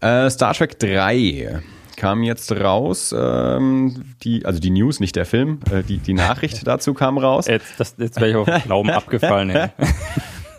Äh, 0.00 0.28
Star 0.30 0.52
Trek 0.54 0.78
3 0.78 1.62
kam 1.96 2.22
jetzt 2.22 2.52
raus, 2.52 3.14
ähm, 3.16 4.02
die, 4.22 4.44
also 4.44 4.58
die 4.58 4.70
News, 4.70 5.00
nicht 5.00 5.16
der 5.16 5.26
Film, 5.26 5.60
äh, 5.70 5.82
die, 5.82 5.98
die 5.98 6.14
Nachricht 6.14 6.66
dazu 6.66 6.94
kam 6.94 7.18
raus. 7.18 7.46
Jetzt, 7.46 7.78
jetzt 7.98 8.20
wäre 8.20 8.30
ich 8.30 8.36
auf 8.36 8.46
den 8.46 8.62
Glauben 8.62 8.90
abgefallen. 8.90 9.50
Ey. 9.50 9.68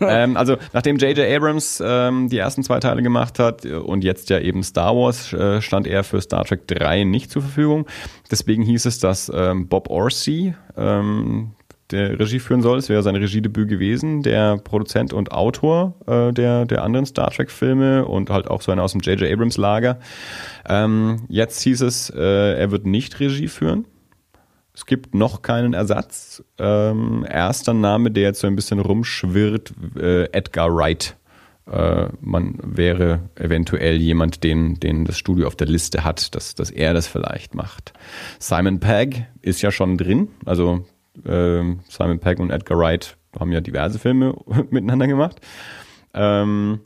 ähm, 0.00 0.36
also 0.36 0.56
nachdem 0.72 0.96
J.J. 0.96 1.26
Abrams 1.28 1.82
ähm, 1.84 2.28
die 2.28 2.38
ersten 2.38 2.62
zwei 2.62 2.80
Teile 2.80 3.02
gemacht 3.02 3.38
hat 3.38 3.64
und 3.64 4.04
jetzt 4.04 4.30
ja 4.30 4.38
eben 4.38 4.62
Star 4.62 4.94
Wars, 4.96 5.32
äh, 5.32 5.60
stand 5.60 5.86
er 5.86 6.04
für 6.04 6.20
Star 6.20 6.44
Trek 6.44 6.66
3 6.66 7.04
nicht 7.04 7.30
zur 7.30 7.42
Verfügung. 7.42 7.86
Deswegen 8.30 8.62
hieß 8.62 8.86
es, 8.86 8.98
dass 8.98 9.30
ähm, 9.34 9.68
Bob 9.68 9.90
Orsi 9.90 10.54
ähm, 10.76 11.52
der 11.90 12.18
Regie 12.18 12.38
führen 12.38 12.62
soll. 12.62 12.78
Es 12.78 12.88
wäre 12.88 13.02
sein 13.02 13.16
Regiedebüt 13.16 13.68
gewesen, 13.68 14.22
der 14.22 14.58
Produzent 14.58 15.12
und 15.12 15.32
Autor 15.32 15.94
äh, 16.06 16.32
der, 16.32 16.64
der 16.64 16.82
anderen 16.82 17.06
Star 17.06 17.30
Trek-Filme 17.30 18.04
und 18.06 18.30
halt 18.30 18.48
auch 18.48 18.62
so 18.62 18.72
einer 18.72 18.82
aus 18.82 18.92
dem 18.92 19.00
J.J. 19.00 19.30
Abrams-Lager. 19.30 19.98
Ähm, 20.68 21.24
jetzt 21.28 21.60
hieß 21.62 21.82
es, 21.82 22.10
äh, 22.10 22.58
er 22.58 22.70
wird 22.70 22.86
nicht 22.86 23.20
Regie 23.20 23.48
führen. 23.48 23.86
Es 24.74 24.86
gibt 24.86 25.14
noch 25.14 25.42
keinen 25.42 25.72
Ersatz. 25.72 26.42
Ähm, 26.58 27.24
erster 27.28 27.74
Name, 27.74 28.10
der 28.10 28.24
jetzt 28.24 28.40
so 28.40 28.48
ein 28.48 28.56
bisschen 28.56 28.80
rumschwirrt, 28.80 29.72
äh, 29.96 30.24
Edgar 30.32 30.74
Wright. 30.74 31.16
Äh, 31.70 32.08
man 32.20 32.58
wäre 32.62 33.30
eventuell 33.36 33.96
jemand, 33.96 34.42
den, 34.42 34.80
den 34.80 35.04
das 35.04 35.16
Studio 35.16 35.46
auf 35.46 35.54
der 35.54 35.68
Liste 35.68 36.02
hat, 36.04 36.34
dass, 36.34 36.56
dass 36.56 36.70
er 36.70 36.92
das 36.92 37.06
vielleicht 37.06 37.54
macht. 37.54 37.92
Simon 38.40 38.80
Pegg 38.80 39.28
ist 39.42 39.62
ja 39.62 39.70
schon 39.70 39.96
drin. 39.96 40.28
Also 40.44 40.84
äh, 41.24 41.62
Simon 41.88 42.18
Pegg 42.18 42.42
und 42.42 42.50
Edgar 42.50 42.76
Wright 42.76 43.16
haben 43.38 43.52
ja 43.52 43.60
diverse 43.60 44.00
Filme 44.00 44.34
miteinander 44.70 45.06
gemacht. 45.06 45.40
Ähm, 46.14 46.80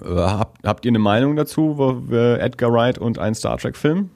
äh, 0.00 0.14
habt, 0.14 0.64
habt 0.64 0.84
ihr 0.84 0.90
eine 0.90 1.00
Meinung 1.00 1.34
dazu, 1.34 1.76
wo, 1.78 2.14
Edgar 2.14 2.72
Wright 2.72 2.98
und 2.98 3.18
ein 3.18 3.34
Star 3.34 3.58
Trek-Film? 3.58 4.10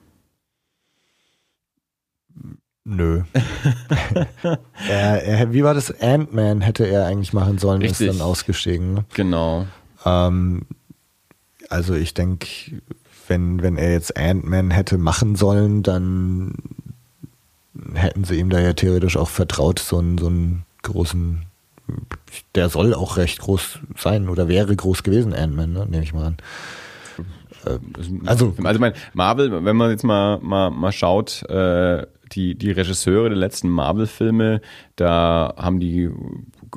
Nö. 2.83 3.21
er, 4.89 5.23
er, 5.23 5.53
wie 5.53 5.63
war 5.63 5.73
das? 5.73 5.91
Ant-Man 6.01 6.61
hätte 6.61 6.85
er 6.87 7.05
eigentlich 7.05 7.31
machen 7.31 7.59
sollen, 7.59 7.81
Richtig. 7.81 8.07
ist 8.07 8.19
dann 8.19 8.25
ausgestiegen. 8.25 8.93
Ne? 8.95 9.05
Genau. 9.13 9.67
Ähm, 10.03 10.63
also 11.69 11.93
ich 11.93 12.13
denke, 12.13 12.47
wenn, 13.27 13.61
wenn 13.61 13.77
er 13.77 13.91
jetzt 13.91 14.17
Ant-Man 14.17 14.71
hätte 14.71 14.97
machen 14.97 15.35
sollen, 15.35 15.83
dann 15.83 16.53
hätten 17.93 18.23
sie 18.23 18.39
ihm 18.39 18.49
da 18.49 18.59
ja 18.59 18.73
theoretisch 18.73 19.15
auch 19.15 19.29
vertraut, 19.29 19.79
so 19.79 19.99
einen, 19.99 20.17
so 20.17 20.27
einen 20.27 20.65
großen, 20.81 21.45
der 22.55 22.69
soll 22.69 22.95
auch 22.95 23.17
recht 23.17 23.39
groß 23.39 23.79
sein 23.95 24.27
oder 24.27 24.47
wäre 24.47 24.75
groß 24.75 25.03
gewesen, 25.03 25.33
Ant-Man, 25.33 25.71
ne? 25.71 25.85
nehme 25.87 26.03
ich 26.03 26.13
mal 26.13 26.25
an. 26.25 26.37
Also, 27.63 28.55
also 28.55 28.55
mein 28.57 28.93
Marvel, 29.13 29.63
wenn 29.63 29.75
man 29.75 29.91
jetzt 29.91 30.03
mal, 30.03 30.39
mal, 30.39 30.71
mal 30.71 30.91
schaut, 30.91 31.43
äh, 31.47 32.07
die, 32.33 32.55
die 32.55 32.71
Regisseure 32.71 33.29
der 33.29 33.37
letzten 33.37 33.69
Marvel-Filme, 33.69 34.61
da 34.95 35.53
haben 35.57 35.79
die 35.79 36.09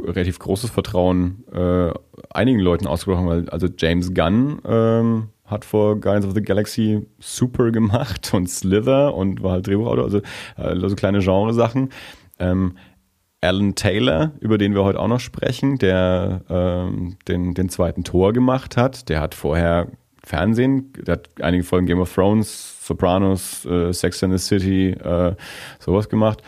relativ 0.01 0.39
großes 0.39 0.71
Vertrauen 0.71 1.45
äh, 1.53 1.93
einigen 2.31 2.59
Leuten 2.59 2.87
ausgesprochen, 2.87 3.27
weil 3.27 3.49
also 3.51 3.69
James 3.77 4.13
Gunn 4.15 4.61
ähm, 4.65 5.29
hat 5.45 5.65
vor 5.65 6.01
Guardians 6.01 6.27
of 6.27 6.35
the 6.35 6.43
Galaxy 6.43 7.07
Super 7.19 7.71
gemacht 7.71 8.33
und 8.35 8.49
Slither 8.49 9.15
und 9.15 9.43
war 9.43 9.53
halt 9.53 9.67
Drehbuchautor, 9.67 10.05
also, 10.05 10.21
also 10.57 10.97
kleine 10.97 11.21
Genresachen. 11.21 11.91
Ähm, 12.39 12.77
Alan 13.41 13.75
Taylor, 13.75 14.33
über 14.41 14.57
den 14.57 14.75
wir 14.75 14.85
heute 14.85 14.99
auch 14.99 15.09
noch 15.09 15.21
sprechen, 15.21 15.77
der 15.77 16.41
ähm, 16.49 17.17
den, 17.29 17.53
den 17.53 17.69
zweiten 17.69 18.03
Tor 18.03 18.33
gemacht 18.33 18.79
hat, 18.79 19.11
der 19.11 19.21
hat 19.21 19.35
vorher 19.35 19.89
Fernsehen. 20.25 20.93
Der 21.07 21.13
hat 21.15 21.29
einige 21.41 21.63
Folgen 21.63 21.87
Game 21.87 22.01
of 22.01 22.13
Thrones, 22.13 22.74
Sopranos, 22.85 23.65
äh, 23.65 23.93
Sex 23.93 24.23
and 24.23 24.39
the 24.39 24.39
City, 24.39 24.91
äh, 24.91 25.35
sowas 25.79 26.11
gemacht. 26.11 26.43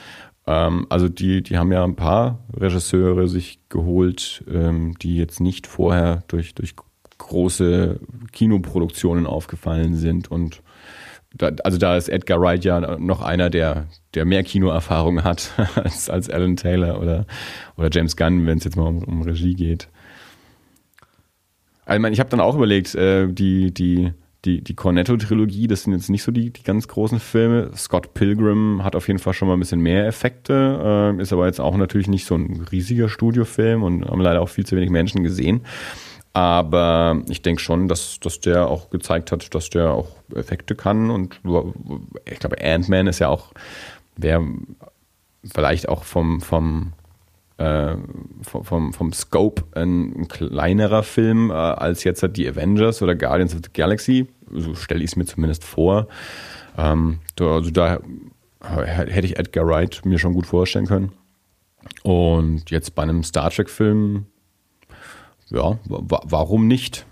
Ähm, 0.47 0.87
also 0.91 1.09
die, 1.09 1.43
die 1.43 1.57
haben 1.57 1.73
ja 1.73 1.83
ein 1.83 1.97
paar 1.97 2.41
Regisseure 2.55 3.27
sich 3.27 3.59
geholt, 3.71 4.45
ähm, 4.53 4.95
die 5.01 5.17
jetzt 5.17 5.41
nicht 5.41 5.67
vorher 5.67 6.25
durch, 6.29 6.55
durch 6.55 6.75
große 7.17 8.01
Kinoproduktionen 8.33 9.27
aufgefallen 9.27 9.95
sind 9.95 10.31
und 10.31 10.63
da, 11.35 11.51
also 11.65 11.79
da 11.79 11.97
ist 11.97 12.09
Edgar 12.09 12.41
Wright 12.41 12.65
ja 12.65 12.99
noch 12.99 13.23
einer, 13.23 13.51
der, 13.51 13.87
der 14.15 14.25
mehr 14.25 14.43
Kinoerfahrung 14.43 15.25
hat 15.25 15.53
als, 15.75 16.11
als 16.11 16.29
Alan 16.29 16.57
Taylor 16.57 17.01
oder, 17.01 17.27
oder 17.77 17.89
James 17.91 18.17
Gunn, 18.17 18.47
wenn 18.47 18.59
es 18.59 18.65
jetzt 18.65 18.77
mal 18.77 18.87
um, 18.87 19.03
um 19.05 19.23
Regie 19.23 19.55
geht. 19.55 19.89
Also, 21.85 22.07
ich 22.09 22.21
habe 22.21 22.31
dann 22.31 22.41
auch 22.41 22.57
überlegt, 22.57 22.95
äh, 22.95 23.29
die, 23.29 23.73
die, 23.73 24.13
die, 24.47 24.63
die 24.63 24.75
Cornetto-Trilogie, 24.75 25.67
das 25.67 25.83
sind 25.83 25.93
jetzt 25.93 26.09
nicht 26.09 26.23
so 26.23 26.31
die, 26.33 26.51
die 26.51 26.63
ganz 26.63 26.89
großen 26.89 27.21
Filme. 27.21 27.71
Scott 27.77 28.15
Pilgrim 28.15 28.83
hat 28.85 28.95
auf 28.97 29.09
jeden 29.09 29.19
Fall 29.19 29.35
schon 29.35 29.49
mal 29.49 29.55
ein 29.55 29.61
bisschen 29.61 29.81
mehr 29.81 30.07
Effekte, 30.07 31.15
äh, 31.19 31.23
ist 31.23 31.33
aber 31.33 31.47
jetzt 31.47 31.61
auch 31.61 31.77
natürlich 31.77 32.09
nicht 32.09 32.27
so 32.27 32.37
ein 32.37 32.67
riesiger 32.71 33.09
Studiofilm 33.09 33.83
und 33.83 34.07
haben 34.07 34.21
leider 34.21 34.41
auch 34.41 34.49
viel 34.49 34.65
zu 34.65 34.77
wenig 34.77 34.91
Menschen 34.91 35.23
gesehen. 35.23 35.63
Aber 36.33 37.23
ich 37.29 37.43
denke 37.43 37.63
schon, 37.63 37.89
dass, 37.89 38.21
dass 38.21 38.41
der 38.41 38.69
auch 38.69 38.91
gezeigt 38.91 39.33
hat, 39.33 39.55
dass 39.55 39.71
der 39.71 39.91
auch 39.91 40.09
Effekte 40.35 40.75
kann. 40.75 41.11
Und 41.11 41.41
ich 42.27 42.39
glaube, 42.39 42.63
Ant-Man 42.63 43.07
ist 43.07 43.21
ja 43.21 43.29
auch, 43.29 43.53
wäre 44.17 44.45
vielleicht 45.45 45.89
auch 45.89 46.05
vom, 46.05 46.41
vom 46.43 46.93
äh, 47.59 47.97
vom, 48.43 48.93
vom 48.93 49.13
Scope 49.15 49.65
ein, 49.75 50.29
kleinerer 50.29 51.03
Film 51.03 51.51
äh, 51.51 51.55
als 51.55 52.05
jetzt 52.05 52.23
die 52.37 52.47
Avengers 52.47 53.01
oder 53.01 53.15
Guardians 53.15 53.55
of 53.55 53.63
the 53.65 53.71
Galaxy. 53.73 54.27
So 54.53 54.75
stelle 54.75 55.03
ich 55.03 55.11
es 55.11 55.17
mir 55.17 55.25
zumindest 55.25 55.65
vor. 55.65 56.09
Ähm, 56.79 57.19
da, 57.37 57.55
also 57.57 57.71
da 57.71 58.01
hätte 58.61 59.27
ich 59.27 59.39
Edgar 59.39 59.67
Wright 59.67 60.05
mir 60.05 60.19
schon 60.19 60.35
gut 60.35 60.47
vorstellen 60.47 60.87
können. 60.87 61.13
Und 62.03 62.71
jetzt 62.71 62.95
bei 62.95 63.03
einem 63.03 63.23
Star 63.23 63.51
Trek-Film, 63.51 64.27
ja, 65.49 65.79
warum 65.85 66.67
nicht? 66.67 67.07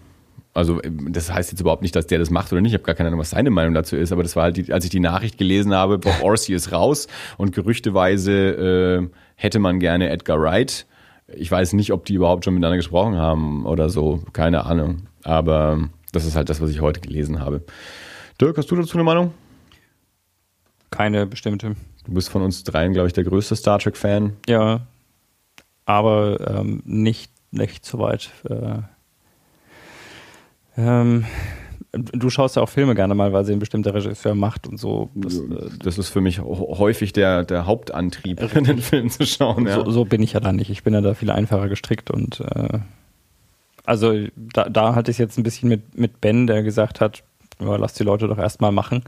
Also 0.53 0.81
das 1.09 1.33
heißt 1.33 1.51
jetzt 1.51 1.61
überhaupt 1.61 1.83
nicht, 1.83 1.97
dass 1.97 2.07
der 2.07 2.19
das 2.21 2.31
macht 2.31 2.53
oder 2.53 2.61
nicht. 2.61 2.73
Ich 2.73 2.79
habe 2.79 2.85
gar 2.85 2.95
keine 2.95 3.09
Ahnung, 3.09 3.21
was 3.21 3.31
seine 3.31 3.51
Meinung 3.51 3.75
dazu 3.75 3.97
ist. 3.97 4.13
Aber 4.13 4.23
das 4.23 4.37
war 4.37 4.45
halt, 4.45 4.57
die, 4.57 4.73
als 4.73 4.85
ich 4.85 4.91
die 4.91 5.01
Nachricht 5.01 5.37
gelesen 5.37 5.75
habe, 5.75 5.99
Bob 5.99 6.15
Orsi 6.23 6.55
ist 6.55 6.73
raus 6.73 7.09
und 7.37 7.53
gerüchteweise 7.53 8.33
äh, 8.33 9.09
hätte 9.35 9.59
man 9.59 9.81
gerne 9.81 10.11
Edgar 10.11 10.41
Wright. 10.41 10.87
Ich 11.27 11.51
weiß 11.51 11.73
nicht, 11.73 11.93
ob 11.93 12.05
die 12.05 12.15
überhaupt 12.15 12.45
schon 12.45 12.55
miteinander 12.55 12.77
gesprochen 12.77 13.17
haben 13.17 13.67
oder 13.67 13.89
so. 13.89 14.23
Keine 14.33 14.65
Ahnung. 14.67 15.09
Aber 15.25 15.89
das 16.15 16.25
ist 16.25 16.37
halt 16.37 16.49
das, 16.49 16.61
was 16.61 16.71
ich 16.71 16.81
heute 16.81 17.01
gelesen 17.01 17.41
habe. 17.41 17.63
Dirk, 18.41 18.59
hast 18.59 18.71
du 18.71 18.77
dazu 18.77 18.97
eine 18.97 19.05
Meinung? 19.05 19.33
Keine 20.91 21.27
bestimmte. 21.27 21.77
Du 22.05 22.13
bist 22.13 22.29
von 22.29 22.43
uns 22.43 22.65
dreien, 22.65 22.93
glaube 22.93 23.09
ich, 23.09 23.13
der 23.13 23.25
größte 23.25 23.57
Star 23.57 23.79
Trek-Fan. 23.79 24.35
Ja. 24.49 24.87
Aber 25.87 26.39
ähm, 26.47 26.83
nicht, 26.85 27.33
nicht 27.51 27.85
so 27.85 27.99
weit. 27.99 28.31
Äh 28.49 28.83
ähm, 30.77 31.25
du 31.93 32.31
schaust 32.31 32.57
ja 32.57 32.63
auch 32.63 32.69
Filme 32.69 32.95
gerne 32.95 33.15
mal, 33.15 33.33
weil 33.33 33.45
sie 33.45 33.53
ein 33.53 33.59
bestimmter 33.59 33.95
Regisseur 33.95 34.35
macht 34.35 34.67
und 34.67 34.79
so. 34.79 35.11
Das, 35.15 35.39
äh, 35.39 35.71
das 35.83 35.99
ist 35.99 36.09
für 36.09 36.21
mich 36.21 36.41
häufig 36.41 37.13
der, 37.13 37.45
der 37.45 37.67
Hauptantrieb, 37.67 38.39
den 38.55 38.79
Film 38.79 39.11
zu 39.11 39.27
schauen. 39.27 39.67
Ja. 39.67 39.77
So, 39.77 39.91
so, 39.91 40.05
bin 40.05 40.23
ich 40.23 40.33
ja 40.33 40.41
da 40.41 40.53
nicht. 40.53 40.71
Ich 40.71 40.83
bin 40.83 40.95
ja 40.95 41.01
da 41.01 41.15
viel 41.15 41.31
einfacher 41.31 41.69
gestrickt 41.69 42.11
und 42.11 42.41
äh, 42.41 42.79
also 43.85 44.27
da, 44.37 44.69
da 44.69 44.95
hatte 44.95 45.11
ich 45.11 45.17
es 45.17 45.19
jetzt 45.19 45.39
ein 45.39 45.43
bisschen 45.43 45.69
mit, 45.69 45.97
mit 45.97 46.21
Ben, 46.21 46.47
der 46.47 46.63
gesagt 46.63 47.01
hat, 47.01 47.23
Ja, 47.61 47.77
lasst 47.77 47.99
die 47.99 48.05
Leute 48.05 48.29
doch 48.29 48.39
erstmal 48.39 48.73
machen. 48.73 49.05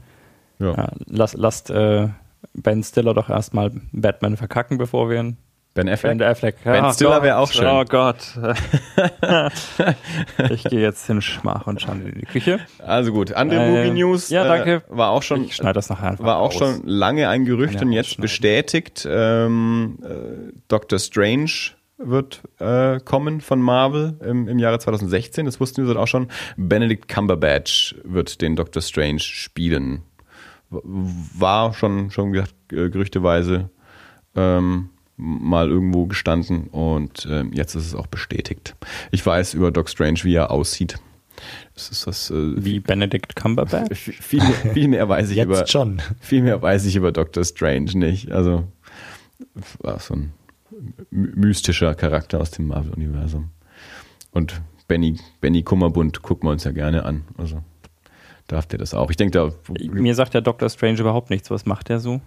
Ja. 0.59 0.73
ja 0.73 0.91
lasst, 1.05 1.35
lasst 1.35 1.69
äh, 1.69 2.09
Ben 2.53 2.83
Stiller 2.83 3.13
doch 3.13 3.29
erstmal 3.29 3.71
Batman 3.91 4.37
verkacken, 4.37 4.77
bevor 4.77 5.09
wir 5.09 5.19
ihn 5.19 5.37
Ben 5.77 5.89
Affleck. 5.89 6.17
Ben 6.17 6.27
Affleck. 6.27 6.55
Ben 6.63 6.91
Stiller 6.91 7.21
wäre 7.21 7.37
auch 7.37 7.51
schön. 7.51 7.67
Oh 7.67 7.85
Gott. 7.85 8.35
ich 10.49 10.63
gehe 10.63 10.81
jetzt 10.81 11.07
in 11.07 11.21
Schmach 11.21 11.67
und 11.67 11.79
Schande 11.79 12.09
in 12.09 12.19
die 12.19 12.25
Küche. 12.25 12.59
Also 12.79 13.11
gut, 13.11 13.33
andere 13.33 13.61
äh, 13.61 13.69
Movie 13.69 13.91
News. 13.91 14.29
Ja, 14.29 14.43
danke. 14.43 14.81
Äh, 14.89 14.97
war 14.97 15.11
auch 15.11 15.21
schon. 15.21 15.43
Ich 15.43 15.55
schneide 15.55 15.73
das 15.73 15.89
nachher 15.89 16.09
einfach 16.09 16.25
War 16.25 16.37
auch 16.37 16.47
aus. 16.47 16.57
schon 16.57 16.81
lange 16.83 17.29
ein 17.29 17.45
Gerücht 17.45 17.79
und 17.79 17.91
jetzt 17.91 18.19
bestätigt. 18.19 19.07
Ähm, 19.07 19.99
äh, 20.03 20.51
Doctor 20.67 20.97
Strange 20.97 21.51
wird 21.97 22.43
äh, 22.59 22.99
kommen 22.99 23.41
von 23.41 23.61
Marvel 23.61 24.17
im, 24.23 24.47
im 24.47 24.59
Jahre 24.59 24.79
2016. 24.79 25.45
Das 25.45 25.59
wussten 25.59 25.87
wir 25.87 25.95
auch 25.97 26.07
schon. 26.07 26.27
Benedict 26.55 27.07
Cumberbatch 27.07 27.95
wird 28.03 28.41
den 28.41 28.55
Doctor 28.55 28.81
Strange 28.81 29.19
spielen. 29.19 30.03
War 30.69 31.73
schon, 31.73 32.11
schon 32.11 32.33
gesagt, 32.33 32.53
gerüchteweise. 32.67 33.69
Ähm, 34.35 34.89
mal 35.17 35.69
irgendwo 35.69 36.05
gestanden 36.05 36.67
und 36.67 37.25
äh, 37.25 37.43
jetzt 37.51 37.73
ist 37.73 37.87
es 37.87 37.95
auch 37.95 38.05
bestätigt. 38.05 38.75
Ich 39.11 39.25
weiß 39.25 39.55
über 39.55 39.71
Doc 39.71 39.89
Strange, 39.89 40.19
wie 40.23 40.35
er 40.35 40.51
aussieht. 40.51 40.99
Das 41.73 41.89
ist 41.89 42.05
das, 42.05 42.29
äh, 42.29 42.63
wie 42.63 42.79
Benedict 42.79 43.35
Cumberbatch? 43.35 43.97
Viel, 44.21 44.41
viel 44.41 44.87
mehr 44.87 45.09
weiß 45.09 45.31
ich 45.31 45.37
jetzt 45.37 45.45
über. 45.45 45.67
schon. 45.67 46.01
Viel 46.19 46.43
mehr 46.43 46.61
weiß 46.61 46.85
ich 46.85 46.95
über 46.95 47.11
Doctor 47.11 47.43
Strange 47.43 47.97
nicht. 47.97 48.31
Also 48.31 48.65
war 49.79 49.99
so 49.99 50.15
ein 50.15 50.33
mystischer 51.09 51.95
Charakter 51.95 52.39
aus 52.39 52.51
dem 52.51 52.67
Marvel-Universum. 52.67 53.49
Und 54.31 54.61
Benny, 54.87 55.17
Benny 55.41 55.63
Kummerbund 55.63 56.21
gucken 56.21 56.47
wir 56.47 56.51
uns 56.51 56.63
ja 56.63 56.71
gerne 56.71 57.05
an. 57.05 57.23
Also 57.37 57.61
darf 58.47 58.65
der 58.65 58.79
das 58.79 58.93
auch. 58.93 59.09
Ich 59.09 59.17
denke 59.17 59.31
da. 59.31 59.73
Mir 59.91 60.15
sagt 60.15 60.33
der 60.33 60.41
Doctor 60.41 60.69
Strange 60.69 60.99
überhaupt 60.99 61.29
nichts. 61.29 61.51
Was 61.51 61.65
macht 61.65 61.89
der 61.89 61.99
so? 61.99 62.21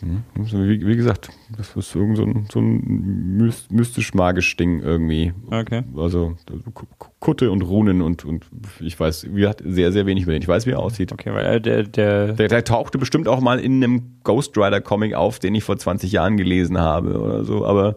Hm? 0.00 0.22
Wie, 0.36 0.86
wie, 0.86 0.96
gesagt, 0.96 1.30
das 1.56 1.74
ist 1.74 1.94
irgend 1.94 2.16
so 2.16 2.24
ein, 2.24 2.46
so 2.50 2.60
ein 2.60 3.52
mystisch-magisch 3.70 4.56
Ding 4.56 4.80
irgendwie. 4.80 5.32
Okay. 5.50 5.82
Also 5.96 6.36
Kutte 7.18 7.50
und 7.50 7.62
Runen 7.62 8.00
und, 8.00 8.24
und 8.24 8.46
ich 8.80 8.98
weiß, 8.98 9.28
wie 9.34 9.46
hat 9.48 9.62
sehr, 9.64 9.90
sehr 9.90 10.06
wenig 10.06 10.22
über 10.24 10.32
den. 10.32 10.42
Ich 10.42 10.48
weiß, 10.48 10.66
wie 10.66 10.70
er 10.70 10.78
aussieht. 10.78 11.12
Okay, 11.12 11.32
weil 11.32 11.60
der, 11.60 11.82
der, 11.82 12.32
der, 12.32 12.48
der 12.48 12.64
tauchte 12.64 12.98
bestimmt 12.98 13.26
auch 13.26 13.40
mal 13.40 13.58
in 13.58 13.82
einem 13.82 14.20
Ghost 14.22 14.56
Rider 14.56 14.80
Comic 14.80 15.14
auf, 15.14 15.40
den 15.40 15.54
ich 15.54 15.64
vor 15.64 15.76
20 15.76 16.12
Jahren 16.12 16.36
gelesen 16.36 16.78
habe 16.78 17.20
oder 17.20 17.44
so, 17.44 17.66
aber 17.66 17.96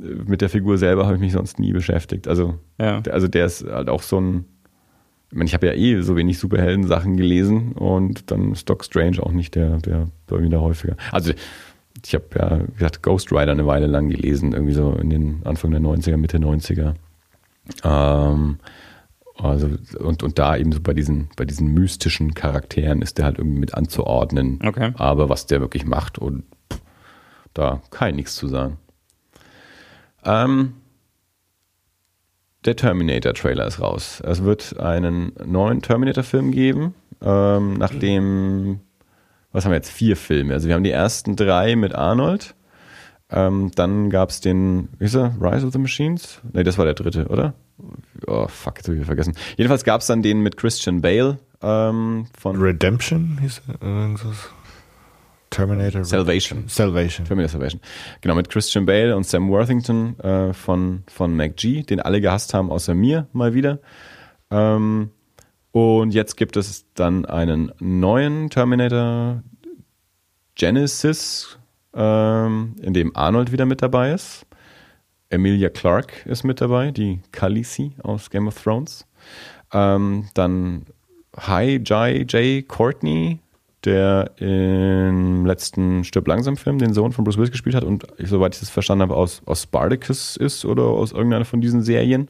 äh, 0.00 0.04
mit 0.26 0.40
der 0.40 0.48
Figur 0.48 0.78
selber 0.78 1.04
habe 1.04 1.16
ich 1.16 1.20
mich 1.20 1.32
sonst 1.32 1.58
nie 1.58 1.72
beschäftigt. 1.72 2.26
Also, 2.26 2.58
ja. 2.80 3.02
also 3.10 3.28
der 3.28 3.46
ist 3.46 3.64
halt 3.64 3.90
auch 3.90 4.02
so 4.02 4.20
ein 4.20 4.44
ich 5.30 5.36
meine, 5.36 5.46
ich 5.46 5.54
habe 5.54 5.66
ja 5.66 5.74
eh 5.74 6.00
so 6.00 6.16
wenig 6.16 6.38
Superhelden-Sachen 6.38 7.16
gelesen 7.16 7.72
und 7.72 8.30
dann 8.30 8.52
ist 8.52 8.68
Doc 8.68 8.84
Strange 8.84 9.22
auch 9.22 9.32
nicht 9.32 9.54
der, 9.54 9.78
der 9.78 10.08
mir 10.30 10.48
da 10.48 10.60
häufiger. 10.60 10.96
Also 11.12 11.32
ich 12.06 12.14
habe 12.14 12.24
ja, 12.36 12.60
wie 12.60 12.72
gesagt, 12.74 13.02
Ghost 13.02 13.30
Rider 13.32 13.52
eine 13.52 13.66
Weile 13.66 13.86
lang 13.86 14.08
gelesen, 14.08 14.52
irgendwie 14.52 14.72
so 14.72 14.92
in 14.92 15.10
den 15.10 15.40
Anfang 15.44 15.70
der 15.70 15.80
90er, 15.80 16.16
Mitte 16.16 16.38
90er. 16.38 16.94
Ähm, 17.84 18.58
also, 19.36 19.68
und, 19.98 20.22
und 20.22 20.38
da 20.38 20.56
eben 20.56 20.72
so 20.72 20.80
bei 20.80 20.94
diesen, 20.94 21.28
bei 21.36 21.44
diesen 21.44 21.68
mystischen 21.74 22.34
Charakteren 22.34 23.02
ist 23.02 23.18
der 23.18 23.26
halt 23.26 23.38
irgendwie 23.38 23.60
mit 23.60 23.74
anzuordnen. 23.74 24.60
Okay. 24.64 24.92
Aber 24.94 25.28
was 25.28 25.46
der 25.46 25.60
wirklich 25.60 25.84
macht 25.84 26.18
und 26.18 26.44
pff, 26.72 26.80
da 27.54 27.82
kann 27.90 28.10
ich 28.10 28.16
nichts 28.16 28.36
zu 28.36 28.48
sagen. 28.48 28.78
Ähm, 30.24 30.74
der 32.64 32.76
Terminator-Trailer 32.76 33.66
ist 33.66 33.80
raus. 33.80 34.20
Es 34.24 34.42
wird 34.42 34.78
einen 34.78 35.32
neuen 35.44 35.82
Terminator-Film 35.82 36.50
geben, 36.50 36.94
ähm, 37.22 37.74
nachdem, 37.74 38.80
was 39.52 39.64
haben 39.64 39.72
wir 39.72 39.76
jetzt, 39.76 39.90
vier 39.90 40.16
Filme. 40.16 40.54
Also 40.54 40.68
wir 40.68 40.74
haben 40.74 40.84
die 40.84 40.90
ersten 40.90 41.36
drei 41.36 41.76
mit 41.76 41.94
Arnold. 41.94 42.54
Ähm, 43.30 43.70
dann 43.74 44.08
gab 44.10 44.30
es 44.30 44.40
den, 44.40 44.88
wie 44.98 45.04
ist 45.04 45.14
er, 45.14 45.36
Rise 45.40 45.66
of 45.66 45.72
the 45.72 45.78
Machines? 45.78 46.40
Ne, 46.52 46.64
das 46.64 46.78
war 46.78 46.86
der 46.86 46.94
dritte, 46.94 47.26
oder? 47.28 47.54
Oh, 48.26 48.48
fuck, 48.48 48.78
jetzt 48.78 48.88
habe 48.88 48.98
ich 48.98 49.04
vergessen. 49.04 49.34
Jedenfalls 49.56 49.84
gab 49.84 50.00
es 50.00 50.06
dann 50.06 50.22
den 50.22 50.40
mit 50.40 50.56
Christian 50.56 51.02
Bale 51.02 51.38
ähm, 51.62 52.26
von... 52.38 52.56
Redemption 52.60 53.38
hieß 53.40 53.62
er? 53.68 53.86
Terminator 55.50 56.04
Salvation. 56.04 56.68
Salvation. 56.68 57.26
Terminator 57.26 57.52
Salvation. 57.52 57.80
Genau, 58.20 58.34
mit 58.34 58.48
Christian 58.48 58.86
Bale 58.86 59.16
und 59.16 59.24
Sam 59.26 59.48
Worthington 59.48 60.18
äh, 60.20 60.52
von, 60.52 61.04
von 61.06 61.34
MacG, 61.34 61.82
den 61.84 62.00
alle 62.00 62.20
gehasst 62.20 62.54
haben, 62.54 62.70
außer 62.70 62.94
mir 62.94 63.28
mal 63.32 63.54
wieder. 63.54 63.80
Ähm, 64.50 65.10
und 65.72 66.14
jetzt 66.14 66.36
gibt 66.36 66.56
es 66.56 66.86
dann 66.94 67.24
einen 67.24 67.72
neuen 67.78 68.50
Terminator 68.50 69.42
Genesis, 70.54 71.58
ähm, 71.94 72.76
in 72.80 72.94
dem 72.94 73.14
Arnold 73.16 73.52
wieder 73.52 73.66
mit 73.66 73.82
dabei 73.82 74.12
ist. 74.12 74.46
Emilia 75.30 75.68
Clarke 75.68 76.28
ist 76.28 76.42
mit 76.44 76.60
dabei, 76.60 76.90
die 76.90 77.20
Khaleesi 77.32 77.92
aus 78.02 78.30
Game 78.30 78.48
of 78.48 78.60
Thrones. 78.62 79.06
Ähm, 79.72 80.28
dann 80.34 80.86
Hi 81.36 81.80
Jai 81.84 82.22
J. 82.22 82.66
Courtney 82.66 83.40
der 83.84 84.32
im 84.38 85.46
letzten 85.46 86.04
Stirb 86.04 86.26
langsam 86.26 86.56
Film 86.56 86.78
den 86.78 86.92
Sohn 86.92 87.12
von 87.12 87.24
Bruce 87.24 87.36
Willis 87.36 87.50
gespielt 87.50 87.76
hat 87.76 87.84
und 87.84 88.06
soweit 88.18 88.54
ich 88.54 88.60
das 88.60 88.70
verstanden 88.70 89.02
habe, 89.02 89.16
aus, 89.16 89.42
aus 89.46 89.62
Spartacus 89.62 90.36
ist 90.36 90.64
oder 90.64 90.84
aus 90.84 91.12
irgendeiner 91.12 91.44
von 91.44 91.60
diesen 91.60 91.82
Serien. 91.82 92.28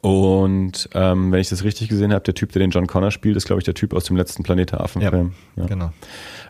Und 0.00 0.90
ähm, 0.92 1.32
wenn 1.32 1.40
ich 1.40 1.48
das 1.48 1.64
richtig 1.64 1.88
gesehen 1.88 2.12
habe, 2.12 2.24
der 2.24 2.34
Typ, 2.34 2.52
der 2.52 2.60
den 2.60 2.70
John 2.70 2.86
Connor 2.86 3.10
spielt, 3.10 3.36
ist, 3.36 3.46
glaube 3.46 3.60
ich, 3.60 3.64
der 3.64 3.72
Typ 3.72 3.94
aus 3.94 4.04
dem 4.04 4.16
letzten 4.16 4.42
Planet 4.42 4.74
Affen 4.74 5.00
Film. 5.00 5.32
Ja, 5.56 5.62
ja, 5.62 5.68
genau. 5.68 5.92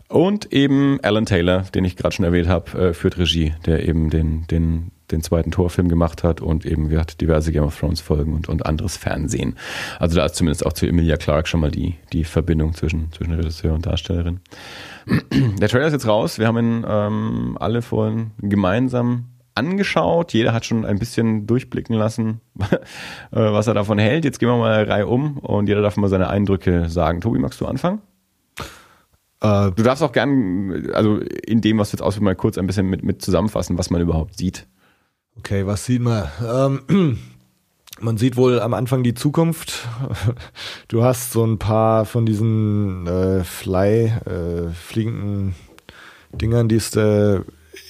Und 0.08 0.52
eben 0.52 0.98
Alan 1.02 1.24
Taylor, 1.24 1.62
den 1.74 1.84
ich 1.84 1.96
gerade 1.96 2.14
schon 2.14 2.24
erwähnt 2.24 2.48
habe, 2.48 2.88
äh, 2.88 2.94
führt 2.94 3.16
Regie, 3.16 3.54
der 3.64 3.88
eben 3.88 4.10
den, 4.10 4.46
den 4.48 4.90
den 5.11 5.22
zweiten 5.22 5.50
Torfilm 5.50 5.88
gemacht 5.88 6.24
hat 6.24 6.40
und 6.40 6.64
eben 6.64 6.90
wir 6.90 7.00
hat 7.00 7.20
diverse 7.20 7.52
Game 7.52 7.64
of 7.64 7.78
Thrones 7.78 8.00
Folgen 8.00 8.32
und, 8.34 8.48
und 8.48 8.66
anderes 8.66 8.96
Fernsehen. 8.96 9.57
Also 9.98 10.16
da 10.16 10.24
ist 10.24 10.36
zumindest 10.36 10.64
auch 10.64 10.72
zu 10.72 10.86
Emilia 10.86 11.16
Clarke 11.16 11.48
schon 11.48 11.61
mal 11.61 11.70
die, 11.70 11.96
die 12.12 12.24
Verbindung 12.24 12.74
zwischen, 12.74 13.12
zwischen 13.12 13.34
Regisseur 13.34 13.74
und 13.74 13.86
Darstellerin. 13.86 14.40
Der 15.59 15.68
Trailer 15.68 15.86
ist 15.86 15.92
jetzt 15.92 16.07
raus. 16.07 16.38
Wir 16.38 16.46
haben 16.46 16.59
ihn 16.59 16.84
ähm, 16.88 17.57
alle 17.61 17.82
vorhin 17.82 18.30
gemeinsam 18.38 19.26
angeschaut. 19.55 20.32
Jeder 20.32 20.52
hat 20.52 20.64
schon 20.64 20.84
ein 20.84 20.98
bisschen 20.98 21.46
durchblicken 21.46 21.94
lassen, 21.94 22.40
äh, 22.61 22.76
was 23.30 23.66
er 23.66 23.74
davon 23.74 23.98
hält. 23.98 24.24
Jetzt 24.24 24.38
gehen 24.38 24.48
wir 24.48 24.57
mal 24.57 24.84
Reihe 24.84 25.07
um 25.07 25.38
und 25.38 25.68
jeder 25.68 25.82
darf 25.82 25.96
mal 25.96 26.09
seine 26.09 26.28
Eindrücke 26.28 26.88
sagen. 26.88 27.20
Tobi, 27.20 27.38
magst 27.38 27.61
du 27.61 27.66
anfangen? 27.66 28.00
Äh, 29.40 29.72
du 29.72 29.82
darfst 29.82 30.02
auch 30.02 30.12
gern, 30.12 30.90
also 30.92 31.18
in 31.18 31.61
dem, 31.61 31.78
was 31.78 31.92
wir 31.92 31.98
jetzt 31.98 32.02
ausführen, 32.02 32.24
mal 32.24 32.34
kurz 32.34 32.59
ein 32.59 32.66
bisschen 32.66 32.88
mit, 32.88 33.05
mit 33.05 33.22
zusammenfassen, 33.22 33.78
was 33.78 33.90
man 33.90 34.00
überhaupt 34.00 34.38
sieht. 34.38 34.66
Okay, 35.39 35.66
was 35.66 35.85
sieht 35.85 36.01
man? 36.01 36.28
Ähm, 36.47 37.18
man 38.01 38.18
sieht 38.18 38.37
wohl 38.37 38.61
am 38.61 38.74
Anfang 38.74 39.03
die 39.03 39.14
Zukunft. 39.14 39.89
Du 40.89 41.03
hast 41.03 41.32
so 41.32 41.45
ein 41.45 41.59
paar 41.59 42.05
von 42.05 42.24
diesen 42.24 43.07
äh, 43.07 43.43
Fly, 43.43 44.12
äh, 44.26 44.70
fliegenden 44.72 45.55
Dingern, 46.32 46.68
die 46.68 46.78
du 46.78 47.45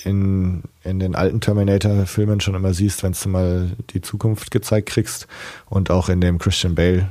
in, 0.04 0.62
in 0.82 1.00
den 1.00 1.14
alten 1.14 1.40
Terminator-Filmen 1.40 2.40
schon 2.40 2.54
immer 2.54 2.72
siehst, 2.72 3.02
wenn 3.02 3.12
du 3.12 3.28
mal 3.28 3.72
die 3.90 4.00
Zukunft 4.00 4.50
gezeigt 4.50 4.88
kriegst. 4.88 5.26
Und 5.66 5.90
auch 5.90 6.08
in 6.08 6.20
dem 6.20 6.38
Christian 6.38 6.74
Bale 6.74 7.10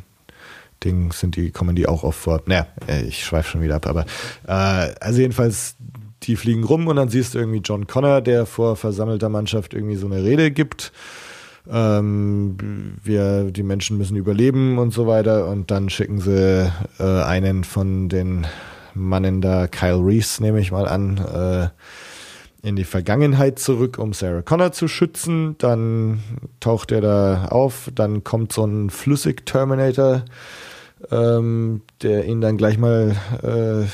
Ding 0.84 1.14
sind 1.14 1.36
die, 1.36 1.52
kommen 1.52 1.76
die 1.76 1.88
auch 1.88 2.04
oft 2.04 2.20
vor. 2.20 2.42
Naja, 2.46 2.68
äh, 2.88 3.04
ich 3.04 3.24
schweife 3.24 3.52
schon 3.52 3.62
wieder 3.62 3.76
ab, 3.76 3.88
aber 3.88 4.06
äh, 4.48 4.96
also 5.00 5.22
jedenfalls 5.22 5.76
die 6.28 6.36
fliegen 6.36 6.64
rum 6.64 6.88
und 6.88 6.96
dann 6.96 7.10
siehst 7.10 7.34
du 7.34 7.40
irgendwie 7.40 7.62
John 7.64 7.88
Connor, 7.88 8.22
der 8.22 8.46
vor 8.46 8.76
versammelter 8.76 9.30
Mannschaft 9.30 9.74
irgendwie 9.74 9.96
so 9.96 10.08
eine 10.08 10.24
Rede 10.24 10.52
gibt. 10.52 10.92
Ähm, 11.72 12.58
wir, 13.04 13.52
die 13.52 13.64
Menschen 13.64 13.98
müssen 13.98 14.18
überleben 14.18 14.78
und 14.78 14.92
so 14.94 15.08
weiter. 15.08 15.48
Und 15.48 15.72
dann 15.72 15.90
schicken 15.90 16.20
sie 16.20 16.72
äh, 17.00 17.04
einen 17.24 17.64
von 17.64 18.10
den 18.10 18.46
Mannen 18.94 19.42
da, 19.42 19.68
Kyle 19.68 20.06
Reese, 20.06 20.42
nehme 20.42 20.60
ich 20.60 20.72
mal 20.72 20.88
an, 20.88 21.18
äh, 21.18 22.68
in 22.68 22.76
die 22.76 22.84
Vergangenheit 22.84 23.60
zurück, 23.60 23.98
um 23.98 24.14
Sarah 24.14 24.42
Connor 24.42 24.72
zu 24.72 24.88
schützen. 24.88 25.56
Dann 25.58 26.22
taucht 26.60 26.92
er 26.92 27.02
da 27.02 27.46
auf, 27.46 27.90
dann 27.94 28.24
kommt 28.24 28.54
so 28.54 28.66
ein 28.66 28.90
Flüssig-Terminator, 28.90 30.24
ähm, 31.12 31.82
der 32.02 32.26
ihn 32.26 32.42
dann 32.42 32.58
gleich 32.58 32.78
mal 32.78 33.16
äh, 33.42 33.88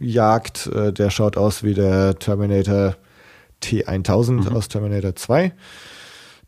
jagt. 0.00 0.66
Äh, 0.66 0.92
der 0.92 1.10
schaut 1.10 1.36
aus 1.36 1.62
wie 1.62 1.74
der 1.74 2.18
Terminator 2.18 2.96
T1000 3.62 4.32
mhm. 4.32 4.56
aus 4.56 4.68
Terminator 4.68 5.14
2. 5.14 5.52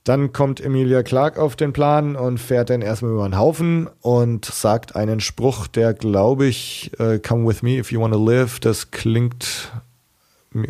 Dann 0.05 0.32
kommt 0.32 0.61
Emilia 0.61 1.05
Clark 1.05 1.38
auf 1.38 1.55
den 1.55 1.72
Plan 1.72 2.16
und 2.16 2.38
fährt 2.38 2.70
dann 2.70 2.82
erstmal 2.82 3.12
über 3.12 3.28
den 3.28 3.38
Haufen 3.38 3.88
und 4.00 4.44
sagt 4.44 4.96
einen 4.96 5.20
Spruch, 5.20 5.68
der 5.68 5.94
glaube 5.94 6.46
ich, 6.46 6.90
uh, 6.98 7.18
come 7.20 7.46
with 7.46 7.62
me 7.62 7.78
if 7.78 7.92
you 7.92 8.00
want 8.00 8.12
to 8.12 8.24
live, 8.24 8.59
das 8.59 8.90
klingt, 8.90 9.70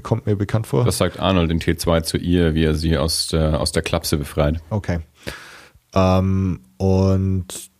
kommt 0.03 0.27
mir 0.27 0.37
bekannt 0.37 0.67
vor. 0.67 0.85
Das 0.85 0.99
sagt 0.99 1.19
Arnold 1.19 1.51
in 1.51 1.61
T2 1.61 2.03
zu 2.03 2.19
ihr, 2.19 2.55
wie 2.55 2.65
er 2.65 2.75
sie 2.75 2.99
aus 2.99 3.29
der, 3.29 3.59
aus 3.59 3.73
der 3.73 3.83
Klapse 3.83 4.19
befreit. 4.19 4.61
Okay. 4.69 4.99
Ähm, 5.95 6.61
und 6.77 7.72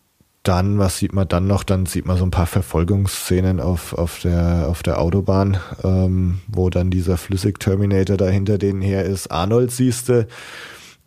dann, 0.43 0.79
was 0.79 0.99
sieht 0.99 1.13
man 1.13 1.29
dann 1.29 1.47
noch? 1.47 1.63
Dann 1.63 1.87
sieht 1.87 2.07
man 2.07 2.17
so 2.17 2.25
ein 2.25 2.33
paar 2.33 2.47
Verfolgungsszenen 2.47 3.61
auf, 3.61 3.93
auf, 3.93 4.21
der, 4.21 4.67
auf 4.69 4.83
der 4.83 5.01
Autobahn, 5.01 5.59
ähm, 5.85 6.41
wo 6.49 6.69
dann 6.69 6.91
dieser 6.91 7.17
Flüssig-Terminator 7.17 8.17
da 8.17 8.27
hinter 8.27 8.59
denen 8.59 8.83
her 8.83 9.05
ist. 9.05 9.31
Arnold 9.31 9.71
siehste, 9.71 10.27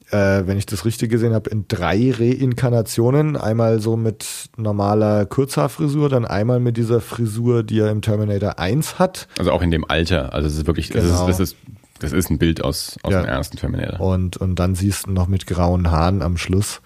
äh, 0.10 0.44
wenn 0.46 0.58
ich 0.58 0.66
das 0.66 0.86
richtig 0.86 1.12
gesehen 1.12 1.34
habe, 1.34 1.50
in 1.50 1.68
drei 1.68 2.14
Reinkarnationen. 2.18 3.36
Einmal 3.36 3.82
so 3.82 3.98
mit 3.98 4.50
normaler 4.56 5.26
Kurzhaarfrisur, 5.26 6.08
dann 6.08 6.26
einmal 6.26 6.62
mit 6.62 6.78
dieser 6.78 7.02
Frisur, 7.02 7.64
die 7.64 7.80
er 7.80 7.92
im 7.92 8.02
Terminator 8.02 8.58
1 8.58 9.00
hat. 9.00 9.28
Also 9.38 9.52
auch 9.52 9.62
in 9.62 9.72
dem 9.72 9.84
Alter. 9.84 10.34
Also 10.34 10.48
es 10.48 10.58
ist 10.58 10.68
wirklich, 10.68 10.92
genau. 10.92 11.04
das, 11.04 11.20
ist, 11.20 11.28
das, 11.28 11.40
ist, 11.40 11.58
das 12.00 12.12
ist 12.14 12.30
ein 12.30 12.38
Bild 12.38 12.64
aus, 12.64 12.98
aus 13.04 13.12
ja. 13.12 13.22
dem 13.22 13.28
ersten 13.28 13.58
Terminator. 13.58 14.00
Und, 14.00 14.38
und 14.38 14.56
dann 14.56 14.76
siehst 14.76 15.08
du 15.08 15.12
noch 15.12 15.28
mit 15.28 15.46
grauen 15.46 15.92
Haaren 15.92 16.22
am 16.22 16.38
Schluss. 16.38 16.82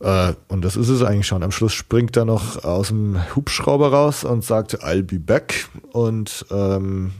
Äh, 0.00 0.34
und 0.48 0.64
das 0.64 0.76
ist 0.76 0.88
es 0.88 1.02
eigentlich 1.02 1.26
schon. 1.26 1.42
Am 1.42 1.52
Schluss 1.52 1.72
springt 1.72 2.16
er 2.16 2.24
noch 2.24 2.64
aus 2.64 2.88
dem 2.88 3.18
Hubschrauber 3.34 3.92
raus 3.92 4.24
und 4.24 4.44
sagt, 4.44 4.82
I'll 4.82 5.02
be 5.02 5.18
back. 5.18 5.68
Und 5.92 6.46
ähm, 6.50 7.12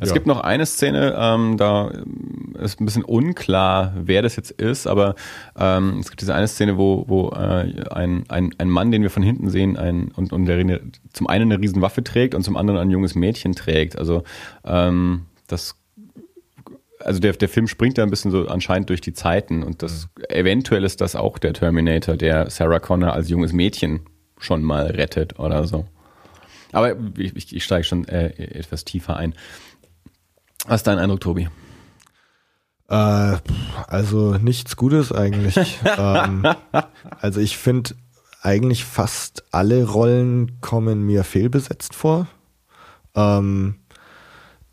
es 0.00 0.08
ja. 0.08 0.14
gibt 0.14 0.26
noch 0.26 0.40
eine 0.40 0.64
Szene, 0.64 1.14
ähm, 1.16 1.58
da 1.58 1.90
ist 2.58 2.80
ein 2.80 2.86
bisschen 2.86 3.04
unklar, 3.04 3.92
wer 3.96 4.22
das 4.22 4.36
jetzt 4.36 4.50
ist, 4.50 4.86
aber 4.86 5.14
ähm, 5.58 5.98
es 5.98 6.08
gibt 6.08 6.22
diese 6.22 6.34
eine 6.34 6.48
Szene, 6.48 6.78
wo, 6.78 7.04
wo 7.06 7.30
äh, 7.30 7.84
ein, 7.90 8.24
ein, 8.28 8.54
ein 8.56 8.70
Mann, 8.70 8.90
den 8.90 9.02
wir 9.02 9.10
von 9.10 9.22
hinten 9.22 9.50
sehen, 9.50 9.76
ein, 9.76 10.10
und, 10.16 10.32
und 10.32 10.46
der 10.46 10.80
zum 11.12 11.26
einen 11.26 11.52
eine 11.52 11.60
Riesenwaffe 11.60 12.02
trägt 12.02 12.34
und 12.34 12.44
zum 12.44 12.56
anderen 12.56 12.80
ein 12.80 12.90
junges 12.90 13.14
Mädchen 13.14 13.52
trägt. 13.54 13.98
Also 13.98 14.22
ähm, 14.64 15.26
das 15.48 15.76
also 17.04 17.20
der, 17.20 17.32
der 17.32 17.48
Film 17.48 17.68
springt 17.68 17.98
da 17.98 18.02
ein 18.02 18.10
bisschen 18.10 18.30
so 18.30 18.48
anscheinend 18.48 18.88
durch 18.88 19.00
die 19.00 19.12
Zeiten 19.12 19.62
und 19.62 19.82
das 19.82 20.08
mhm. 20.16 20.24
eventuell 20.28 20.84
ist 20.84 21.00
das 21.00 21.16
auch 21.16 21.38
der 21.38 21.52
Terminator, 21.52 22.16
der 22.16 22.50
Sarah 22.50 22.80
Connor 22.80 23.12
als 23.12 23.28
junges 23.28 23.52
Mädchen 23.52 24.00
schon 24.38 24.62
mal 24.62 24.86
rettet 24.86 25.38
oder 25.38 25.66
so. 25.66 25.86
Aber 26.72 26.96
ich, 27.16 27.36
ich, 27.36 27.54
ich 27.54 27.64
steige 27.64 27.84
schon 27.84 28.08
äh, 28.08 28.28
etwas 28.28 28.84
tiefer 28.84 29.16
ein. 29.16 29.34
Was 30.66 30.80
ist 30.80 30.86
dein 30.86 30.98
Eindruck, 30.98 31.20
Tobi? 31.20 31.48
Äh, 32.88 33.36
also 33.86 34.34
nichts 34.34 34.76
Gutes 34.76 35.12
eigentlich. 35.12 35.78
ähm, 35.98 36.46
also 37.20 37.40
ich 37.40 37.56
finde 37.58 37.94
eigentlich 38.42 38.84
fast 38.84 39.44
alle 39.52 39.84
Rollen 39.84 40.60
kommen 40.60 41.02
mir 41.02 41.24
fehlbesetzt 41.24 41.94
vor. 41.94 42.26
Ähm, 43.14 43.76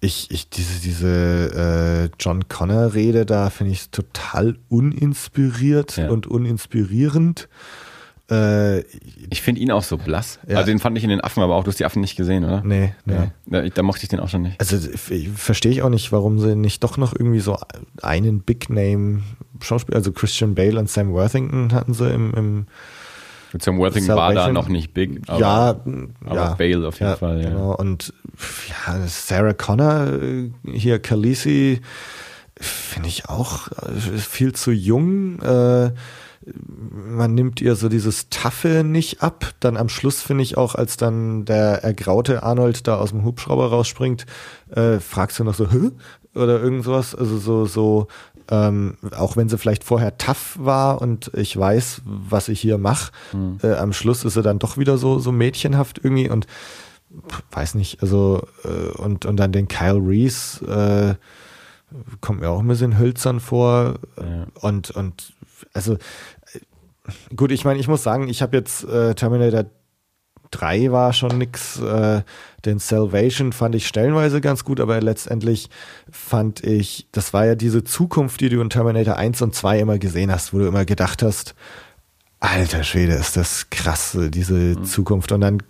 ich, 0.01 0.31
ich, 0.31 0.49
diese, 0.49 0.81
diese 0.81 2.09
äh, 2.09 2.15
John 2.19 2.47
Connor-Rede 2.47 3.25
da 3.25 3.49
finde 3.49 3.73
ich 3.73 3.89
total 3.89 4.57
uninspiriert 4.69 5.97
ja. 5.97 6.09
und 6.09 6.27
uninspirierend. 6.27 7.49
Äh, 8.31 8.81
ich 9.29 9.41
finde 9.41 9.61
ihn 9.61 9.71
auch 9.71 9.83
so 9.83 9.97
blass. 9.97 10.39
Ja. 10.47 10.57
Also 10.57 10.71
den 10.71 10.79
fand 10.79 10.97
ich 10.97 11.03
in 11.03 11.09
den 11.09 11.21
Affen, 11.21 11.43
aber 11.43 11.55
auch 11.55 11.63
du 11.63 11.69
hast 11.69 11.79
die 11.79 11.85
Affen 11.85 12.01
nicht 12.01 12.15
gesehen, 12.15 12.45
oder? 12.45 12.61
Nee, 12.63 12.93
nee. 13.05 13.31
Da, 13.47 13.67
da 13.67 13.83
mochte 13.83 14.03
ich 14.03 14.09
den 14.09 14.19
auch 14.19 14.29
schon 14.29 14.43
nicht. 14.43 14.59
Also 14.59 14.77
verstehe 15.35 15.71
ich 15.71 15.81
auch 15.81 15.89
nicht, 15.89 16.11
warum 16.11 16.39
sie 16.39 16.55
nicht 16.55 16.83
doch 16.83 16.97
noch 16.97 17.13
irgendwie 17.13 17.39
so 17.39 17.57
einen 18.01 18.41
Big 18.41 18.69
Name 18.69 19.23
Schauspieler, 19.61 19.97
also 19.97 20.11
Christian 20.11 20.55
Bale 20.55 20.79
und 20.79 20.89
Sam 20.89 21.11
Worthington 21.11 21.73
hatten 21.73 21.93
sie 21.93 22.09
im, 22.09 22.33
im 22.35 22.67
Mit 23.51 23.63
Sam 23.63 23.79
Worthington 23.79 24.15
war 24.15 24.33
da 24.33 24.51
noch 24.51 24.67
nicht 24.67 24.93
big, 24.93 25.21
aber, 25.27 25.39
ja, 25.39 25.81
aber 26.25 26.35
ja, 26.35 26.53
Bale 26.53 26.87
auf 26.87 26.99
jeden 26.99 27.11
ja, 27.11 27.15
Fall. 27.15 27.41
Ja. 27.41 27.49
Genau. 27.49 27.75
Und 27.75 28.13
ja, 28.69 29.07
Sarah 29.07 29.53
Connor, 29.53 30.07
äh, 30.21 30.51
hier 30.71 30.99
Khaleesi, 30.99 31.81
finde 32.59 33.09
ich 33.09 33.27
auch 33.27 33.69
äh, 33.69 34.17
viel 34.17 34.53
zu 34.53 34.71
jung. 34.71 35.41
Äh, 35.41 35.91
man 36.53 37.33
nimmt 37.33 37.61
ihr 37.61 37.75
so 37.75 37.89
dieses 37.89 38.29
Taffe 38.29 38.83
nicht 38.83 39.21
ab. 39.21 39.53
Dann 39.59 39.77
am 39.77 39.89
Schluss 39.89 40.21
finde 40.21 40.43
ich 40.43 40.57
auch, 40.57 40.75
als 40.75 40.97
dann 40.97 41.45
der 41.45 41.83
ergraute 41.83 42.43
Arnold 42.43 42.87
da 42.87 42.97
aus 42.97 43.09
dem 43.09 43.23
Hubschrauber 43.23 43.69
rausspringt, 43.69 44.25
äh, 44.71 44.99
fragst 44.99 45.39
du 45.39 45.43
noch 45.43 45.53
so, 45.53 45.71
Hä? 45.71 45.91
oder 46.35 46.61
irgend 46.61 46.83
sowas. 46.83 47.15
Also 47.15 47.37
so, 47.37 47.65
so, 47.65 48.07
ähm, 48.49 48.97
auch 49.15 49.37
wenn 49.37 49.49
sie 49.49 49.57
vielleicht 49.57 49.83
vorher 49.83 50.17
tough 50.17 50.57
war 50.59 51.01
und 51.01 51.31
ich 51.33 51.55
weiß, 51.55 52.01
was 52.05 52.49
ich 52.49 52.59
hier 52.59 52.77
mache, 52.77 53.11
mhm. 53.33 53.59
äh, 53.63 53.75
am 53.75 53.93
Schluss 53.93 54.25
ist 54.25 54.33
sie 54.33 54.41
dann 54.41 54.59
doch 54.59 54.77
wieder 54.77 54.97
so, 54.97 55.19
so 55.19 55.31
mädchenhaft 55.31 55.99
irgendwie 56.03 56.29
und 56.29 56.47
weiß 57.51 57.75
nicht, 57.75 58.01
also 58.01 58.47
äh, 58.63 58.97
und, 58.97 59.25
und 59.25 59.37
dann 59.37 59.51
den 59.51 59.67
Kyle 59.67 59.99
Reese 59.99 60.65
äh, 60.65 61.15
kommt 62.21 62.41
mir 62.41 62.49
auch 62.49 62.59
ein 62.59 62.67
bisschen 62.67 62.99
hölzern 62.99 63.39
vor 63.39 63.95
ja. 64.17 64.45
und, 64.61 64.91
und 64.91 65.33
also 65.73 65.97
gut, 67.35 67.51
ich 67.51 67.65
meine, 67.65 67.79
ich 67.79 67.87
muss 67.87 68.03
sagen, 68.03 68.27
ich 68.27 68.41
habe 68.41 68.57
jetzt 68.57 68.83
äh, 68.83 69.15
Terminator 69.15 69.65
3 70.51 70.91
war 70.91 71.13
schon 71.13 71.37
nix. 71.37 71.79
Äh, 71.79 72.21
den 72.65 72.79
Salvation 72.79 73.53
fand 73.53 73.75
ich 73.75 73.87
stellenweise 73.87 74.41
ganz 74.41 74.65
gut, 74.65 74.79
aber 74.79 74.99
letztendlich 75.01 75.69
fand 76.11 76.63
ich, 76.63 77.07
das 77.11 77.33
war 77.33 77.45
ja 77.45 77.55
diese 77.55 77.83
Zukunft, 77.83 78.41
die 78.41 78.49
du 78.49 78.59
in 78.61 78.69
Terminator 78.69 79.15
1 79.15 79.41
und 79.41 79.55
2 79.55 79.79
immer 79.79 79.97
gesehen 79.97 80.31
hast, 80.31 80.53
wo 80.53 80.59
du 80.59 80.67
immer 80.67 80.85
gedacht 80.85 81.23
hast, 81.23 81.55
alter 82.39 82.83
Schwede, 82.83 83.13
ist 83.13 83.37
das 83.37 83.69
krass, 83.69 84.17
diese 84.29 84.53
mhm. 84.53 84.83
Zukunft. 84.83 85.31
Und 85.31 85.41
dann, 85.41 85.63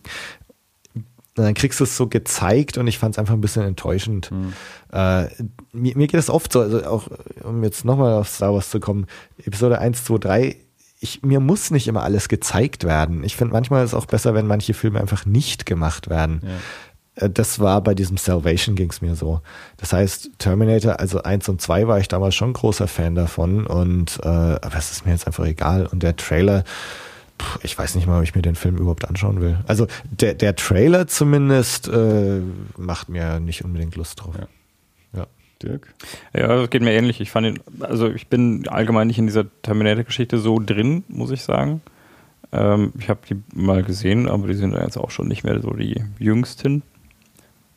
dann 1.36 1.54
kriegst 1.54 1.80
du 1.80 1.84
es 1.84 1.96
so 1.96 2.08
gezeigt 2.08 2.78
und 2.78 2.88
ich 2.88 2.98
fand 2.98 3.16
es 3.16 3.20
einfach 3.20 3.34
ein 3.34 3.42
bisschen 3.42 3.64
enttäuschend. 3.64 4.32
Mhm. 4.32 4.54
Äh, 4.92 5.24
mir, 5.72 5.98
mir, 5.98 6.08
geht 6.08 6.20
es 6.20 6.30
oft 6.30 6.52
so, 6.54 6.62
also 6.62 6.86
auch 6.86 7.08
um 7.44 7.64
jetzt 7.64 7.86
nochmal 7.86 8.14
auf 8.14 8.30
Star 8.30 8.54
Wars 8.54 8.70
zu 8.70 8.80
kommen, 8.80 9.08
Episode 9.46 9.80
1, 9.80 10.04
2, 10.06 10.18
3 10.18 10.56
ich, 11.00 11.24
mir 11.24 11.40
muss 11.40 11.72
nicht 11.72 11.88
immer 11.88 12.04
alles 12.04 12.28
gezeigt 12.28 12.84
werden. 12.84 13.24
Ich 13.24 13.36
finde 13.36 13.54
manchmal 13.54 13.84
ist 13.84 13.92
es 13.92 13.98
auch 13.98 14.06
besser, 14.06 14.34
wenn 14.34 14.48
manche 14.48 14.74
Filme 14.74 15.00
einfach 15.00 15.26
nicht 15.26 15.66
gemacht 15.66 16.10
werden. 16.10 16.42
Ja. 16.44 17.26
Äh, 17.26 17.30
das 17.30 17.60
war 17.60 17.82
bei 17.82 17.96
diesem 17.96 18.18
Salvation 18.18 18.76
ging 18.76 18.90
es 18.90 19.02
mir 19.02 19.16
so. 19.16 19.42
Das 19.78 19.94
heißt, 19.94 20.32
Terminator, 20.40 21.00
also 21.00 21.24
eins 21.24 21.48
und 21.48 21.62
zwei 21.62 21.88
war 21.88 22.00
ich 22.00 22.08
damals 22.10 22.36
schon 22.36 22.54
großer 22.54 22.88
Fan 22.88 23.16
davon 23.16 23.66
und 23.66 24.20
äh, 24.24 24.28
aber 24.28 24.76
es 24.78 24.92
ist 24.92 25.06
mir 25.06 25.14
jetzt 25.14 25.26
einfach 25.26 25.46
egal. 25.46 25.86
Und 25.86 26.04
der 26.04 26.18
Trailer, 26.18 26.64
pff, 27.42 27.60
ich 27.64 27.78
weiß 27.78 27.96
nicht 27.96 28.08
mal, 28.08 28.18
ob 28.18 28.24
ich 28.24 28.36
mir 28.36 28.42
den 28.42 28.56
Film 28.56 28.78
überhaupt 28.78 29.08
anschauen 29.08 29.40
will. 29.40 29.58
Also 29.68 29.88
der, 30.12 30.34
der 30.34 30.56
Trailer 30.58 31.08
zumindest 31.08 31.88
äh, 31.88 32.42
macht 32.78 33.08
mir 33.08 33.40
nicht 33.40 33.64
unbedingt 33.64 33.96
Lust 33.96 34.22
drauf. 34.22 34.36
Ja. 34.38 34.48
Dirk? 35.62 35.94
Ja, 36.34 36.48
das 36.48 36.70
geht 36.70 36.82
mir 36.82 36.94
ähnlich. 36.94 37.22
Ich 37.22 37.32
fand 37.32 37.48
ihn, 37.48 37.60
also 37.80 38.10
ich 38.10 38.28
bin 38.28 38.68
allgemein 38.68 39.08
nicht 39.08 39.20
in 39.20 39.28
dieser 39.28 39.46
Terminator-Geschichte 39.62 40.38
so 40.38 40.60
drin, 40.60 41.04
muss 41.08 41.32
ich 41.32 41.44
sagen. 41.44 41.82
Ähm, 42.52 42.94
ich 43.00 43.10
habe 43.10 43.20
die 43.30 43.42
mal 43.54 43.84
gesehen, 43.84 44.28
aber 44.28 44.48
die 44.48 44.56
sind 44.56 44.74
jetzt 44.74 44.98
auch 44.98 45.12
schon 45.12 45.28
nicht 45.28 45.44
mehr 45.44 45.62
so 45.62 45.72
die 45.72 46.04
jüngsten. 46.18 46.84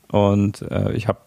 Und 0.09 0.63
äh, 0.63 0.93
ich 0.93 1.09
habe 1.09 1.19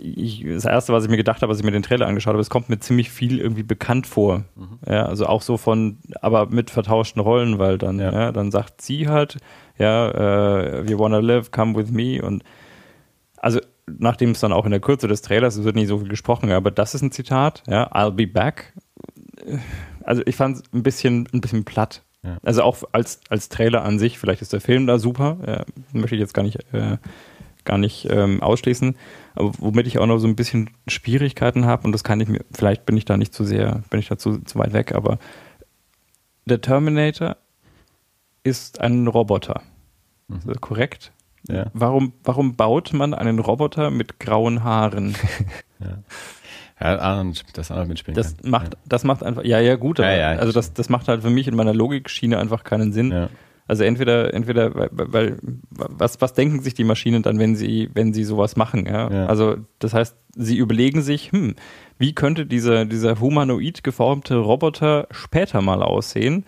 das 0.00 0.64
erste, 0.64 0.92
was 0.92 1.04
ich 1.04 1.10
mir 1.10 1.16
gedacht 1.16 1.42
habe, 1.42 1.50
als 1.50 1.58
ich 1.58 1.64
mir 1.64 1.72
den 1.72 1.82
Trailer 1.82 2.06
angeschaut 2.06 2.32
habe, 2.32 2.40
es 2.40 2.50
kommt 2.50 2.68
mir 2.68 2.78
ziemlich 2.78 3.10
viel 3.10 3.40
irgendwie 3.40 3.64
bekannt 3.64 4.06
vor. 4.06 4.44
Mhm. 4.54 4.78
Ja, 4.86 5.06
also 5.06 5.26
auch 5.26 5.42
so 5.42 5.56
von, 5.56 5.98
aber 6.20 6.46
mit 6.46 6.70
vertauschten 6.70 7.20
Rollen, 7.20 7.58
weil 7.58 7.78
dann, 7.78 7.98
ja. 7.98 8.12
ja 8.12 8.32
dann 8.32 8.50
sagt 8.50 8.80
sie 8.80 9.08
halt, 9.08 9.38
ja, 9.76 10.08
äh, 10.10 10.88
we 10.88 10.98
wanna 10.98 11.18
live, 11.18 11.50
come 11.50 11.76
with 11.76 11.90
me 11.90 12.22
und 12.22 12.44
also 13.36 13.60
nachdem 13.98 14.30
es 14.30 14.40
dann 14.40 14.52
auch 14.52 14.64
in 14.64 14.70
der 14.70 14.80
Kürze 14.80 15.08
des 15.08 15.22
Trailers, 15.22 15.56
es 15.56 15.64
wird 15.64 15.76
nicht 15.76 15.88
so 15.88 15.98
viel 15.98 16.08
gesprochen, 16.08 16.50
aber 16.50 16.70
das 16.70 16.94
ist 16.94 17.02
ein 17.02 17.12
Zitat, 17.12 17.62
ja, 17.66 17.92
I'll 17.92 18.12
be 18.12 18.26
back. 18.26 18.74
Also 20.02 20.22
ich 20.26 20.36
fand 20.36 20.56
es 20.56 20.62
ein 20.72 20.82
bisschen, 20.82 21.28
ein 21.32 21.40
bisschen 21.40 21.64
platt. 21.64 22.02
Ja. 22.22 22.38
Also 22.42 22.62
auch 22.62 22.82
als, 22.92 23.20
als 23.28 23.48
Trailer 23.48 23.84
an 23.84 23.98
sich, 23.98 24.18
vielleicht 24.18 24.42
ist 24.42 24.52
der 24.52 24.60
Film 24.60 24.86
da 24.86 24.98
super, 24.98 25.38
ja, 25.46 25.64
möchte 25.92 26.16
ich 26.16 26.20
jetzt 26.20 26.34
gar 26.34 26.42
nicht, 26.42 26.58
äh, 26.72 26.98
gar 27.64 27.78
nicht 27.78 28.08
ähm, 28.10 28.42
ausschließen, 28.42 28.96
aber 29.34 29.52
womit 29.58 29.86
ich 29.86 29.98
auch 29.98 30.06
noch 30.06 30.18
so 30.18 30.26
ein 30.26 30.36
bisschen 30.36 30.70
Schwierigkeiten 30.88 31.66
habe 31.66 31.84
und 31.84 31.92
das 31.92 32.04
kann 32.04 32.20
ich 32.20 32.28
mir, 32.28 32.44
vielleicht 32.52 32.86
bin 32.86 32.96
ich 32.96 33.04
da 33.04 33.16
nicht 33.16 33.34
zu 33.34 33.44
sehr, 33.44 33.82
bin 33.90 34.00
ich 34.00 34.08
da 34.08 34.18
zu, 34.18 34.38
zu 34.38 34.58
weit 34.58 34.72
weg, 34.72 34.94
aber 34.94 35.18
der 36.44 36.60
Terminator 36.60 37.36
ist 38.42 38.80
ein 38.80 39.06
Roboter. 39.06 39.62
Mhm. 40.28 40.50
Ist 40.50 40.60
korrekt? 40.60 41.12
Ja. 41.48 41.66
Warum, 41.72 42.12
warum 42.24 42.56
baut 42.56 42.92
man 42.92 43.14
einen 43.14 43.38
Roboter 43.38 43.90
mit 43.90 44.18
grauen 44.18 44.64
Haaren? 44.64 45.14
ja. 45.80 45.98
Ja, 46.80 46.98
Arnold, 46.98 47.44
das 47.54 47.72
Arnold 47.72 47.88
mitspielen 47.88 48.14
das 48.14 48.36
kann. 48.36 48.50
Macht, 48.50 48.74
ja. 48.74 48.80
Das 48.86 49.02
macht 49.02 49.24
einfach, 49.24 49.44
ja, 49.44 49.58
ja, 49.58 49.74
gut, 49.74 49.98
aber, 49.98 50.10
ja, 50.10 50.34
ja, 50.34 50.38
also 50.38 50.52
das, 50.52 50.74
das 50.74 50.88
macht 50.88 51.08
halt 51.08 51.22
für 51.22 51.30
mich 51.30 51.48
in 51.48 51.56
meiner 51.56 51.74
Logikschiene 51.74 52.38
einfach 52.38 52.62
keinen 52.62 52.92
Sinn. 52.92 53.28
Also 53.66 53.84
entweder, 53.84 54.32
entweder, 54.32 54.74
weil, 54.74 54.88
weil, 54.92 55.36
was, 55.70 56.20
was 56.20 56.32
denken 56.32 56.62
sich 56.62 56.72
die 56.74 56.84
Maschinen 56.84 57.22
dann, 57.22 57.38
wenn 57.38 57.54
sie, 57.54 57.90
wenn 57.92 58.14
sie 58.14 58.24
sowas 58.24 58.56
machen, 58.56 58.86
ja. 58.86 59.08
Also, 59.26 59.56
das 59.78 59.92
heißt, 59.92 60.16
sie 60.36 60.56
überlegen 60.56 61.02
sich, 61.02 61.32
hm, 61.32 61.54
wie 61.98 62.14
könnte 62.14 62.46
dieser, 62.46 62.86
dieser 62.86 63.20
humanoid 63.20 63.82
geformte 63.82 64.36
Roboter 64.36 65.06
später 65.10 65.60
mal 65.60 65.82
aussehen? 65.82 66.46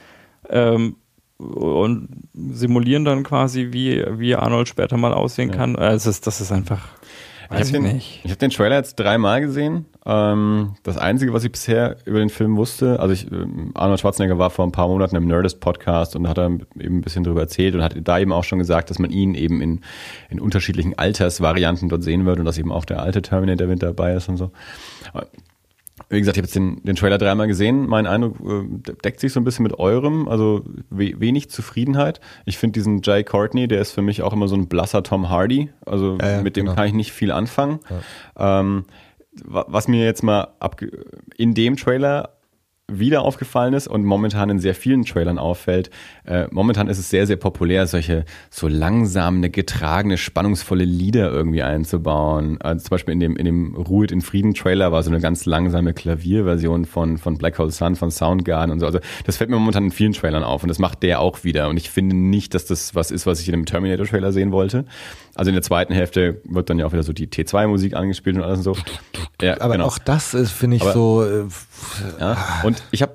Ähm, 0.48 0.96
und 1.40 2.08
simulieren 2.34 3.04
dann 3.04 3.22
quasi, 3.22 3.68
wie, 3.72 4.04
wie 4.18 4.34
Arnold 4.34 4.68
später 4.68 4.96
mal 4.96 5.14
aussehen 5.14 5.50
ja. 5.50 5.56
kann. 5.56 5.76
Also 5.76 6.08
das 6.08 6.16
ist, 6.16 6.26
das 6.26 6.40
ist 6.40 6.52
einfach. 6.52 6.88
Ich 7.52 7.58
habe 7.58 7.72
den, 7.72 7.96
ich 7.96 8.30
hab 8.30 8.38
den 8.38 8.50
Trailer 8.50 8.76
jetzt 8.76 8.94
dreimal 8.94 9.40
gesehen 9.40 9.86
Ähm, 10.06 10.74
das 10.84 10.96
Einzige, 10.96 11.32
was 11.32 11.42
ich 11.42 11.50
bisher 11.50 11.96
über 12.04 12.20
den 12.20 12.28
Film 12.28 12.56
wusste, 12.56 13.00
also 13.00 13.12
ich, 13.12 13.30
ähm, 13.32 13.72
Arnold 13.74 13.98
Schwarzenegger 13.98 14.38
war 14.38 14.50
vor 14.50 14.64
ein 14.64 14.70
paar 14.70 14.86
Monaten 14.86 15.16
im 15.16 15.26
Nerdist-Podcast 15.26 16.14
und 16.14 16.28
hat 16.28 16.38
da 16.38 16.46
eben 16.46 16.66
ein 16.78 17.00
bisschen 17.00 17.24
drüber 17.24 17.40
erzählt 17.40 17.74
und 17.74 17.82
hat 17.82 17.96
da 18.00 18.20
eben 18.20 18.32
auch 18.32 18.44
schon 18.44 18.60
gesagt, 18.60 18.90
dass 18.90 19.00
man 19.00 19.10
ihn 19.10 19.34
eben 19.34 19.60
in, 19.60 19.80
in 20.28 20.38
unterschiedlichen 20.38 20.96
Altersvarianten 20.96 21.88
dort 21.88 22.04
sehen 22.04 22.24
wird 22.24 22.38
und 22.38 22.44
dass 22.44 22.56
eben 22.56 22.70
auch 22.70 22.84
der 22.84 23.02
alte 23.02 23.20
Terminator 23.20 23.66
mit 23.66 23.82
dabei 23.82 24.14
ist 24.14 24.28
und 24.28 24.36
so. 24.36 24.52
Wie 26.12 26.18
gesagt, 26.18 26.36
ich 26.36 26.40
habe 26.40 26.46
jetzt 26.46 26.56
den, 26.56 26.82
den 26.82 26.96
Trailer 26.96 27.18
dreimal 27.18 27.46
gesehen. 27.46 27.86
Mein 27.86 28.08
Eindruck 28.08 28.36
äh, 28.40 28.92
deckt 29.04 29.20
sich 29.20 29.32
so 29.32 29.38
ein 29.38 29.44
bisschen 29.44 29.62
mit 29.62 29.78
eurem, 29.78 30.26
also 30.28 30.64
we 30.90 31.14
wenig 31.20 31.50
Zufriedenheit. 31.50 32.20
Ich 32.46 32.58
finde 32.58 32.72
diesen 32.72 33.00
Jay 33.02 33.22
Courtney, 33.22 33.68
der 33.68 33.80
ist 33.80 33.92
für 33.92 34.02
mich 34.02 34.22
auch 34.22 34.32
immer 34.32 34.48
so 34.48 34.56
ein 34.56 34.66
blasser 34.66 35.04
Tom 35.04 35.30
Hardy. 35.30 35.70
Also 35.86 36.18
äh, 36.18 36.42
mit 36.42 36.56
dem 36.56 36.66
genau. 36.66 36.74
kann 36.74 36.88
ich 36.88 36.94
nicht 36.94 37.12
viel 37.12 37.30
anfangen. 37.30 37.78
Ja. 38.36 38.60
Ähm, 38.60 38.86
was 39.44 39.86
mir 39.86 40.04
jetzt 40.04 40.24
mal 40.24 40.48
in 41.36 41.54
dem 41.54 41.76
Trailer 41.76 42.30
wieder 42.98 43.22
aufgefallen 43.22 43.74
ist 43.74 43.88
und 43.88 44.04
momentan 44.04 44.50
in 44.50 44.58
sehr 44.58 44.74
vielen 44.74 45.04
Trailern 45.04 45.38
auffällt. 45.38 45.90
Äh, 46.24 46.46
momentan 46.50 46.88
ist 46.88 46.98
es 46.98 47.10
sehr, 47.10 47.26
sehr 47.26 47.36
populär, 47.36 47.86
solche 47.86 48.24
so 48.50 48.68
langsame, 48.68 49.50
getragene, 49.50 50.16
spannungsvolle 50.16 50.84
Lieder 50.84 51.30
irgendwie 51.30 51.62
einzubauen. 51.62 52.60
Also 52.60 52.84
zum 52.84 52.90
Beispiel 52.90 53.12
in 53.12 53.20
dem, 53.20 53.36
in 53.36 53.44
dem 53.44 53.74
Ruhe 53.74 54.06
in 54.06 54.20
Frieden 54.20 54.54
Trailer 54.54 54.92
war 54.92 55.02
so 55.02 55.10
eine 55.10 55.20
ganz 55.20 55.46
langsame 55.46 55.92
Klavierversion 55.92 56.84
von, 56.84 57.18
von 57.18 57.38
Black 57.38 57.58
Hole 57.58 57.70
Sun, 57.70 57.96
von 57.96 58.10
Soundgarden 58.10 58.72
und 58.72 58.80
so. 58.80 58.86
Also 58.86 59.00
das 59.24 59.36
fällt 59.36 59.50
mir 59.50 59.56
momentan 59.56 59.84
in 59.84 59.90
vielen 59.90 60.12
Trailern 60.12 60.42
auf 60.42 60.62
und 60.62 60.68
das 60.68 60.78
macht 60.78 61.02
der 61.02 61.20
auch 61.20 61.44
wieder. 61.44 61.68
Und 61.68 61.76
ich 61.76 61.90
finde 61.90 62.16
nicht, 62.16 62.54
dass 62.54 62.66
das 62.66 62.94
was 62.94 63.10
ist, 63.10 63.26
was 63.26 63.40
ich 63.40 63.48
in 63.48 63.52
dem 63.52 63.66
Terminator 63.66 64.06
Trailer 64.06 64.32
sehen 64.32 64.52
wollte. 64.52 64.84
Also 65.34 65.50
in 65.50 65.54
der 65.54 65.62
zweiten 65.62 65.92
Hälfte 65.92 66.40
wird 66.44 66.70
dann 66.70 66.78
ja 66.78 66.86
auch 66.86 66.92
wieder 66.92 67.02
so 67.02 67.12
die 67.12 67.28
T2-Musik 67.28 67.94
angespielt 67.94 68.36
und 68.36 68.42
alles 68.42 68.58
und 68.58 68.64
so. 68.64 68.76
Ja, 69.40 69.60
Aber 69.60 69.74
genau. 69.74 69.86
auch 69.86 69.98
das 69.98 70.34
ist, 70.34 70.50
finde 70.50 70.76
ich, 70.76 70.82
Aber, 70.82 70.92
so. 70.92 71.24
Äh, 71.24 71.44
ja, 72.18 72.36
und 72.64 72.82
ich 72.90 73.02
habe 73.02 73.12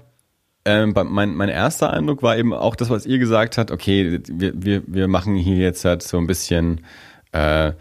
ähm, 0.66 0.96
mein, 0.96 1.36
mein 1.36 1.50
erster 1.50 1.94
Eindruck 1.94 2.24
war 2.24 2.38
eben 2.38 2.52
auch 2.52 2.76
das, 2.76 2.90
was 2.90 3.06
ihr 3.06 3.20
gesagt 3.20 3.60
habt, 3.60 3.70
okay, 3.70 4.20
wir, 4.28 4.54
wir, 4.56 4.82
wir 4.88 5.08
machen 5.08 5.36
hier 5.36 5.58
jetzt 5.58 5.86
halt 5.86 6.02
so 6.02 6.18
ein 6.18 6.26
bisschen 6.26 6.84
äh, 7.32 7.74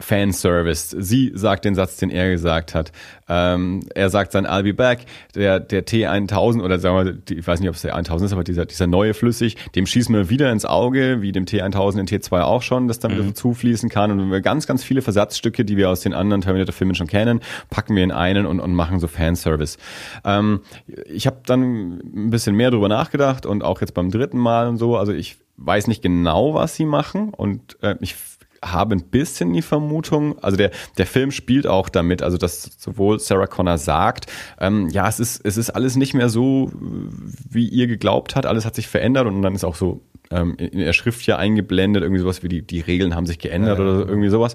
Fanservice. 0.00 0.96
Sie 0.98 1.30
sagt 1.34 1.64
den 1.64 1.74
Satz, 1.74 1.96
den 1.96 2.10
er 2.10 2.30
gesagt 2.30 2.74
hat. 2.74 2.90
Ähm, 3.28 3.80
er 3.94 4.10
sagt 4.10 4.34
dann, 4.34 4.46
I'll 4.46 4.62
be 4.62 4.74
back. 4.74 5.00
Der, 5.34 5.60
der 5.60 5.86
T1000 5.86 6.62
oder 6.62 6.78
sagen 6.78 6.96
wir, 6.96 7.12
die, 7.12 7.38
ich 7.38 7.46
weiß 7.46 7.60
nicht, 7.60 7.68
ob 7.68 7.76
es 7.76 7.82
der 7.82 7.94
1000 7.94 8.26
ist, 8.26 8.32
aber 8.32 8.42
dieser, 8.42 8.66
dieser 8.66 8.86
neue 8.86 9.14
Flüssig, 9.14 9.56
dem 9.74 9.86
schießen 9.86 10.14
wir 10.14 10.30
wieder 10.30 10.50
ins 10.50 10.64
Auge, 10.64 11.22
wie 11.22 11.32
dem 11.32 11.44
T1000 11.44 12.00
in 12.00 12.06
T2 12.06 12.40
auch 12.42 12.62
schon, 12.62 12.88
das 12.88 12.98
dann 12.98 13.12
mhm. 13.12 13.16
wieder 13.16 13.24
so 13.26 13.32
zufließen 13.32 13.88
kann. 13.88 14.10
Und 14.10 14.30
wir 14.30 14.40
ganz, 14.40 14.66
ganz 14.66 14.82
viele 14.82 15.02
Versatzstücke, 15.02 15.64
die 15.64 15.76
wir 15.76 15.90
aus 15.90 16.00
den 16.00 16.14
anderen 16.14 16.40
Terminator-Filmen 16.40 16.94
schon 16.94 17.06
kennen, 17.06 17.40
packen 17.68 17.94
wir 17.94 18.02
in 18.02 18.12
einen 18.12 18.46
und, 18.46 18.58
und 18.58 18.74
machen 18.74 18.98
so 18.98 19.06
Fanservice. 19.06 19.78
Ähm, 20.24 20.60
ich 21.06 21.26
habe 21.26 21.38
dann 21.46 21.98
ein 21.98 22.30
bisschen 22.30 22.56
mehr 22.56 22.70
drüber 22.70 22.88
nachgedacht 22.88 23.46
und 23.46 23.62
auch 23.62 23.80
jetzt 23.80 23.94
beim 23.94 24.10
dritten 24.10 24.38
Mal 24.38 24.66
und 24.68 24.78
so. 24.78 24.96
Also 24.96 25.12
ich 25.12 25.36
weiß 25.56 25.86
nicht 25.86 26.02
genau, 26.02 26.54
was 26.54 26.74
sie 26.74 26.86
machen 26.86 27.34
und 27.34 27.76
äh, 27.82 27.96
ich 28.00 28.16
habe 28.64 28.94
ein 28.94 29.04
bisschen 29.04 29.52
die 29.52 29.62
Vermutung, 29.62 30.38
also 30.40 30.56
der, 30.56 30.70
der 30.98 31.06
Film 31.06 31.30
spielt 31.30 31.66
auch 31.66 31.88
damit, 31.88 32.22
also 32.22 32.36
dass 32.36 32.62
sowohl 32.78 33.18
Sarah 33.18 33.46
Connor 33.46 33.78
sagt, 33.78 34.26
ähm, 34.58 34.88
ja, 34.88 35.08
es 35.08 35.18
ist, 35.18 35.44
es 35.44 35.56
ist 35.56 35.70
alles 35.70 35.96
nicht 35.96 36.14
mehr 36.14 36.28
so, 36.28 36.70
wie 36.72 37.68
ihr 37.68 37.86
geglaubt 37.86 38.36
hat, 38.36 38.46
alles 38.46 38.66
hat 38.66 38.74
sich 38.74 38.88
verändert 38.88 39.26
und 39.26 39.40
dann 39.42 39.54
ist 39.54 39.64
auch 39.64 39.76
so 39.76 40.02
ähm, 40.30 40.56
in 40.58 40.78
der 40.78 40.92
Schrift 40.92 41.22
hier 41.22 41.38
eingeblendet, 41.38 42.02
irgendwie 42.02 42.20
sowas 42.20 42.42
wie 42.42 42.48
die, 42.48 42.62
die 42.62 42.80
Regeln 42.80 43.14
haben 43.14 43.26
sich 43.26 43.38
geändert 43.38 43.78
ja, 43.78 43.84
ja. 43.84 43.90
oder 43.90 44.08
irgendwie 44.08 44.28
sowas. 44.28 44.54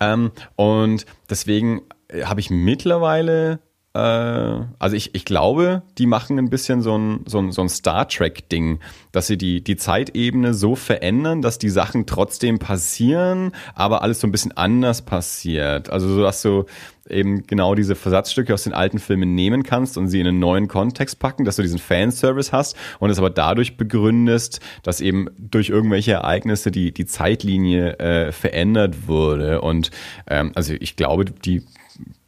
Ähm, 0.00 0.32
und 0.56 1.06
deswegen 1.30 1.82
habe 2.24 2.40
ich 2.40 2.50
mittlerweile 2.50 3.60
äh, 3.96 4.66
also 4.78 4.94
ich, 4.94 5.14
ich 5.14 5.24
glaube, 5.24 5.82
die 5.96 6.06
machen 6.06 6.38
ein 6.38 6.50
bisschen 6.50 6.82
so 6.82 6.96
ein, 6.96 7.20
so 7.26 7.38
ein, 7.38 7.52
so 7.52 7.62
ein 7.62 7.68
Star 7.68 8.06
Trek-Ding, 8.06 8.80
dass 9.12 9.26
sie 9.26 9.38
die, 9.38 9.64
die 9.64 9.76
Zeitebene 9.76 10.52
so 10.52 10.74
verändern, 10.74 11.40
dass 11.40 11.58
die 11.58 11.70
Sachen 11.70 12.04
trotzdem 12.04 12.58
passieren, 12.58 13.52
aber 13.74 14.02
alles 14.02 14.20
so 14.20 14.26
ein 14.26 14.32
bisschen 14.32 14.52
anders 14.52 15.02
passiert. 15.02 15.88
Also 15.88 16.08
so, 16.08 16.22
dass 16.22 16.42
du 16.42 16.66
eben 17.08 17.46
genau 17.46 17.74
diese 17.74 17.94
Versatzstücke 17.94 18.52
aus 18.52 18.64
den 18.64 18.72
alten 18.74 18.98
Filmen 18.98 19.34
nehmen 19.34 19.62
kannst 19.62 19.96
und 19.96 20.08
sie 20.08 20.20
in 20.20 20.26
einen 20.26 20.40
neuen 20.40 20.68
Kontext 20.68 21.18
packen, 21.18 21.44
dass 21.44 21.56
du 21.56 21.62
diesen 21.62 21.78
Fanservice 21.78 22.52
hast 22.52 22.76
und 22.98 23.10
es 23.10 23.18
aber 23.18 23.30
dadurch 23.30 23.76
begründest, 23.76 24.60
dass 24.82 25.00
eben 25.00 25.28
durch 25.38 25.70
irgendwelche 25.70 26.12
Ereignisse 26.12 26.70
die, 26.70 26.92
die 26.92 27.06
Zeitlinie 27.06 27.98
äh, 27.98 28.32
verändert 28.32 29.06
wurde. 29.06 29.60
Und 29.60 29.90
ähm, 30.26 30.52
also 30.54 30.74
ich 30.78 30.96
glaube, 30.96 31.26
die 31.26 31.64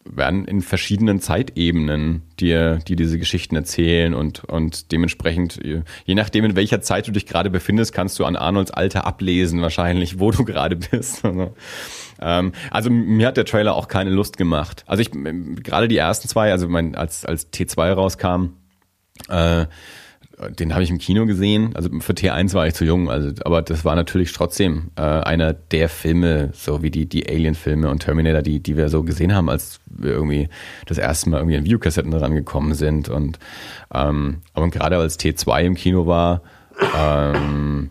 werden 0.05 0.47
in 0.47 0.62
verschiedenen 0.62 1.20
Zeitebenen 1.20 2.23
dir, 2.40 2.78
die 2.89 2.97
diese 2.97 3.19
Geschichten 3.19 3.57
erzählen 3.57 4.15
und, 4.15 4.45
und 4.45 4.90
dementsprechend, 4.93 5.61
je 5.62 6.15
nachdem, 6.15 6.45
in 6.45 6.57
welcher 6.57 6.81
Zeit 6.81 7.07
du 7.07 7.12
dich 7.12 7.27
gerade 7.27 7.51
befindest, 7.51 7.93
kannst 7.93 8.19
du 8.19 8.24
an 8.24 8.36
Arnolds 8.36 8.70
Alter 8.70 9.07
ablesen, 9.07 9.61
wahrscheinlich, 9.61 10.19
wo 10.19 10.31
du 10.31 10.45
gerade 10.47 10.77
bist. 10.77 11.23
Also, 11.28 11.55
ähm, 12.20 12.53
also 12.70 12.90
mir 12.90 13.28
hat 13.28 13.36
der 13.36 13.45
Trailer 13.45 13.74
auch 13.74 13.86
keine 13.86 14.11
Lust 14.11 14.36
gemacht. 14.39 14.82
Also 14.86 15.03
ich, 15.03 15.11
gerade 15.11 15.86
die 15.86 15.97
ersten 15.97 16.27
zwei, 16.27 16.51
also 16.51 16.69
mein, 16.69 16.97
als, 16.97 17.24
als 17.24 17.53
T2 17.53 17.93
rauskam, 17.93 18.55
äh, 19.28 19.66
den 20.51 20.73
habe 20.73 20.85
ich 20.85 20.90
im 20.90 20.98
Kino 20.98 21.27
gesehen. 21.27 21.74
Also 21.74 21.90
für 22.01 22.12
T1 22.12 22.55
war 22.55 22.66
ich 22.66 22.74
zu 22.74 22.85
jung, 22.85 23.10
also, 23.10 23.31
aber 23.44 23.62
das 23.62 23.85
war 23.85 23.97
natürlich 23.97 24.32
trotzdem 24.32 24.90
äh, 24.97 25.02
einer 25.02 25.52
der 25.52 25.89
Filme, 25.89 26.51
so 26.52 26.82
wie 26.82 26.90
die, 26.90 27.06
die 27.06 27.28
Alien-Filme 27.28 27.89
und 27.90 28.01
Terminator, 28.01 28.43
die, 28.43 28.60
die 28.60 28.77
wir 28.77 28.89
so 28.89 29.02
gesehen 29.02 29.35
haben, 29.35 29.48
als 29.48 29.81
wir 29.86 30.12
irgendwie 30.12 30.48
das 30.86 30.98
erste 30.98 31.31
Mal 31.31 31.39
irgendwie 31.39 31.56
an 31.56 31.65
Videokassetten 31.65 32.12
rangekommen 32.12 32.74
sind. 32.74 33.09
Und 33.09 33.39
ähm, 33.93 34.39
aber 34.52 34.69
gerade 34.69 34.97
als 34.97 35.19
T2 35.19 35.62
im 35.62 35.74
Kino 35.74 36.06
war, 36.06 36.43
ähm, 36.97 37.90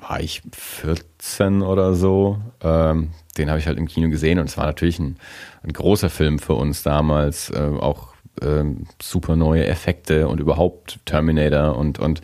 war 0.00 0.20
ich 0.20 0.42
14 0.52 1.62
oder 1.62 1.94
so. 1.94 2.38
Ähm, 2.62 3.10
den 3.36 3.48
habe 3.48 3.58
ich 3.58 3.66
halt 3.66 3.78
im 3.78 3.86
Kino 3.86 4.08
gesehen 4.10 4.38
und 4.38 4.48
es 4.48 4.56
war 4.56 4.66
natürlich 4.66 4.98
ein, 4.98 5.16
ein 5.62 5.72
großer 5.72 6.10
Film 6.10 6.38
für 6.38 6.54
uns 6.54 6.82
damals, 6.82 7.50
äh, 7.50 7.70
auch 7.80 8.09
ähm, 8.42 8.86
super 9.00 9.36
neue 9.36 9.66
Effekte 9.66 10.28
und 10.28 10.40
überhaupt 10.40 10.98
Terminator 11.04 11.76
und, 11.76 11.98
und 11.98 12.20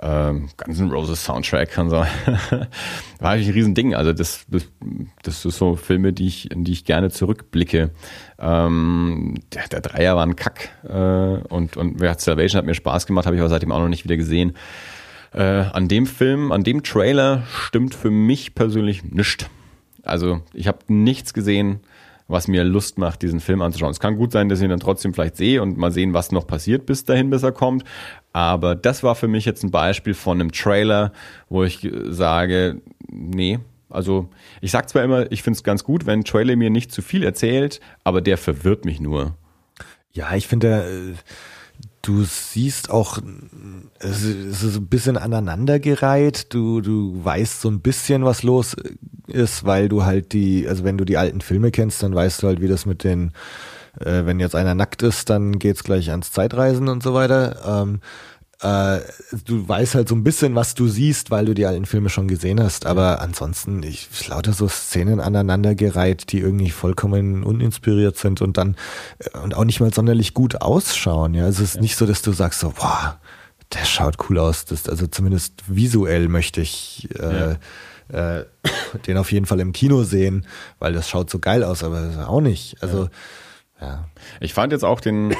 ähm, 0.00 0.48
Guns 0.56 0.80
N' 0.80 0.90
Roses 0.90 1.24
Soundtrack 1.24 1.76
und 1.78 1.90
so. 1.90 1.96
war 3.20 3.30
eigentlich 3.30 3.48
ein 3.48 3.54
Riesending. 3.54 3.94
Also 3.94 4.12
das, 4.12 4.44
das, 4.48 4.66
das 5.22 5.44
ist 5.44 5.58
so 5.58 5.76
Filme, 5.76 6.12
die 6.12 6.26
ich, 6.26 6.50
in 6.50 6.64
die 6.64 6.72
ich 6.72 6.84
gerne 6.84 7.10
zurückblicke. 7.10 7.90
Ähm, 8.38 9.34
der, 9.52 9.68
der 9.68 9.80
Dreier 9.80 10.16
war 10.16 10.26
ein 10.26 10.36
Kack 10.36 10.70
äh, 10.88 11.42
und, 11.48 11.76
und 11.76 11.98
Salvation 12.20 12.58
hat 12.58 12.66
mir 12.66 12.74
Spaß 12.74 13.06
gemacht, 13.06 13.26
habe 13.26 13.36
ich 13.36 13.40
aber 13.40 13.50
seitdem 13.50 13.72
auch 13.72 13.80
noch 13.80 13.88
nicht 13.88 14.04
wieder 14.04 14.16
gesehen. 14.16 14.56
Äh, 15.32 15.42
an 15.42 15.88
dem 15.88 16.06
Film, 16.06 16.52
an 16.52 16.62
dem 16.62 16.82
Trailer 16.82 17.42
stimmt 17.48 17.94
für 17.94 18.10
mich 18.10 18.54
persönlich 18.54 19.02
nichts. 19.02 19.46
Also 20.04 20.42
ich 20.52 20.68
habe 20.68 20.78
nichts 20.88 21.34
gesehen, 21.34 21.80
was 22.28 22.48
mir 22.48 22.64
Lust 22.64 22.98
macht, 22.98 23.22
diesen 23.22 23.40
Film 23.40 23.60
anzuschauen. 23.62 23.90
Es 23.90 24.00
kann 24.00 24.16
gut 24.16 24.32
sein, 24.32 24.48
dass 24.48 24.58
ich 24.60 24.64
ihn 24.64 24.70
dann 24.70 24.80
trotzdem 24.80 25.12
vielleicht 25.12 25.36
sehe 25.36 25.60
und 25.60 25.76
mal 25.76 25.92
sehen, 25.92 26.14
was 26.14 26.32
noch 26.32 26.46
passiert 26.46 26.86
bis 26.86 27.04
dahin, 27.04 27.30
bis 27.30 27.42
er 27.42 27.52
kommt. 27.52 27.84
Aber 28.32 28.74
das 28.74 29.02
war 29.02 29.14
für 29.14 29.28
mich 29.28 29.44
jetzt 29.44 29.62
ein 29.62 29.70
Beispiel 29.70 30.14
von 30.14 30.40
einem 30.40 30.52
Trailer, 30.52 31.12
wo 31.48 31.64
ich 31.64 31.88
sage, 32.08 32.80
nee, 33.10 33.58
also 33.90 34.28
ich 34.60 34.70
sag 34.70 34.88
zwar 34.88 35.04
immer, 35.04 35.30
ich 35.30 35.42
finde 35.42 35.58
es 35.58 35.62
ganz 35.62 35.84
gut, 35.84 36.06
wenn 36.06 36.20
ein 36.20 36.24
Trailer 36.24 36.56
mir 36.56 36.70
nicht 36.70 36.90
zu 36.90 37.02
viel 37.02 37.22
erzählt, 37.22 37.80
aber 38.02 38.20
der 38.20 38.38
verwirrt 38.38 38.84
mich 38.84 39.00
nur. 39.00 39.36
Ja, 40.12 40.34
ich 40.34 40.46
finde, 40.46 41.14
äh, 41.14 41.14
du 42.04 42.24
siehst 42.24 42.90
auch, 42.90 43.18
es 43.98 44.22
ist 44.22 44.76
ein 44.76 44.86
bisschen 44.86 45.16
aneinandergereiht. 45.16 46.52
Du, 46.52 46.80
du 46.80 47.24
weißt 47.24 47.60
so 47.60 47.70
ein 47.70 47.80
bisschen, 47.80 48.24
was 48.24 48.42
los 48.42 48.76
ist, 49.26 49.64
weil 49.64 49.88
du 49.88 50.04
halt 50.04 50.32
die, 50.32 50.68
also 50.68 50.84
wenn 50.84 50.98
du 50.98 51.04
die 51.04 51.16
alten 51.16 51.40
Filme 51.40 51.70
kennst, 51.70 52.02
dann 52.02 52.14
weißt 52.14 52.42
du 52.42 52.46
halt, 52.46 52.60
wie 52.60 52.68
das 52.68 52.84
mit 52.84 53.04
den, 53.04 53.32
äh, 54.00 54.26
wenn 54.26 54.38
jetzt 54.38 54.54
einer 54.54 54.74
nackt 54.74 55.02
ist, 55.02 55.30
dann 55.30 55.58
geht's 55.58 55.82
gleich 55.82 56.10
ans 56.10 56.30
Zeitreisen 56.30 56.88
und 56.88 57.02
so 57.02 57.14
weiter. 57.14 57.82
Ähm, 57.82 58.00
äh, 58.60 59.00
du 59.44 59.68
weißt 59.68 59.94
halt 59.94 60.08
so 60.08 60.14
ein 60.14 60.24
bisschen, 60.24 60.54
was 60.54 60.74
du 60.74 60.88
siehst, 60.88 61.30
weil 61.30 61.46
du 61.46 61.54
die 61.54 61.66
alten 61.66 61.86
Filme 61.86 62.08
schon 62.08 62.28
gesehen 62.28 62.62
hast. 62.62 62.86
Aber 62.86 63.20
ansonsten, 63.20 63.82
ich 63.82 64.28
lauter 64.28 64.52
so 64.52 64.68
Szenen 64.68 65.20
aneinandergereiht, 65.20 66.32
die 66.32 66.38
irgendwie 66.38 66.70
vollkommen 66.70 67.42
uninspiriert 67.42 68.16
sind 68.16 68.42
und 68.42 68.56
dann 68.56 68.76
äh, 69.18 69.38
und 69.38 69.54
auch 69.54 69.64
nicht 69.64 69.80
mal 69.80 69.92
sonderlich 69.92 70.34
gut 70.34 70.60
ausschauen. 70.60 71.34
Ja, 71.34 71.48
es 71.48 71.60
ist 71.60 71.76
ja. 71.76 71.80
nicht 71.80 71.96
so, 71.96 72.06
dass 72.06 72.22
du 72.22 72.32
sagst 72.32 72.60
so, 72.60 72.70
boah, 72.70 73.20
der 73.72 73.84
schaut 73.84 74.16
cool 74.28 74.38
aus. 74.38 74.64
Das, 74.64 74.88
also 74.88 75.06
zumindest 75.06 75.62
visuell 75.66 76.28
möchte 76.28 76.60
ich 76.60 77.08
äh, 77.18 77.56
ja. 78.12 78.38
äh, 78.38 78.44
den 79.06 79.18
auf 79.18 79.32
jeden 79.32 79.46
Fall 79.46 79.60
im 79.60 79.72
Kino 79.72 80.04
sehen, 80.04 80.46
weil 80.78 80.92
das 80.92 81.08
schaut 81.08 81.28
so 81.28 81.38
geil 81.38 81.64
aus, 81.64 81.82
aber 81.82 82.28
auch 82.28 82.40
nicht. 82.40 82.76
Also 82.82 83.08
ja. 83.80 83.86
ja. 83.86 84.08
Ich 84.40 84.54
fand 84.54 84.72
jetzt 84.72 84.84
auch 84.84 85.00
den, 85.00 85.34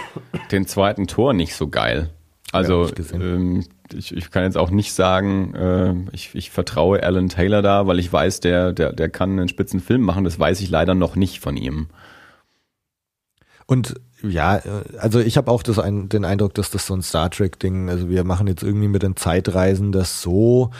den 0.50 0.66
zweiten 0.66 1.06
Tor 1.06 1.32
nicht 1.32 1.54
so 1.54 1.68
geil. 1.68 2.10
Also 2.54 2.88
ähm, 3.12 3.64
ich, 3.92 4.16
ich 4.16 4.30
kann 4.30 4.44
jetzt 4.44 4.56
auch 4.56 4.70
nicht 4.70 4.92
sagen, 4.92 5.54
äh, 5.54 5.94
ich, 6.12 6.34
ich 6.34 6.50
vertraue 6.50 7.02
Alan 7.02 7.28
Taylor 7.28 7.62
da, 7.62 7.88
weil 7.88 7.98
ich 7.98 8.12
weiß, 8.12 8.38
der, 8.40 8.72
der, 8.72 8.92
der 8.92 9.08
kann 9.08 9.38
einen 9.38 9.48
spitzen 9.48 9.80
Film 9.80 10.02
machen. 10.02 10.22
Das 10.22 10.38
weiß 10.38 10.60
ich 10.60 10.70
leider 10.70 10.94
noch 10.94 11.16
nicht 11.16 11.40
von 11.40 11.56
ihm. 11.56 11.88
Und 13.66 13.94
ja, 14.22 14.60
also 14.98 15.18
ich 15.18 15.36
habe 15.36 15.50
auch 15.50 15.64
das 15.64 15.80
ein, 15.80 16.08
den 16.08 16.24
Eindruck, 16.24 16.54
dass 16.54 16.70
das 16.70 16.86
so 16.86 16.94
ein 16.94 17.02
Star 17.02 17.28
Trek-Ding, 17.28 17.88
also 17.88 18.08
wir 18.08 18.22
machen 18.22 18.46
jetzt 18.46 18.62
irgendwie 18.62 18.88
mit 18.88 19.02
den 19.02 19.16
Zeitreisen 19.16 19.90
das 19.90 20.22
so, 20.22 20.70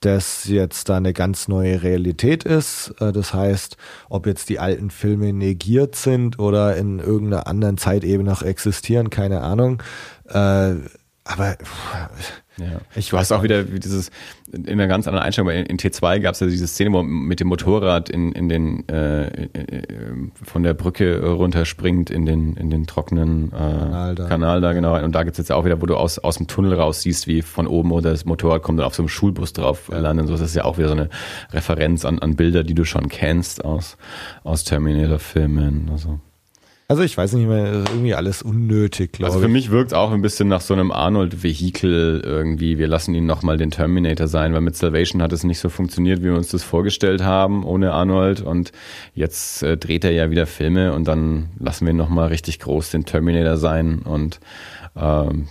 dass 0.00 0.44
jetzt 0.46 0.88
da 0.88 0.96
eine 0.96 1.12
ganz 1.12 1.48
neue 1.48 1.82
Realität 1.82 2.44
ist. 2.44 2.94
Äh, 3.00 3.12
das 3.12 3.32
heißt, 3.32 3.76
ob 4.08 4.26
jetzt 4.26 4.48
die 4.48 4.58
alten 4.58 4.90
Filme 4.90 5.32
negiert 5.32 5.96
sind 5.96 6.38
oder 6.38 6.76
in 6.76 6.98
irgendeiner 6.98 7.46
anderen 7.46 7.78
Zeitebene 7.78 8.28
noch 8.28 8.42
existieren, 8.42 9.10
keine 9.10 9.40
Ahnung. 9.40 9.82
Äh, 10.28 10.74
aber 11.24 11.56
ja. 12.58 12.80
Ich 12.94 13.12
weiß 13.12 13.32
auch 13.32 13.42
wieder, 13.42 13.72
wie 13.72 13.80
dieses, 13.80 14.10
in 14.52 14.68
einer 14.68 14.86
ganz 14.86 15.08
anderen 15.08 15.24
Einstellung, 15.24 15.48
weil 15.48 15.64
in 15.64 15.76
T2 15.76 16.20
gab 16.20 16.34
es 16.34 16.40
ja 16.40 16.46
diese 16.46 16.68
Szene, 16.68 16.92
wo 16.92 17.02
man 17.02 17.26
mit 17.26 17.40
dem 17.40 17.48
Motorrad 17.48 18.08
in, 18.10 18.30
in 18.32 18.48
den, 18.48 18.88
äh, 18.88 19.26
äh, 19.26 19.82
von 20.42 20.62
der 20.62 20.74
Brücke 20.74 21.24
runterspringt 21.24 22.10
in 22.10 22.26
den, 22.26 22.56
in 22.56 22.70
den 22.70 22.86
trockenen 22.86 23.48
äh, 23.48 23.56
Kanal, 23.56 24.14
da. 24.14 24.28
Kanal 24.28 24.60
da, 24.60 24.72
genau. 24.72 25.02
Und 25.02 25.14
da 25.14 25.24
gibt 25.24 25.34
es 25.34 25.38
jetzt 25.38 25.50
auch 25.50 25.64
wieder, 25.64 25.82
wo 25.82 25.86
du 25.86 25.96
aus, 25.96 26.20
aus 26.20 26.36
dem 26.36 26.46
Tunnel 26.46 26.74
raus 26.74 27.02
siehst, 27.02 27.26
wie 27.26 27.42
von 27.42 27.66
oben 27.66 27.90
oder 27.90 28.10
das 28.10 28.24
Motorrad 28.24 28.62
kommt 28.62 28.78
dann 28.78 28.86
auf 28.86 28.94
so 28.94 29.02
einem 29.02 29.08
Schulbus 29.08 29.52
drauf 29.52 29.88
ja. 29.90 29.98
landet. 29.98 30.28
So, 30.28 30.34
das 30.34 30.42
ist 30.42 30.54
ja 30.54 30.64
auch 30.64 30.78
wieder 30.78 30.88
so 30.88 30.94
eine 30.94 31.08
Referenz 31.52 32.04
an, 32.04 32.20
an 32.20 32.36
Bilder, 32.36 32.62
die 32.62 32.74
du 32.74 32.84
schon 32.84 33.08
kennst 33.08 33.64
aus, 33.64 33.96
aus 34.44 34.62
Terminator-Filmen. 34.62 35.88
Also. 35.90 36.20
Also 36.86 37.02
ich 37.02 37.16
weiß 37.16 37.32
nicht 37.32 37.46
mehr, 37.46 37.64
irgendwie 37.72 38.14
alles 38.14 38.42
unnötig, 38.42 39.12
glaube 39.12 39.30
ich. 39.30 39.34
Also 39.34 39.46
für 39.46 39.50
mich 39.50 39.70
wirkt 39.70 39.92
es 39.92 39.94
auch 39.94 40.12
ein 40.12 40.20
bisschen 40.20 40.48
nach 40.48 40.60
so 40.60 40.74
einem 40.74 40.92
Arnold-Vehikel 40.92 42.20
irgendwie. 42.22 42.76
Wir 42.76 42.88
lassen 42.88 43.14
ihn 43.14 43.24
nochmal 43.24 43.56
den 43.56 43.70
Terminator 43.70 44.28
sein, 44.28 44.52
weil 44.52 44.60
mit 44.60 44.76
Salvation 44.76 45.22
hat 45.22 45.32
es 45.32 45.44
nicht 45.44 45.60
so 45.60 45.70
funktioniert, 45.70 46.20
wie 46.20 46.26
wir 46.26 46.34
uns 46.34 46.48
das 46.48 46.62
vorgestellt 46.62 47.22
haben, 47.22 47.64
ohne 47.64 47.92
Arnold. 47.92 48.42
Und 48.42 48.72
jetzt 49.14 49.62
äh, 49.62 49.78
dreht 49.78 50.04
er 50.04 50.10
ja 50.10 50.30
wieder 50.30 50.46
Filme 50.46 50.92
und 50.92 51.08
dann 51.08 51.48
lassen 51.58 51.86
wir 51.86 51.94
ihn 51.94 51.96
nochmal 51.96 52.28
richtig 52.28 52.60
groß 52.60 52.90
den 52.90 53.06
Terminator 53.06 53.56
sein 53.56 54.00
und 54.00 54.38
ähm, 54.96 55.48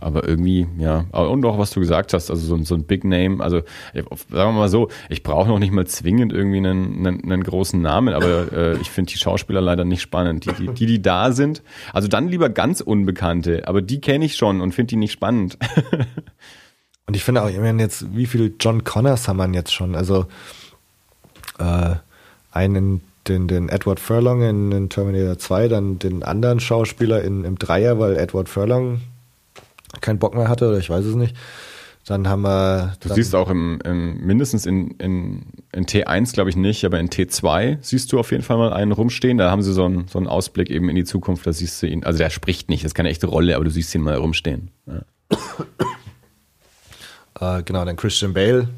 aber 0.00 0.28
irgendwie, 0.28 0.66
ja, 0.78 1.06
und 1.10 1.44
auch 1.44 1.58
was 1.58 1.70
du 1.70 1.80
gesagt 1.80 2.12
hast, 2.12 2.30
also 2.30 2.56
so, 2.56 2.62
so 2.62 2.74
ein 2.76 2.84
Big 2.84 3.04
Name, 3.04 3.42
also 3.42 3.62
sagen 3.92 4.28
wir 4.30 4.52
mal 4.52 4.68
so, 4.68 4.88
ich 5.08 5.24
brauche 5.24 5.48
noch 5.48 5.58
nicht 5.58 5.72
mal 5.72 5.86
zwingend 5.86 6.32
irgendwie 6.32 6.58
einen, 6.58 7.04
einen, 7.04 7.24
einen 7.24 7.42
großen 7.42 7.80
Namen, 7.82 8.14
aber 8.14 8.52
äh, 8.52 8.76
ich 8.78 8.90
finde 8.90 9.12
die 9.12 9.18
Schauspieler 9.18 9.60
leider 9.60 9.84
nicht 9.84 10.02
spannend. 10.02 10.44
Die, 10.44 10.52
die, 10.52 10.68
die, 10.68 10.86
die 10.86 11.02
da 11.02 11.32
sind, 11.32 11.62
also 11.92 12.06
dann 12.06 12.28
lieber 12.28 12.48
ganz 12.48 12.80
Unbekannte, 12.80 13.66
aber 13.66 13.82
die 13.82 14.00
kenne 14.00 14.24
ich 14.24 14.36
schon 14.36 14.60
und 14.60 14.72
finde 14.72 14.90
die 14.90 14.96
nicht 14.96 15.12
spannend. 15.12 15.58
und 17.06 17.16
ich 17.16 17.24
finde 17.24 17.42
auch, 17.42 17.48
ich 17.48 17.58
meine 17.58 17.82
jetzt, 17.82 18.14
wie 18.14 18.26
viele 18.26 18.52
John 18.60 18.84
Connors 18.84 19.26
haben 19.26 19.38
wir 19.38 19.48
jetzt 19.52 19.74
schon? 19.74 19.96
Also 19.96 20.26
äh, 21.58 21.96
einen 22.52 23.00
den, 23.28 23.48
den 23.48 23.68
Edward 23.68 24.00
Furlong 24.00 24.42
in, 24.42 24.72
in, 24.72 24.88
Terminator 24.88 25.38
2, 25.38 25.68
dann 25.68 25.98
den 25.98 26.22
anderen 26.22 26.60
Schauspieler 26.60 27.22
in, 27.22 27.44
im 27.44 27.58
Dreier, 27.58 27.98
weil 27.98 28.16
Edward 28.16 28.48
Furlong 28.48 29.00
keinen 30.00 30.18
Bock 30.18 30.34
mehr 30.34 30.48
hatte 30.48 30.68
oder 30.68 30.78
ich 30.78 30.90
weiß 30.90 31.04
es 31.04 31.14
nicht. 31.14 31.36
Dann 32.06 32.28
haben 32.28 32.42
wir. 32.42 32.94
Du 33.00 33.12
siehst 33.12 33.34
auch 33.34 33.50
im, 33.50 33.80
im 33.84 34.24
mindestens 34.24 34.64
in, 34.64 34.92
in, 34.92 35.46
in 35.72 35.86
T1, 35.86 36.34
glaube 36.34 36.50
ich 36.50 36.56
nicht, 36.56 36.84
aber 36.84 37.00
in 37.00 37.08
T2 37.08 37.78
siehst 37.80 38.12
du 38.12 38.20
auf 38.20 38.30
jeden 38.30 38.44
Fall 38.44 38.58
mal 38.58 38.72
einen 38.72 38.92
rumstehen. 38.92 39.38
Da 39.38 39.50
haben 39.50 39.62
sie 39.62 39.72
so 39.72 39.84
einen, 39.84 40.06
so 40.06 40.18
einen 40.18 40.28
Ausblick 40.28 40.70
eben 40.70 40.88
in 40.88 40.94
die 40.94 41.04
Zukunft. 41.04 41.44
Da 41.48 41.52
siehst 41.52 41.82
du 41.82 41.88
ihn. 41.88 42.04
Also 42.04 42.18
der 42.18 42.30
spricht 42.30 42.68
nicht, 42.68 42.84
das 42.84 42.90
ist 42.90 42.94
keine 42.94 43.08
echte 43.08 43.26
Rolle, 43.26 43.56
aber 43.56 43.64
du 43.64 43.72
siehst 43.72 43.92
ihn 43.92 44.02
mal 44.02 44.14
rumstehen. 44.14 44.70
Ja. 44.86 45.02
äh, 47.58 47.62
genau, 47.64 47.84
dann 47.84 47.96
Christian 47.96 48.34
Bale 48.34 48.68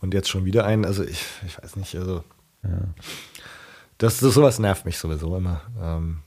und 0.00 0.14
jetzt 0.14 0.30
schon 0.30 0.46
wieder 0.46 0.64
einen. 0.64 0.86
Also 0.86 1.04
ich, 1.04 1.22
ich 1.46 1.62
weiß 1.62 1.76
nicht, 1.76 1.94
also. 1.96 2.24
Ja. 2.62 2.70
Das, 3.98 4.18
das 4.20 4.34
sowas 4.34 4.58
nervt 4.58 4.86
mich 4.86 4.98
sowieso 4.98 5.36
immer. 5.36 5.62
Ähm, 5.80 6.18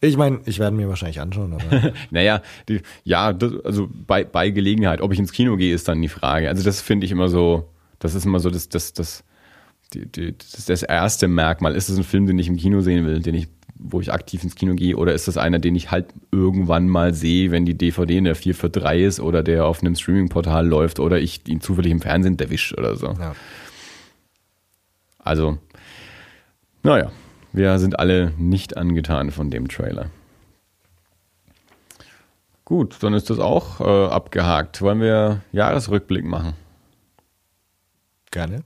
ich 0.00 0.16
meine, 0.16 0.40
ich 0.44 0.58
werde 0.58 0.76
mir 0.76 0.88
wahrscheinlich 0.88 1.20
anschauen. 1.20 1.54
Aber 1.54 1.92
naja, 2.10 2.42
die, 2.68 2.82
ja, 3.04 3.32
das, 3.32 3.52
also 3.64 3.88
bei, 3.92 4.24
bei 4.24 4.50
Gelegenheit, 4.50 5.00
ob 5.00 5.12
ich 5.12 5.18
ins 5.18 5.32
Kino 5.32 5.56
gehe, 5.56 5.74
ist 5.74 5.88
dann 5.88 6.00
die 6.00 6.08
Frage. 6.08 6.48
Also 6.48 6.62
das 6.62 6.80
finde 6.80 7.06
ich 7.06 7.12
immer 7.12 7.28
so, 7.28 7.68
das 7.98 8.14
ist 8.14 8.24
immer 8.24 8.38
so 8.38 8.50
das, 8.50 8.68
das, 8.68 8.92
das, 8.92 9.24
die, 9.92 10.06
die, 10.06 10.38
das, 10.38 10.66
das 10.66 10.82
erste 10.84 11.26
Merkmal. 11.26 11.74
Ist 11.74 11.88
es 11.88 11.98
ein 11.98 12.04
Film, 12.04 12.26
den 12.26 12.38
ich 12.38 12.48
im 12.48 12.56
Kino 12.56 12.80
sehen 12.80 13.06
will, 13.06 13.20
den 13.20 13.34
ich, 13.34 13.48
wo 13.76 14.00
ich 14.00 14.12
aktiv 14.12 14.44
ins 14.44 14.54
Kino 14.54 14.74
gehe, 14.74 14.96
oder 14.96 15.14
ist 15.14 15.26
das 15.26 15.36
einer, 15.36 15.58
den 15.58 15.74
ich 15.74 15.90
halt 15.90 16.06
irgendwann 16.30 16.88
mal 16.88 17.12
sehe, 17.12 17.50
wenn 17.50 17.64
die 17.64 17.76
DVD 17.76 18.18
in 18.18 18.24
der 18.24 18.36
4 18.36 18.54
für 18.54 18.70
3 18.70 19.02
ist 19.02 19.20
oder 19.20 19.42
der 19.42 19.66
auf 19.66 19.80
einem 19.80 19.96
Streaming-Portal 19.96 20.66
läuft 20.66 21.00
oder 21.00 21.18
ich 21.18 21.46
ihn 21.48 21.60
zufällig 21.60 21.90
im 21.90 22.00
Fernsehen 22.00 22.38
erwische 22.38 22.76
oder 22.76 22.96
so. 22.96 23.14
Ja. 23.18 23.34
Also, 25.28 25.58
naja, 26.82 27.12
wir 27.52 27.78
sind 27.78 27.98
alle 27.98 28.32
nicht 28.38 28.78
angetan 28.78 29.30
von 29.30 29.50
dem 29.50 29.68
Trailer. 29.68 30.06
Gut, 32.64 32.96
dann 33.00 33.12
ist 33.12 33.28
das 33.28 33.38
auch 33.38 33.78
äh, 33.82 34.10
abgehakt. 34.10 34.80
Wollen 34.80 35.02
wir 35.02 35.42
Jahresrückblick 35.52 36.24
machen? 36.24 36.54
Gerne. 38.30 38.62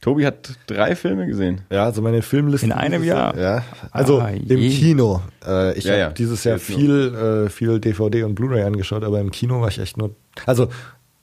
Tobi 0.00 0.26
hat 0.26 0.54
drei 0.66 0.96
Filme 0.96 1.28
gesehen. 1.28 1.60
Ja, 1.70 1.84
also 1.84 2.02
meine 2.02 2.22
Filmliste. 2.22 2.66
In 2.66 2.72
einem 2.72 3.04
Jahr? 3.04 3.38
Ja. 3.38 3.64
Also 3.92 4.20
ah, 4.20 4.30
im 4.30 4.70
Kino. 4.70 5.22
Äh, 5.46 5.78
ich 5.78 5.84
ja, 5.84 5.92
habe 5.92 6.00
ja. 6.00 6.10
dieses 6.10 6.42
Jahr 6.42 6.58
viel, 6.58 7.46
äh, 7.46 7.48
viel 7.48 7.78
DVD 7.78 8.24
und 8.24 8.34
Blu-ray 8.34 8.64
angeschaut, 8.64 9.04
aber 9.04 9.20
im 9.20 9.30
Kino 9.30 9.60
war 9.60 9.68
ich 9.68 9.78
echt 9.78 9.98
nur. 9.98 10.16
Also 10.46 10.68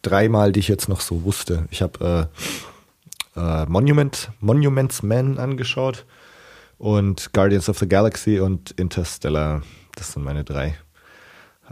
dreimal, 0.03 0.53
die 0.53 0.61
ich 0.61 0.69
jetzt 0.69 0.88
noch 0.88 1.01
so 1.01 1.23
wusste. 1.23 1.65
Ich 1.69 1.81
habe 1.81 2.30
äh, 2.31 2.41
äh, 3.38 3.65
Monument, 3.68 4.30
Monuments 4.39 5.03
Man 5.03 5.38
angeschaut 5.38 6.05
und 6.77 7.31
Guardians 7.34 7.69
of 7.69 7.77
the 7.80 7.88
Galaxy 7.88 8.39
und 8.39 8.72
Interstellar. 8.72 9.61
Das 9.95 10.14
sind 10.14 10.23
meine 10.23 10.43
drei. 10.43 10.76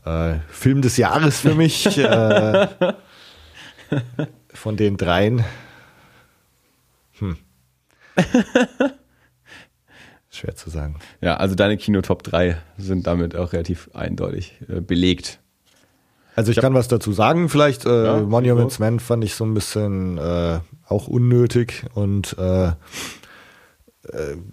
Äh, 0.06 0.36
Film 0.50 0.82
des 0.82 0.98
Jahres 0.98 1.40
für 1.40 1.56
mich. 1.56 1.98
äh, 1.98 2.68
von 4.54 4.78
den 4.78 4.98
dreien. 4.98 5.44
Hm. 7.20 7.38
Schwer 10.30 10.56
zu 10.56 10.70
sagen. 10.70 11.00
Ja, 11.22 11.38
also 11.38 11.56
deine 11.56 11.78
Kino-Top 11.78 12.24
3 12.24 12.58
sind 12.78 13.08
damit 13.08 13.36
auch 13.36 13.54
relativ 13.54 13.90
eindeutig 13.94 14.60
äh, 14.68 14.82
belegt. 14.82 15.40
Also 16.36 16.52
ich, 16.52 16.58
ich 16.58 16.62
kann 16.62 16.74
was 16.74 16.90
dazu 16.90 17.14
sagen, 17.14 17.48
vielleicht 17.48 17.86
äh, 17.86 18.06
ja, 18.06 18.20
Monuments 18.20 18.80
Man 18.80 19.00
fand 19.00 19.24
ich 19.24 19.36
so 19.36 19.46
ein 19.46 19.54
bisschen 19.54 20.18
äh, 20.18 20.60
auch 20.88 21.08
unnötig 21.08 21.86
und 21.94 22.38
äh, 22.38 22.68
äh, 22.68 22.74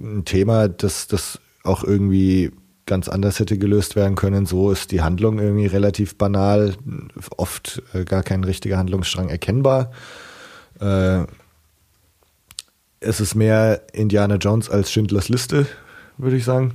ein 0.00 0.24
Thema, 0.24 0.68
das, 0.68 1.06
das 1.06 1.40
auch 1.64 1.84
irgendwie 1.84 2.50
ganz 2.86 3.08
anders 3.08 3.38
hätte 3.38 3.58
gelöst 3.58 3.96
werden 3.96 4.16
können. 4.16 4.46
So 4.46 4.70
ist 4.70 4.90
die 4.90 5.02
Handlung 5.02 5.38
irgendwie 5.38 5.66
relativ 5.66 6.16
banal, 6.16 6.74
oft 7.36 7.82
äh, 7.94 8.04
gar 8.04 8.22
kein 8.22 8.44
richtiger 8.44 8.78
Handlungsstrang 8.78 9.28
erkennbar. 9.28 9.92
Äh, 10.80 11.24
es 13.00 13.20
ist 13.20 13.34
mehr 13.34 13.82
Indiana 13.92 14.36
Jones 14.36 14.70
als 14.70 14.92
Schindlers 14.92 15.28
Liste, 15.28 15.66
würde 16.18 16.36
ich 16.36 16.44
sagen. 16.44 16.74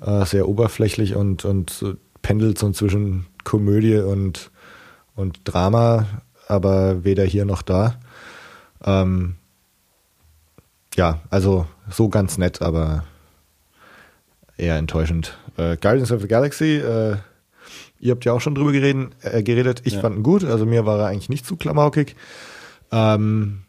Äh, 0.00 0.24
sehr 0.26 0.48
oberflächlich 0.48 1.14
und, 1.14 1.44
und 1.44 1.84
pendelt 2.22 2.58
so 2.58 2.70
zwischen 2.70 3.26
Komödie 3.44 3.98
und, 3.98 4.50
und 5.14 5.40
Drama, 5.44 6.06
aber 6.48 7.04
weder 7.04 7.24
hier 7.24 7.44
noch 7.44 7.62
da. 7.62 7.98
Ähm, 8.84 9.36
ja, 10.96 11.20
also 11.30 11.66
so 11.90 12.08
ganz 12.08 12.38
nett, 12.38 12.62
aber 12.62 13.04
eher 14.56 14.76
enttäuschend. 14.76 15.36
Äh, 15.56 15.76
Guardians 15.76 16.12
of 16.12 16.20
the 16.20 16.28
Galaxy, 16.28 16.76
äh, 16.76 17.16
ihr 17.98 18.12
habt 18.12 18.24
ja 18.24 18.32
auch 18.32 18.40
schon 18.40 18.54
drüber 18.54 18.72
geredet. 18.72 19.14
Äh, 19.22 19.42
geredet. 19.42 19.82
Ich 19.84 19.94
ja. 19.94 20.00
fand 20.00 20.16
ihn 20.16 20.22
gut, 20.22 20.44
also 20.44 20.66
mir 20.66 20.86
war 20.86 20.98
er 20.98 21.06
eigentlich 21.06 21.28
nicht 21.28 21.46
zu 21.46 21.56
klamaukig. 21.56 22.16
Ähm, 22.90 23.62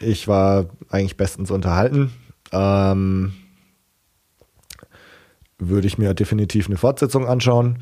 ich 0.00 0.28
war 0.28 0.66
eigentlich 0.90 1.16
bestens 1.16 1.50
unterhalten. 1.50 2.12
Ähm, 2.52 3.32
würde 5.58 5.86
ich 5.86 5.98
mir 5.98 6.14
definitiv 6.14 6.66
eine 6.66 6.76
Fortsetzung 6.76 7.26
anschauen. 7.26 7.78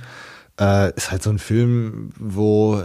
Äh, 0.60 0.94
ist 0.94 1.10
halt 1.10 1.22
so 1.22 1.30
ein 1.30 1.38
Film, 1.38 2.10
wo, 2.18 2.82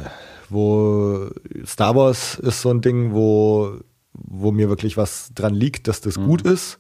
wo 0.49 1.29
Star 1.65 1.95
Wars 1.95 2.35
ist 2.35 2.61
so 2.61 2.69
ein 2.69 2.81
Ding, 2.81 3.13
wo, 3.13 3.79
wo 4.13 4.51
mir 4.51 4.69
wirklich 4.69 4.97
was 4.97 5.31
dran 5.33 5.53
liegt, 5.53 5.87
dass 5.87 6.01
das 6.01 6.17
mhm. 6.17 6.25
gut 6.25 6.41
ist 6.43 6.79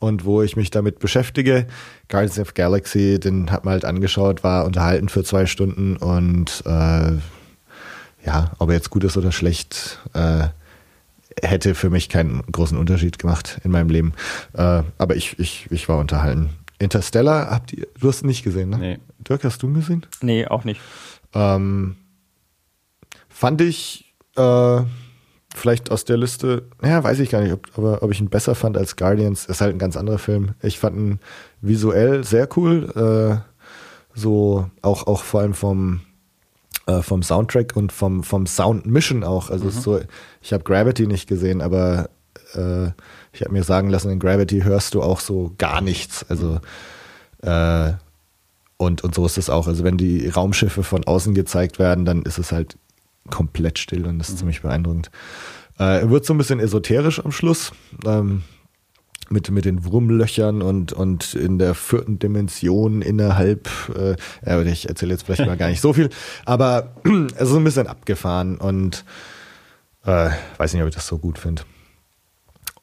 und 0.00 0.24
wo 0.24 0.42
ich 0.42 0.56
mich 0.56 0.70
damit 0.70 0.98
beschäftige. 0.98 1.66
Guardians 2.08 2.38
of 2.38 2.54
Galaxy, 2.54 3.20
den 3.20 3.50
hat 3.50 3.64
man 3.64 3.72
halt 3.72 3.84
angeschaut, 3.84 4.42
war 4.42 4.64
unterhalten 4.64 5.08
für 5.08 5.22
zwei 5.24 5.46
Stunden 5.46 5.96
und 5.96 6.62
äh, 6.66 7.12
ja, 8.26 8.52
ob 8.58 8.68
er 8.68 8.74
jetzt 8.74 8.90
gut 8.90 9.04
ist 9.04 9.16
oder 9.16 9.32
schlecht, 9.32 10.00
äh, 10.12 10.48
hätte 11.40 11.74
für 11.74 11.90
mich 11.90 12.08
keinen 12.08 12.42
großen 12.50 12.76
Unterschied 12.76 13.18
gemacht 13.18 13.60
in 13.64 13.70
meinem 13.70 13.88
Leben. 13.90 14.12
Äh, 14.54 14.82
aber 14.98 15.16
ich, 15.16 15.38
ich, 15.38 15.66
ich 15.70 15.88
war 15.88 15.98
unterhalten. 15.98 16.50
Interstellar, 16.78 17.50
habt 17.50 17.72
ihr, 17.72 17.86
du 18.00 18.08
hast 18.08 18.22
ihn 18.22 18.26
nicht 18.26 18.42
gesehen, 18.42 18.70
ne? 18.70 18.78
Nee. 18.78 18.98
Dirk, 19.20 19.44
hast 19.44 19.62
du 19.62 19.68
ihn 19.68 19.74
gesehen? 19.74 20.04
Nee, 20.20 20.46
auch 20.46 20.64
nicht. 20.64 20.80
Ähm, 21.32 21.96
fand 23.32 23.60
ich, 23.60 24.14
äh, 24.36 24.80
vielleicht 25.54 25.90
aus 25.90 26.04
der 26.04 26.16
Liste, 26.16 26.64
ja, 26.82 27.02
weiß 27.02 27.18
ich 27.20 27.30
gar 27.30 27.42
nicht, 27.42 27.52
ob, 27.52 27.66
aber, 27.76 28.02
ob 28.02 28.10
ich 28.10 28.20
ihn 28.20 28.30
besser 28.30 28.54
fand 28.54 28.76
als 28.76 28.96
Guardians, 28.96 29.46
ist 29.46 29.60
halt 29.60 29.74
ein 29.74 29.78
ganz 29.78 29.96
anderer 29.96 30.18
Film. 30.18 30.52
Ich 30.62 30.78
fand 30.78 30.96
ihn 30.96 31.20
visuell 31.60 32.24
sehr 32.24 32.48
cool, 32.56 32.92
äh, 32.96 34.18
so 34.18 34.70
auch, 34.82 35.06
auch 35.06 35.22
vor 35.22 35.40
allem 35.40 35.54
vom, 35.54 36.00
äh, 36.86 37.02
vom 37.02 37.22
Soundtrack 37.22 37.76
und 37.76 37.92
vom, 37.92 38.22
vom 38.22 38.46
Sound-Mission 38.46 39.24
auch. 39.24 39.50
Also 39.50 39.66
mhm. 39.66 39.70
so, 39.70 40.00
ich 40.40 40.52
habe 40.52 40.64
Gravity 40.64 41.06
nicht 41.06 41.28
gesehen, 41.28 41.60
aber 41.60 42.10
äh, 42.54 42.88
ich 43.32 43.42
habe 43.42 43.52
mir 43.52 43.64
sagen 43.64 43.88
lassen, 43.90 44.10
in 44.10 44.18
Gravity 44.18 44.62
hörst 44.62 44.94
du 44.94 45.02
auch 45.02 45.20
so 45.20 45.52
gar 45.58 45.80
nichts. 45.80 46.24
Also 46.28 46.60
äh, 47.42 47.92
und, 48.76 49.04
und 49.04 49.14
so 49.14 49.24
ist 49.26 49.38
es 49.38 49.48
auch. 49.48 49.68
Also 49.68 49.84
wenn 49.84 49.96
die 49.96 50.28
Raumschiffe 50.28 50.82
von 50.82 51.04
außen 51.04 51.34
gezeigt 51.34 51.78
werden, 51.78 52.04
dann 52.04 52.22
ist 52.22 52.38
es 52.38 52.52
halt 52.52 52.76
komplett 53.30 53.78
still 53.78 54.06
und 54.06 54.18
das 54.18 54.28
ist 54.28 54.34
mhm. 54.34 54.38
ziemlich 54.38 54.62
beeindruckend. 54.62 55.10
Äh, 55.78 56.08
wird 56.08 56.24
so 56.24 56.34
ein 56.34 56.38
bisschen 56.38 56.60
esoterisch 56.60 57.24
am 57.24 57.32
Schluss. 57.32 57.72
Ähm, 58.04 58.42
mit, 59.32 59.50
mit 59.50 59.64
den 59.64 59.84
Wurmlöchern 59.84 60.62
und, 60.62 60.92
und 60.92 61.34
in 61.34 61.58
der 61.58 61.74
vierten 61.74 62.18
Dimension 62.18 63.02
innerhalb, 63.02 63.68
äh, 63.96 64.70
ich 64.70 64.88
erzähle 64.88 65.12
jetzt 65.12 65.24
vielleicht 65.24 65.46
mal 65.46 65.56
gar 65.56 65.68
nicht 65.68 65.80
so 65.80 65.92
viel, 65.92 66.10
aber 66.44 66.94
es 67.36 67.48
ist 67.48 67.56
ein 67.56 67.64
bisschen 67.64 67.86
abgefahren 67.86 68.58
und 68.58 69.04
äh, 70.04 70.30
weiß 70.58 70.74
nicht, 70.74 70.82
ob 70.82 70.88
ich 70.88 70.94
das 70.94 71.06
so 71.06 71.18
gut 71.18 71.38
finde. 71.38 71.62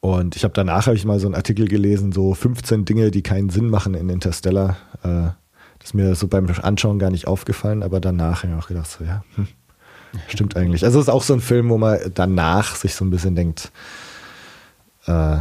Und 0.00 0.34
ich 0.34 0.44
habe 0.44 0.54
danach 0.54 0.86
habe 0.86 0.96
ich 0.96 1.04
mal 1.04 1.20
so 1.20 1.26
einen 1.26 1.34
Artikel 1.34 1.68
gelesen, 1.68 2.10
so 2.10 2.34
15 2.34 2.84
Dinge, 2.86 3.10
die 3.10 3.22
keinen 3.22 3.50
Sinn 3.50 3.68
machen 3.68 3.94
in 3.94 4.08
Interstellar. 4.08 4.76
Äh, 5.02 5.32
das 5.78 5.90
ist 5.90 5.94
mir 5.94 6.14
so 6.14 6.26
beim 6.26 6.46
Anschauen 6.62 6.98
gar 6.98 7.10
nicht 7.10 7.26
aufgefallen, 7.26 7.82
aber 7.82 8.00
danach 8.00 8.42
habe 8.42 8.54
ich 8.54 8.58
auch 8.58 8.68
gedacht, 8.68 8.90
so 8.90 9.04
ja, 9.04 9.24
hm, 9.34 9.46
stimmt 10.28 10.56
eigentlich. 10.56 10.84
Also 10.84 10.98
es 10.98 11.06
ist 11.06 11.12
auch 11.12 11.22
so 11.22 11.34
ein 11.34 11.40
Film, 11.40 11.68
wo 11.68 11.78
man 11.78 11.98
danach 12.14 12.76
sich 12.76 12.94
so 12.94 13.04
ein 13.04 13.10
bisschen 13.10 13.34
denkt, 13.34 13.70
äh, 15.06 15.38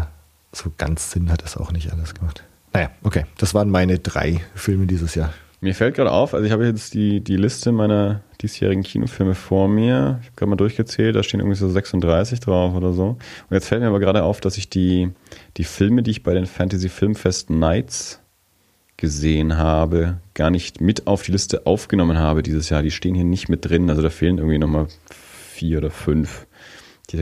so 0.52 0.72
ganz 0.78 1.12
Sinn 1.12 1.32
hat 1.32 1.44
das 1.44 1.58
auch 1.58 1.72
nicht 1.72 1.92
alles 1.92 2.14
gemacht. 2.14 2.44
Naja, 2.74 2.90
okay, 3.04 3.26
das 3.38 3.54
waren 3.54 3.70
meine 3.70 4.00
drei 4.00 4.42
Filme 4.56 4.86
dieses 4.86 5.16
Jahr. 5.16 5.34
Mir 5.62 5.76
fällt 5.76 5.96
gerade 5.96 6.12
auf, 6.12 6.34
also 6.34 6.46
ich 6.46 6.54
habe 6.54 6.66
jetzt 6.66 6.94
die, 6.94 7.22
die 7.22 7.36
Liste 7.36 7.74
meiner 7.74 8.22
diesjährigen 8.42 8.84
Kinofilme 8.84 9.36
vor 9.36 9.68
mir. 9.68 10.20
Ich 10.22 10.28
habe 10.28 10.36
gerade 10.38 10.50
mal 10.52 10.56
durchgezählt, 10.56 11.16
da 11.16 11.24
stehen 11.24 11.42
irgendwie 11.42 11.58
so 11.58 11.70
36 11.70 12.40
drauf 12.40 12.74
oder 12.76 12.94
so. 12.94 13.10
Und 13.10 13.20
jetzt 13.52 13.68
fällt 13.68 13.82
mir 13.82 13.88
aber 13.88 14.00
gerade 14.00 14.24
auf, 14.24 14.40
dass 14.40 14.58
ich 14.58 14.70
die, 14.70 15.12
die 15.58 15.66
Filme, 15.66 16.02
die 16.02 16.12
ich 16.12 16.24
bei 16.24 16.34
den 16.34 16.46
Fantasy 16.46 16.88
Filmfest 16.88 17.50
Nights 17.50 18.22
gesehen 19.00 19.58
habe, 19.58 20.20
gar 20.34 20.50
nicht 20.50 20.82
mit 20.82 21.08
auf 21.08 21.24
die 21.24 21.32
Liste 21.32 21.66
aufgenommen 21.66 22.18
habe 22.18 22.44
dieses 22.44 22.70
Jahr. 22.70 22.84
Die 22.84 22.92
stehen 22.92 23.16
hier 23.16 23.24
nicht 23.24 23.50
mit 23.50 23.70
drin. 23.70 23.90
Also 23.90 24.02
da 24.02 24.10
fehlen 24.10 24.38
irgendwie 24.38 24.60
nochmal 24.60 24.88
vier 25.10 25.80
oder 25.80 25.90
fünf. 25.90 26.46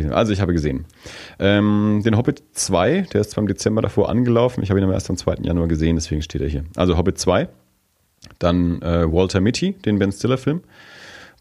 Also 0.09 0.33
ich 0.33 0.41
habe 0.41 0.53
gesehen. 0.53 0.85
Ähm, 1.39 2.01
den 2.03 2.17
Hobbit 2.17 2.43
2, 2.51 3.07
der 3.13 3.21
ist 3.21 3.31
zwar 3.31 3.41
im 3.41 3.47
Dezember 3.47 3.81
davor 3.81 4.09
angelaufen. 4.09 4.61
Ich 4.61 4.69
habe 4.69 4.79
ihn 4.79 4.83
aber 4.83 4.93
erst 4.93 5.09
am 5.09 5.15
2. 5.15 5.37
Januar 5.43 5.69
gesehen, 5.69 5.95
deswegen 5.95 6.21
steht 6.21 6.41
er 6.41 6.49
hier. 6.49 6.65
Also 6.75 6.97
Hobbit 6.97 7.17
2 7.17 7.47
dann 8.39 8.81
äh, 8.81 9.11
Walter 9.11 9.41
Mitty, 9.41 9.73
den 9.73 9.99
Ben 9.99 10.11
Stiller-Film. 10.11 10.61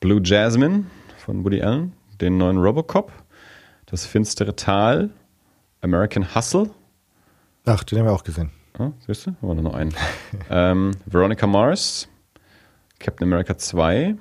Blue 0.01 0.21
Jasmine 0.23 0.85
von 1.19 1.45
Woody 1.45 1.63
Allen. 1.63 1.93
Den 2.21 2.39
neuen 2.39 2.59
Robocop. 2.59 3.13
Das 3.87 4.07
finstere 4.07 4.57
Tal. 4.57 5.11
American 5.81 6.35
Hustle. 6.35 6.71
Ach, 7.65 7.85
den 7.85 7.99
haben 7.99 8.07
wir 8.07 8.13
auch 8.13 8.25
gesehen. 8.25 8.51
Ah, 8.79 8.93
siehst 9.07 9.27
du? 9.27 9.31
Haben 9.31 9.49
wir 9.49 9.55
nur 9.55 9.65
noch 9.65 9.75
einen. 9.75 9.95
ähm, 10.51 10.93
Veronica 11.07 11.47
Mars. 11.47 12.09
Captain 12.99 13.27
America 13.27 13.57
2. 13.57 14.17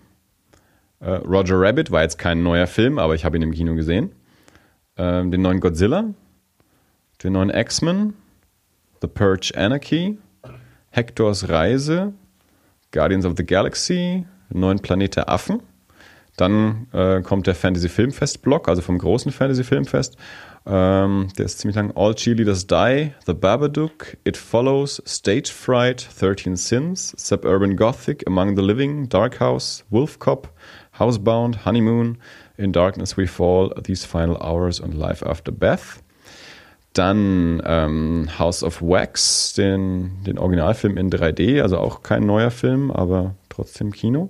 Äh, 1.00 1.10
Roger 1.10 1.60
Rabbit 1.60 1.92
war 1.92 2.02
jetzt 2.02 2.18
kein 2.18 2.44
neuer 2.44 2.68
Film, 2.68 3.00
aber 3.00 3.16
ich 3.16 3.26
habe 3.26 3.38
ihn 3.38 3.44
im 3.44 3.52
Kino 3.52 3.76
gesehen. 3.76 4.12
Ähm, 4.98 5.32
den 5.32 5.42
neuen 5.42 5.60
Godzilla. 5.60 6.06
Den 7.24 7.34
neuen 7.34 7.50
X-Men. 7.50 8.14
The 9.02 9.08
Purge 9.08 9.52
Anarchy. 9.56 10.18
Hectors 10.90 11.50
Reise. 11.50 12.14
Guardians 12.96 13.26
of 13.26 13.34
the 13.36 13.46
Galaxy, 13.46 14.26
Neuen 14.50 14.80
Planet 14.80 15.18
der 15.18 15.30
Affen. 15.30 15.62
Dann 16.38 16.88
äh, 16.94 17.22
kommt 17.22 17.46
der 17.46 17.56
Fantasy 17.56 17.90
Filmfest 17.90 18.42
Block, 18.42 18.70
also 18.70 18.82
vom 18.82 18.98
großen 18.98 19.32
Fantasy 19.34 19.66
Filmfest. 19.66 20.18
Ähm, 20.68 21.28
der 21.38 21.46
ist 21.46 21.60
ziemlich 21.60 21.76
lang. 21.76 21.92
All 21.96 22.16
Cheerleaders 22.16 22.66
Die, 22.66 23.12
The 23.26 23.34
Babadook, 23.34 24.18
It 24.24 24.36
Follows, 24.36 25.02
Stage 25.06 25.52
Fright, 25.52 26.08
13 26.20 26.56
Sins, 26.56 27.14
Suburban 27.18 27.76
Gothic, 27.76 28.24
Among 28.26 28.56
the 28.56 28.64
Living, 28.64 29.08
Dark 29.08 29.40
House, 29.40 29.86
Wolf 29.92 30.18
Cop, 30.18 30.52
Housebound, 30.98 31.66
Honeymoon, 31.66 32.18
In 32.58 32.72
Darkness 32.72 33.16
We 33.16 33.28
Fall, 33.28 33.76
These 33.84 34.08
Final 34.08 34.38
Hours 34.38 34.80
und 34.80 34.96
Life 34.96 35.24
After 35.24 35.52
Beth. 35.52 36.02
Dann 36.94 37.62
ähm, 37.66 38.30
House 38.40 38.64
of 38.64 38.82
Wax, 38.82 39.54
den, 39.54 40.24
den 40.24 40.40
Originalfilm 40.40 40.98
in 40.98 41.12
3D, 41.12 41.62
also 41.62 41.78
auch 41.78 42.02
kein 42.02 42.26
neuer 42.26 42.52
Film, 42.52 42.90
aber 42.90 43.36
trotzdem 43.50 43.92
Kino. 43.92 44.30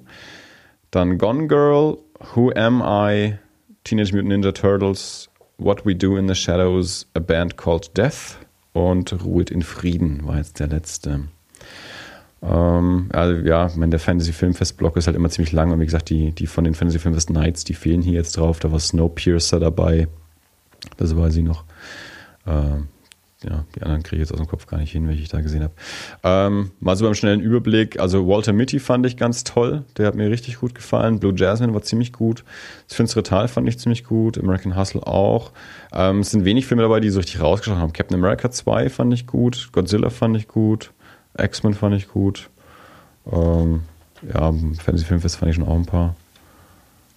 Dann 0.91 1.17
Gone 1.17 1.47
Girl, 1.47 1.99
Who 2.33 2.51
Am 2.55 2.81
I, 2.81 3.35
Teenage 3.83 4.13
Mutant 4.13 4.29
Ninja 4.29 4.51
Turtles, 4.51 5.29
What 5.57 5.85
We 5.85 5.95
Do 5.95 6.17
in 6.17 6.27
the 6.27 6.35
Shadows, 6.35 7.07
A 7.13 7.19
Band 7.19 7.57
Called 7.57 7.95
Death 7.97 8.37
und 8.73 9.13
Ruhet 9.23 9.51
in 9.51 9.61
Frieden 9.61 10.25
war 10.25 10.37
jetzt 10.37 10.59
der 10.59 10.67
letzte. 10.67 11.25
Ähm, 12.41 13.09
also 13.11 13.41
ja, 13.41 13.71
mein, 13.75 13.91
der 13.91 13.99
Fantasy-Filmfest-Block 13.99 14.97
ist 14.97 15.07
halt 15.07 15.15
immer 15.15 15.29
ziemlich 15.29 15.51
lang 15.51 15.71
und 15.71 15.79
wie 15.79 15.85
gesagt, 15.85 16.09
die, 16.09 16.31
die 16.31 16.47
von 16.47 16.63
den 16.63 16.75
Fantasy-Filmfest 16.75 17.29
Nights, 17.29 17.63
die 17.63 17.73
fehlen 17.73 18.01
hier 18.01 18.13
jetzt 18.13 18.37
drauf. 18.37 18.59
Da 18.59 18.71
war 18.71 18.79
Snowpiercer 18.79 19.59
dabei, 19.59 20.07
das 20.97 21.15
weiß 21.15 21.37
ich 21.37 21.43
noch. 21.43 21.63
Ähm, 22.45 22.89
ja, 23.47 23.63
die 23.75 23.83
anderen 23.83 24.01
kriege 24.03 24.21
ich 24.21 24.27
jetzt 24.27 24.31
aus 24.31 24.39
dem 24.39 24.47
Kopf 24.47 24.65
gar 24.65 24.77
nicht 24.77 24.91
hin, 24.91 25.07
welche 25.07 25.21
ich 25.21 25.29
da 25.29 25.41
gesehen 25.41 25.63
habe. 25.63 25.73
Ähm, 26.23 26.71
mal 26.79 26.95
so 26.95 27.05
beim 27.05 27.13
schnellen 27.13 27.41
Überblick. 27.41 27.99
Also 27.99 28.27
Walter 28.27 28.53
Mitty 28.53 28.79
fand 28.79 29.05
ich 29.05 29.17
ganz 29.17 29.43
toll. 29.43 29.83
Der 29.97 30.07
hat 30.07 30.15
mir 30.15 30.29
richtig 30.29 30.59
gut 30.59 30.73
gefallen. 30.73 31.19
Blue 31.19 31.33
Jasmine 31.35 31.73
war 31.73 31.81
ziemlich 31.83 32.11
gut. 32.11 32.43
Das 32.87 32.97
Finstere 32.97 33.23
Tal 33.23 33.47
fand 33.47 33.67
ich 33.67 33.77
ziemlich 33.77 34.03
gut. 34.03 34.37
American 34.37 34.75
Hustle 34.75 35.05
auch. 35.05 35.51
Ähm, 35.93 36.19
es 36.19 36.31
sind 36.31 36.45
wenig 36.45 36.65
Filme 36.65 36.83
dabei, 36.83 36.99
die 36.99 37.09
so 37.09 37.19
richtig 37.19 37.39
rausgestochen 37.39 37.81
haben. 37.81 37.93
Captain 37.93 38.17
America 38.17 38.49
2 38.49 38.89
fand 38.89 39.13
ich 39.13 39.27
gut. 39.27 39.69
Godzilla 39.71 40.09
fand 40.09 40.35
ich 40.37 40.47
gut. 40.47 40.91
X-Men 41.37 41.73
fand 41.73 41.95
ich 41.95 42.07
gut. 42.07 42.49
Ähm, 43.31 43.83
ja, 44.21 44.51
Fantasy 44.51 45.05
Filmfest 45.05 45.37
fand 45.37 45.49
ich 45.49 45.55
schon 45.55 45.67
auch 45.67 45.75
ein 45.75 45.85
paar. 45.85 46.15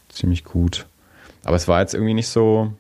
Ziemlich 0.09 0.44
gut. 0.44 0.86
Aber 1.44 1.56
es 1.56 1.68
war 1.68 1.80
jetzt 1.80 1.94
irgendwie 1.94 2.14
nicht 2.14 2.28
so 2.28 2.72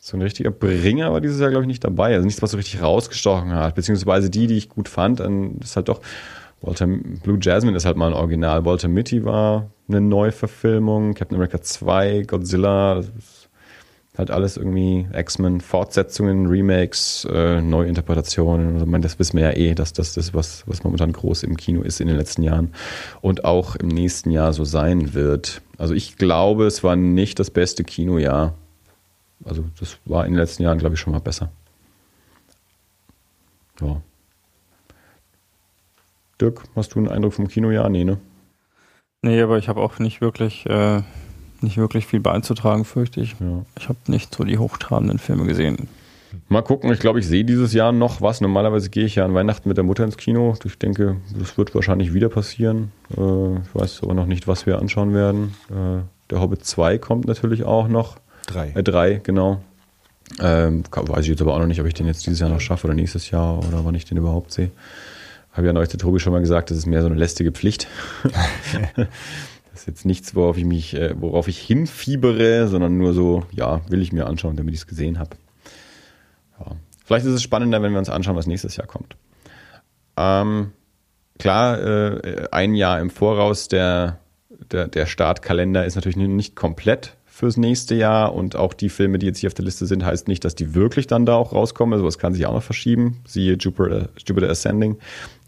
so 0.00 0.16
ein 0.16 0.22
richtiger 0.22 0.50
Bringer 0.50 1.12
war 1.12 1.20
dieses 1.20 1.40
Jahr, 1.40 1.50
glaube 1.50 1.64
ich, 1.64 1.68
nicht 1.68 1.84
dabei. 1.84 2.14
Also 2.14 2.24
nichts, 2.24 2.42
was 2.42 2.52
so 2.52 2.56
richtig 2.56 2.82
rausgestochen 2.82 3.52
hat. 3.52 3.74
Beziehungsweise 3.74 4.30
die, 4.30 4.46
die 4.46 4.56
ich 4.56 4.68
gut 4.68 4.88
fand, 4.88 5.20
dann 5.20 5.58
ist 5.58 5.76
halt 5.76 5.88
doch 5.88 6.00
Walter, 6.60 6.86
Blue 6.86 7.38
Jasmine 7.40 7.76
ist 7.76 7.84
halt 7.84 7.96
mal 7.96 8.08
ein 8.08 8.14
Original. 8.14 8.64
Walter 8.64 8.88
Mitty 8.88 9.24
war 9.24 9.70
eine 9.88 10.00
Neuverfilmung. 10.00 11.14
Captain 11.14 11.36
America 11.36 11.60
2, 11.60 12.24
Godzilla, 12.26 12.96
das 12.96 13.06
ist 13.06 13.48
halt 14.16 14.30
alles 14.32 14.56
irgendwie 14.56 15.06
X-Men, 15.12 15.60
Fortsetzungen, 15.60 16.46
Remakes, 16.46 17.26
äh, 17.32 17.60
Neuinterpretationen. 17.60 18.74
Also, 18.74 18.86
das 18.98 19.18
wissen 19.20 19.36
wir 19.36 19.44
ja 19.44 19.56
eh, 19.56 19.74
dass 19.74 19.92
das 19.92 20.16
ist, 20.16 20.34
was, 20.34 20.64
was 20.66 20.82
momentan 20.82 21.12
groß 21.12 21.44
im 21.44 21.56
Kino 21.56 21.82
ist 21.82 22.00
in 22.00 22.08
den 22.08 22.16
letzten 22.16 22.42
Jahren 22.42 22.72
und 23.20 23.44
auch 23.44 23.76
im 23.76 23.88
nächsten 23.88 24.32
Jahr 24.32 24.52
so 24.52 24.64
sein 24.64 25.14
wird. 25.14 25.62
Also 25.78 25.94
ich 25.94 26.16
glaube, 26.16 26.66
es 26.66 26.82
war 26.82 26.96
nicht 26.96 27.38
das 27.38 27.50
beste 27.50 27.84
Kinojahr 27.84 28.54
also 29.44 29.64
das 29.78 29.98
war 30.04 30.24
in 30.26 30.32
den 30.32 30.38
letzten 30.40 30.62
Jahren, 30.62 30.78
glaube 30.78 30.94
ich, 30.94 31.00
schon 31.00 31.12
mal 31.12 31.20
besser. 31.20 31.50
Ja. 33.80 34.00
Dirk, 36.40 36.62
hast 36.76 36.94
du 36.94 36.98
einen 36.98 37.08
Eindruck 37.08 37.34
vom 37.34 37.48
Kinojahr? 37.48 37.88
Nee, 37.88 38.04
ne? 38.04 38.18
Nee, 39.22 39.40
aber 39.42 39.58
ich 39.58 39.68
habe 39.68 39.80
auch 39.80 39.98
nicht 39.98 40.20
wirklich, 40.20 40.66
äh, 40.66 41.02
nicht 41.60 41.76
wirklich 41.76 42.06
viel 42.06 42.20
beizutragen, 42.20 42.84
fürchte 42.84 43.20
ich. 43.20 43.34
Ja. 43.40 43.64
Ich 43.78 43.88
habe 43.88 43.98
nicht 44.06 44.34
so 44.34 44.44
die 44.44 44.58
hochtrabenden 44.58 45.18
Filme 45.18 45.46
gesehen. 45.46 45.88
Mal 46.48 46.62
gucken, 46.62 46.92
ich 46.92 47.00
glaube, 47.00 47.18
ich 47.18 47.26
sehe 47.26 47.44
dieses 47.44 47.72
Jahr 47.72 47.90
noch 47.90 48.20
was. 48.20 48.40
Normalerweise 48.40 48.90
gehe 48.90 49.04
ich 49.04 49.16
ja 49.16 49.24
an 49.24 49.34
Weihnachten 49.34 49.68
mit 49.68 49.76
der 49.76 49.84
Mutter 49.84 50.04
ins 50.04 50.16
Kino. 50.16 50.54
Ich 50.64 50.78
denke, 50.78 51.16
das 51.36 51.56
wird 51.56 51.74
wahrscheinlich 51.74 52.14
wieder 52.14 52.28
passieren. 52.28 52.92
Äh, 53.16 53.56
ich 53.56 53.74
weiß 53.74 54.02
aber 54.02 54.14
noch 54.14 54.26
nicht, 54.26 54.46
was 54.46 54.66
wir 54.66 54.78
anschauen 54.78 55.14
werden. 55.14 55.54
Äh, 55.70 56.02
der 56.30 56.40
Hobbit 56.40 56.64
2 56.64 56.98
kommt 56.98 57.26
natürlich 57.26 57.64
auch 57.64 57.88
noch. 57.88 58.18
Drei. 58.48 58.72
Äh, 58.74 58.82
drei, 58.82 59.20
genau. 59.22 59.62
Ähm, 60.40 60.82
weiß 60.90 61.24
ich 61.24 61.28
jetzt 61.28 61.42
aber 61.42 61.54
auch 61.54 61.58
noch 61.58 61.66
nicht, 61.66 61.80
ob 61.80 61.86
ich 61.86 61.94
den 61.94 62.06
jetzt 62.06 62.26
dieses 62.26 62.40
Jahr 62.40 62.50
noch 62.50 62.60
schaffe 62.60 62.86
oder 62.86 62.94
nächstes 62.94 63.30
Jahr 63.30 63.58
oder 63.58 63.84
wann 63.84 63.94
ich 63.94 64.04
den 64.04 64.18
überhaupt 64.18 64.52
sehe. 64.52 64.70
Habe 65.52 65.66
ja 65.66 65.72
neulich 65.72 65.90
der 65.90 65.98
Tobi 65.98 66.18
schon 66.18 66.32
mal 66.32 66.40
gesagt, 66.40 66.70
das 66.70 66.78
ist 66.78 66.86
mehr 66.86 67.02
so 67.02 67.08
eine 67.08 67.16
lästige 67.16 67.52
Pflicht. 67.52 67.88
das 68.96 69.06
ist 69.74 69.86
jetzt 69.86 70.04
nichts, 70.06 70.34
worauf 70.34 70.56
ich 70.56 70.64
mich, 70.64 70.94
äh, 70.94 71.14
worauf 71.20 71.48
ich 71.48 71.58
hinfiebere, 71.58 72.68
sondern 72.68 72.96
nur 72.96 73.12
so, 73.12 73.44
ja, 73.52 73.80
will 73.88 74.02
ich 74.02 74.12
mir 74.12 74.26
anschauen, 74.26 74.56
damit 74.56 74.74
ich 74.74 74.80
es 74.80 74.86
gesehen 74.86 75.18
habe. 75.18 75.30
Ja. 76.58 76.76
Vielleicht 77.04 77.26
ist 77.26 77.32
es 77.32 77.42
spannender, 77.42 77.82
wenn 77.82 77.92
wir 77.92 77.98
uns 77.98 78.10
anschauen, 78.10 78.36
was 78.36 78.46
nächstes 78.46 78.76
Jahr 78.76 78.86
kommt. 78.86 79.16
Ähm, 80.16 80.72
klar, 81.38 81.80
äh, 81.80 82.48
ein 82.50 82.74
Jahr 82.74 83.00
im 83.00 83.10
Voraus 83.10 83.68
der, 83.68 84.18
der, 84.70 84.88
der 84.88 85.06
Startkalender 85.06 85.84
ist 85.84 85.96
natürlich 85.96 86.16
nicht 86.16 86.56
komplett 86.56 87.17
fürs 87.38 87.56
nächste 87.56 87.94
Jahr 87.94 88.34
und 88.34 88.56
auch 88.56 88.74
die 88.74 88.88
Filme, 88.88 89.20
die 89.20 89.26
jetzt 89.26 89.38
hier 89.38 89.46
auf 89.46 89.54
der 89.54 89.64
Liste 89.64 89.86
sind, 89.86 90.04
heißt 90.04 90.26
nicht, 90.26 90.44
dass 90.44 90.56
die 90.56 90.74
wirklich 90.74 91.06
dann 91.06 91.24
da 91.24 91.36
auch 91.36 91.52
rauskommen. 91.52 91.92
Also 91.92 92.04
das 92.04 92.18
kann 92.18 92.34
sich 92.34 92.44
auch 92.46 92.52
noch 92.52 92.64
verschieben. 92.64 93.18
Siehe 93.28 93.54
Jupiter, 93.54 94.08
Jupiter 94.26 94.50
Ascending, 94.50 94.98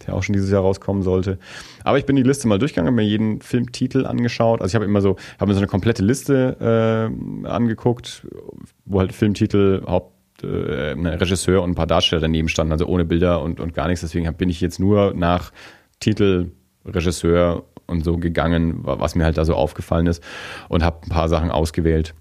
der 0.06 0.14
auch 0.14 0.22
schon 0.22 0.34
dieses 0.34 0.52
Jahr 0.52 0.62
rauskommen 0.62 1.02
sollte. 1.02 1.40
Aber 1.82 1.98
ich 1.98 2.06
bin 2.06 2.14
die 2.14 2.22
Liste 2.22 2.46
mal 2.46 2.60
durchgegangen, 2.60 2.92
habe 2.92 3.02
mir 3.02 3.08
jeden 3.08 3.40
Filmtitel 3.40 4.06
angeschaut. 4.06 4.60
Also 4.60 4.70
ich 4.70 4.74
habe 4.76 4.84
immer 4.84 5.00
so, 5.00 5.16
habe 5.40 5.48
mir 5.48 5.54
so 5.54 5.58
eine 5.58 5.66
komplette 5.66 6.04
Liste 6.04 7.10
äh, 7.44 7.48
angeguckt, 7.48 8.24
wo 8.84 9.00
halt 9.00 9.12
Filmtitel, 9.12 9.82
Haupt 9.84 10.44
äh, 10.44 10.46
Regisseur 10.46 11.60
und 11.60 11.70
ein 11.70 11.74
paar 11.74 11.88
Darsteller 11.88 12.20
daneben 12.20 12.48
standen, 12.48 12.70
also 12.70 12.86
ohne 12.86 13.04
Bilder 13.04 13.42
und, 13.42 13.58
und 13.58 13.74
gar 13.74 13.88
nichts. 13.88 14.02
Deswegen 14.02 14.32
bin 14.34 14.48
ich 14.48 14.60
jetzt 14.60 14.78
nur 14.78 15.12
nach 15.14 15.50
Titel, 15.98 16.52
Regisseur 16.84 17.64
und 17.90 18.04
so 18.04 18.16
gegangen, 18.16 18.80
was 18.82 19.14
mir 19.14 19.24
halt 19.24 19.36
da 19.36 19.44
so 19.44 19.54
aufgefallen 19.54 20.06
ist 20.06 20.22
und 20.68 20.82
habe 20.82 20.98
ein 21.02 21.10
paar 21.10 21.28
Sachen 21.28 21.50
ausgewählt, 21.50 22.14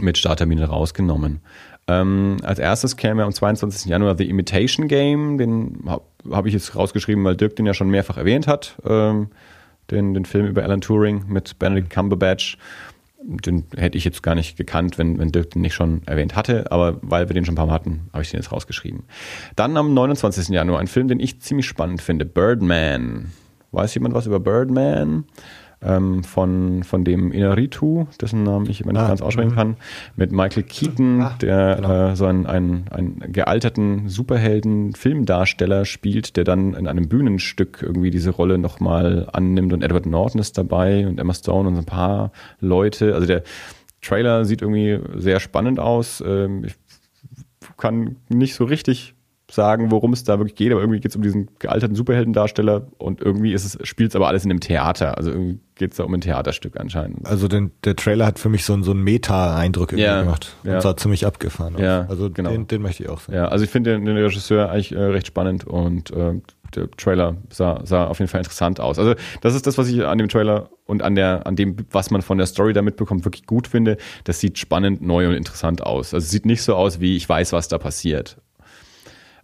mit 0.00 0.18
Starttermine 0.18 0.66
rausgenommen. 0.66 1.40
Ähm, 1.86 2.38
als 2.42 2.58
erstes 2.58 2.96
käme 2.96 3.24
am 3.24 3.32
22. 3.32 3.90
Januar 3.90 4.16
The 4.16 4.28
Imitation 4.28 4.88
Game, 4.88 5.36
den 5.36 5.82
habe 5.86 6.04
hab 6.30 6.46
ich 6.46 6.54
jetzt 6.54 6.74
rausgeschrieben, 6.74 7.22
weil 7.24 7.36
Dirk 7.36 7.56
den 7.56 7.66
ja 7.66 7.74
schon 7.74 7.90
mehrfach 7.90 8.16
erwähnt 8.16 8.46
hat, 8.46 8.76
ähm, 8.86 9.28
den, 9.90 10.14
den 10.14 10.24
Film 10.24 10.46
über 10.46 10.62
Alan 10.62 10.80
Turing 10.80 11.24
mit 11.28 11.58
Benedict 11.58 11.90
Cumberbatch 11.90 12.56
den 13.26 13.64
hätte 13.76 13.96
ich 13.96 14.04
jetzt 14.04 14.22
gar 14.22 14.34
nicht 14.34 14.56
gekannt, 14.56 14.98
wenn, 14.98 15.18
wenn 15.18 15.32
Dirk 15.32 15.50
den 15.50 15.62
nicht 15.62 15.74
schon 15.74 16.02
erwähnt 16.06 16.36
hatte, 16.36 16.70
aber 16.70 16.98
weil 17.02 17.28
wir 17.28 17.34
den 17.34 17.44
schon 17.44 17.54
ein 17.54 17.56
paar 17.56 17.66
Mal 17.66 17.72
hatten, 17.72 18.08
habe 18.12 18.22
ich 18.22 18.30
den 18.30 18.38
jetzt 18.38 18.52
rausgeschrieben. 18.52 19.04
Dann 19.56 19.76
am 19.76 19.94
29. 19.94 20.48
Januar 20.48 20.80
ein 20.80 20.86
Film, 20.86 21.08
den 21.08 21.20
ich 21.20 21.40
ziemlich 21.40 21.66
spannend 21.66 22.02
finde, 22.02 22.26
Birdman. 22.26 23.32
Weiß 23.74 23.94
jemand 23.94 24.14
was 24.14 24.26
über 24.26 24.40
Birdman? 24.40 25.24
ähm, 25.84 26.24
von, 26.24 26.82
von 26.82 27.04
dem 27.04 27.30
Inaritu, 27.30 28.06
dessen 28.20 28.42
Namen 28.42 28.68
ich 28.68 28.80
immer 28.80 28.92
nicht 28.92 29.02
ah, 29.02 29.08
ganz 29.08 29.22
aussprechen 29.22 29.50
mhm. 29.50 29.54
kann, 29.54 29.76
mit 30.16 30.32
Michael 30.32 30.62
Keaton, 30.62 31.20
ah, 31.20 31.36
der 31.40 31.76
genau. 31.76 32.08
äh, 32.10 32.16
so 32.16 32.26
einen, 32.26 32.46
einen, 32.46 32.88
einen 32.90 33.32
gealterten 33.32 34.08
Superhelden-Filmdarsteller 34.08 35.84
spielt, 35.84 36.36
der 36.36 36.44
dann 36.44 36.74
in 36.74 36.86
einem 36.86 37.08
Bühnenstück 37.08 37.82
irgendwie 37.82 38.10
diese 38.10 38.30
Rolle 38.30 38.58
nochmal 38.58 39.28
annimmt 39.32 39.72
und 39.72 39.82
Edward 39.82 40.06
Norton 40.06 40.40
ist 40.40 40.56
dabei 40.56 41.06
und 41.06 41.20
Emma 41.20 41.34
Stone 41.34 41.68
und 41.68 41.74
so 41.74 41.82
ein 41.82 41.86
paar 41.86 42.32
Leute. 42.60 43.14
Also 43.14 43.26
der 43.26 43.42
Trailer 44.00 44.44
sieht 44.44 44.62
irgendwie 44.62 45.00
sehr 45.16 45.40
spannend 45.40 45.80
aus. 45.80 46.22
Ähm, 46.26 46.64
ich 46.64 46.74
kann 47.76 48.16
nicht 48.28 48.54
so 48.54 48.64
richtig 48.64 49.13
sagen, 49.50 49.90
worum 49.90 50.12
es 50.12 50.24
da 50.24 50.38
wirklich 50.38 50.54
geht, 50.54 50.72
aber 50.72 50.80
irgendwie 50.80 51.00
geht 51.00 51.10
es 51.10 51.16
um 51.16 51.22
diesen 51.22 51.50
gealterten 51.58 51.94
Superheldendarsteller 51.94 52.88
und 52.98 53.20
irgendwie 53.20 53.52
ist 53.52 53.64
es, 53.64 53.86
spielt 53.86 54.10
es 54.10 54.16
aber 54.16 54.28
alles 54.28 54.44
in 54.44 54.50
einem 54.50 54.60
Theater. 54.60 55.18
Also 55.18 55.30
irgendwie 55.30 55.60
geht 55.74 55.90
es 55.92 55.98
da 55.98 56.04
um 56.04 56.14
ein 56.14 56.20
Theaterstück 56.20 56.80
anscheinend. 56.80 57.26
Also 57.26 57.46
den, 57.46 57.70
der 57.84 57.94
Trailer 57.94 58.26
hat 58.26 58.38
für 58.38 58.48
mich 58.48 58.64
so, 58.64 58.80
so 58.82 58.92
einen 58.92 59.02
Meta-Eindruck 59.02 59.92
ja, 59.92 60.22
gemacht 60.22 60.56
und 60.64 60.70
ja. 60.70 60.80
sah 60.80 60.96
ziemlich 60.96 61.26
abgefahren 61.26 61.74
aus. 61.74 61.80
Ja, 61.82 62.06
also 62.08 62.30
genau. 62.30 62.50
den, 62.50 62.66
den 62.68 62.80
möchte 62.80 63.02
ich 63.02 63.10
auch 63.10 63.20
sehen. 63.20 63.34
Ja, 63.34 63.48
also 63.48 63.64
ich 63.64 63.70
finde 63.70 63.92
den, 63.92 64.06
den 64.06 64.16
Regisseur 64.16 64.70
eigentlich 64.70 64.92
äh, 64.92 64.98
recht 64.98 65.26
spannend 65.26 65.66
und 65.66 66.10
äh, 66.10 66.40
der 66.74 66.90
Trailer 66.92 67.36
sah, 67.50 67.80
sah 67.84 68.06
auf 68.06 68.18
jeden 68.18 68.30
Fall 68.30 68.40
interessant 68.40 68.80
aus. 68.80 68.98
Also 68.98 69.14
das 69.42 69.54
ist 69.54 69.66
das, 69.66 69.78
was 69.78 69.88
ich 69.88 70.04
an 70.04 70.18
dem 70.18 70.28
Trailer 70.28 70.70
und 70.86 71.02
an 71.02 71.14
der, 71.14 71.46
an 71.46 71.56
dem, 71.56 71.76
was 71.90 72.10
man 72.10 72.22
von 72.22 72.38
der 72.38 72.46
Story 72.46 72.72
da 72.72 72.82
mitbekommt, 72.82 73.24
wirklich 73.24 73.46
gut 73.46 73.68
finde. 73.68 73.96
Das 74.24 74.40
sieht 74.40 74.58
spannend, 74.58 75.02
neu 75.02 75.28
und 75.28 75.34
interessant 75.34 75.82
aus. 75.82 76.14
Also 76.14 76.24
es 76.24 76.30
sieht 76.30 76.46
nicht 76.46 76.62
so 76.62 76.74
aus, 76.74 77.00
wie 77.00 77.16
ich 77.16 77.28
weiß, 77.28 77.52
was 77.52 77.68
da 77.68 77.78
passiert. 77.78 78.38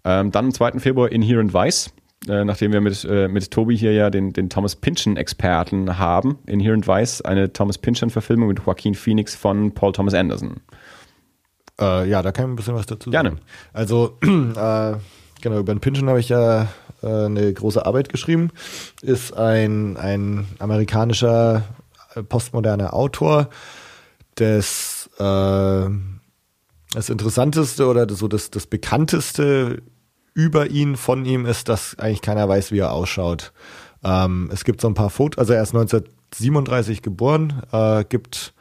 Ähm, 0.04 0.30
dann 0.30 0.46
am 0.46 0.52
2. 0.52 0.78
Februar 0.78 1.10
Inherent 1.10 1.54
Vice. 1.54 1.92
Äh, 2.28 2.44
nachdem 2.44 2.72
wir 2.72 2.82
mit, 2.82 3.02
äh, 3.04 3.28
mit 3.28 3.50
Tobi 3.50 3.76
hier 3.76 3.94
ja 3.94 4.10
den, 4.10 4.34
den 4.34 4.50
Thomas 4.50 4.76
Pynchon-Experten 4.76 5.98
haben. 5.98 6.38
Inherent 6.46 6.86
Vice, 6.86 7.22
eine 7.22 7.50
Thomas 7.50 7.78
Pynchon-Verfilmung 7.78 8.48
mit 8.48 8.60
Joaquin 8.66 8.94
Phoenix 8.94 9.34
von 9.34 9.72
Paul 9.72 9.92
Thomas 9.92 10.12
Anderson. 10.12 10.60
Äh, 11.80 12.10
ja, 12.10 12.20
da 12.20 12.30
kann 12.30 12.44
ich 12.44 12.50
ein 12.50 12.56
bisschen 12.56 12.74
was 12.74 12.84
dazu 12.84 13.10
sagen. 13.10 13.28
Gerne. 13.28 13.40
Also, 13.72 14.18
äh, 14.22 14.96
genau, 15.40 15.58
über 15.60 15.74
den 15.74 15.80
Pynchon 15.80 16.10
habe 16.10 16.20
ich 16.20 16.28
ja 16.28 16.68
äh, 17.02 17.06
eine 17.06 17.50
große 17.54 17.86
Arbeit 17.86 18.10
geschrieben. 18.10 18.50
Ist 19.00 19.32
ein, 19.32 19.96
ein 19.96 20.46
amerikanischer 20.58 21.62
äh, 22.14 22.22
postmoderner 22.22 22.92
Autor, 22.92 23.48
des 24.38 25.10
das 26.92 27.08
Interessanteste 27.08 27.86
oder 27.86 28.06
so 28.08 28.28
das, 28.28 28.50
das 28.50 28.66
Bekannteste 28.66 29.82
über 30.34 30.68
ihn, 30.68 30.96
von 30.96 31.24
ihm, 31.24 31.46
ist, 31.46 31.68
dass 31.68 31.98
eigentlich 31.98 32.22
keiner 32.22 32.48
weiß, 32.48 32.72
wie 32.72 32.78
er 32.78 32.92
ausschaut. 32.92 33.52
Ähm, 34.02 34.48
es 34.52 34.64
gibt 34.64 34.80
so 34.80 34.88
ein 34.88 34.94
paar 34.94 35.10
Fotos, 35.10 35.38
also 35.38 35.52
er 35.52 35.62
ist 35.62 35.74
1937 35.74 37.02
geboren, 37.02 37.62
äh, 37.72 38.04
gibt 38.04 38.54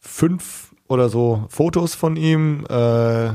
fünf 0.00 0.74
oder 0.88 1.08
so 1.08 1.44
Fotos 1.48 1.94
von 1.94 2.16
ihm, 2.16 2.64
äh, 2.68 3.30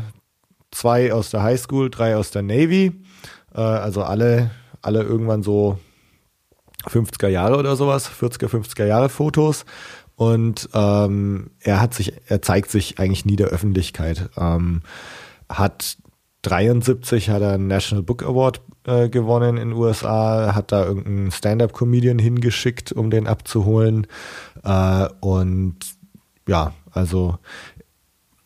zwei 0.72 1.14
aus 1.14 1.30
der 1.30 1.44
Highschool, 1.44 1.90
drei 1.90 2.16
aus 2.16 2.32
der 2.32 2.42
Navy, 2.42 2.94
äh, 3.54 3.62
also 3.62 4.04
alle, 4.04 4.52
alle 4.82 5.04
irgendwann 5.04 5.44
so 5.44 5.78
50er 6.88 7.28
Jahre 7.28 7.58
oder 7.58 7.76
sowas, 7.76 8.10
40er, 8.10 8.48
50er 8.48 8.86
Jahre 8.86 9.10
Fotos. 9.10 9.66
Und 10.16 10.70
ähm, 10.74 11.52
er 11.60 11.82
hat 11.82 11.94
sich, 11.94 12.14
er 12.28 12.42
zeigt 12.42 12.70
sich 12.70 13.00
eigentlich 13.00 13.26
nie 13.26 13.36
der 13.36 13.48
Öffentlichkeit. 13.48 14.30
Ähm, 14.38 14.82
hat 15.50 15.98
73 16.44 17.30
hat 17.30 17.42
er 17.42 17.54
einen 17.54 17.68
National 17.68 18.04
Book 18.04 18.24
Award 18.24 18.62
äh, 18.86 19.10
gewonnen 19.10 19.58
in 19.58 19.70
den 19.70 19.78
USA, 19.78 20.54
hat 20.54 20.72
da 20.72 20.86
irgendeinen 20.86 21.32
Stand-up-Comedian 21.32 22.20
hingeschickt, 22.20 22.92
um 22.92 23.10
den 23.10 23.28
abzuholen. 23.28 24.08
Äh, 24.64 25.08
und 25.22 25.78
ja, 26.48 26.74
also 26.92 27.38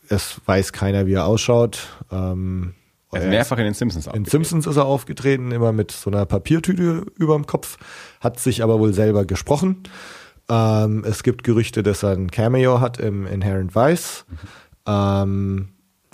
es 0.10 0.40
weiß 0.46 0.74
keiner, 0.74 1.06
wie 1.08 1.14
er 1.14 1.26
ausschaut. 1.26 1.88
Ähm, 2.12 2.76
er 3.12 3.24
ist 3.24 3.30
mehrfach 3.30 3.58
in 3.58 3.66
den 3.66 3.74
Simpsons 3.74 4.08
aufgetreten. 4.08 4.26
In 4.26 4.30
Simpsons 4.30 4.68
ist 4.68 4.78
er 4.78 4.86
aufgetreten, 4.86 5.52
immer 5.52 5.72
mit 5.72 5.92
so 5.92 6.10
einer 6.10 6.26
Papiertüte 6.26 7.06
über 7.16 7.36
dem 7.36 7.48
Kopf, 7.48 7.78
hat 8.20 8.40
sich 8.40 8.64
aber 8.64 8.80
wohl 8.80 8.94
selber 8.94 9.26
gesprochen. 9.26 9.84
Ähm, 10.50 11.04
es 11.06 11.24
gibt 11.24 11.44
Gerüchte, 11.44 11.84
dass 11.84 12.04
er 12.04 12.12
ein 12.12 12.32
Cameo 12.32 12.80
hat 12.80 13.00
im 13.00 13.26
Inherent 13.28 13.76
Vice. 13.76 14.26
Mhm. 14.30 14.38
Ähm, 14.88 15.68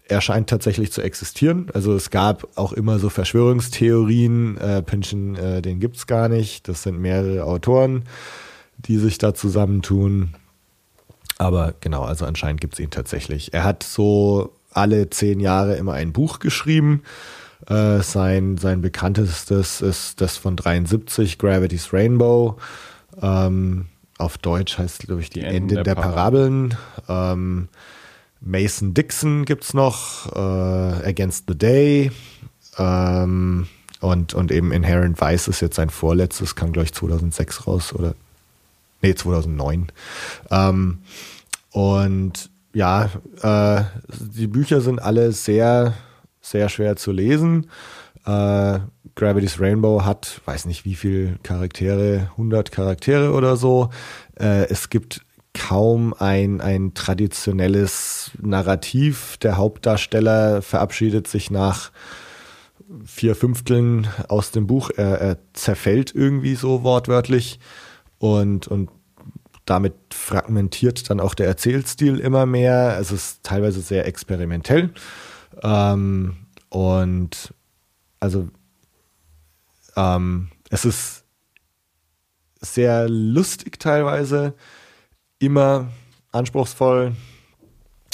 er 0.06 0.22
scheint 0.22 0.50
tatsächlich 0.50 0.92
zu 0.92 1.02
existieren. 1.02 1.68
Also 1.74 1.96
es 1.96 2.10
gab 2.10 2.48
auch 2.58 2.74
immer 2.74 3.00
so 3.00 3.10
Verschwörungstheorien. 3.10 4.58
Äh, 4.58 4.82
Pynchon, 4.82 5.36
äh, 5.36 5.62
den 5.62 5.80
gibt's 5.80 6.08
gar 6.08 6.30
nicht. 6.30 6.68
Das 6.68 6.84
sind 6.84 7.00
mehrere 7.00 7.46
Autoren, 7.46 8.04
die 8.78 8.98
sich 8.98 9.18
da 9.18 9.34
zusammentun. 9.34 10.34
Aber 11.38 11.74
genau, 11.80 12.04
also 12.04 12.26
anscheinend 12.26 12.62
gibt's 12.62 12.80
ihn 12.80 12.90
tatsächlich. 12.90 13.54
Er 13.54 13.64
hat 13.64 13.84
so 13.84 14.54
alle 14.72 15.10
zehn 15.10 15.40
Jahre 15.40 15.76
immer 15.76 15.94
ein 15.94 16.12
Buch 16.12 16.40
geschrieben. 16.40 17.04
Äh, 17.68 18.02
sein, 18.02 18.58
sein 18.58 18.82
bekanntestes 18.82 19.82
ist 19.82 20.20
das 20.20 20.38
von 20.38 20.58
73, 20.58 21.38
Gravity's 21.38 21.94
Rainbow. 21.94 22.58
Ähm, 23.22 23.86
auf 24.18 24.38
Deutsch 24.38 24.78
heißt, 24.78 25.00
glaube 25.00 25.22
ich, 25.22 25.30
die, 25.30 25.42
die 25.42 25.46
Ende 25.46 25.76
der, 25.76 25.84
der 25.84 25.96
Parabeln. 25.96 26.76
Ähm, 27.08 27.68
Mason 28.42 28.94
Dixon 28.94 29.46
gibt 29.46 29.64
es 29.64 29.74
noch, 29.74 30.32
äh, 30.34 31.10
Against 31.10 31.46
the 31.48 31.58
Day. 31.58 32.12
Ähm, 32.78 33.68
und, 34.02 34.34
und 34.34 34.52
eben 34.52 34.72
Inherent 34.72 35.20
Vice 35.22 35.48
ist 35.48 35.62
jetzt 35.62 35.76
sein 35.78 35.90
vorletztes, 35.90 36.56
kam, 36.56 36.74
glaube 36.74 36.86
ich, 36.86 36.94
2006 36.94 37.68
raus 37.68 37.94
oder 37.94 38.16
nee, 39.02 39.16
2009. 39.16 39.88
Ähm, 40.52 41.00
und 41.72 42.50
ja, 42.74 43.10
äh, 43.42 43.84
die 44.20 44.48
Bücher 44.48 44.82
sind 44.82 45.02
alle 45.02 45.32
sehr, 45.32 45.94
sehr 46.42 46.70
schwer 46.70 46.96
zu 46.96 47.12
lesen. 47.12 47.70
Äh, 48.26 48.80
Gravity's 49.16 49.60
Rainbow 49.60 50.04
hat, 50.06 50.42
weiß 50.46 50.66
nicht 50.66 50.86
wie 50.86 50.96
viel 50.96 51.38
Charaktere, 51.44 52.30
100 52.32 52.72
Charaktere 52.72 53.34
oder 53.34 53.58
so. 53.58 53.90
Äh, 54.40 54.68
es 54.70 54.90
gibt 54.90 55.22
kaum 55.54 56.14
ein, 56.18 56.62
ein 56.62 56.94
traditionelles 56.94 58.32
Narrativ. 58.42 59.38
Der 59.38 59.58
Hauptdarsteller 59.58 60.62
verabschiedet 60.62 61.28
sich 61.28 61.52
nach 61.52 61.92
vier 63.06 63.36
Fünfteln 63.36 64.08
aus 64.30 64.52
dem 64.52 64.68
Buch. 64.68 64.90
Er, 64.96 65.20
er 65.20 65.38
zerfällt 65.54 66.14
irgendwie 66.14 66.56
so 66.56 66.84
wortwörtlich 66.84 67.60
und, 68.18 68.68
und 68.68 68.90
damit 69.66 69.94
fragmentiert 70.12 71.10
dann 71.10 71.20
auch 71.20 71.34
der 71.34 71.48
Erzählstil 71.48 72.20
immer 72.20 72.46
mehr. 72.46 72.98
Es 73.00 73.12
ist 73.12 73.44
teilweise 73.44 73.82
sehr 73.82 74.06
experimentell. 74.08 74.90
Ähm, 75.62 76.36
und 76.70 77.54
also 78.24 78.48
ähm, 79.98 80.48
es 80.70 80.86
ist 80.86 81.26
sehr 82.62 83.10
lustig 83.10 83.80
teilweise, 83.80 84.54
immer 85.40 85.90
anspruchsvoll, 86.32 87.18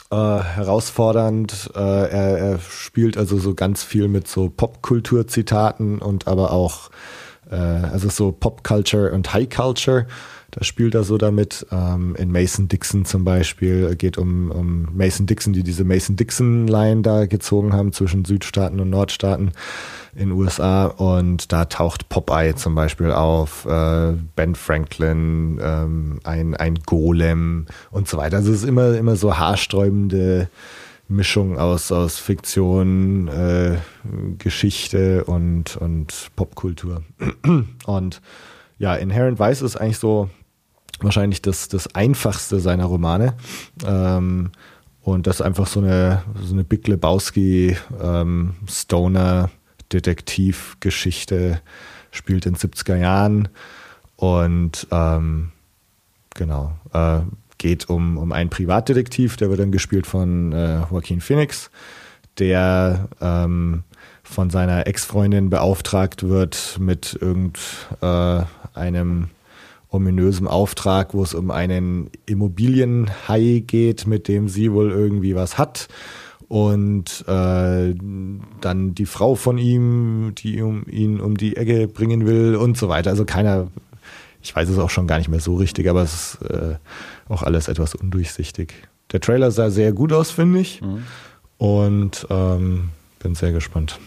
äh, 0.10 0.16
herausfordernd. 0.16 1.70
Äh, 1.76 1.80
er, 1.80 2.38
er, 2.40 2.60
spielt 2.60 3.18
also 3.18 3.38
so 3.38 3.54
ganz 3.54 3.84
viel 3.84 4.08
mit 4.08 4.28
so 4.28 4.50
Popkultur-Zitaten 4.50 6.00
und 6.00 6.28
aber 6.28 6.54
auch 6.54 6.90
äh, 7.52 7.56
also 7.56 8.10
so 8.10 8.32
Popculture 8.32 9.12
und 9.12 9.32
High 9.32 9.48
Culture. 9.48 10.08
Da 10.52 10.64
spielt 10.64 10.96
er 10.96 11.04
so 11.04 11.18
damit. 11.18 11.66
Ähm, 11.72 12.16
in 12.16 12.32
Mason 12.32 12.68
Dixon 12.68 13.06
zum 13.06 13.24
Beispiel 13.24 13.96
geht 13.96 14.18
um, 14.18 14.52
um 14.52 14.88
Mason 14.96 15.26
Dixon, 15.26 15.54
die 15.54 15.64
diese 15.64 15.84
Mason 15.84 16.16
Dixon 16.16 16.68
Line 16.68 17.02
da 17.02 17.26
gezogen 17.26 17.74
haben 17.74 17.94
zwischen 17.94 18.26
Südstaaten 18.26 18.80
und 18.80 18.90
Nordstaaten 18.90 19.52
in 20.16 20.32
USA 20.32 20.86
und 20.86 21.52
da 21.52 21.66
taucht 21.66 22.10
Popeye 22.10 22.56
zum 22.56 22.76
Beispiel 22.76 23.12
auf, 23.12 23.66
äh, 23.66 24.14
Ben 24.36 24.56
Franklin, 24.56 25.60
ähm, 25.62 26.20
ein, 26.24 26.56
ein 26.56 26.76
Golem 26.86 27.68
und 27.92 28.08
so 28.08 28.18
weiter. 28.18 28.38
Also 28.38 28.52
es 28.52 28.64
ist 28.64 28.68
immer, 28.68 28.98
immer 28.98 29.16
so 29.16 29.38
haarsträubende 29.38 30.50
Mischung 31.08 31.58
aus, 31.58 31.92
aus 31.92 32.18
Fiktion, 32.18 33.28
äh, 33.28 33.78
Geschichte 34.38 35.24
und, 35.26 35.78
und 35.78 36.30
Popkultur. 36.36 37.04
und 37.86 38.22
ja, 38.78 38.96
Inherent 38.96 39.40
Vice 39.40 39.62
ist 39.62 39.76
eigentlich 39.76 39.98
so 39.98 40.30
wahrscheinlich 41.04 41.42
das, 41.42 41.68
das 41.68 41.94
einfachste 41.96 42.60
seiner 42.60 42.86
Romane. 42.86 43.36
Ähm, 43.86 44.52
und 45.02 45.28
das 45.28 45.38
ist 45.38 45.42
einfach 45.42 45.68
so 45.68 45.80
eine, 45.80 46.24
so 46.44 46.54
eine 46.54 46.64
Big 46.64 46.88
Lebowski 46.88 47.78
ähm, 48.02 48.56
Stoner 48.68 49.50
Detektivgeschichte, 49.92 51.62
spielt 52.12 52.46
in 52.46 52.56
70er 52.56 52.96
Jahren 52.96 53.50
und 54.16 54.88
ähm, 54.92 55.52
genau, 56.36 56.74
äh, 56.94 57.22
geht 57.58 57.90
um, 57.90 58.18
um 58.18 58.32
einen 58.32 58.50
Privatdetektiv, 58.50 59.38
der 59.38 59.50
wird 59.50 59.60
dann 59.60 59.72
gespielt 59.72 60.08
von 60.08 60.54
äh, 60.54 60.82
Joaquin 60.90 61.22
Phoenix, 61.22 61.72
der 62.38 63.10
ähm, 63.22 63.84
von 64.24 64.50
seiner 64.50 64.88
Ex-Freundin 64.88 65.50
beauftragt 65.50 66.24
wird 66.24 66.78
mit 66.80 67.18
irgendeinem 67.20 68.44
äh, 69.24 69.28
ominösen 69.90 70.48
Auftrag, 70.48 71.14
wo 71.14 71.24
es 71.24 71.34
um 71.34 71.52
einen 71.52 72.10
Immobilienhai 72.26 73.64
geht, 73.66 74.08
mit 74.08 74.28
dem 74.28 74.48
sie 74.48 74.72
wohl 74.72 74.92
irgendwie 74.92 75.36
was 75.36 75.58
hat 75.58 75.88
und 76.50 77.24
äh, 77.28 77.94
dann 78.62 78.96
die 78.96 79.06
Frau 79.06 79.36
von 79.36 79.58
ihm, 79.58 80.34
die 80.36 80.62
um, 80.62 80.84
ihn 80.88 81.20
um 81.20 81.38
die 81.38 81.56
Ecke 81.56 81.88
bringen 81.88 82.26
will 82.26 82.56
und 82.56 82.76
so 82.76 82.90
weiter. 82.90 83.12
Also 83.12 83.24
keiner, 83.24 83.68
ich 84.42 84.56
weiß 84.56 84.68
es 84.68 84.80
auch 84.80 84.90
schon 84.90 85.08
gar 85.08 85.20
nicht 85.20 85.30
mehr 85.30 85.40
so 85.40 85.56
richtig, 85.56 85.88
aber 85.88 86.02
es 86.02 86.14
ist 86.42 86.50
äh, 86.50 86.76
auch 87.30 87.44
alles 87.44 87.68
etwas 87.68 87.94
undurchsichtig. 87.94 88.74
Der 89.12 89.22
Trailer 89.22 89.52
sah 89.52 89.70
sehr 89.70 89.94
gut 89.94 90.12
aus, 90.12 90.32
finde 90.32 90.60
ich. 90.60 90.82
Mhm. 90.82 91.04
Und 91.58 92.26
ähm, 92.32 92.90
bin 93.20 93.36
sehr 93.36 93.52
gespannt 93.52 94.00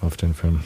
auf 0.00 0.16
den 0.16 0.34
Film. 0.34 0.60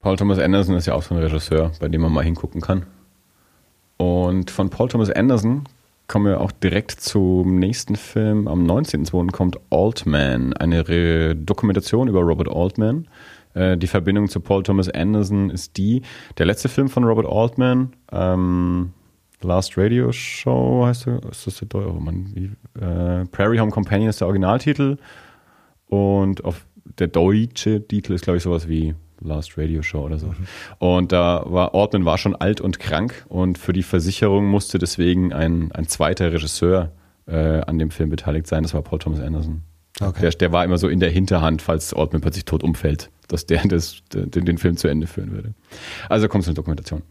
Paul 0.00 0.16
Thomas 0.16 0.38
Anderson 0.38 0.76
ist 0.76 0.86
ja 0.86 0.94
auch 0.94 1.02
so 1.02 1.14
ein 1.14 1.20
Regisseur, 1.20 1.72
bei 1.78 1.88
dem 1.88 2.00
man 2.00 2.12
mal 2.12 2.24
hingucken 2.24 2.60
kann. 2.60 2.86
Und 3.98 4.50
von 4.50 4.70
Paul 4.70 4.88
Thomas 4.88 5.10
Anderson 5.10 5.64
kommen 6.08 6.26
wir 6.26 6.40
auch 6.40 6.52
direkt 6.52 6.92
zum 6.92 7.58
nächsten 7.58 7.96
Film. 7.96 8.48
Am 8.48 8.64
19.02. 8.66 9.30
kommt 9.30 9.60
Altman, 9.70 10.54
eine 10.54 10.88
Re 10.88 11.36
Dokumentation 11.36 12.08
über 12.08 12.20
Robert 12.20 12.48
Altman. 12.48 13.08
Äh, 13.54 13.76
die 13.76 13.86
Verbindung 13.86 14.28
zu 14.28 14.40
Paul 14.40 14.62
Thomas 14.62 14.88
Anderson 14.88 15.50
ist 15.50 15.76
die, 15.76 16.02
der 16.38 16.46
letzte 16.46 16.68
Film 16.68 16.88
von 16.88 17.04
Robert 17.04 17.26
Altman, 17.26 17.92
ähm, 18.10 18.92
Last 19.42 19.78
Radio 19.78 20.12
Show 20.12 20.84
heißt 20.86 21.06
er, 21.06 21.22
ist 21.30 21.46
das 21.46 21.58
der 21.58 21.68
Deutsche, 21.68 21.90
oh 21.90 22.00
Mann, 22.00 22.30
wie, 22.34 22.50
äh, 22.80 23.24
Prairie 23.26 23.60
Home 23.60 23.70
Companion 23.70 24.08
ist 24.08 24.20
der 24.20 24.28
Originaltitel 24.28 24.98
und 25.88 26.44
auf 26.44 26.66
der 26.98 27.08
deutsche 27.08 27.86
Titel 27.86 28.14
ist 28.14 28.24
glaube 28.24 28.38
ich 28.38 28.42
sowas 28.42 28.68
wie 28.68 28.94
Last 29.20 29.56
Radio 29.58 29.82
Show 29.82 30.00
oder 30.00 30.18
so. 30.18 30.28
Mhm. 30.28 30.46
Und 30.78 31.12
da 31.12 31.42
war 31.46 31.74
Ortman 31.74 32.04
war 32.04 32.18
schon 32.18 32.34
alt 32.34 32.60
und 32.60 32.78
krank 32.78 33.24
und 33.28 33.58
für 33.58 33.72
die 33.72 33.82
Versicherung 33.82 34.46
musste 34.46 34.78
deswegen 34.78 35.32
ein, 35.32 35.72
ein 35.72 35.86
zweiter 35.86 36.32
Regisseur 36.32 36.92
äh, 37.26 37.60
an 37.60 37.78
dem 37.78 37.90
Film 37.90 38.10
beteiligt 38.10 38.46
sein. 38.46 38.62
Das 38.62 38.74
war 38.74 38.82
Paul 38.82 38.98
Thomas 38.98 39.20
Anderson. 39.20 39.62
Okay. 40.00 40.20
Der, 40.20 40.30
der 40.30 40.52
war 40.52 40.64
immer 40.64 40.78
so 40.78 40.88
in 40.88 41.00
der 41.00 41.10
Hinterhand, 41.10 41.62
falls 41.62 41.94
Ortman 41.94 42.20
plötzlich 42.20 42.44
tot 42.44 42.62
umfällt 42.62 43.10
dass 43.30 43.46
der 43.46 43.62
das, 43.68 44.02
den, 44.12 44.44
den 44.44 44.58
Film 44.58 44.76
zu 44.76 44.88
Ende 44.88 45.06
führen 45.06 45.32
würde. 45.32 45.54
Also 46.08 46.28
kommt 46.28 46.42
es 46.42 46.48
eine 46.48 46.54
Dokumentation. 46.54 47.02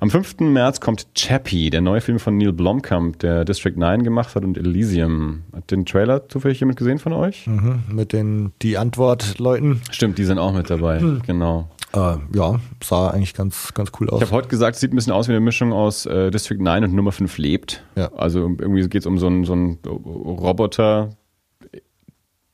Am 0.00 0.10
5. 0.10 0.40
März 0.40 0.80
kommt 0.80 1.14
Chappie, 1.14 1.70
der 1.70 1.80
neue 1.80 2.00
Film 2.00 2.18
von 2.18 2.36
Neil 2.36 2.52
Blomkamp, 2.52 3.18
der 3.18 3.44
District 3.44 3.76
9 3.76 4.02
gemacht 4.02 4.34
hat 4.34 4.44
und 4.44 4.56
Elysium. 4.56 5.42
Hat 5.54 5.70
den 5.70 5.84
Trailer 5.84 6.28
zufällig 6.28 6.60
jemand 6.60 6.78
gesehen 6.78 6.98
von 6.98 7.12
euch? 7.12 7.46
Mhm, 7.46 7.82
mit 7.90 8.12
den 8.12 8.52
Die 8.62 8.78
Antwort-Leuten. 8.78 9.82
Stimmt, 9.90 10.18
die 10.18 10.24
sind 10.24 10.38
auch 10.38 10.52
mit 10.52 10.70
dabei, 10.70 11.00
mhm. 11.00 11.22
genau. 11.26 11.68
Äh, 11.94 12.16
ja, 12.34 12.60
sah 12.84 13.08
eigentlich 13.08 13.32
ganz, 13.32 13.72
ganz 13.72 13.92
cool 13.98 14.10
aus. 14.10 14.20
Ich 14.20 14.28
habe 14.28 14.36
heute 14.36 14.48
gesagt, 14.48 14.74
es 14.74 14.80
sieht 14.80 14.92
ein 14.92 14.96
bisschen 14.96 15.12
aus 15.12 15.28
wie 15.28 15.32
eine 15.32 15.40
Mischung 15.40 15.72
aus 15.72 16.04
äh, 16.04 16.30
District 16.30 16.58
9 16.58 16.84
und 16.84 16.94
Nummer 16.94 17.12
5 17.12 17.38
lebt. 17.38 17.82
Ja. 17.96 18.12
Also 18.12 18.40
irgendwie 18.40 18.86
geht 18.88 19.02
es 19.02 19.06
um 19.06 19.18
so 19.18 19.26
einen, 19.26 19.44
so 19.44 19.54
einen 19.54 19.78
Roboter, 19.86 21.10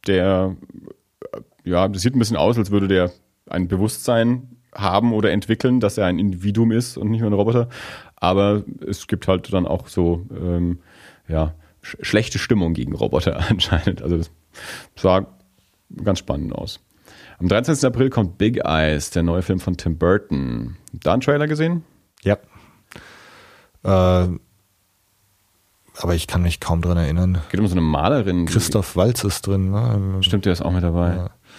der 0.06 0.56
ja, 1.64 1.89
das 1.89 2.02
sieht 2.02 2.14
ein 2.14 2.18
bisschen 2.18 2.36
aus, 2.36 2.59
als 2.59 2.70
würde 2.70 2.89
der 2.89 3.10
ein 3.48 3.68
Bewusstsein 3.68 4.59
haben 4.74 5.12
oder 5.12 5.31
entwickeln, 5.32 5.81
dass 5.81 5.98
er 5.98 6.06
ein 6.06 6.18
Individuum 6.18 6.72
ist 6.72 6.97
und 6.97 7.10
nicht 7.10 7.20
nur 7.20 7.31
ein 7.31 7.35
Roboter. 7.35 7.68
Aber 8.16 8.64
es 8.86 9.06
gibt 9.06 9.28
halt 9.28 9.52
dann 9.52 9.66
auch 9.66 9.89
so 9.89 10.26
ähm, 10.31 10.81
ja, 11.28 11.55
sch 11.82 11.97
schlechte 12.01 12.39
Stimmung 12.39 12.74
gegen 12.74 12.94
Roboter 12.94 13.44
anscheinend. 13.51 14.02
Also 14.02 14.18
das 14.18 14.31
sah 14.97 15.26
ganz 16.02 16.18
spannend 16.18 16.55
aus. 16.55 16.81
Am 17.39 17.48
13. 17.48 17.85
April 17.85 18.10
kommt 18.10 18.39
Big 18.39 18.64
Eyes, 18.64 19.10
der 19.10 19.22
neue 19.22 19.43
Film 19.43 19.60
von 19.60 19.76
Tim 19.76 19.98
Burton. 19.98 20.76
Da 20.93 21.12
einen 21.12 21.22
Trailer 21.22 21.47
gesehen? 21.47 21.85
Ja. 22.22 22.39
Äh, 23.82 24.28
aber 26.00 26.14
ich 26.14 26.26
kann 26.26 26.42
mich 26.42 26.60
kaum 26.60 26.80
dran 26.82 26.96
erinnern. 26.96 27.38
Geht 27.50 27.60
um 27.60 27.66
so 27.66 27.74
eine 27.74 27.80
Malerin. 27.80 28.46
Christoph 28.46 28.96
Walz 28.96 29.24
ist 29.24 29.46
drin. 29.46 29.70
Ne? 29.70 30.18
Stimmt, 30.20 30.44
der 30.44 30.52
ist 30.52 30.62
auch 30.62 30.72
mit 30.72 30.82
dabei. 30.82 31.16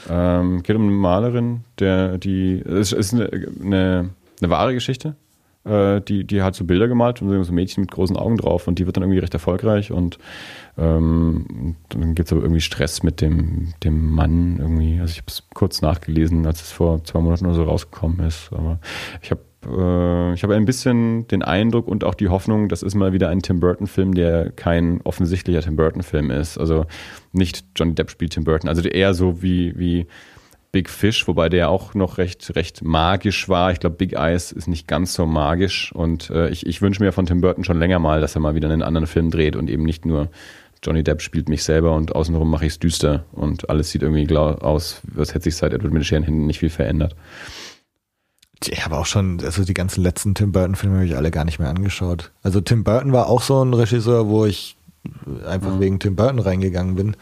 Ja. 0.09 0.39
Ähm, 0.39 0.61
geht 0.61 0.75
um 0.75 0.83
eine 0.83 0.91
Malerin, 0.91 1.63
der, 1.79 2.17
die, 2.17 2.59
es 2.59 2.91
ist 2.91 3.13
eine, 3.13 3.29
eine, 3.61 4.09
eine 4.41 4.49
wahre 4.49 4.73
Geschichte. 4.73 5.15
Äh, 5.63 6.01
die, 6.01 6.25
die 6.25 6.43
hat 6.43 6.55
so 6.55 6.63
Bilder 6.65 6.87
gemalt 6.87 7.21
und 7.21 7.43
so 7.43 7.51
ein 7.51 7.55
Mädchen 7.55 7.81
mit 7.81 7.91
großen 7.91 8.15
Augen 8.15 8.37
drauf 8.37 8.67
und 8.67 8.77
die 8.77 8.85
wird 8.85 8.97
dann 8.97 9.03
irgendwie 9.03 9.19
recht 9.19 9.33
erfolgreich 9.33 9.91
und 9.91 10.19
ähm, 10.77 11.75
dann 11.89 12.13
gibt 12.13 12.27
es 12.27 12.33
aber 12.33 12.43
irgendwie 12.43 12.61
Stress 12.61 13.01
mit 13.01 13.19
dem, 13.21 13.73
dem 13.83 14.11
Mann 14.11 14.57
irgendwie. 14.59 14.99
Also 14.99 15.13
ich 15.13 15.17
habe 15.17 15.27
es 15.27 15.43
kurz 15.53 15.81
nachgelesen, 15.81 16.45
als 16.45 16.61
es 16.61 16.71
vor 16.71 17.03
zwei 17.03 17.19
Monaten 17.19 17.45
oder 17.45 17.55
so 17.55 17.63
rausgekommen 17.63 18.19
ist. 18.19 18.49
Aber 18.51 18.79
ich 19.21 19.31
habe 19.31 19.41
äh, 19.65 20.33
ich 20.33 20.43
habe 20.43 20.55
ein 20.55 20.65
bisschen 20.65 21.27
den 21.27 21.43
Eindruck 21.43 21.87
und 21.87 22.03
auch 22.03 22.13
die 22.13 22.29
Hoffnung, 22.29 22.69
das 22.69 22.83
ist 22.83 22.95
mal 22.95 23.13
wieder 23.13 23.29
ein 23.29 23.41
Tim 23.41 23.59
Burton-Film, 23.59 24.13
der 24.13 24.51
kein 24.51 25.01
offensichtlicher 25.03 25.61
Tim 25.61 25.75
Burton-Film 25.75 26.31
ist. 26.31 26.57
Also 26.57 26.85
nicht 27.31 27.65
Johnny 27.75 27.95
Depp 27.95 28.09
spielt 28.09 28.33
Tim 28.33 28.43
Burton, 28.43 28.69
also 28.69 28.81
eher 28.87 29.13
so 29.13 29.41
wie, 29.41 29.77
wie 29.77 30.07
Big 30.71 30.89
Fish, 30.89 31.27
wobei 31.27 31.47
der 31.47 31.69
auch 31.69 31.93
noch 31.93 32.17
recht, 32.17 32.55
recht 32.55 32.83
magisch 32.83 33.47
war. 33.47 33.71
Ich 33.71 33.79
glaube, 33.79 33.95
Big 33.95 34.13
Eyes 34.13 34.51
ist 34.51 34.67
nicht 34.67 34.87
ganz 34.87 35.13
so 35.13 35.25
magisch 35.25 35.93
und 35.93 36.29
äh, 36.29 36.49
ich, 36.49 36.65
ich 36.65 36.81
wünsche 36.81 37.01
mir 37.01 37.13
von 37.13 37.25
Tim 37.25 37.41
Burton 37.41 37.63
schon 37.63 37.79
länger 37.79 37.99
mal, 37.99 38.19
dass 38.19 38.35
er 38.35 38.41
mal 38.41 38.55
wieder 38.55 38.69
einen 38.69 38.81
anderen 38.81 39.07
Film 39.07 39.31
dreht 39.31 39.55
und 39.55 39.69
eben 39.69 39.83
nicht 39.83 40.05
nur 40.05 40.29
Johnny 40.83 41.03
Depp 41.03 41.21
spielt 41.21 41.49
mich 41.49 41.63
selber 41.63 41.93
und 41.93 42.13
außenrum 42.13 42.49
mache 42.49 42.65
ich 42.65 42.73
es 42.73 42.79
düster 42.79 43.25
und 43.31 43.69
alles 43.69 43.89
sieht 43.89 44.03
irgendwie 44.03 44.35
aus, 44.35 45.01
als 45.17 45.33
hätte 45.33 45.45
sich 45.45 45.55
seit 45.55 45.73
Edward 45.73 45.93
mit 45.93 46.01
den 46.01 46.05
Scherenhänden 46.05 46.45
nicht 46.45 46.59
viel 46.59 46.69
verändert. 46.69 47.15
Ich 48.63 48.85
habe 48.85 48.97
auch 48.97 49.05
schon, 49.05 49.41
also 49.43 49.63
die 49.63 49.73
ganzen 49.73 50.01
letzten 50.01 50.33
Tim 50.33 50.51
Burton-Filme 50.51 50.97
habe 50.97 51.05
ich 51.05 51.15
alle 51.15 51.31
gar 51.31 51.45
nicht 51.45 51.59
mehr 51.59 51.69
angeschaut. 51.69 52.31
Also 52.41 52.61
Tim 52.61 52.83
Burton 52.83 53.11
war 53.11 53.27
auch 53.27 53.41
so 53.41 53.63
ein 53.63 53.73
Regisseur, 53.73 54.27
wo 54.27 54.45
ich 54.45 54.77
einfach 55.45 55.73
ja. 55.73 55.79
wegen 55.79 55.99
Tim 55.99 56.15
Burton 56.15 56.39
reingegangen 56.39 56.95
bin. 56.95 57.17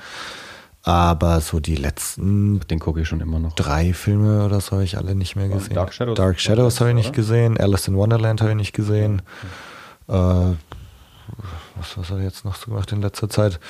Aber 0.84 1.40
so 1.40 1.62
die 1.62 1.76
letzten 1.76 2.60
den 2.68 2.80
gucke 2.80 3.02
ich 3.02 3.08
schon 3.08 3.22
immer 3.22 3.40
noch. 3.40 3.54
Drei 3.54 3.94
Filme 3.94 4.46
oder 4.46 4.60
so 4.60 4.72
habe 4.72 4.84
ich 4.84 4.98
alle 4.98 5.16
nicht 5.16 5.36
mehr 5.36 5.48
gesehen. 5.48 5.76
Dark 5.76 5.94
Shadows, 5.94 6.18
Dark 6.18 6.40
Shadows 6.40 6.82
habe 6.82 6.90
ich 6.90 6.96
nicht 6.96 7.10
oder? 7.10 7.16
gesehen. 7.16 7.58
Alice 7.58 7.88
in 7.88 7.96
Wonderland 7.96 8.42
habe 8.42 8.52
ich 8.52 8.58
nicht 8.58 8.74
gesehen. 8.74 9.22
Ja. 10.10 10.52
Äh, 10.52 10.56
was, 11.76 11.98
was 11.98 12.10
hat 12.10 12.18
er 12.18 12.24
jetzt 12.24 12.44
noch 12.44 12.56
so 12.56 12.72
gemacht 12.72 12.92
in 12.92 13.02
letzter 13.02 13.30
Zeit? 13.30 13.62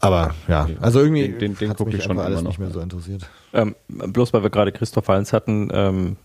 Aber 0.00 0.34
ja, 0.48 0.68
also 0.80 1.00
irgendwie 1.00 1.28
den, 1.28 1.38
den, 1.38 1.54
den 1.56 1.74
gucke 1.74 1.96
ich 1.96 2.02
schon 2.02 2.18
alles 2.18 2.42
nicht 2.42 2.58
mehr 2.58 2.70
so 2.70 2.80
interessiert. 2.80 3.28
Ähm, 3.52 3.74
bloß 3.88 4.32
weil 4.32 4.42
wir 4.42 4.50
gerade 4.50 4.72
Christoph 4.72 5.08
Heinz 5.08 5.32
hatten, 5.32 5.70
ähm, 5.72 6.16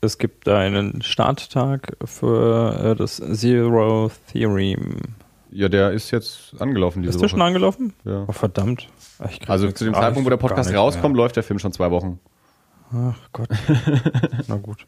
es 0.00 0.18
gibt 0.18 0.48
einen 0.48 1.02
Starttag 1.02 1.96
für 2.04 2.92
äh, 2.92 2.96
das 2.96 3.16
Zero 3.16 4.10
Theorem. 4.32 4.96
Ja, 5.52 5.68
der 5.68 5.90
ist 5.92 6.10
jetzt 6.10 6.54
angelaufen 6.60 7.02
diese 7.02 7.10
Ist 7.10 7.16
der 7.16 7.22
Woche. 7.22 7.30
schon 7.30 7.42
angelaufen? 7.42 7.92
Ja. 8.04 8.24
Oh, 8.26 8.32
verdammt. 8.32 8.88
Also 9.46 9.70
zu 9.72 9.84
dem 9.84 9.94
Zeitpunkt, 9.94 10.24
wo 10.26 10.30
der 10.30 10.36
Podcast 10.36 10.72
rauskommt, 10.72 11.16
läuft 11.16 11.36
der 11.36 11.42
Film 11.42 11.58
schon 11.58 11.72
zwei 11.72 11.90
Wochen. 11.90 12.20
Ach 12.92 13.18
Gott. 13.32 13.48
Na 14.48 14.56
gut. 14.56 14.86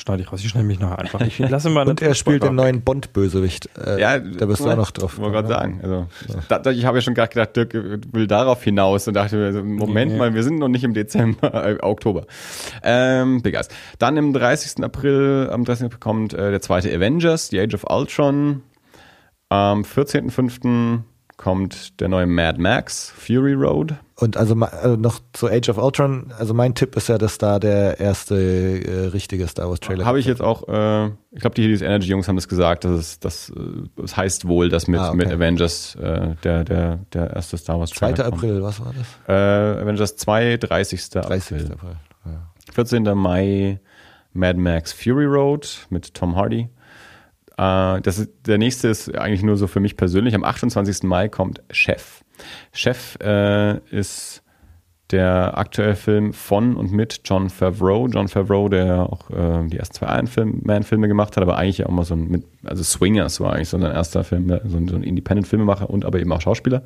Schneide 0.00 0.22
ich 0.22 0.32
raus. 0.32 0.40
Ich 0.42 0.48
schneide 0.48 0.66
mich 0.66 0.80
nachher 0.80 0.98
einfach. 0.98 1.20
Ich 1.20 1.38
lasse 1.38 1.68
mal 1.68 1.86
Und 1.88 2.00
er 2.00 2.14
spielt 2.14 2.42
den 2.42 2.54
neuen 2.54 2.80
Bond-Bösewicht. 2.80 3.68
Äh, 3.76 4.00
ja, 4.00 4.18
da 4.18 4.46
bist 4.46 4.64
du 4.64 4.70
auch 4.70 4.76
noch 4.76 4.92
drauf. 4.92 5.18
Wollte 5.18 5.32
gerade 5.32 5.48
sagen. 5.48 5.80
Also, 5.82 6.06
da, 6.48 6.58
da, 6.58 6.70
ich 6.70 6.86
habe 6.86 6.98
ja 6.98 7.02
schon 7.02 7.12
gerade 7.12 7.28
gedacht, 7.28 7.54
Dirk 7.54 7.74
will 7.74 8.26
darauf 8.26 8.64
hinaus 8.64 9.06
und 9.08 9.14
dachte 9.14 9.36
mir, 9.36 9.62
Moment 9.62 10.12
nee. 10.12 10.18
mal, 10.18 10.32
wir 10.32 10.42
sind 10.42 10.58
noch 10.58 10.68
nicht 10.68 10.84
im 10.84 10.94
Dezember, 10.94 11.66
äh, 11.66 11.78
Oktober. 11.82 12.24
Ähm, 12.82 13.42
Big 13.42 13.54
Eyes. 13.54 13.68
Dann 13.98 14.16
im 14.16 14.32
30. 14.32 14.82
April, 14.82 15.50
am 15.52 15.66
30. 15.66 15.86
April 15.86 15.98
kommt 15.98 16.32
äh, 16.32 16.50
der 16.50 16.62
zweite 16.62 16.90
Avengers, 16.94 17.48
The 17.48 17.60
Age 17.60 17.74
of 17.74 17.84
Ultron. 17.90 18.62
Am 19.50 19.82
14.05 19.82 21.00
kommt 21.40 21.98
der 22.00 22.08
neue 22.08 22.26
Mad 22.26 22.60
Max, 22.60 23.14
Fury 23.16 23.54
Road. 23.54 23.94
Und 24.16 24.36
also, 24.36 24.54
also, 24.56 24.96
noch 24.96 25.20
zu 25.32 25.48
Age 25.48 25.70
of 25.70 25.78
Ultron, 25.78 26.34
also 26.38 26.52
mein 26.52 26.74
Tipp 26.74 26.94
ist 26.96 27.08
ja, 27.08 27.16
dass 27.16 27.38
da 27.38 27.58
der 27.58 27.98
erste 27.98 28.36
äh, 28.36 29.06
richtige 29.06 29.48
Star 29.48 29.70
Wars 29.70 29.80
Trailer 29.80 30.04
Habe 30.04 30.20
ich 30.20 30.26
jetzt 30.26 30.42
auch, 30.42 30.68
äh, 30.68 31.06
ich 31.30 31.40
glaube, 31.40 31.54
die 31.54 31.62
Helios 31.62 31.80
Energy 31.80 32.10
Jungs 32.10 32.28
haben 32.28 32.36
das 32.36 32.46
gesagt, 32.46 32.84
dass 32.84 32.90
es, 32.90 33.20
das, 33.20 33.48
äh, 33.56 33.62
das 33.96 34.18
heißt 34.18 34.48
wohl, 34.48 34.68
dass 34.68 34.86
mit, 34.86 35.00
ah, 35.00 35.08
okay. 35.08 35.16
mit 35.16 35.32
Avengers 35.32 35.94
äh, 35.94 36.34
der, 36.44 36.64
der, 36.64 36.98
der 37.14 37.30
erste 37.30 37.56
Star 37.56 37.78
Wars 37.78 37.88
Trailer 37.88 38.16
2. 38.16 38.24
April, 38.26 38.62
was 38.62 38.78
war 38.78 38.92
das? 38.92 39.06
Äh, 39.26 39.80
Avengers 39.80 40.16
2, 40.16 40.58
30. 40.58 41.08
30. 41.08 41.56
April. 41.56 41.72
April. 41.72 41.96
Ja. 42.26 42.50
14. 42.74 43.04
Mai 43.14 43.80
Mad 44.34 44.58
Max 44.58 44.92
Fury 44.92 45.24
Road 45.24 45.86
mit 45.88 46.12
Tom 46.12 46.36
Hardy. 46.36 46.68
Äh, 47.60 48.00
das 48.00 48.18
ist, 48.18 48.30
der 48.46 48.58
nächste 48.58 48.88
ist 48.88 49.14
eigentlich 49.16 49.42
nur 49.42 49.56
so 49.56 49.66
für 49.66 49.80
mich 49.80 49.96
persönlich. 49.96 50.34
Am 50.34 50.44
28. 50.44 51.02
Mai 51.02 51.28
kommt 51.28 51.62
Chef. 51.70 52.22
Chef 52.72 53.18
äh, 53.20 53.78
ist 53.90 54.42
der 55.10 55.58
aktuelle 55.58 55.96
Film 55.96 56.32
von 56.32 56.76
und 56.76 56.92
mit 56.92 57.22
John 57.24 57.50
Favreau. 57.50 58.06
John 58.06 58.28
Favreau, 58.28 58.68
der 58.68 59.12
auch 59.12 59.28
äh, 59.30 59.66
die 59.66 59.76
ersten 59.76 59.96
zwei 59.96 60.06
Iron 60.06 60.60
Man-Filme 60.62 61.08
gemacht 61.08 61.36
hat, 61.36 61.42
aber 61.42 61.56
eigentlich 61.56 61.84
auch 61.84 61.90
mal 61.90 62.04
so 62.04 62.14
ein, 62.14 62.28
mit, 62.28 62.44
also 62.64 62.84
Swingers 62.84 63.40
war 63.40 63.52
eigentlich 63.52 63.68
so 63.68 63.78
sein 63.78 63.90
erster 63.90 64.22
Film, 64.22 64.48
so 64.64 64.76
ein, 64.76 64.86
so 64.88 64.94
ein 64.94 65.02
Independent-Filmemacher 65.02 65.90
und 65.90 66.04
aber 66.04 66.20
eben 66.20 66.32
auch 66.32 66.40
Schauspieler. 66.40 66.84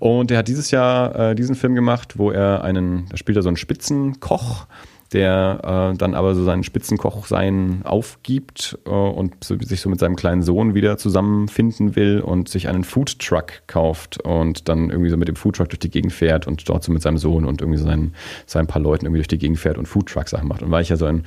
Und 0.00 0.30
der 0.30 0.38
hat 0.38 0.48
dieses 0.48 0.72
Jahr 0.72 1.30
äh, 1.30 1.34
diesen 1.36 1.54
Film 1.54 1.76
gemacht, 1.76 2.18
wo 2.18 2.32
er 2.32 2.64
einen, 2.64 3.06
da 3.10 3.16
spielt 3.16 3.36
er 3.36 3.42
so 3.42 3.48
einen 3.48 3.56
Spitzenkoch, 3.56 4.66
der 5.12 5.92
äh, 5.94 5.96
dann 5.96 6.14
aber 6.14 6.34
so 6.34 6.44
seinen 6.44 6.64
Spitzenkochsein 6.64 7.82
aufgibt 7.84 8.78
äh, 8.86 8.90
und 8.90 9.44
so, 9.44 9.56
sich 9.60 9.80
so 9.80 9.88
mit 9.88 10.00
seinem 10.00 10.16
kleinen 10.16 10.42
Sohn 10.42 10.74
wieder 10.74 10.98
zusammenfinden 10.98 11.96
will 11.96 12.20
und 12.20 12.48
sich 12.48 12.68
einen 12.68 12.84
Foodtruck 12.84 13.66
kauft 13.66 14.20
und 14.22 14.68
dann 14.68 14.90
irgendwie 14.90 15.10
so 15.10 15.16
mit 15.16 15.28
dem 15.28 15.36
Foodtruck 15.36 15.68
durch 15.68 15.78
die 15.78 15.90
Gegend 15.90 16.12
fährt 16.12 16.46
und 16.46 16.68
dort 16.68 16.84
so 16.84 16.92
mit 16.92 17.02
seinem 17.02 17.18
Sohn 17.18 17.44
und 17.44 17.60
irgendwie 17.60 17.78
so 17.78 17.86
seinen, 17.86 18.14
seinen 18.46 18.66
paar 18.66 18.82
Leuten 18.82 19.06
irgendwie 19.06 19.20
durch 19.20 19.28
die 19.28 19.38
Gegend 19.38 19.58
fährt 19.58 19.78
und 19.78 19.86
Foodtruck-Sachen 19.86 20.48
macht. 20.48 20.62
Und 20.62 20.70
weil 20.70 20.82
ich 20.82 20.88
ja 20.88 20.96
so 20.96 21.06
ein, 21.06 21.24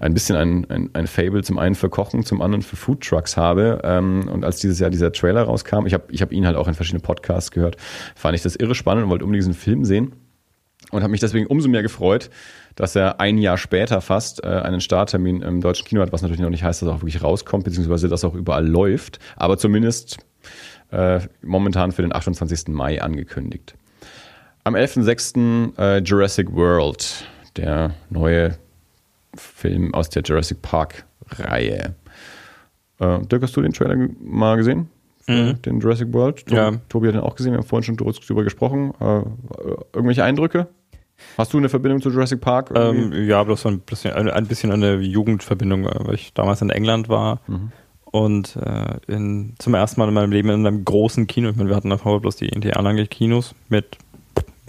ein 0.00 0.14
bisschen 0.14 0.36
ein, 0.36 0.70
ein, 0.70 0.90
ein 0.92 1.06
Fable 1.06 1.42
zum 1.42 1.58
einen 1.58 1.74
für 1.74 1.90
Kochen, 1.90 2.24
zum 2.24 2.42
anderen 2.42 2.62
für 2.62 2.76
Foodtrucks 2.76 3.36
habe 3.36 3.80
ähm, 3.84 4.28
und 4.28 4.44
als 4.44 4.60
dieses 4.60 4.78
Jahr 4.78 4.90
dieser 4.90 5.12
Trailer 5.12 5.42
rauskam, 5.42 5.86
ich 5.86 5.94
habe 5.94 6.04
ich 6.10 6.22
hab 6.22 6.32
ihn 6.32 6.46
halt 6.46 6.56
auch 6.56 6.68
in 6.68 6.74
verschiedenen 6.74 7.02
Podcasts 7.02 7.50
gehört, 7.50 7.76
fand 8.14 8.34
ich 8.34 8.42
das 8.42 8.56
irre 8.56 8.74
spannend 8.74 9.04
und 9.04 9.10
wollte 9.10 9.24
unbedingt 9.24 9.42
diesen 9.42 9.54
Film 9.54 9.84
sehen 9.84 10.12
und 10.90 11.02
habe 11.02 11.10
mich 11.10 11.20
deswegen 11.20 11.46
umso 11.46 11.68
mehr 11.68 11.82
gefreut, 11.82 12.30
dass 12.76 12.94
er 12.94 13.20
ein 13.20 13.38
Jahr 13.38 13.58
später 13.58 14.00
fast 14.00 14.44
äh, 14.44 14.48
einen 14.48 14.80
Starttermin 14.80 15.42
im 15.42 15.60
deutschen 15.60 15.86
Kino 15.86 16.02
hat, 16.02 16.12
was 16.12 16.22
natürlich 16.22 16.42
noch 16.42 16.50
nicht 16.50 16.62
heißt, 16.62 16.82
dass 16.82 16.88
er 16.88 16.94
auch 16.94 17.00
wirklich 17.00 17.22
rauskommt, 17.22 17.64
beziehungsweise 17.64 18.08
dass 18.08 18.22
er 18.22 18.30
auch 18.30 18.34
überall 18.34 18.66
läuft, 18.66 19.18
aber 19.34 19.58
zumindest 19.58 20.18
äh, 20.90 21.20
momentan 21.42 21.90
für 21.92 22.02
den 22.02 22.14
28. 22.14 22.68
Mai 22.68 23.02
angekündigt. 23.02 23.74
Am 24.62 24.74
11.06. 24.74 25.78
Äh, 25.78 25.98
Jurassic 26.02 26.52
World, 26.52 27.24
der 27.56 27.94
neue 28.10 28.56
Film 29.34 29.94
aus 29.94 30.10
der 30.10 30.22
Jurassic 30.22 30.60
Park-Reihe. 30.62 31.94
Äh, 32.98 33.18
Dirk, 33.26 33.42
hast 33.42 33.56
du 33.56 33.62
den 33.62 33.72
Trailer 33.72 34.08
mal 34.20 34.56
gesehen? 34.56 34.88
Mhm. 35.26 35.60
Den 35.62 35.80
Jurassic 35.80 36.12
World? 36.12 36.46
Tobi, 36.46 36.56
ja. 36.56 36.72
Tobi 36.88 37.08
hat 37.08 37.14
den 37.14 37.22
auch 37.22 37.34
gesehen, 37.34 37.52
wir 37.52 37.58
haben 37.58 37.66
vorhin 37.66 37.84
schon 37.84 37.96
drüber 37.96 38.44
gesprochen. 38.44 38.92
Äh, 39.00 39.22
irgendwelche 39.92 40.24
Eindrücke? 40.24 40.68
Hast 41.38 41.52
du 41.52 41.58
eine 41.58 41.68
Verbindung 41.68 42.00
zu 42.00 42.10
Jurassic 42.10 42.40
Park? 42.40 42.72
Ähm, 42.74 43.12
ja, 43.26 43.42
bloß 43.42 43.66
ein 43.66 43.80
bisschen, 43.80 44.12
ein 44.12 44.46
bisschen 44.46 44.72
eine 44.72 44.96
Jugendverbindung, 44.96 45.84
weil 45.84 46.14
ich 46.14 46.32
damals 46.32 46.62
in 46.62 46.70
England 46.70 47.08
war 47.08 47.40
mhm. 47.46 47.72
und 48.04 48.56
äh, 48.56 48.98
in, 49.12 49.54
zum 49.58 49.74
ersten 49.74 50.00
Mal 50.00 50.08
in 50.08 50.14
meinem 50.14 50.32
Leben 50.32 50.48
in 50.50 50.66
einem 50.66 50.84
großen 50.84 51.26
Kino, 51.26 51.50
ich 51.50 51.56
meine, 51.56 51.68
wir 51.68 51.76
hatten 51.76 51.90
davor 51.90 52.20
bloß 52.20 52.36
die 52.36 52.48
NTA-Kinos 52.48 53.54
mit, 53.68 53.98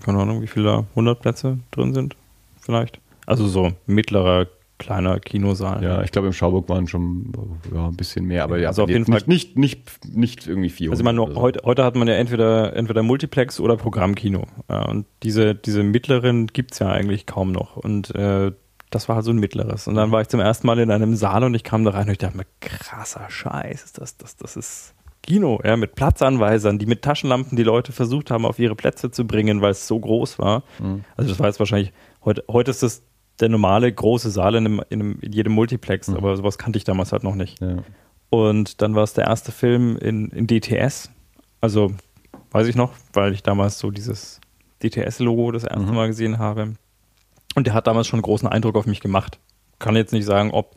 keine 0.04 0.20
Ahnung, 0.20 0.42
wie 0.42 0.48
viele 0.48 0.66
da 0.66 0.86
100 0.92 1.22
Plätze 1.22 1.60
drin 1.72 1.94
sind, 1.94 2.16
vielleicht. 2.62 3.00
Also 3.26 3.48
so 3.48 3.74
mittlerer 3.86 4.48
kleiner 4.78 5.20
Kinosaal. 5.20 5.84
Ja, 5.84 6.04
ich 6.04 6.12
glaube 6.12 6.28
im 6.28 6.34
Schauburg 6.34 6.70
waren 6.70 6.88
schon 6.88 7.32
ja, 7.74 7.88
ein 7.88 7.96
bisschen 7.96 8.26
mehr, 8.26 8.44
aber 8.44 8.60
ja, 8.60 8.70
also 8.70 8.84
auf 8.84 8.90
jeden 8.90 9.06
Fall 9.06 9.22
nicht, 9.26 9.58
nicht, 9.58 10.06
nicht 10.06 10.48
irgendwie 10.48 10.70
400. 10.70 10.94
Also 10.94 11.04
man, 11.04 11.34
so. 11.34 11.42
heute, 11.42 11.62
heute 11.64 11.84
hat 11.84 11.96
man 11.96 12.08
ja 12.08 12.16
entweder, 12.16 12.76
entweder 12.76 13.04
Multiplex 13.04 13.60
oder 13.60 13.78
Programmkino. 13.78 14.44
und 14.68 15.06
diese, 15.24 15.56
diese 15.56 15.84
mittleren 15.84 16.48
gibt's 16.48 16.80
ja 16.80 16.90
eigentlich 16.90 17.26
kaum 17.26 17.52
noch. 17.52 17.78
Und 17.78 18.14
äh, 18.16 18.52
das 18.90 19.10
war 19.10 19.16
halt 19.16 19.26
so 19.26 19.32
ein 19.32 19.38
mittleres. 19.38 19.88
Und 19.88 19.96
dann 19.96 20.12
war 20.12 20.22
ich 20.22 20.28
zum 20.28 20.40
ersten 20.40 20.68
Mal 20.68 20.80
in 20.80 20.92
einem 20.92 21.16
Saal 21.16 21.44
und 21.44 21.54
ich 21.54 21.64
kam 21.64 21.84
da 21.84 21.92
rein 21.92 22.06
und 22.08 22.14
ich 22.14 22.18
dachte 22.18 22.38
mir, 22.38 22.46
krasser 22.62 23.30
Scheiß, 23.30 23.94
das, 23.94 24.18
das, 24.18 24.38
das 24.38 24.56
ist 24.56 24.94
Kino, 25.24 25.60
ja, 25.64 25.76
mit 25.76 25.96
Platzanweisern, 25.96 26.80
die 26.80 26.86
mit 26.86 27.02
Taschenlampen 27.02 27.58
die 27.58 27.64
Leute 27.64 27.92
versucht 27.92 28.32
haben, 28.32 28.46
auf 28.46 28.60
ihre 28.60 28.76
Plätze 28.76 29.12
zu 29.12 29.28
bringen, 29.28 29.62
weil 29.62 29.72
es 29.72 29.86
so 29.86 30.00
groß 30.00 30.40
war. 30.40 30.64
Mhm. 30.80 31.04
Also 31.18 31.32
das 31.32 31.40
war 31.40 31.48
jetzt 31.48 31.60
wahrscheinlich, 31.60 31.92
heute, 32.24 32.46
heute 32.48 32.72
ist 32.72 32.82
das 32.82 33.04
der 33.40 33.50
normale 33.50 33.92
große 33.92 34.32
Saal 34.32 34.56
in, 34.56 34.66
einem, 34.66 34.82
in, 34.90 35.02
einem, 35.02 35.20
in 35.22 35.32
jedem 35.32 35.54
Multiplex, 35.54 36.08
mhm. 36.08 36.18
aber 36.18 36.36
sowas 36.36 36.58
kannte 36.58 36.78
ich 36.78 36.84
damals 36.84 37.12
halt 37.12 37.24
noch 37.24 37.36
nicht. 37.36 37.60
Ja. 37.62 37.78
Und 38.30 38.82
dann 38.82 38.96
war 38.96 39.04
es 39.04 39.14
der 39.14 39.26
erste 39.26 39.52
Film 39.52 39.98
in, 39.98 40.30
in 40.30 40.48
DTS. 40.48 41.12
Also 41.62 41.94
weiß 42.52 42.68
ich 42.68 42.76
noch, 42.76 42.92
weil 43.14 43.34
ich 43.34 43.44
damals 43.44 43.80
so 43.80 43.92
dieses 43.92 44.42
DTS-Logo 44.84 45.52
das 45.52 45.64
erste 45.64 45.88
mhm. 45.88 45.96
Mal 45.96 46.08
gesehen 46.08 46.40
habe. 46.40 46.74
Und 47.56 47.68
der 47.68 47.74
hat 47.74 47.88
damals 47.88 48.08
schon 48.08 48.18
einen 48.18 48.24
großen 48.24 48.48
Eindruck 48.48 48.76
auf 48.76 48.86
mich 48.86 49.00
gemacht. 49.00 49.40
Kann 49.80 49.96
jetzt 49.96 50.14
nicht 50.14 50.26
sagen, 50.26 50.52
ob, 50.52 50.76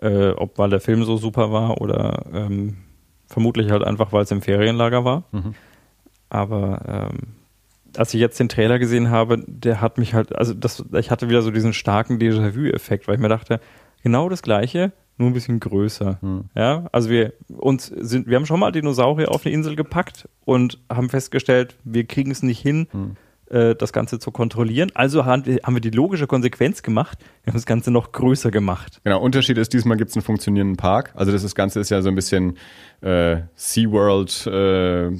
äh, 0.00 0.30
ob 0.30 0.58
weil 0.58 0.70
der 0.70 0.80
Film 0.80 1.04
so 1.04 1.16
super 1.16 1.50
war 1.52 1.80
oder 1.80 2.26
ähm, 2.32 2.78
vermutlich 3.26 3.70
halt 3.70 3.82
einfach, 3.82 4.12
weil 4.12 4.24
es 4.24 4.30
im 4.30 4.42
Ferienlager 4.42 5.04
war. 5.04 5.24
Mhm. 5.32 5.54
Aber 6.28 7.10
ähm, 7.12 7.34
als 7.96 8.14
ich 8.14 8.20
jetzt 8.20 8.38
den 8.38 8.48
Trailer 8.48 8.78
gesehen 8.78 9.10
habe, 9.10 9.42
der 9.46 9.80
hat 9.80 9.98
mich 9.98 10.14
halt, 10.14 10.34
also 10.34 10.54
das, 10.54 10.84
ich 10.98 11.10
hatte 11.10 11.28
wieder 11.28 11.42
so 11.42 11.50
diesen 11.50 11.72
starken 11.72 12.18
Déjà-vu-Effekt, 12.18 13.08
weil 13.08 13.16
ich 13.16 13.20
mir 13.20 13.28
dachte, 13.28 13.60
genau 14.02 14.28
das 14.28 14.42
Gleiche, 14.42 14.92
nur 15.18 15.30
ein 15.30 15.34
bisschen 15.34 15.60
größer. 15.60 16.18
Hm. 16.20 16.44
Ja, 16.54 16.86
also 16.92 17.10
wir 17.10 17.34
uns 17.48 17.86
sind, 17.86 18.26
wir 18.26 18.36
haben 18.36 18.46
schon 18.46 18.60
mal 18.60 18.72
Dinosaurier 18.72 19.30
auf 19.30 19.44
eine 19.44 19.54
Insel 19.54 19.76
gepackt 19.76 20.28
und 20.44 20.78
haben 20.90 21.08
festgestellt, 21.08 21.76
wir 21.84 22.04
kriegen 22.04 22.30
es 22.30 22.42
nicht 22.42 22.60
hin, 22.60 22.88
hm. 22.90 23.16
äh, 23.50 23.74
das 23.74 23.92
Ganze 23.92 24.18
zu 24.18 24.30
kontrollieren. 24.30 24.90
Also 24.94 25.24
haben 25.24 25.46
wir, 25.46 25.60
haben 25.62 25.74
wir 25.74 25.80
die 25.80 25.90
logische 25.90 26.26
Konsequenz 26.26 26.82
gemacht, 26.82 27.18
wir 27.44 27.52
haben 27.52 27.58
das 27.58 27.66
Ganze 27.66 27.90
noch 27.90 28.12
größer 28.12 28.50
gemacht. 28.50 29.00
Genau, 29.04 29.20
Unterschied 29.20 29.58
ist, 29.58 29.72
diesmal 29.72 29.96
gibt 29.96 30.10
es 30.10 30.16
einen 30.16 30.24
funktionierenden 30.24 30.76
Park. 30.76 31.12
Also 31.14 31.30
das, 31.30 31.42
das 31.42 31.54
Ganze 31.54 31.80
ist 31.80 31.90
ja 31.90 32.02
so 32.02 32.08
ein 32.08 32.14
bisschen 32.14 32.56
äh, 33.02 33.42
SeaWorld 33.54 34.46
äh, 34.46 35.10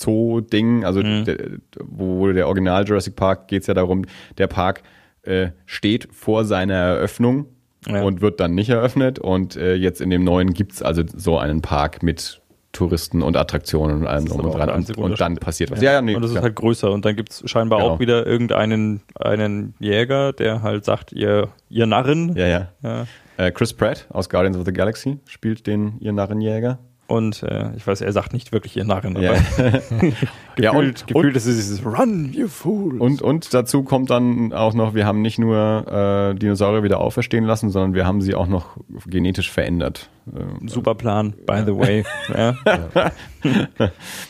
Zoo-Ding, 0.00 0.84
also 0.84 1.02
mhm. 1.02 1.24
der, 1.24 1.36
wo 1.80 2.30
der 2.32 2.46
Original 2.46 2.86
Jurassic 2.86 3.16
Park 3.16 3.48
geht 3.48 3.62
es 3.62 3.66
ja 3.66 3.74
darum, 3.74 4.04
der 4.38 4.46
Park 4.46 4.82
äh, 5.22 5.50
steht 5.66 6.08
vor 6.12 6.44
seiner 6.44 6.74
Eröffnung 6.74 7.46
ja. 7.86 8.02
und 8.02 8.20
wird 8.20 8.40
dann 8.40 8.54
nicht 8.54 8.70
eröffnet. 8.70 9.18
Und 9.18 9.56
äh, 9.56 9.74
jetzt 9.74 10.00
in 10.00 10.10
dem 10.10 10.24
neuen 10.24 10.52
gibt 10.52 10.72
es 10.72 10.82
also 10.82 11.02
so 11.14 11.38
einen 11.38 11.62
Park 11.62 12.02
mit 12.02 12.40
Touristen 12.72 13.22
und 13.22 13.36
Attraktionen 13.36 14.02
und 14.02 14.06
allem 14.06 14.26
drum 14.26 14.40
und 14.42 14.54
dran. 14.54 14.70
Und, 14.70 14.96
und, 14.96 15.20
dann 15.20 15.36
passiert 15.36 15.72
was. 15.72 15.82
Ja, 15.82 15.94
ja, 15.94 16.02
nee, 16.02 16.14
und 16.14 16.22
das 16.22 16.30
ist 16.30 16.40
halt 16.40 16.54
größer. 16.54 16.90
Und 16.90 17.04
dann 17.04 17.16
gibt 17.16 17.30
es 17.30 17.50
scheinbar 17.50 17.80
genau. 17.80 17.94
auch 17.94 18.00
wieder 18.00 18.26
irgendeinen 18.26 19.00
einen 19.18 19.74
Jäger, 19.80 20.32
der 20.32 20.62
halt 20.62 20.84
sagt, 20.84 21.12
ihr, 21.12 21.48
ihr 21.68 21.86
Narren. 21.86 22.36
Ja. 22.36 22.68
ja. 22.82 23.06
Äh, 23.36 23.50
Chris 23.50 23.72
Pratt 23.72 24.06
aus 24.10 24.28
Guardians 24.28 24.56
of 24.56 24.64
the 24.66 24.72
Galaxy 24.72 25.18
spielt 25.26 25.66
den 25.66 25.98
ihr 26.00 26.12
Narrenjäger. 26.12 26.78
Und 27.10 27.42
äh, 27.42 27.70
ich 27.76 27.84
weiß, 27.84 28.02
er 28.02 28.12
sagt 28.12 28.32
nicht 28.32 28.52
wirklich 28.52 28.76
ihr 28.76 28.84
Narren, 28.84 29.16
aber 29.16 29.24
ja. 29.24 29.32
gefühlt, 29.58 30.16
ja, 30.60 30.70
und, 30.70 31.08
gefühlt 31.08 31.34
ist 31.34 31.46
es 31.46 31.56
dieses 31.56 31.84
Run, 31.84 32.32
you 32.32 32.46
fool. 32.46 33.00
Und, 33.00 33.20
und 33.20 33.52
dazu 33.52 33.82
kommt 33.82 34.10
dann 34.10 34.52
auch 34.52 34.74
noch, 34.74 34.94
wir 34.94 35.06
haben 35.06 35.20
nicht 35.20 35.36
nur 35.36 35.86
äh, 35.88 36.38
Dinosaurier 36.38 36.84
wieder 36.84 37.00
auferstehen 37.00 37.44
lassen, 37.44 37.70
sondern 37.70 37.94
wir 37.94 38.06
haben 38.06 38.20
sie 38.20 38.36
auch 38.36 38.46
noch 38.46 38.76
genetisch 39.06 39.50
verändert. 39.50 40.08
Ähm, 40.32 40.68
Super 40.68 40.94
Plan, 40.94 41.34
by 41.46 41.54
ja. 41.54 41.64
the 41.64 41.76
way. 41.76 42.04
ja. 42.32 42.56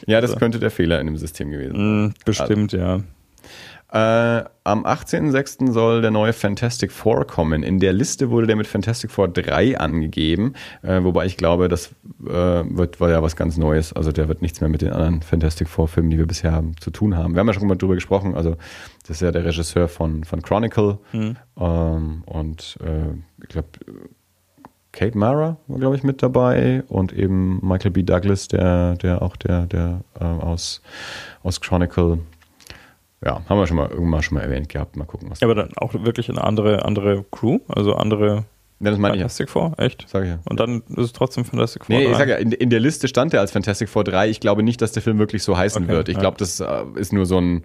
ja, 0.07 0.20
das 0.23 0.36
könnte 0.36 0.59
der 0.59 0.70
Fehler 0.70 1.01
in 1.01 1.07
dem 1.07 1.19
System 1.19 1.51
gewesen 1.51 1.77
sein. 1.77 2.07
Mm, 2.07 2.15
bestimmt, 2.24 2.73
also. 2.73 2.78
ja. 2.78 3.01
Äh, 3.92 4.44
am 4.62 4.86
18.06. 4.86 5.72
soll 5.72 6.00
der 6.00 6.12
neue 6.12 6.32
Fantastic 6.32 6.92
Four 6.92 7.26
kommen. 7.26 7.64
In 7.64 7.80
der 7.80 7.92
Liste 7.92 8.30
wurde 8.30 8.46
der 8.46 8.54
mit 8.54 8.68
Fantastic 8.68 9.10
Four 9.10 9.28
3 9.28 9.78
angegeben, 9.78 10.54
äh, 10.82 11.02
wobei 11.02 11.26
ich 11.26 11.36
glaube, 11.36 11.68
das 11.68 11.88
äh, 12.24 12.28
wird, 12.28 13.00
war 13.00 13.10
ja 13.10 13.20
was 13.22 13.34
ganz 13.34 13.56
Neues. 13.56 13.92
Also 13.92 14.12
der 14.12 14.28
wird 14.28 14.42
nichts 14.42 14.60
mehr 14.60 14.70
mit 14.70 14.82
den 14.82 14.92
anderen 14.92 15.22
Fantastic 15.22 15.68
Four 15.68 15.88
Filmen, 15.88 16.10
die 16.10 16.18
wir 16.18 16.26
bisher 16.26 16.52
haben, 16.52 16.76
zu 16.78 16.90
tun 16.90 17.16
haben. 17.16 17.34
Wir 17.34 17.40
haben 17.40 17.48
ja 17.48 17.54
schon 17.54 17.66
mal 17.66 17.76
drüber 17.76 17.94
gesprochen. 17.96 18.36
Also 18.36 18.56
das 19.02 19.16
ist 19.16 19.22
ja 19.22 19.32
der 19.32 19.44
Regisseur 19.44 19.88
von, 19.88 20.22
von 20.22 20.40
Chronicle 20.40 20.98
mhm. 21.12 21.36
ähm, 21.58 22.22
und 22.26 22.78
äh, 22.84 23.14
ich 23.42 23.48
glaube 23.48 23.68
Kate 24.92 25.16
Mara 25.16 25.56
war, 25.66 25.78
glaube 25.78 25.96
ich, 25.96 26.02
mit 26.02 26.22
dabei 26.22 26.82
und 26.88 27.12
eben 27.12 27.60
Michael 27.66 27.92
B. 27.92 28.02
Douglas, 28.02 28.48
der, 28.48 28.96
der 28.96 29.22
auch 29.22 29.36
der, 29.36 29.66
der 29.66 30.00
äh, 30.18 30.24
aus, 30.24 30.82
aus 31.42 31.60
Chronicle 31.60 32.18
ja, 33.24 33.42
haben 33.48 33.59
wir 33.59 33.66
schon 33.66 33.76
mal 33.76 33.90
irgendwann 33.90 34.22
schon 34.22 34.38
mal 34.38 34.44
erwähnt 34.44 34.68
gehabt. 34.68 34.97
Mal 34.97 35.05
gucken, 35.05 35.30
was. 35.30 35.40
Ja, 35.40 35.47
aber 35.47 35.55
dann 35.55 35.76
auch 35.76 35.92
wirklich 35.92 36.30
eine 36.30 36.42
andere, 36.42 36.84
andere 36.84 37.24
Crew, 37.30 37.59
also 37.68 37.94
andere. 37.94 38.44
Ja, 38.82 38.90
das 38.90 38.98
meine 38.98 39.14
ich 39.14 39.20
Fantastic 39.20 39.51
Four, 39.51 39.74
echt? 39.76 40.06
Sag 40.09 40.24
ich 40.24 40.30
ja. 40.30 40.38
Und 40.48 40.59
dann 40.59 40.82
ist 40.88 41.05
es 41.05 41.12
trotzdem 41.12 41.44
Fantastic 41.44 41.84
Four 41.84 41.97
nee, 41.97 42.05
3. 42.06 42.10
ich 42.12 42.16
sag 42.16 42.28
ja, 42.28 42.36
in, 42.36 42.52
in, 42.52 42.70
der 42.70 42.80
Liste 42.80 43.09
stand 43.09 43.34
er 43.34 43.40
als 43.40 43.51
Fantastic 43.52 43.90
Four 43.90 44.05
3. 44.05 44.30
Ich 44.30 44.40
glaube 44.40 44.62
nicht, 44.62 44.80
dass 44.80 44.92
der 44.92 45.02
Film 45.02 45.18
wirklich 45.18 45.42
so 45.42 45.59
heißen 45.59 45.84
okay, 45.84 45.92
wird. 45.92 46.09
Ich 46.09 46.14
ja. 46.14 46.20
glaube, 46.20 46.38
das 46.38 46.60
äh, 46.60 46.84
ist 46.94 47.12
nur 47.12 47.26
so 47.26 47.38
ein, 47.38 47.64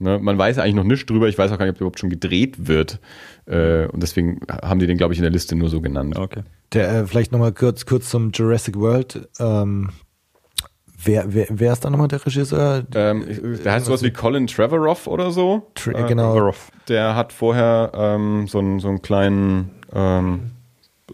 ne, 0.00 0.18
man 0.18 0.36
weiß 0.36 0.58
eigentlich 0.58 0.74
noch 0.74 0.82
nichts 0.82 1.06
drüber. 1.06 1.28
Ich 1.28 1.38
weiß 1.38 1.52
auch 1.52 1.58
gar 1.58 1.66
nicht, 1.66 1.74
ob 1.74 1.78
der 1.78 1.82
überhaupt 1.82 2.00
schon 2.00 2.10
gedreht 2.10 2.66
wird. 2.66 2.98
Äh, 3.46 3.86
und 3.86 4.02
deswegen 4.02 4.40
haben 4.50 4.80
die 4.80 4.88
den, 4.88 4.98
glaube 4.98 5.12
ich, 5.12 5.20
in 5.20 5.22
der 5.22 5.30
Liste 5.30 5.54
nur 5.54 5.68
so 5.68 5.80
genannt. 5.80 6.18
Okay. 6.18 6.42
Der, 6.72 6.90
äh, 6.90 7.06
vielleicht 7.06 7.30
nochmal 7.30 7.52
kurz, 7.52 7.86
kurz 7.86 8.10
zum 8.10 8.32
Jurassic 8.32 8.74
World. 8.74 9.28
Ähm, 9.38 9.90
Wer, 11.02 11.32
wer, 11.32 11.46
wer 11.48 11.72
ist 11.72 11.84
da 11.84 11.90
nochmal 11.90 12.08
der 12.08 12.24
Regisseur? 12.24 12.84
Ähm, 12.94 13.24
der 13.64 13.72
heißt 13.72 13.86
sowas 13.86 14.02
wie 14.02 14.10
Colin 14.10 14.48
Trevorrow 14.48 15.06
oder 15.06 15.30
so. 15.30 15.70
Tre 15.74 15.92
äh, 15.92 16.08
genau. 16.08 16.52
Der 16.88 17.14
hat 17.14 17.32
vorher 17.32 17.92
ähm, 17.94 18.48
so, 18.48 18.58
einen, 18.58 18.80
so 18.80 18.88
einen 18.88 19.00
kleinen 19.00 19.70
ähm, 19.94 20.50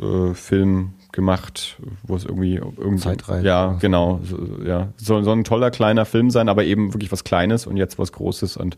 äh, 0.00 0.32
Film 0.32 0.94
gemacht, 1.12 1.76
wo 2.02 2.16
es 2.16 2.24
irgendwie 2.24 2.56
irgendwie 2.56 3.02
Zeitreise. 3.02 3.46
Ja, 3.46 3.76
genau. 3.80 4.20
So, 4.24 4.38
ja, 4.64 4.88
soll 4.96 5.22
so 5.22 5.30
ein 5.30 5.44
toller 5.44 5.70
kleiner 5.70 6.06
Film 6.06 6.30
sein, 6.30 6.48
aber 6.48 6.64
eben 6.64 6.92
wirklich 6.92 7.12
was 7.12 7.22
Kleines 7.22 7.66
und 7.66 7.76
jetzt 7.76 7.98
was 7.98 8.10
Großes. 8.12 8.56
Und 8.56 8.76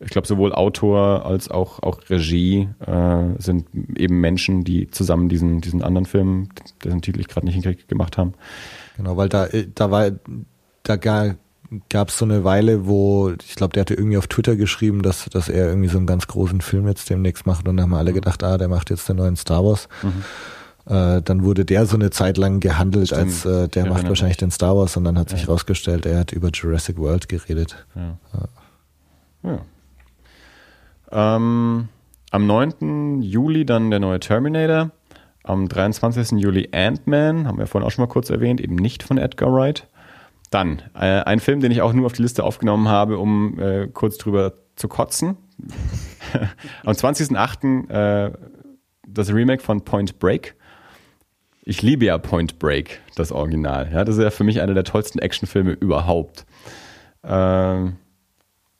ich 0.00 0.10
glaube, 0.10 0.26
sowohl 0.26 0.52
Autor 0.52 1.26
als 1.26 1.50
auch, 1.50 1.82
auch 1.82 2.00
Regie 2.08 2.68
äh, 2.86 3.24
sind 3.38 3.66
eben 3.96 4.20
Menschen, 4.20 4.64
die 4.64 4.90
zusammen 4.90 5.28
diesen, 5.28 5.60
diesen 5.60 5.82
anderen 5.82 6.06
Film, 6.06 6.48
dessen 6.82 7.02
Titel 7.02 7.20
ich 7.20 7.28
gerade 7.28 7.44
nicht 7.44 7.54
hinkriege, 7.54 7.84
gemacht 7.86 8.16
haben. 8.16 8.32
Genau, 8.96 9.16
weil 9.16 9.28
da, 9.28 9.46
äh, 9.46 9.66
da 9.74 9.90
war, 9.90 10.10
da 10.82 10.96
gab 11.88 12.08
es 12.08 12.18
so 12.18 12.24
eine 12.24 12.44
Weile, 12.44 12.86
wo, 12.86 13.30
ich 13.30 13.56
glaube, 13.56 13.72
der 13.72 13.82
hatte 13.82 13.94
irgendwie 13.94 14.18
auf 14.18 14.26
Twitter 14.26 14.56
geschrieben, 14.56 15.02
dass, 15.02 15.24
dass 15.26 15.48
er 15.48 15.68
irgendwie 15.68 15.88
so 15.88 15.98
einen 15.98 16.06
ganz 16.06 16.26
großen 16.26 16.60
Film 16.60 16.86
jetzt 16.86 17.10
demnächst 17.10 17.46
macht 17.46 17.66
und 17.68 17.76
dann 17.76 17.84
haben 17.84 17.94
alle 17.94 18.10
mhm. 18.10 18.16
gedacht, 18.16 18.42
ah, 18.42 18.58
der 18.58 18.68
macht 18.68 18.90
jetzt 18.90 19.08
den 19.08 19.16
neuen 19.16 19.36
Star 19.36 19.64
Wars. 19.64 19.88
Mhm. 20.02 20.24
Äh, 20.86 21.22
dann 21.22 21.44
wurde 21.44 21.64
der 21.64 21.86
so 21.86 21.96
eine 21.96 22.10
Zeit 22.10 22.36
lang 22.36 22.60
gehandelt, 22.60 23.08
Stimmt. 23.08 23.22
als 23.22 23.44
äh, 23.46 23.68
der 23.68 23.84
ja, 23.84 23.90
macht 23.90 24.06
wahrscheinlich 24.06 24.36
den 24.36 24.50
Star 24.50 24.76
Wars 24.76 24.96
und 24.96 25.04
dann 25.04 25.18
hat 25.18 25.30
ja. 25.30 25.36
sich 25.36 25.46
herausgestellt, 25.46 26.04
er 26.06 26.18
hat 26.18 26.32
über 26.32 26.50
Jurassic 26.50 26.98
World 26.98 27.28
geredet. 27.28 27.86
Ja. 27.94 28.18
ja. 29.42 29.58
Ähm, 31.36 31.88
am 32.30 32.46
9. 32.46 33.22
Juli 33.22 33.64
dann 33.64 33.90
der 33.90 34.00
neue 34.00 34.20
Terminator. 34.20 34.90
Am 35.44 35.68
23. 35.68 36.38
Juli 36.40 36.70
Ant-Man, 36.72 37.46
haben 37.46 37.58
wir 37.58 37.66
vorhin 37.66 37.86
auch 37.86 37.90
schon 37.90 38.02
mal 38.02 38.10
kurz 38.10 38.30
erwähnt, 38.30 38.62
eben 38.62 38.76
nicht 38.76 39.02
von 39.02 39.18
Edgar 39.18 39.52
Wright. 39.52 39.86
Dann 40.50 40.80
äh, 40.94 41.20
ein 41.20 41.38
Film, 41.38 41.60
den 41.60 41.70
ich 41.70 41.82
auch 41.82 41.92
nur 41.92 42.06
auf 42.06 42.14
die 42.14 42.22
Liste 42.22 42.44
aufgenommen 42.44 42.88
habe, 42.88 43.18
um 43.18 43.60
äh, 43.60 43.88
kurz 43.88 44.16
drüber 44.16 44.54
zu 44.74 44.88
kotzen. 44.88 45.36
Am 46.84 46.94
20.08. 46.94 47.90
Äh, 47.90 48.32
das 49.06 49.34
Remake 49.34 49.62
von 49.62 49.84
Point 49.84 50.18
Break. 50.18 50.54
Ich 51.62 51.82
liebe 51.82 52.06
ja 52.06 52.16
Point 52.16 52.58
Break, 52.58 53.00
das 53.14 53.30
Original. 53.30 53.90
Ja, 53.92 54.04
das 54.04 54.16
ist 54.16 54.22
ja 54.22 54.30
für 54.30 54.44
mich 54.44 54.62
einer 54.62 54.74
der 54.74 54.84
tollsten 54.84 55.18
Actionfilme 55.18 55.72
überhaupt. 55.72 56.46
Äh, 57.22 57.90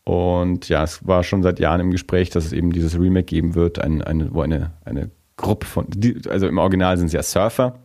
und 0.04 0.68
ja, 0.70 0.82
es 0.82 1.06
war 1.06 1.22
schon 1.22 1.42
seit 1.42 1.60
Jahren 1.60 1.80
im 1.80 1.90
Gespräch, 1.90 2.30
dass 2.30 2.46
es 2.46 2.52
eben 2.52 2.72
dieses 2.72 2.98
Remake 2.98 3.26
geben 3.26 3.54
wird, 3.54 3.78
ein, 3.78 4.00
eine, 4.00 4.34
wo 4.34 4.40
eine, 4.40 4.72
eine 4.86 5.10
Gruppe 5.44 5.66
von, 5.66 5.86
die, 5.88 6.22
also 6.28 6.48
im 6.48 6.58
Original 6.58 6.96
sind 6.96 7.08
es 7.08 7.12
ja 7.12 7.22
Surfer, 7.22 7.78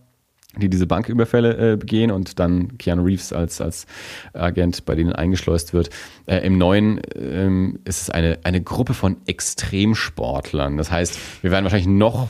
die 0.57 0.69
diese 0.69 0.87
Banküberfälle 0.87 1.73
äh, 1.73 1.75
begehen 1.75 2.09
und 2.09 2.39
dann 2.39 2.77
Keanu 2.77 3.03
Reeves 3.03 3.33
als, 3.33 3.59
als 3.59 3.85
Agent 4.33 4.85
bei 4.85 4.95
denen 4.95 5.11
eingeschleust 5.13 5.73
wird. 5.73 5.89
Äh, 6.25 6.37
Im 6.37 6.57
neuen 6.57 7.01
ähm, 7.15 7.79
ist 7.83 8.01
es 8.01 8.09
eine, 8.09 8.39
eine 8.43 8.61
Gruppe 8.61 8.93
von 8.93 9.17
Extremsportlern. 9.27 10.77
Das 10.77 10.89
heißt, 10.89 11.19
wir 11.41 11.51
werden 11.51 11.65
wahrscheinlich 11.65 11.87
noch 11.87 12.29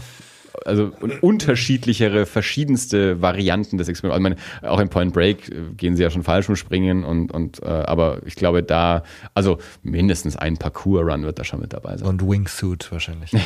also 0.65 0.91
unterschiedlichere, 1.21 2.25
verschiedenste 2.25 3.21
Varianten 3.21 3.77
des 3.77 3.87
Experiments. 3.87 4.15
Also 4.15 4.23
meine, 4.61 4.73
auch 4.73 4.79
im 4.79 4.89
Point 4.89 5.13
Break 5.13 5.49
äh, 5.49 5.73
gehen 5.77 5.95
sie 5.95 6.03
ja 6.03 6.09
schon 6.09 6.23
falsch 6.23 6.49
springen 6.55 7.03
und, 7.03 7.31
und 7.31 7.61
äh, 7.61 7.67
aber 7.67 8.21
ich 8.25 8.35
glaube 8.35 8.63
da, 8.63 9.03
also 9.35 9.59
mindestens 9.83 10.35
ein 10.35 10.57
Parkour-Run 10.57 11.23
wird 11.23 11.37
da 11.37 11.43
schon 11.43 11.59
mit 11.59 11.71
dabei 11.71 11.97
sein. 11.97 12.07
Und 12.07 12.27
Wingsuit 12.27 12.91
wahrscheinlich. 12.91 13.31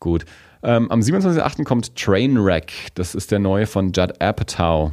Gut. 0.00 0.24
Ähm, 0.62 0.90
am 0.90 1.00
27.08. 1.00 1.64
kommt 1.64 1.96
Trainwreck. 1.96 2.72
Das 2.94 3.14
ist 3.14 3.30
der 3.30 3.38
neue 3.38 3.66
von 3.66 3.92
Judd 3.92 4.20
Apatow 4.20 4.92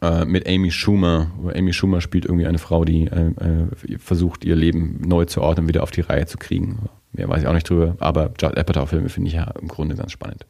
äh, 0.00 0.24
mit 0.24 0.48
Amy 0.48 0.70
Schumer. 0.70 1.30
Amy 1.54 1.72
Schumer 1.72 2.00
spielt 2.00 2.24
irgendwie 2.24 2.46
eine 2.46 2.58
Frau, 2.58 2.84
die 2.84 3.06
äh, 3.06 3.30
äh, 3.30 3.98
versucht, 3.98 4.44
ihr 4.44 4.56
Leben 4.56 5.02
neu 5.06 5.24
zu 5.24 5.42
ordnen, 5.42 5.68
wieder 5.68 5.82
auf 5.82 5.90
die 5.90 6.00
Reihe 6.00 6.26
zu 6.26 6.38
kriegen. 6.38 6.88
Mehr 7.12 7.28
weiß 7.28 7.42
ich 7.42 7.48
auch 7.48 7.54
nicht 7.54 7.68
drüber, 7.68 7.96
aber 8.00 8.32
Judd 8.40 8.56
Apatow-Filme 8.56 9.08
finde 9.08 9.28
ich 9.28 9.34
ja 9.34 9.52
im 9.60 9.68
Grunde 9.68 9.94
ganz 9.94 10.12
spannend. 10.12 10.46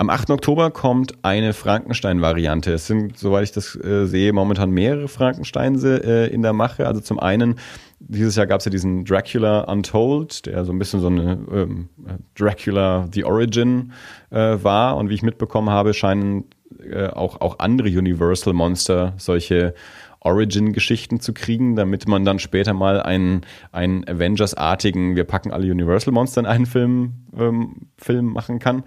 Am 0.00 0.08
8. 0.08 0.30
Oktober 0.30 0.70
kommt 0.70 1.12
eine 1.20 1.52
Frankenstein-Variante. 1.52 2.72
Es 2.72 2.86
sind, 2.86 3.18
soweit 3.18 3.44
ich 3.44 3.52
das 3.52 3.76
äh, 3.76 4.06
sehe, 4.06 4.32
momentan 4.32 4.70
mehrere 4.70 5.08
Frankensteins 5.08 5.84
äh, 5.84 6.24
in 6.28 6.40
der 6.40 6.54
Mache. 6.54 6.86
Also 6.86 7.02
zum 7.02 7.20
einen 7.20 7.56
dieses 7.98 8.34
Jahr 8.34 8.46
gab 8.46 8.60
es 8.60 8.64
ja 8.64 8.70
diesen 8.70 9.04
Dracula 9.04 9.60
Untold, 9.64 10.46
der 10.46 10.64
so 10.64 10.72
ein 10.72 10.78
bisschen 10.78 11.00
so 11.00 11.08
eine 11.08 11.32
ähm, 11.52 11.90
Dracula 12.34 13.08
The 13.12 13.24
Origin 13.24 13.92
äh, 14.30 14.56
war. 14.62 14.96
Und 14.96 15.10
wie 15.10 15.14
ich 15.14 15.22
mitbekommen 15.22 15.68
habe, 15.68 15.92
scheinen 15.92 16.44
äh, 16.82 17.08
auch, 17.08 17.42
auch 17.42 17.58
andere 17.58 17.88
Universal 17.90 18.54
Monster 18.54 19.12
solche 19.18 19.74
Origin-Geschichten 20.20 21.20
zu 21.20 21.32
kriegen, 21.32 21.76
damit 21.76 22.06
man 22.06 22.24
dann 22.24 22.38
später 22.38 22.74
mal 22.74 23.02
einen, 23.02 23.42
einen 23.72 24.06
Avengers-artigen, 24.06 25.16
wir 25.16 25.24
packen 25.24 25.50
alle 25.50 25.70
Universal 25.70 26.12
Monster 26.12 26.40
in 26.40 26.46
einen 26.46 26.66
Film, 26.66 27.26
ähm, 27.36 27.88
Film 27.96 28.26
machen 28.26 28.58
kann. 28.58 28.84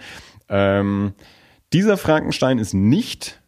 Ähm, 0.50 1.14
dieser 1.72 1.98
Frankenstein 1.98 2.60
ist 2.60 2.74
nicht 2.74 3.42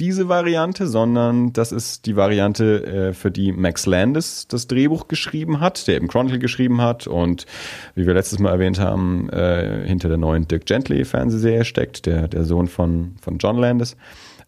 diese 0.00 0.28
Variante, 0.28 0.86
sondern 0.86 1.52
das 1.52 1.72
ist 1.72 2.06
die 2.06 2.16
Variante, 2.16 2.84
äh, 2.84 3.12
für 3.12 3.30
die 3.30 3.52
Max 3.52 3.86
Landis 3.86 4.48
das 4.48 4.66
Drehbuch 4.66 5.08
geschrieben 5.08 5.60
hat, 5.60 5.86
der 5.86 5.96
eben 5.96 6.08
Chronicle 6.08 6.38
geschrieben 6.38 6.80
hat 6.80 7.06
und 7.06 7.46
wie 7.94 8.06
wir 8.06 8.14
letztes 8.14 8.38
Mal 8.38 8.50
erwähnt 8.50 8.80
haben, 8.80 9.28
äh, 9.30 9.86
hinter 9.86 10.08
der 10.08 10.18
neuen 10.18 10.48
Dirk 10.48 10.66
Gently 10.66 11.04
Fernsehserie 11.04 11.64
steckt, 11.64 12.06
der, 12.06 12.28
der 12.28 12.44
Sohn 12.44 12.66
von, 12.66 13.16
von 13.20 13.38
John 13.38 13.56
Landis. 13.56 13.96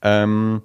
Ähm, 0.02 0.62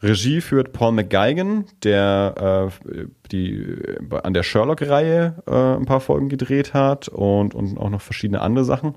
Regie 0.00 0.40
führt 0.40 0.72
Paul 0.72 0.92
McGuigan, 0.92 1.64
der 1.82 2.70
äh, 2.86 3.06
die 3.32 3.54
äh, 3.54 3.98
an 4.22 4.32
der 4.32 4.44
Sherlock-Reihe 4.44 5.42
äh, 5.46 5.76
ein 5.76 5.86
paar 5.86 6.00
Folgen 6.00 6.28
gedreht 6.28 6.72
hat 6.72 7.08
und, 7.08 7.54
und 7.54 7.78
auch 7.78 7.90
noch 7.90 8.00
verschiedene 8.00 8.40
andere 8.40 8.64
Sachen. 8.64 8.94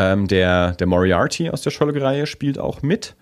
Ähm, 0.00 0.28
der, 0.28 0.72
der 0.72 0.86
Moriarty 0.86 1.50
aus 1.50 1.60
der 1.60 1.70
Sherlock-Reihe 1.70 2.26
spielt 2.26 2.58
auch 2.58 2.80
mit. 2.80 3.16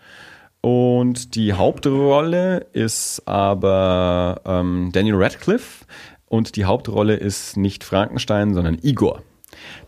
Und 0.60 1.34
die 1.34 1.52
Hauptrolle 1.52 2.66
ist 2.72 3.22
aber 3.26 4.40
ähm, 4.44 4.90
Daniel 4.92 5.16
Radcliffe. 5.16 5.84
Und 6.26 6.56
die 6.56 6.66
Hauptrolle 6.66 7.16
ist 7.16 7.56
nicht 7.56 7.84
Frankenstein, 7.84 8.54
sondern 8.54 8.78
Igor, 8.82 9.22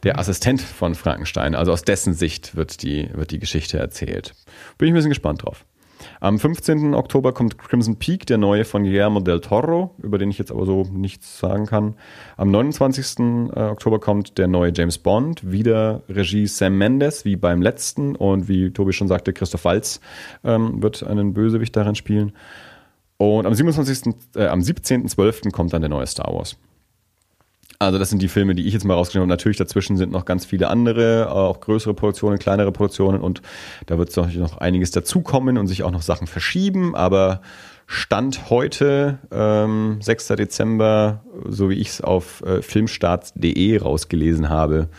der 0.02 0.18
Assistent 0.18 0.60
von 0.62 0.94
Frankenstein. 0.94 1.54
Also 1.54 1.72
aus 1.72 1.82
dessen 1.82 2.14
Sicht 2.14 2.56
wird 2.56 2.82
die, 2.82 3.08
wird 3.14 3.30
die 3.30 3.38
Geschichte 3.38 3.78
erzählt. 3.78 4.34
Bin 4.78 4.88
ich 4.88 4.92
ein 4.92 4.94
bisschen 4.94 5.10
gespannt 5.10 5.44
drauf. 5.44 5.64
Am 6.20 6.38
15. 6.38 6.94
Oktober 6.94 7.32
kommt 7.32 7.58
Crimson 7.58 7.96
Peak, 7.96 8.26
der 8.26 8.38
neue 8.38 8.64
von 8.64 8.84
Guillermo 8.84 9.20
del 9.20 9.40
Toro, 9.40 9.94
über 10.02 10.18
den 10.18 10.30
ich 10.30 10.38
jetzt 10.38 10.50
aber 10.50 10.66
so 10.66 10.84
nichts 10.92 11.38
sagen 11.38 11.66
kann. 11.66 11.94
Am 12.36 12.50
29. 12.50 13.18
Äh, 13.18 13.60
Oktober 13.70 14.00
kommt 14.00 14.38
der 14.38 14.48
neue 14.48 14.72
James 14.74 14.98
Bond, 14.98 15.50
wieder 15.50 16.02
Regie 16.08 16.46
Sam 16.46 16.78
Mendes, 16.78 17.24
wie 17.24 17.36
beim 17.36 17.62
letzten. 17.62 18.16
Und 18.16 18.48
wie 18.48 18.70
Tobi 18.70 18.92
schon 18.92 19.08
sagte, 19.08 19.32
Christoph 19.32 19.64
Waltz 19.64 20.00
ähm, 20.44 20.82
wird 20.82 21.02
einen 21.02 21.34
Bösewicht 21.34 21.76
darin 21.76 21.94
spielen. 21.94 22.32
Und 23.16 23.46
am 23.46 23.54
27. 23.54 24.14
Äh, 24.34 24.46
am 24.46 24.60
17.12. 24.60 25.50
kommt 25.50 25.72
dann 25.72 25.82
der 25.82 25.90
neue 25.90 26.06
Star 26.06 26.32
Wars. 26.32 26.56
Also 27.82 27.98
das 27.98 28.10
sind 28.10 28.20
die 28.20 28.28
Filme, 28.28 28.54
die 28.54 28.66
ich 28.66 28.74
jetzt 28.74 28.84
mal 28.84 28.92
rausgenommen 28.92 29.30
habe. 29.30 29.38
Natürlich 29.38 29.56
dazwischen 29.56 29.96
sind 29.96 30.12
noch 30.12 30.26
ganz 30.26 30.44
viele 30.44 30.68
andere, 30.68 31.32
auch 31.32 31.60
größere 31.60 31.94
Produktionen, 31.94 32.38
kleinere 32.38 32.72
Produktionen 32.72 33.22
und 33.22 33.40
da 33.86 33.96
wird 33.96 34.14
noch 34.14 34.58
einiges 34.58 34.90
dazukommen 34.90 35.56
und 35.56 35.66
sich 35.66 35.82
auch 35.82 35.90
noch 35.90 36.02
Sachen 36.02 36.26
verschieben, 36.26 36.94
aber 36.94 37.40
Stand 37.86 38.50
heute, 38.50 39.18
ähm, 39.32 39.96
6. 40.02 40.28
Dezember, 40.28 41.24
so 41.48 41.70
wie 41.70 41.74
ich 41.74 41.88
es 41.88 42.00
auf 42.02 42.42
äh, 42.42 42.60
filmstarts.de 42.60 43.78
rausgelesen 43.78 44.50
habe, 44.50 44.90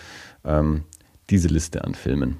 ähm, 0.43 0.85
diese 1.29 1.49
Liste 1.49 1.83
an 1.83 1.93
Filmen, 1.93 2.37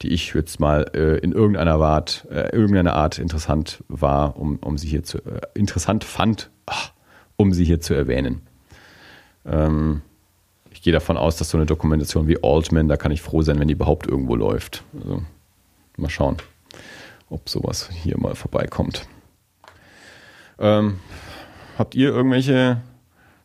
die 0.00 0.08
ich 0.08 0.32
jetzt 0.32 0.60
mal 0.60 0.90
äh, 0.94 1.18
in 1.18 1.32
irgendeiner 1.32 1.74
Art, 1.74 2.26
äh, 2.30 2.56
irgendeiner 2.56 2.94
Art 2.94 3.18
interessant 3.18 3.84
war, 3.88 4.38
um, 4.38 4.56
um 4.60 4.78
sie 4.78 4.88
hier 4.88 5.02
zu 5.02 5.18
äh, 5.18 5.42
interessant 5.52 6.04
fand, 6.04 6.50
ach, 6.64 6.92
um 7.36 7.52
sie 7.52 7.66
hier 7.66 7.82
zu 7.82 7.92
erwähnen. 7.92 8.40
Ähm, 9.46 10.02
ich 10.70 10.82
gehe 10.82 10.92
davon 10.92 11.16
aus, 11.16 11.36
dass 11.36 11.50
so 11.50 11.58
eine 11.58 11.66
Dokumentation 11.66 12.28
wie 12.28 12.42
Altman, 12.42 12.88
da 12.88 12.96
kann 12.96 13.12
ich 13.12 13.22
froh 13.22 13.42
sein, 13.42 13.58
wenn 13.58 13.68
die 13.68 13.74
überhaupt 13.74 14.06
irgendwo 14.06 14.36
läuft. 14.36 14.84
Also, 14.98 15.22
mal 15.96 16.10
schauen, 16.10 16.36
ob 17.30 17.48
sowas 17.48 17.88
hier 17.90 18.18
mal 18.18 18.34
vorbeikommt. 18.34 19.08
Ähm, 20.58 20.98
habt 21.78 21.94
ihr 21.94 22.10
irgendwelche 22.10 22.80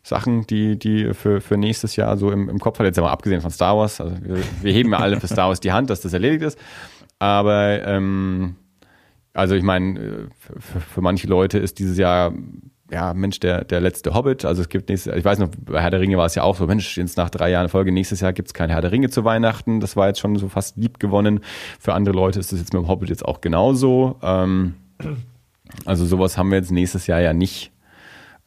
Sachen, 0.02 0.46
die, 0.46 0.78
die 0.78 1.14
für, 1.14 1.40
für 1.40 1.56
nächstes 1.56 1.96
Jahr 1.96 2.16
so 2.16 2.30
im, 2.30 2.48
im 2.48 2.58
Kopf 2.58 2.78
hat? 2.78 2.86
Jetzt 2.86 3.00
mal 3.00 3.10
abgesehen 3.10 3.40
von 3.40 3.50
Star 3.50 3.76
Wars. 3.76 4.00
Also 4.00 4.16
wir, 4.22 4.38
wir 4.62 4.72
heben 4.72 4.92
ja 4.92 4.98
alle 4.98 5.20
für 5.20 5.28
Star 5.28 5.48
Wars 5.48 5.60
die 5.60 5.72
Hand, 5.72 5.90
dass 5.90 6.00
das 6.00 6.12
erledigt 6.12 6.42
ist. 6.42 6.58
Aber 7.18 7.82
ähm, 7.86 8.56
also 9.32 9.54
ich 9.54 9.62
meine, 9.62 10.28
für, 10.38 10.80
für 10.80 11.00
manche 11.00 11.26
Leute 11.26 11.58
ist 11.58 11.78
dieses 11.78 11.96
Jahr 11.96 12.32
ja, 12.92 13.14
Mensch, 13.14 13.40
der, 13.40 13.64
der 13.64 13.80
letzte 13.80 14.12
Hobbit. 14.12 14.44
Also 14.44 14.60
es 14.60 14.68
gibt 14.68 14.90
nächstes, 14.90 15.16
ich 15.16 15.24
weiß 15.24 15.38
noch, 15.38 15.48
bei 15.64 15.80
Herr 15.80 15.90
der 15.90 16.00
Ringe 16.00 16.18
war 16.18 16.26
es 16.26 16.34
ja 16.34 16.42
auch 16.42 16.56
so, 16.56 16.66
Mensch, 16.66 16.98
jetzt 16.98 17.16
nach 17.16 17.30
drei 17.30 17.50
Jahren 17.50 17.70
Folge, 17.70 17.90
nächstes 17.90 18.20
Jahr 18.20 18.34
gibt 18.34 18.48
es 18.48 18.54
kein 18.54 18.68
Herr 18.68 18.82
der 18.82 18.92
Ringe 18.92 19.08
zu 19.08 19.24
Weihnachten. 19.24 19.80
Das 19.80 19.96
war 19.96 20.08
jetzt 20.08 20.20
schon 20.20 20.36
so 20.36 20.48
fast 20.48 20.76
lieb 20.76 21.00
gewonnen. 21.00 21.40
Für 21.80 21.94
andere 21.94 22.14
Leute 22.14 22.38
ist 22.38 22.52
das 22.52 22.58
jetzt 22.58 22.74
mit 22.74 22.82
dem 22.82 22.88
Hobbit 22.88 23.08
jetzt 23.08 23.24
auch 23.24 23.40
genauso. 23.40 24.16
Ähm, 24.22 24.74
also 25.86 26.04
sowas 26.04 26.36
haben 26.36 26.50
wir 26.50 26.58
jetzt 26.58 26.70
nächstes 26.70 27.06
Jahr 27.06 27.20
ja 27.20 27.32
nicht. 27.32 27.72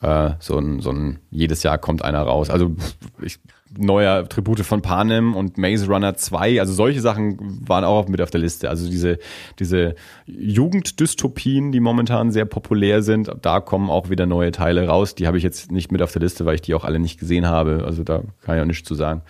Äh, 0.02 0.32
so 0.40 0.60
ein, 0.60 0.80
so 0.80 0.92
ein, 0.92 1.20
jedes 1.32 1.64
Jahr 1.64 1.80
kommt 1.80 2.04
einer 2.04 2.22
raus. 2.22 2.52
Also 2.52 2.76
ich, 3.22 3.40
neuer 3.78 4.28
Tribute 4.28 4.62
von 4.62 4.82
Panem 4.82 5.36
und 5.36 5.58
Maze 5.58 5.88
Runner 5.88 6.16
2, 6.16 6.60
also 6.60 6.74
solche 6.74 7.02
Sachen 7.02 7.60
waren 7.68 7.84
auch 7.84 8.08
mit 8.08 8.22
auf 8.22 8.32
der 8.32 8.42
Liste. 8.42 8.70
Also 8.70 8.90
diese, 8.90 9.20
diese 9.60 9.96
Jugenddystopien, 10.26 11.72
die 11.72 11.80
momentan 11.80 12.32
sehr 12.32 12.46
populär 12.46 13.02
sind, 13.02 13.32
da 13.42 13.60
kommen 13.60 13.90
auch 13.90 14.10
wieder 14.10 14.26
neue 14.26 14.52
Teile 14.52 14.88
raus. 14.88 15.16
Die 15.16 15.28
habe 15.28 15.38
ich 15.38 15.44
jetzt 15.44 15.72
nicht 15.72 15.92
mit 15.92 16.02
auf 16.02 16.12
der 16.12 16.22
Liste, 16.22 16.46
weil 16.46 16.56
ich 16.56 16.62
die 16.62 16.74
auch 16.74 16.86
alle 16.86 17.00
nicht 17.00 17.20
gesehen 17.20 17.48
habe. 17.48 17.84
Also 17.86 18.04
da 18.04 18.24
kann 18.42 18.58
ich 18.58 18.62
auch 18.62 18.68
nichts 18.68 18.88
zu 18.88 18.96
sagen. 18.96 19.22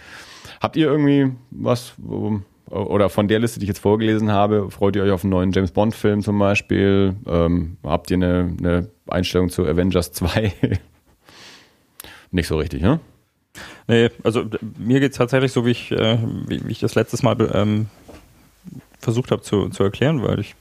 Habt 0.62 0.76
ihr 0.78 0.88
irgendwie 0.88 1.32
was, 1.52 1.94
oder 2.70 3.10
von 3.10 3.28
der 3.28 3.40
Liste, 3.40 3.60
die 3.60 3.66
ich 3.66 3.70
jetzt 3.70 3.80
vorgelesen 3.80 4.32
habe, 4.32 4.72
freut 4.72 4.96
ihr 4.96 5.04
euch 5.04 5.12
auf 5.12 5.24
einen 5.24 5.32
neuen 5.32 5.52
James 5.52 5.72
Bond-Film 5.72 6.22
zum 6.22 6.40
Beispiel? 6.40 7.16
Ähm, 7.28 7.78
habt 7.84 8.10
ihr 8.10 8.16
eine, 8.16 8.56
eine 8.58 8.90
Einstellung 9.08 9.50
zu 9.50 9.66
Avengers 9.66 10.12
2? 10.14 10.54
Nicht 12.32 12.48
so 12.48 12.58
richtig, 12.58 12.82
ne? 12.82 13.00
Nee, 13.88 14.10
also 14.24 14.46
mir 14.78 15.00
geht 15.00 15.12
es 15.12 15.18
tatsächlich 15.18 15.52
so, 15.52 15.66
wie 15.66 15.72
ich, 15.72 15.92
äh, 15.92 16.18
wie, 16.48 16.66
wie, 16.66 16.72
ich 16.72 16.80
das 16.80 16.96
letztes 16.96 17.22
Mal 17.22 17.38
ähm, 17.54 17.88
versucht 19.00 19.32
habe 19.32 19.42
zu, 19.42 19.70
zu 19.70 19.84
erklären, 19.84 20.24
weil 20.24 20.40
ich, 20.40 20.56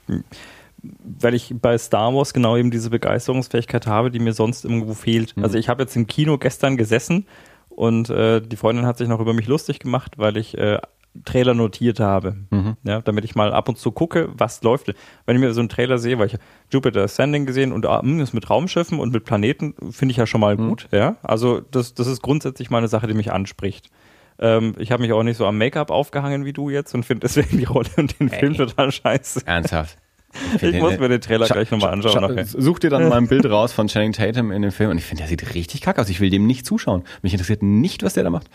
weil 1.19 1.33
ich 1.33 1.53
bei 1.59 1.77
Star 1.77 2.13
Wars 2.13 2.33
genau 2.33 2.55
eben 2.55 2.69
diese 2.69 2.91
Begeisterungsfähigkeit 2.91 3.87
habe, 3.87 4.11
die 4.11 4.19
mir 4.19 4.33
sonst 4.33 4.63
irgendwo 4.63 4.93
fehlt. 4.93 5.35
Mhm. 5.35 5.43
Also 5.43 5.57
ich 5.57 5.69
habe 5.69 5.83
jetzt 5.83 5.95
im 5.95 6.05
Kino 6.05 6.37
gestern 6.37 6.77
gesessen 6.77 7.25
und 7.69 8.09
äh, 8.09 8.41
die 8.41 8.55
Freundin 8.55 8.85
hat 8.85 8.97
sich 8.97 9.07
noch 9.07 9.19
über 9.19 9.33
mich 9.33 9.47
lustig 9.47 9.79
gemacht, 9.79 10.13
weil 10.17 10.37
ich 10.37 10.57
äh, 10.57 10.79
Trailer 11.23 11.53
notiert 11.53 11.99
habe. 11.99 12.35
Mhm. 12.49 12.77
Ja, 12.83 13.01
damit 13.01 13.23
ich 13.23 13.35
mal 13.35 13.53
ab 13.53 13.69
und 13.69 13.77
zu 13.77 13.91
gucke, 13.91 14.29
was 14.37 14.61
läuft. 14.63 14.93
Wenn 15.25 15.35
ich 15.35 15.41
mir 15.41 15.53
so 15.53 15.61
einen 15.61 15.69
Trailer 15.69 15.97
sehe, 15.97 16.19
weil 16.19 16.27
ich 16.27 16.37
Jupiter 16.69 17.03
Ascending 17.03 17.45
gesehen 17.45 17.71
und 17.71 17.85
ah, 17.85 18.01
hm, 18.01 18.19
ist 18.19 18.33
mit 18.33 18.49
Raumschiffen 18.49 18.99
und 18.99 19.13
mit 19.13 19.23
Planeten, 19.23 19.75
finde 19.91 20.11
ich 20.11 20.17
ja 20.17 20.27
schon 20.27 20.41
mal 20.41 20.57
mhm. 20.57 20.69
gut. 20.69 20.87
Ja, 20.91 21.17
also 21.23 21.61
das, 21.61 21.93
das 21.93 22.07
ist 22.07 22.21
grundsätzlich 22.21 22.69
mal 22.69 22.79
eine 22.79 22.87
Sache, 22.87 23.07
die 23.07 23.13
mich 23.13 23.31
anspricht. 23.31 23.89
Ähm, 24.39 24.75
ich 24.77 24.91
habe 24.91 25.01
mich 25.01 25.13
auch 25.13 25.23
nicht 25.23 25.37
so 25.37 25.45
am 25.45 25.57
Make-up 25.57 25.91
aufgehangen 25.91 26.43
wie 26.43 26.53
du 26.53 26.69
jetzt 26.69 26.93
und 26.93 27.03
finde 27.03 27.21
deswegen 27.21 27.57
die 27.57 27.63
Rolle 27.63 27.89
und 27.97 28.19
den 28.19 28.27
hey. 28.27 28.39
Film 28.39 28.55
total 28.55 28.91
scheiße. 28.91 29.41
Ernsthaft? 29.45 29.97
Ich, 30.55 30.63
ich 30.63 30.81
muss 30.81 30.99
mir 30.99 31.07
den 31.07 31.21
Trailer 31.21 31.47
gleich 31.47 31.71
nochmal 31.71 31.91
anschauen. 31.91 32.45
Such 32.45 32.79
dir 32.79 32.89
dann 32.89 33.07
mal 33.07 33.17
ein 33.17 33.27
Bild 33.27 33.45
raus 33.49 33.71
von 33.71 33.87
Channing 33.87 34.11
Tatum 34.11 34.51
in 34.51 34.63
dem 34.63 34.71
Film 34.71 34.89
und 34.89 34.97
ich 34.97 35.05
finde, 35.05 35.21
der 35.21 35.29
sieht 35.29 35.55
richtig 35.55 35.79
kacke 35.79 36.01
aus. 36.01 36.09
Ich 36.09 36.19
will 36.19 36.29
dem 36.29 36.45
nicht 36.45 36.65
zuschauen. 36.65 37.03
Mich 37.21 37.33
interessiert 37.33 37.63
nicht, 37.63 38.03
was 38.03 38.15
der 38.15 38.25
da 38.25 38.29
macht. 38.29 38.49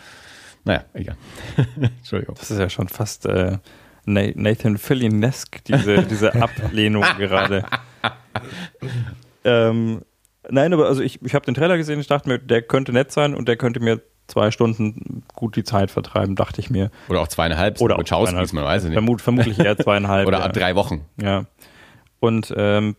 Naja, 0.63 0.83
egal. 0.93 1.15
Entschuldigung. 1.97 2.35
Das 2.35 2.51
ist 2.51 2.59
ja 2.59 2.69
schon 2.69 2.87
fast 2.87 3.25
äh, 3.25 3.57
Nathan 4.05 4.77
Fillion-esque, 4.77 5.63
diese, 5.65 6.03
diese 6.03 6.33
Ablehnung 6.41 7.03
gerade. 7.17 7.65
ähm, 9.43 10.01
nein, 10.49 10.73
aber 10.73 10.87
also 10.87 11.01
ich, 11.01 11.21
ich 11.23 11.35
habe 11.35 11.45
den 11.45 11.55
Trailer 11.55 11.77
gesehen, 11.77 11.99
ich 11.99 12.07
dachte 12.07 12.29
mir, 12.29 12.39
der 12.39 12.61
könnte 12.61 12.93
nett 12.93 13.11
sein 13.11 13.35
und 13.35 13.47
der 13.47 13.57
könnte 13.57 13.79
mir 13.79 14.01
zwei 14.27 14.51
Stunden 14.51 15.23
gut 15.35 15.55
die 15.55 15.63
Zeit 15.63 15.91
vertreiben, 15.91 16.35
dachte 16.35 16.61
ich 16.61 16.69
mir. 16.69 16.89
Oder 17.09 17.21
auch 17.21 17.27
zweieinhalb, 17.27 17.81
oder 17.81 17.97
auch 17.97 18.03
zweieinhalb. 18.03 18.53
man 18.53 18.63
weiß 18.63 18.83
nicht. 18.85 18.93
Vermut, 18.93 19.21
vermutlich 19.21 19.59
eher 19.59 19.77
zweieinhalb. 19.77 20.27
oder 20.27 20.39
ja. 20.39 20.47
drei 20.47 20.75
Wochen. 20.75 21.05
Ja. 21.21 21.45
Und 22.19 22.53
ähm, 22.55 22.95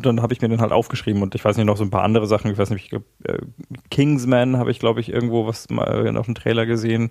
dann 0.00 0.22
habe 0.22 0.32
ich 0.32 0.40
mir 0.40 0.48
den 0.48 0.60
halt 0.60 0.72
aufgeschrieben 0.72 1.22
und 1.22 1.34
ich 1.34 1.44
weiß 1.44 1.56
nicht, 1.56 1.66
noch 1.66 1.76
so 1.76 1.84
ein 1.84 1.90
paar 1.90 2.02
andere 2.02 2.26
Sachen. 2.26 2.50
Ich 2.50 2.58
weiß 2.58 2.70
nicht, 2.70 2.84
ich 2.84 2.90
glaub, 2.90 3.04
äh, 3.24 3.38
Kingsman 3.90 4.56
habe 4.56 4.70
ich, 4.70 4.78
glaube 4.78 5.00
ich, 5.00 5.12
irgendwo 5.12 5.46
was 5.46 5.68
mal 5.70 6.16
auf 6.16 6.26
dem 6.26 6.34
Trailer 6.34 6.66
gesehen, 6.66 7.10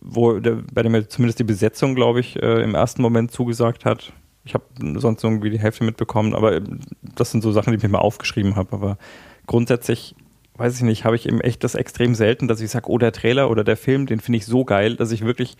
wo 0.00 0.38
der, 0.38 0.58
bei 0.72 0.82
dem 0.82 0.92
mir 0.92 1.08
zumindest 1.08 1.38
die 1.38 1.44
Besetzung, 1.44 1.94
glaube 1.94 2.20
ich, 2.20 2.40
äh, 2.42 2.62
im 2.62 2.74
ersten 2.74 3.02
Moment 3.02 3.30
zugesagt 3.30 3.84
hat. 3.84 4.12
Ich 4.44 4.54
habe 4.54 4.64
sonst 4.96 5.24
irgendwie 5.24 5.50
die 5.50 5.60
Hälfte 5.60 5.84
mitbekommen, 5.84 6.34
aber 6.34 6.60
das 7.02 7.30
sind 7.30 7.42
so 7.42 7.52
Sachen, 7.52 7.70
die 7.70 7.78
ich 7.78 7.82
mir 7.82 7.88
mal 7.88 7.98
aufgeschrieben 7.98 8.56
habe. 8.56 8.72
Aber 8.72 8.98
grundsätzlich, 9.46 10.14
weiß 10.56 10.76
ich 10.76 10.82
nicht, 10.82 11.04
habe 11.04 11.16
ich 11.16 11.26
eben 11.26 11.40
echt 11.40 11.64
das 11.64 11.74
extrem 11.74 12.14
selten, 12.14 12.46
dass 12.46 12.60
ich 12.60 12.70
sage, 12.70 12.90
oh, 12.90 12.98
der 12.98 13.12
Trailer 13.12 13.50
oder 13.50 13.64
der 13.64 13.76
Film, 13.76 14.06
den 14.06 14.20
finde 14.20 14.38
ich 14.38 14.46
so 14.46 14.64
geil, 14.64 14.96
dass 14.96 15.12
ich 15.12 15.24
wirklich 15.24 15.56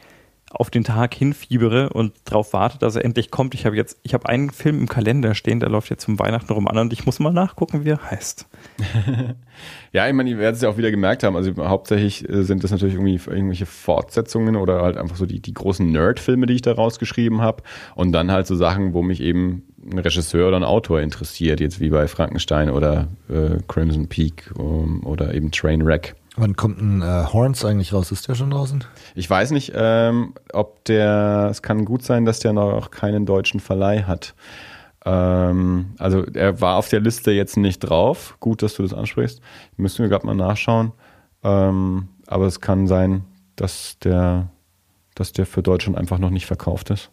auf 0.54 0.70
den 0.70 0.84
Tag 0.84 1.14
hinfiebere 1.14 1.90
und 1.90 2.12
darauf 2.24 2.52
warte, 2.52 2.78
dass 2.78 2.96
er 2.96 3.04
endlich 3.04 3.30
kommt. 3.30 3.54
Ich 3.54 3.66
habe 3.66 3.76
jetzt, 3.76 3.98
ich 4.02 4.14
habe 4.14 4.28
einen 4.28 4.50
Film 4.50 4.78
im 4.78 4.88
Kalender 4.88 5.34
stehen, 5.34 5.60
der 5.60 5.68
läuft 5.68 5.90
jetzt 5.90 6.04
zum 6.04 6.18
Weihnachten 6.18 6.52
rum 6.52 6.68
an 6.68 6.78
und 6.78 6.92
ich 6.92 7.06
muss 7.06 7.18
mal 7.18 7.32
nachgucken, 7.32 7.84
wie 7.84 7.90
er 7.90 8.10
heißt. 8.10 8.46
ja, 9.92 10.06
ich 10.08 10.14
meine, 10.14 10.30
ihr 10.30 10.38
werdet 10.38 10.56
es 10.56 10.62
ja 10.62 10.68
auch 10.68 10.76
wieder 10.76 10.90
gemerkt 10.90 11.22
haben. 11.22 11.36
Also 11.36 11.54
hauptsächlich 11.56 12.28
äh, 12.28 12.42
sind 12.42 12.64
das 12.64 12.70
natürlich 12.70 12.94
irgendwie 12.94 13.20
irgendwelche 13.30 13.66
Fortsetzungen 13.66 14.56
oder 14.56 14.82
halt 14.82 14.96
einfach 14.96 15.16
so 15.16 15.26
die, 15.26 15.40
die 15.40 15.54
großen 15.54 15.90
Nerd-Filme, 15.90 16.46
die 16.46 16.54
ich 16.54 16.62
da 16.62 16.72
rausgeschrieben 16.72 17.40
habe. 17.40 17.62
Und 17.94 18.12
dann 18.12 18.30
halt 18.30 18.46
so 18.46 18.54
Sachen, 18.54 18.94
wo 18.94 19.02
mich 19.02 19.20
eben 19.20 19.64
ein 19.90 19.98
Regisseur 19.98 20.48
oder 20.48 20.56
ein 20.56 20.64
Autor 20.64 21.00
interessiert, 21.00 21.60
jetzt 21.60 21.80
wie 21.80 21.90
bei 21.90 22.08
Frankenstein 22.08 22.70
oder 22.70 23.08
äh, 23.28 23.58
Crimson 23.68 24.08
Peak 24.08 24.50
um, 24.56 25.04
oder 25.04 25.34
eben 25.34 25.50
Trainwreck. 25.50 26.14
Wann 26.36 26.56
kommt 26.56 26.80
ein 26.80 27.02
äh, 27.02 27.26
Horns 27.32 27.64
eigentlich 27.64 27.92
raus? 27.92 28.10
Ist 28.10 28.26
der 28.26 28.34
schon 28.34 28.50
draußen? 28.50 28.82
Ich 29.14 29.30
weiß 29.30 29.52
nicht, 29.52 29.72
ähm, 29.74 30.34
ob 30.52 30.84
der, 30.84 31.48
es 31.50 31.62
kann 31.62 31.84
gut 31.84 32.02
sein, 32.02 32.24
dass 32.24 32.40
der 32.40 32.52
noch 32.52 32.90
keinen 32.90 33.24
deutschen 33.24 33.60
Verleih 33.60 34.02
hat. 34.02 34.34
Ähm, 35.04 35.94
also 35.98 36.24
er 36.24 36.60
war 36.60 36.76
auf 36.76 36.88
der 36.88 37.00
Liste 37.00 37.30
jetzt 37.30 37.56
nicht 37.56 37.80
drauf. 37.80 38.36
Gut, 38.40 38.62
dass 38.62 38.74
du 38.74 38.82
das 38.82 38.92
ansprichst. 38.92 39.40
Müssen 39.76 40.02
wir 40.02 40.08
gerade 40.08 40.26
mal 40.26 40.34
nachschauen. 40.34 40.92
Ähm, 41.44 42.08
aber 42.26 42.46
es 42.46 42.60
kann 42.60 42.88
sein, 42.88 43.24
dass 43.54 43.98
der, 44.00 44.48
dass 45.14 45.32
der 45.32 45.46
für 45.46 45.62
Deutschland 45.62 45.96
einfach 45.96 46.18
noch 46.18 46.30
nicht 46.30 46.46
verkauft 46.46 46.90
ist. 46.90 47.10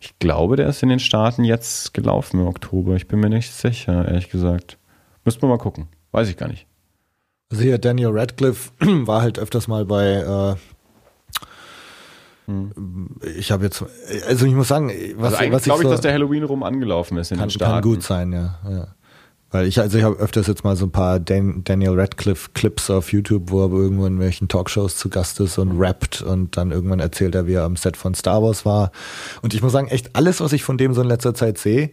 Ich 0.00 0.18
glaube, 0.18 0.56
der 0.56 0.68
ist 0.68 0.82
in 0.82 0.88
den 0.88 1.00
Staaten 1.00 1.44
jetzt 1.44 1.92
gelaufen 1.94 2.40
im 2.40 2.46
Oktober. 2.46 2.96
Ich 2.96 3.08
bin 3.08 3.20
mir 3.20 3.30
nicht 3.30 3.52
sicher, 3.52 4.06
ehrlich 4.06 4.30
gesagt. 4.30 4.78
Müssen 5.24 5.42
wir 5.42 5.48
mal 5.48 5.58
gucken. 5.58 5.88
Weiß 6.12 6.28
ich 6.28 6.36
gar 6.36 6.48
nicht. 6.48 6.66
Also 7.50 7.62
hier 7.62 7.78
Daniel 7.78 8.10
Radcliffe 8.10 8.70
war 8.80 9.22
halt 9.22 9.38
öfters 9.38 9.68
mal 9.68 9.84
bei 9.84 10.56
äh, 10.56 10.56
hm. 12.48 13.10
ich 13.36 13.50
habe 13.52 13.64
jetzt, 13.64 13.84
also 14.26 14.46
ich 14.46 14.54
muss 14.54 14.68
sagen, 14.68 14.90
was, 15.16 15.34
also 15.34 15.52
was 15.52 15.62
glaube 15.64 15.82
ich, 15.82 15.86
so, 15.86 15.92
dass 15.92 16.00
der 16.00 16.12
Halloween 16.12 16.44
rum 16.44 16.62
angelaufen 16.62 17.18
ist 17.18 17.30
in 17.30 17.38
kann, 17.38 17.48
den 17.48 17.50
Staaten. 17.50 17.72
Kann 17.72 17.82
gut 17.82 18.02
sein, 18.02 18.32
ja. 18.32 18.58
ja. 18.68 18.88
Weil 19.50 19.66
ich, 19.66 19.80
also 19.80 19.96
ich 19.96 20.04
habe 20.04 20.16
öfters 20.16 20.46
jetzt 20.46 20.64
mal 20.64 20.76
so 20.76 20.86
ein 20.86 20.90
paar 20.90 21.20
Dan, 21.20 21.62
Daniel 21.64 21.98
Radcliffe 21.98 22.50
Clips 22.52 22.90
auf 22.90 23.12
YouTube, 23.12 23.50
wo 23.50 23.64
er 23.64 23.70
irgendwo 23.70 24.04
in 24.04 24.18
welchen 24.18 24.48
Talkshows 24.48 24.96
zu 24.96 25.08
Gast 25.08 25.40
ist 25.40 25.58
und 25.58 25.78
rappt 25.78 26.20
und 26.20 26.56
dann 26.56 26.70
irgendwann 26.70 27.00
erzählt 27.00 27.34
er, 27.34 27.46
wie 27.46 27.54
er 27.54 27.64
am 27.64 27.76
Set 27.76 27.96
von 27.96 28.14
Star 28.14 28.42
Wars 28.42 28.66
war. 28.66 28.92
Und 29.40 29.54
ich 29.54 29.62
muss 29.62 29.72
sagen, 29.72 29.88
echt 29.88 30.16
alles, 30.16 30.40
was 30.40 30.52
ich 30.52 30.64
von 30.64 30.76
dem 30.76 30.92
so 30.92 31.00
in 31.00 31.08
letzter 31.08 31.34
Zeit 31.34 31.56
sehe, 31.56 31.90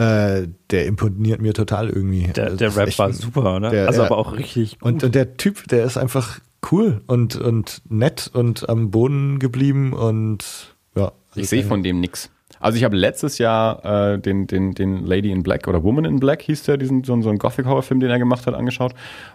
äh, 0.00 0.48
der 0.70 0.86
imponiert 0.86 1.42
mir 1.42 1.52
total 1.52 1.90
irgendwie. 1.90 2.28
Der, 2.28 2.44
also 2.44 2.56
der 2.56 2.74
Rap 2.74 2.98
war 2.98 3.12
super, 3.12 3.56
oder? 3.56 3.68
Der, 3.68 3.86
also 3.86 4.04
aber 4.04 4.16
auch 4.16 4.32
richtig 4.32 4.78
gut. 4.78 4.88
Und, 4.88 5.04
und 5.04 5.14
der 5.14 5.36
Typ, 5.36 5.68
der 5.68 5.84
ist 5.84 5.98
einfach 5.98 6.40
cool 6.72 7.02
und, 7.06 7.36
und 7.36 7.82
nett 7.88 8.30
und 8.32 8.66
am 8.70 8.90
Boden 8.90 9.38
geblieben 9.38 9.92
und 9.92 10.74
ja. 10.96 11.12
Ich 11.34 11.50
sehe 11.50 11.64
von 11.64 11.82
dem 11.82 12.00
nix. 12.00 12.30
Also 12.58 12.78
ich 12.78 12.84
habe 12.84 12.96
letztes 12.96 13.36
Jahr 13.36 14.14
äh, 14.14 14.18
den, 14.18 14.46
den, 14.46 14.72
den 14.72 15.04
Lady 15.04 15.30
in 15.30 15.42
Black 15.42 15.68
oder 15.68 15.82
Woman 15.82 16.06
in 16.06 16.18
Black 16.18 16.42
hieß 16.42 16.62
der, 16.62 16.78
diesen 16.78 17.04
so, 17.04 17.20
so 17.20 17.28
einen 17.28 17.38
Gothic-Horror-Film, 17.38 18.00
den 18.00 18.10
er 18.10 18.18
gemacht 18.18 18.46
hat, 18.46 18.54
angeschaut 18.54 18.94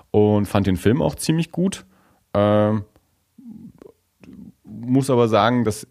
und 0.10 0.48
fand 0.48 0.66
den 0.66 0.78
Film 0.78 1.02
auch 1.02 1.14
ziemlich 1.14 1.52
gut. 1.52 1.86
Ähm, 2.34 2.86
muss 4.64 5.12
aber 5.12 5.28
sagen, 5.28 5.64
dass 5.64 5.88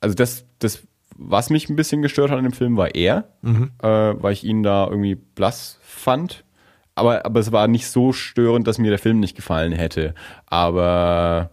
also 0.00 0.14
das, 0.14 0.46
das 0.58 0.82
was 1.20 1.50
mich 1.50 1.68
ein 1.68 1.76
bisschen 1.76 2.02
gestört 2.02 2.30
hat 2.30 2.38
an 2.38 2.44
dem 2.44 2.52
Film, 2.52 2.76
war 2.76 2.94
er, 2.94 3.28
mhm. 3.42 3.70
äh, 3.82 3.86
weil 3.86 4.32
ich 4.32 4.44
ihn 4.44 4.62
da 4.62 4.86
irgendwie 4.88 5.14
blass 5.14 5.78
fand. 5.82 6.44
Aber, 6.94 7.24
aber 7.24 7.40
es 7.40 7.52
war 7.52 7.68
nicht 7.68 7.86
so 7.86 8.12
störend, 8.12 8.66
dass 8.66 8.78
mir 8.78 8.90
der 8.90 8.98
Film 8.98 9.20
nicht 9.20 9.36
gefallen 9.36 9.72
hätte. 9.72 10.14
Aber 10.46 11.50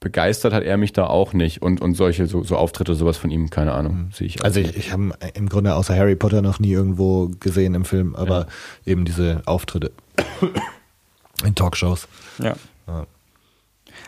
begeistert 0.00 0.52
hat 0.52 0.62
er 0.62 0.76
mich 0.76 0.92
da 0.92 1.06
auch 1.06 1.32
nicht. 1.34 1.62
Und, 1.62 1.80
und 1.80 1.94
solche 1.94 2.26
so, 2.26 2.42
so 2.42 2.56
Auftritte, 2.56 2.94
sowas 2.94 3.16
von 3.16 3.30
ihm, 3.30 3.50
keine 3.50 3.72
Ahnung, 3.72 3.96
mhm. 3.96 4.12
sehe 4.12 4.26
ich. 4.26 4.44
Also 4.44 4.60
ich, 4.60 4.76
ich 4.76 4.92
habe 4.92 5.12
im 5.34 5.48
Grunde 5.48 5.74
außer 5.74 5.94
Harry 5.94 6.16
Potter 6.16 6.42
noch 6.42 6.58
nie 6.58 6.72
irgendwo 6.72 7.28
gesehen 7.40 7.74
im 7.74 7.84
Film, 7.84 8.16
aber 8.16 8.40
ja. 8.40 8.92
eben 8.92 9.04
diese 9.04 9.42
Auftritte 9.44 9.92
in 11.44 11.54
Talkshows. 11.54 12.08
Ja. 12.38 12.54
ja. 12.86 13.06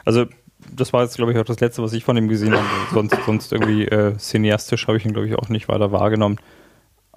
Also 0.05 0.27
das 0.73 0.93
war 0.93 1.03
jetzt, 1.03 1.17
glaube 1.17 1.33
ich, 1.33 1.39
auch 1.39 1.45
das 1.45 1.61
Letzte, 1.61 1.83
was 1.83 1.93
ich 1.93 2.05
von 2.05 2.17
ihm 2.17 2.29
gesehen 2.29 2.55
habe. 2.55 2.67
sonst, 2.93 3.17
sonst 3.25 3.53
irgendwie 3.53 3.85
äh, 3.85 4.17
cineastisch 4.17 4.87
habe 4.87 4.97
ich 4.97 5.05
ihn, 5.05 5.13
glaube 5.13 5.29
ich, 5.29 5.35
auch 5.35 5.49
nicht 5.49 5.69
weiter 5.69 5.93
wahrgenommen. 5.93 6.39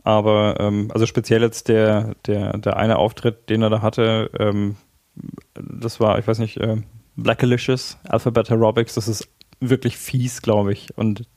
Aber 0.03 0.57
ähm, 0.59 0.89
also 0.93 1.05
speziell 1.05 1.41
jetzt 1.41 1.67
der, 1.67 2.15
der, 2.25 2.57
der 2.57 2.77
eine 2.77 2.97
Auftritt, 2.97 3.49
den 3.49 3.61
er 3.61 3.69
da 3.69 3.81
hatte, 3.81 4.31
ähm, 4.39 4.75
das 5.53 5.99
war, 5.99 6.17
ich 6.19 6.27
weiß 6.27 6.39
nicht, 6.39 6.57
äh, 6.57 6.77
Blackalicious, 7.15 7.97
Alphabet 8.07 8.51
Aerobics, 8.51 8.95
das 8.95 9.07
ist 9.07 9.27
wirklich 9.59 9.97
fies, 9.97 10.41
glaube 10.41 10.73
ich. 10.73 10.97
Und 10.97 11.27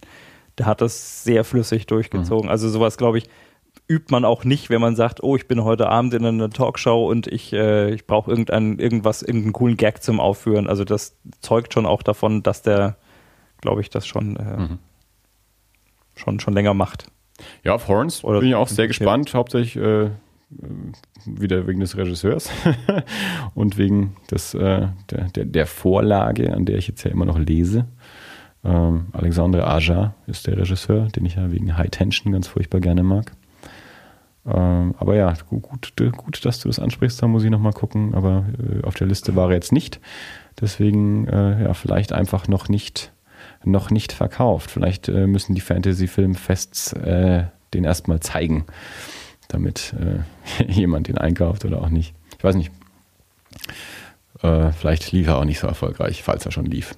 der 0.59 0.67
hat 0.67 0.81
das 0.81 1.25
sehr 1.25 1.45
flüssig 1.45 1.87
durchgezogen. 1.87 2.47
Mhm. 2.47 2.51
Also 2.51 2.69
sowas, 2.69 2.97
glaube 2.97 3.19
ich, 3.19 3.29
übt 3.89 4.11
man 4.11 4.25
auch 4.25 4.45
nicht, 4.45 4.71
wenn 4.71 4.81
man 4.81 4.97
sagt, 4.97 5.23
oh, 5.23 5.37
ich 5.37 5.47
bin 5.47 5.63
heute 5.63 5.89
Abend 5.89 6.15
in 6.15 6.25
einer 6.25 6.51
Talkshow 6.51 7.09
und 7.09 7.27
ich, 7.27 7.53
äh, 7.53 7.93
ich 7.93 8.07
brauche 8.07 8.31
irgendein, 8.31 8.79
irgendwas, 8.79 9.23
irgendeinen 9.23 9.53
coolen 9.53 9.77
Gag 9.77 10.03
zum 10.03 10.21
Aufführen. 10.21 10.69
Also 10.69 10.85
das 10.85 11.17
zeugt 11.41 11.75
schon 11.75 11.87
auch 11.87 12.03
davon, 12.03 12.43
dass 12.43 12.63
der, 12.63 12.97
glaube 13.61 13.83
ich, 13.83 13.91
das 13.91 14.07
schon, 14.07 14.37
äh, 14.37 14.57
mhm. 14.57 14.79
schon, 16.17 16.41
schon 16.41 16.55
länger 16.55 16.75
macht. 16.75 17.07
Ja, 17.63 17.75
auf 17.75 17.89
Horns 17.89 18.25
Oder 18.25 18.41
bin 18.41 18.51
ich 18.51 18.55
auch 18.55 18.69
sehr 18.69 18.87
gespannt, 18.87 19.35
hauptsächlich 19.35 19.77
äh, 19.77 20.11
wieder 21.27 21.67
wegen 21.67 21.81
des 21.81 21.97
Regisseurs 21.97 22.51
und 23.55 23.77
wegen 23.77 24.17
des, 24.31 24.55
äh, 24.55 24.89
der, 25.11 25.25
der, 25.35 25.45
der, 25.45 25.67
Vorlage, 25.67 26.55
an 26.55 26.65
der 26.65 26.79
ich 26.79 26.89
jetzt 26.89 27.03
ja 27.03 27.11
immer 27.11 27.25
noch 27.25 27.39
lese. 27.39 27.87
Ähm, 28.65 29.07
Alexandre 29.13 29.67
Aja 29.67 30.15
ist 30.27 30.47
der 30.47 30.57
Regisseur, 30.57 31.09
den 31.09 31.27
ich 31.27 31.35
ja 31.35 31.51
wegen 31.51 31.77
High 31.77 31.91
Tension 31.91 32.33
ganz 32.33 32.47
furchtbar 32.47 32.81
gerne 32.81 33.03
mag. 33.03 33.33
Ähm, 34.47 34.95
aber 34.99 35.15
ja, 35.15 35.33
gut, 35.49 35.95
gut, 35.97 36.45
dass 36.45 36.61
du 36.61 36.69
das 36.69 36.79
ansprichst, 36.79 37.23
da 37.23 37.27
muss 37.27 37.45
ich 37.45 37.51
nochmal 37.51 37.73
gucken. 37.73 38.15
Aber 38.15 38.45
äh, 38.59 38.85
auf 38.85 38.95
der 38.95 39.07
Liste 39.07 39.35
war 39.37 39.49
er 39.49 39.55
jetzt 39.55 39.73
nicht. 39.73 40.01
Deswegen, 40.61 41.27
äh, 41.29 41.65
ja, 41.65 41.75
vielleicht 41.75 42.13
einfach 42.13 42.47
noch 42.49 42.69
nicht, 42.69 43.13
noch 43.65 43.91
nicht 43.91 44.13
verkauft. 44.13 44.71
Vielleicht 44.71 45.09
äh, 45.09 45.27
müssen 45.27 45.55
die 45.55 45.61
Fantasy-Filmfests 45.61 46.93
äh, 46.95 47.45
den 47.73 47.85
erstmal 47.85 48.21
zeigen, 48.21 48.67
damit 49.49 49.95
äh, 49.99 50.65
jemand 50.71 51.09
den 51.09 51.19
einkauft 51.19 51.65
oder 51.65 51.81
auch 51.81 51.89
nicht. 51.89 52.15
Ich 52.39 52.45
weiß 52.45 52.55
nicht. 52.55 52.71
Äh, 54.43 54.73
vielleicht 54.73 55.11
lief 55.13 55.29
er 55.29 55.39
auch 55.39 55.45
nicht 55.45 55.59
so 55.59 55.67
erfolgreich, 55.67 56.23
falls 56.23 56.45
er 56.45 56.53
schon 56.53 56.67
lief. 56.67 56.95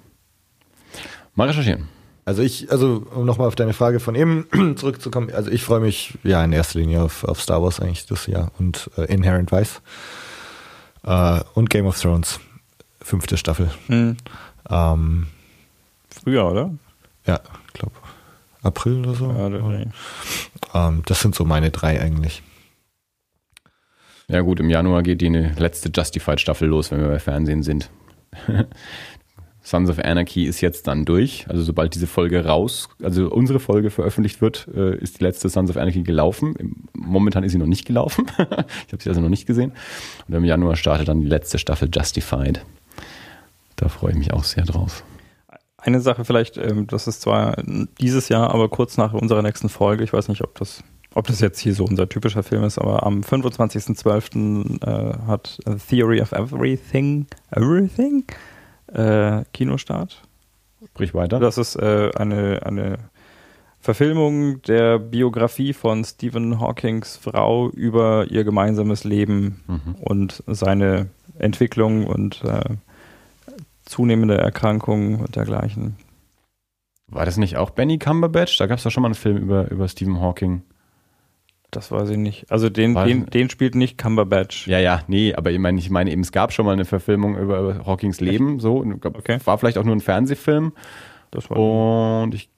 Mal 1.35 1.48
recherchieren. 1.48 1.89
Also 2.27 2.43
ich, 2.43 2.73
also 2.73 3.07
um 3.15 3.24
nochmal 3.24 3.47
auf 3.47 3.55
deine 3.55 3.73
Frage 3.73 4.01
von 4.01 4.16
eben 4.16 4.48
zurückzukommen, 4.77 5.31
also 5.32 5.48
ich 5.48 5.62
freue 5.62 5.78
mich 5.78 6.19
ja 6.24 6.44
in 6.44 6.53
erster 6.53 6.81
Linie 6.81 7.03
auf, 7.03 7.23
auf 7.23 7.40
Star 7.40 7.62
Wars 7.62 7.78
eigentlich 7.78 8.05
das 8.07 8.27
Jahr 8.27 8.51
und 8.59 8.90
äh, 8.98 9.05
Inherent 9.05 9.53
Vice 9.53 9.81
äh, 11.05 11.40
und 11.55 11.70
Game 11.70 11.86
of 11.86 11.98
Thrones, 12.01 12.40
fünfte 13.01 13.36
Staffel. 13.36 13.70
Hm. 13.86 14.16
Ähm, 14.69 15.28
Früher, 16.09 16.51
oder? 16.51 16.74
Ja, 17.27 17.40
ich 17.69 17.73
glaube 17.74 17.94
April 18.62 19.07
oder 19.07 19.15
so. 19.15 19.31
Ja, 19.31 19.48
das, 19.48 19.62
ähm, 20.74 21.03
das 21.07 21.20
sind 21.20 21.36
so 21.36 21.44
meine 21.44 21.70
drei 21.70 22.01
eigentlich. 22.01 22.43
Ja 24.27 24.40
gut, 24.40 24.59
im 24.59 24.69
Januar 24.69 25.05
geht 25.05 25.20
die 25.20 25.28
letzte 25.28 25.90
Justified-Staffel 25.94 26.66
los, 26.66 26.90
wenn 26.90 27.01
wir 27.01 27.09
bei 27.09 27.20
Fernsehen 27.20 27.62
sind. 27.62 27.89
Sons 29.66 29.90
of 29.90 29.98
Anarchy 29.98 30.44
ist 30.44 30.60
jetzt 30.60 30.86
dann 30.86 31.05
durch. 31.05 31.44
Also 31.48 31.64
sobald 31.64 31.93
diese 31.97 32.06
Folge 32.06 32.44
raus, 32.44 32.88
also 33.02 33.28
unsere 33.28 33.59
Folge 33.59 33.90
veröffentlicht 33.90 34.40
wird, 34.40 34.68
äh, 34.72 34.97
ist 34.97 35.18
die 35.18 35.24
letzte 35.24 35.48
Sons 35.48 35.70
of 35.70 35.76
Anarchy 35.76 36.05
gelaufen. 36.05 36.86
Momentan 36.93 37.43
ist 37.43 37.51
sie 37.51 37.59
noch 37.59 37.66
nicht 37.66 37.84
gelaufen. 37.84 38.26
ich 38.38 38.93
habe 38.93 39.02
sie 39.02 39.09
also 39.09 39.20
noch 39.20 39.28
nicht 39.28 39.44
gesehen. 39.44 39.72
Und 40.28 40.34
im 40.34 40.44
Januar 40.44 40.76
startet 40.76 41.09
dann 41.09 41.20
die 41.20 41.26
letzte 41.26 41.59
Staffel 41.59 41.90
Justified. 41.93 42.64
Da 43.74 43.88
freue 43.88 44.12
ich 44.12 44.18
mich 44.18 44.32
auch 44.32 44.44
sehr 44.44 44.64
drauf. 44.64 45.02
Eine 45.78 46.01
Sache 46.01 46.24
vielleicht, 46.24 46.59
ähm, 46.59 46.86
das 46.86 47.09
ist 47.09 47.22
zwar 47.22 47.60
dieses 48.01 48.28
Jahr, 48.28 48.55
aber 48.55 48.68
kurz 48.68 48.97
nach 48.97 49.14
unserer 49.14 49.43
nächsten 49.43 49.68
Folge, 49.68 50.05
ich 50.05 50.12
weiß 50.12 50.28
nicht, 50.28 50.43
ob 50.44 50.55
das, 50.55 50.84
ob 51.12 51.26
das 51.26 51.40
jetzt 51.40 51.59
hier 51.59 51.74
so 51.74 51.84
unser 51.84 52.09
typischer 52.09 52.44
Film 52.44 52.62
ist, 52.62 52.78
aber 52.78 53.05
am 53.05 53.22
25.12. 53.22 54.80
Äh, 54.86 55.26
hat 55.26 55.59
Theory 55.88 56.20
of 56.20 56.30
Everything, 56.30 57.26
Everything 57.51 58.26
äh, 58.93 59.45
Kinostart. 59.53 60.23
Sprich 60.85 61.15
weiter. 61.15 61.41
Das 61.41 61.59
ist 61.59 61.77
äh, 61.77 62.11
eine, 62.17 62.65
eine 62.65 62.99
Verfilmung 63.81 64.63
der 64.63 64.99
Biografie 64.99 65.73
von 65.73 66.05
Stephen 66.05 66.61
Hawkings 66.61 67.17
Frau 67.17 67.71
über 67.71 68.27
ihr 68.31 68.45
gemeinsames 68.45 69.05
Leben 69.05 69.63
mhm. 69.67 69.95
und 70.01 70.43
seine 70.47 71.09
Entwicklung 71.39 72.07
und 72.07 72.43
äh, 72.45 72.77
zunehmende 73.85 74.37
Erkrankungen 74.39 75.21
und 75.21 75.37
dergleichen. 75.37 75.97
War 77.09 77.25
das 77.25 77.37
nicht 77.37 77.57
auch 77.57 77.71
Benny 77.71 77.99
Cumberbatch? 77.99 78.59
Da 78.59 78.67
gab 78.67 78.79
es 78.79 78.85
doch 78.85 78.91
schon 78.91 79.03
mal 79.03 79.09
einen 79.09 79.15
Film 79.15 79.37
über, 79.37 79.71
über 79.71 79.87
Stephen 79.89 80.21
Hawking. 80.21 80.63
Das 81.77 81.90
weiß 81.90 82.09
ich 82.09 82.16
nicht. 82.16 82.51
Also 82.51 82.70
den, 82.70 82.94
den, 82.94 83.27
den, 83.27 83.51
spielt 83.51 83.74
nicht 83.74 83.98
Cumberbatch. 83.98 84.66
Ja, 84.66 84.78
ja, 84.78 85.03
nee, 85.09 85.35
aber 85.35 85.51
ich 85.51 85.59
meine, 85.59 85.78
ich 85.78 85.90
meine 85.90 86.11
eben, 86.11 86.23
es 86.23 86.32
gab 86.32 86.51
schon 86.55 86.65
mal 86.65 86.73
eine 86.73 86.86
Verfilmung 86.86 87.36
über, 87.36 87.61
über 87.61 87.85
Hawkings 87.85 88.19
Leben, 88.19 88.61
so. 88.61 88.78
Okay. 88.78 89.40
War 89.44 89.59
vielleicht 89.59 89.77
auch 89.77 89.85
nur 89.85 89.94
ein 89.94 90.01
Fernsehfilm. 90.01 90.73
Das 91.31 91.51
war 91.51 91.59
Und 91.59 92.35
ich 92.35 92.48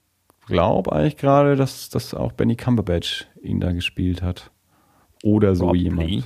glaube 0.47 0.93
eigentlich 0.93 1.17
gerade, 1.17 1.57
dass, 1.57 1.89
dass 1.89 2.13
auch 2.13 2.31
Benny 2.31 2.55
Cumberbatch 2.55 3.27
ihn 3.41 3.59
da 3.59 3.73
gespielt 3.73 4.21
hat. 4.21 4.51
Oder 5.21 5.53
so 5.53 5.65
Probably. 5.65 5.83
jemand. 5.83 6.23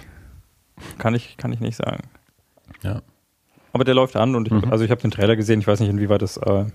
Kann 1.00 1.16
ich, 1.16 1.36
kann 1.38 1.52
ich 1.52 1.60
nicht 1.60 1.76
sagen. 1.76 2.04
Ja. 2.84 3.02
Aber 3.72 3.86
der 3.86 3.96
läuft 3.96 4.16
an 4.18 4.36
und 4.36 4.50
ich, 4.50 4.54
mhm. 4.54 4.72
also 4.72 4.86
ich 4.86 4.92
habe 4.92 5.02
den 5.02 5.10
Trailer 5.10 5.36
gesehen, 5.36 5.62
ich 5.62 5.66
weiß 5.66 5.80
nicht, 5.80 5.90
inwieweit 5.90 6.22
das 6.22 6.38
äh, 6.38 6.66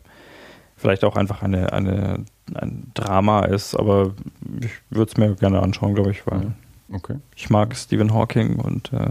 vielleicht 0.78 1.04
auch 1.04 1.16
einfach 1.16 1.42
eine, 1.42 1.72
eine, 1.72 2.24
ein 2.54 2.90
Drama 2.94 3.44
ist, 3.44 3.74
aber 3.74 4.14
ich 4.60 4.70
würde 4.90 5.10
es 5.10 5.16
mir 5.16 5.34
gerne 5.34 5.60
anschauen, 5.60 5.94
glaube 5.94 6.12
ich, 6.12 6.26
weil 6.26 6.52
okay. 6.92 7.16
ich 7.36 7.50
mag 7.50 7.76
Stephen 7.76 8.14
Hawking 8.14 8.56
und 8.56 8.92
äh, 8.92 9.10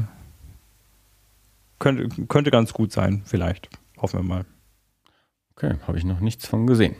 könnte, 1.80 2.10
könnte 2.27 2.52
ganz 2.52 2.73
gut 2.73 2.91
sein, 2.91 3.22
vielleicht. 3.26 3.69
Hoffen 4.02 4.19
wir 4.19 4.23
mal. 4.23 4.45
Okay, 5.56 5.76
habe 5.88 5.98
ich 5.98 6.06
noch 6.06 6.19
nichts 6.19 6.48
von 6.48 6.68
gesehen. 6.68 6.95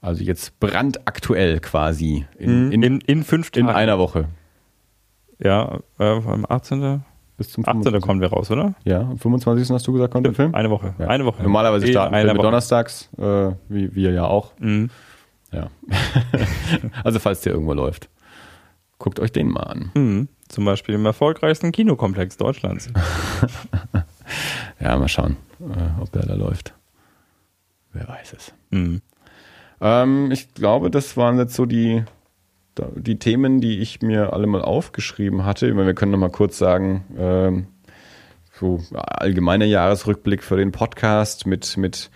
Also 0.00 0.22
jetzt 0.22 0.58
brandaktuell 0.60 1.60
quasi. 1.60 2.26
In, 2.38 2.66
mhm. 2.66 2.72
in, 2.72 2.82
in, 2.82 3.00
in 3.00 3.24
fünf 3.24 3.50
Tagen. 3.50 3.68
In 3.68 3.74
einer 3.74 3.98
Woche. 3.98 4.28
Ja, 5.38 5.78
äh, 5.98 6.04
am 6.04 6.44
18. 6.48 7.04
Bis 7.36 7.50
zum 7.50 7.66
18. 7.66 8.00
kommen 8.00 8.20
wir 8.20 8.28
raus, 8.28 8.50
oder? 8.50 8.74
Ja, 8.84 9.00
am 9.00 9.18
25. 9.18 9.70
hast 9.70 9.86
du 9.86 9.92
gesagt, 9.92 10.12
kommt 10.12 10.26
der 10.26 10.34
Film? 10.34 10.54
Eine 10.54 10.70
Woche. 10.70 10.94
Ja. 10.98 11.08
Eine 11.08 11.24
Woche. 11.24 11.42
Normalerweise 11.42 11.86
starten 11.88 12.14
Filme 12.14 12.34
donnerstags, 12.34 13.08
äh, 13.18 13.50
wie 13.68 13.94
wir 13.94 14.12
ja 14.12 14.26
auch. 14.26 14.52
Mhm. 14.60 14.90
Ja. 15.50 15.68
also 17.04 17.18
falls 17.18 17.40
der 17.40 17.52
irgendwo 17.52 17.72
läuft. 17.72 18.08
Guckt 18.98 19.18
euch 19.18 19.32
den 19.32 19.48
mal 19.48 19.64
an. 19.64 19.90
Mhm. 19.94 20.28
Zum 20.48 20.64
Beispiel 20.64 20.94
im 20.94 21.04
erfolgreichsten 21.06 21.72
Kinokomplex 21.72 22.36
Deutschlands. 22.36 22.88
ja, 24.80 24.96
mal 24.96 25.08
schauen, 25.08 25.36
äh, 25.60 26.00
ob 26.00 26.12
der 26.12 26.26
da 26.26 26.34
läuft. 26.34 26.74
Wer 27.92 28.08
weiß 28.08 28.32
es. 28.34 28.52
Mhm. 28.70 29.02
Ähm, 29.80 30.30
ich 30.30 30.54
glaube, 30.54 30.90
das 30.90 31.16
waren 31.16 31.38
jetzt 31.38 31.54
so 31.54 31.66
die 31.66 32.04
die 32.96 33.18
Themen, 33.18 33.60
die 33.60 33.78
ich 33.78 34.02
mir 34.02 34.32
alle 34.32 34.46
mal 34.46 34.62
aufgeschrieben 34.62 35.44
hatte, 35.44 35.66
ich 35.66 35.74
meine, 35.74 35.86
wir 35.88 35.94
können 35.94 36.12
noch 36.12 36.18
mal 36.18 36.30
kurz 36.30 36.58
sagen, 36.58 37.04
ähm, 37.16 37.66
so 38.58 38.80
allgemeiner 38.92 39.64
Jahresrückblick 39.64 40.42
für 40.42 40.56
den 40.56 40.72
Podcast 40.72 41.46
mit, 41.46 41.76
mit, 41.76 42.10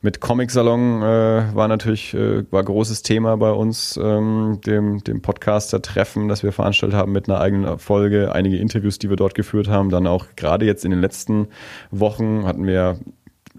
mit 0.00 0.20
Comic-Salon 0.20 1.02
äh, 1.02 1.54
war 1.54 1.68
natürlich 1.68 2.14
äh, 2.14 2.44
war 2.52 2.62
großes 2.62 3.02
Thema 3.02 3.36
bei 3.36 3.50
uns, 3.50 3.98
ähm, 4.00 4.60
dem, 4.64 5.02
dem 5.02 5.22
Podcaster-Treffen, 5.22 6.28
das 6.28 6.42
wir 6.42 6.52
veranstaltet 6.52 6.96
haben 6.96 7.12
mit 7.12 7.28
einer 7.28 7.40
eigenen 7.40 7.78
Folge, 7.78 8.32
einige 8.32 8.58
Interviews, 8.58 8.98
die 8.98 9.10
wir 9.10 9.16
dort 9.16 9.34
geführt 9.34 9.68
haben, 9.68 9.90
dann 9.90 10.06
auch 10.06 10.26
gerade 10.36 10.66
jetzt 10.66 10.84
in 10.84 10.92
den 10.92 11.00
letzten 11.00 11.48
Wochen 11.90 12.44
hatten 12.44 12.66
wir 12.66 12.98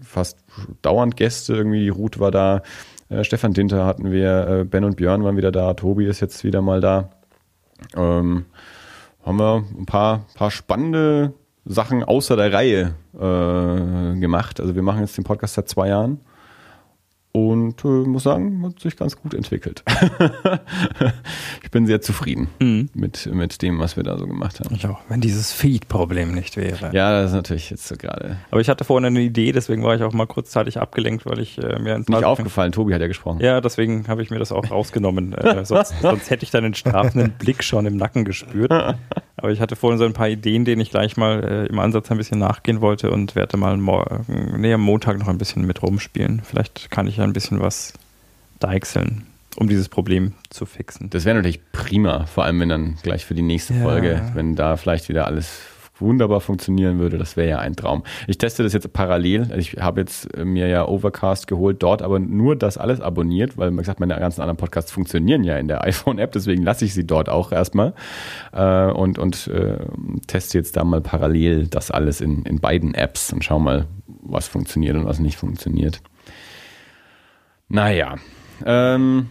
fast 0.01 0.39
dauernd 0.81 1.17
Gäste, 1.17 1.53
irgendwie 1.55 1.79
die 1.79 1.89
Ruth 1.89 2.19
war 2.19 2.31
da, 2.31 2.61
äh, 3.13 3.23
Stefan 3.23 3.53
Dinter 3.53 3.85
hatten 3.85 4.11
wir, 4.11 4.47
äh, 4.47 4.63
Ben 4.63 4.83
und 4.83 4.97
Björn 4.97 5.23
waren 5.23 5.37
wieder 5.37 5.51
da, 5.51 5.73
Tobi 5.73 6.05
ist 6.05 6.19
jetzt 6.19 6.43
wieder 6.43 6.61
mal 6.61 6.81
da. 6.81 7.09
Ähm, 7.95 8.45
haben 9.25 9.39
wir 9.39 9.63
ein 9.77 9.85
paar, 9.85 10.25
paar 10.35 10.51
spannende 10.51 11.33
Sachen 11.65 12.03
außer 12.03 12.35
der 12.35 12.51
Reihe 12.51 12.95
äh, 13.13 14.19
gemacht. 14.19 14.59
Also 14.59 14.75
wir 14.75 14.81
machen 14.81 15.01
jetzt 15.01 15.17
den 15.17 15.23
Podcast 15.23 15.53
seit 15.55 15.69
zwei 15.69 15.89
Jahren 15.89 16.19
und 17.33 17.83
äh, 17.83 17.87
muss 17.87 18.23
sagen, 18.23 18.63
hat 18.63 18.79
sich 18.79 18.95
ganz 18.95 19.17
gut 19.17 19.33
entwickelt. 19.33 19.83
ich 21.63 21.71
bin 21.71 21.87
sehr 21.87 21.99
zufrieden 21.99 22.47
mhm. 22.59 22.89
mit, 22.93 23.25
mit 23.25 23.63
dem, 23.63 23.79
was 23.79 23.97
wir 23.97 24.03
da 24.03 24.19
so 24.19 24.27
gemacht 24.27 24.59
haben. 24.59 24.75
Ich 24.75 24.85
auch, 24.85 24.99
wenn 25.09 25.19
dieses 25.19 25.51
Feed-Problem 25.51 26.31
nicht 26.31 26.57
wäre. 26.57 26.91
Ja, 26.93 27.11
das 27.11 27.31
ist 27.31 27.35
natürlich 27.35 27.71
jetzt 27.71 27.87
so 27.87 27.95
gerade. 27.95 28.37
Aber 28.51 28.61
ich 28.61 28.69
hatte 28.69 28.83
vorhin 28.83 29.05
eine 29.05 29.21
Idee, 29.21 29.51
deswegen 29.51 29.83
war 29.83 29.95
ich 29.95 30.03
auch 30.03 30.13
mal 30.13 30.27
kurzzeitig 30.27 30.79
abgelenkt, 30.79 31.25
weil 31.25 31.39
ich 31.39 31.57
äh, 31.57 31.79
mir 31.79 31.95
ins 31.95 32.07
Nicht 32.07 32.23
aufgefallen, 32.23 32.71
Tobi 32.71 32.93
hat 32.93 33.01
ja 33.01 33.07
gesprochen. 33.07 33.39
Ja, 33.41 33.61
deswegen 33.61 34.07
habe 34.07 34.21
ich 34.21 34.29
mir 34.29 34.37
das 34.37 34.51
auch 34.51 34.69
rausgenommen. 34.69 35.33
äh, 35.33 35.65
sonst, 35.65 35.95
sonst 36.01 36.29
hätte 36.29 36.43
ich 36.43 36.51
deinen 36.51 36.75
strafenden 36.75 37.31
Blick 37.31 37.63
schon 37.63 37.87
im 37.87 37.97
Nacken 37.97 38.25
gespürt. 38.25 38.71
Aber 38.71 39.51
ich 39.51 39.59
hatte 39.59 39.75
vorhin 39.75 39.97
so 39.97 40.05
ein 40.05 40.13
paar 40.13 40.29
Ideen, 40.29 40.65
denen 40.65 40.81
ich 40.81 40.91
gleich 40.91 41.17
mal 41.17 41.43
äh, 41.43 41.65
im 41.65 41.79
Ansatz 41.79 42.11
ein 42.11 42.17
bisschen 42.17 42.37
nachgehen 42.37 42.79
wollte 42.79 43.09
und 43.09 43.35
werde 43.35 43.57
mal 43.57 43.75
morgen, 43.77 44.61
nee, 44.61 44.71
am 44.71 44.81
Montag 44.81 45.17
noch 45.17 45.27
ein 45.27 45.39
bisschen 45.39 45.65
mit 45.65 45.81
rumspielen. 45.81 46.43
Vielleicht 46.43 46.91
kann 46.91 47.07
ich 47.07 47.17
ja 47.17 47.22
ein 47.23 47.33
bisschen 47.33 47.59
was 47.59 47.93
deichseln, 48.59 49.27
um 49.57 49.67
dieses 49.67 49.89
Problem 49.89 50.33
zu 50.49 50.65
fixen. 50.65 51.09
Das 51.09 51.25
wäre 51.25 51.35
natürlich 51.35 51.61
prima, 51.71 52.25
vor 52.25 52.45
allem 52.45 52.59
wenn 52.59 52.69
dann 52.69 52.97
gleich 53.03 53.25
für 53.25 53.33
die 53.33 53.41
nächste 53.41 53.73
ja. 53.73 53.81
Folge, 53.81 54.21
wenn 54.33 54.55
da 54.55 54.77
vielleicht 54.77 55.09
wieder 55.09 55.27
alles 55.27 55.61
wunderbar 55.99 56.41
funktionieren 56.41 56.99
würde, 56.99 57.17
das 57.17 57.37
wäre 57.37 57.49
ja 57.49 57.59
ein 57.59 57.75
Traum. 57.75 58.03
Ich 58.27 58.37
teste 58.37 58.63
das 58.63 58.73
jetzt 58.73 58.91
parallel. 58.93 59.47
Ich 59.57 59.73
habe 59.79 60.01
jetzt 60.01 60.35
äh, 60.35 60.43
mir 60.43 60.67
ja 60.67 60.87
Overcast 60.87 61.47
geholt, 61.47 61.81
dort 61.83 62.01
aber 62.01 62.19
nur 62.19 62.55
das 62.55 62.77
alles 62.77 62.99
abonniert, 62.99 63.57
weil 63.57 63.71
man 63.71 63.79
gesagt, 63.79 63.99
meine 63.99 64.17
ganzen 64.17 64.41
anderen 64.41 64.57
Podcasts 64.57 64.91
funktionieren 64.91 65.43
ja 65.43 65.57
in 65.57 65.67
der 65.67 65.83
iPhone-App, 65.85 66.31
deswegen 66.31 66.63
lasse 66.63 66.85
ich 66.85 66.93
sie 66.93 67.05
dort 67.05 67.29
auch 67.29 67.51
erstmal 67.51 67.93
äh, 68.51 68.91
und, 68.91 69.19
und 69.19 69.47
äh, 69.47 69.77
teste 70.27 70.57
jetzt 70.57 70.75
da 70.77 70.83
mal 70.83 71.01
parallel 71.01 71.67
das 71.67 71.91
alles 71.91 72.21
in, 72.21 72.43
in 72.43 72.59
beiden 72.59 72.93
Apps 72.93 73.31
und 73.31 73.43
schau 73.43 73.59
mal, 73.59 73.85
was 74.07 74.47
funktioniert 74.47 74.95
und 74.95 75.05
was 75.05 75.19
nicht 75.19 75.37
funktioniert. 75.37 76.01
Naja. 77.73 78.17
Ähm, 78.63 79.29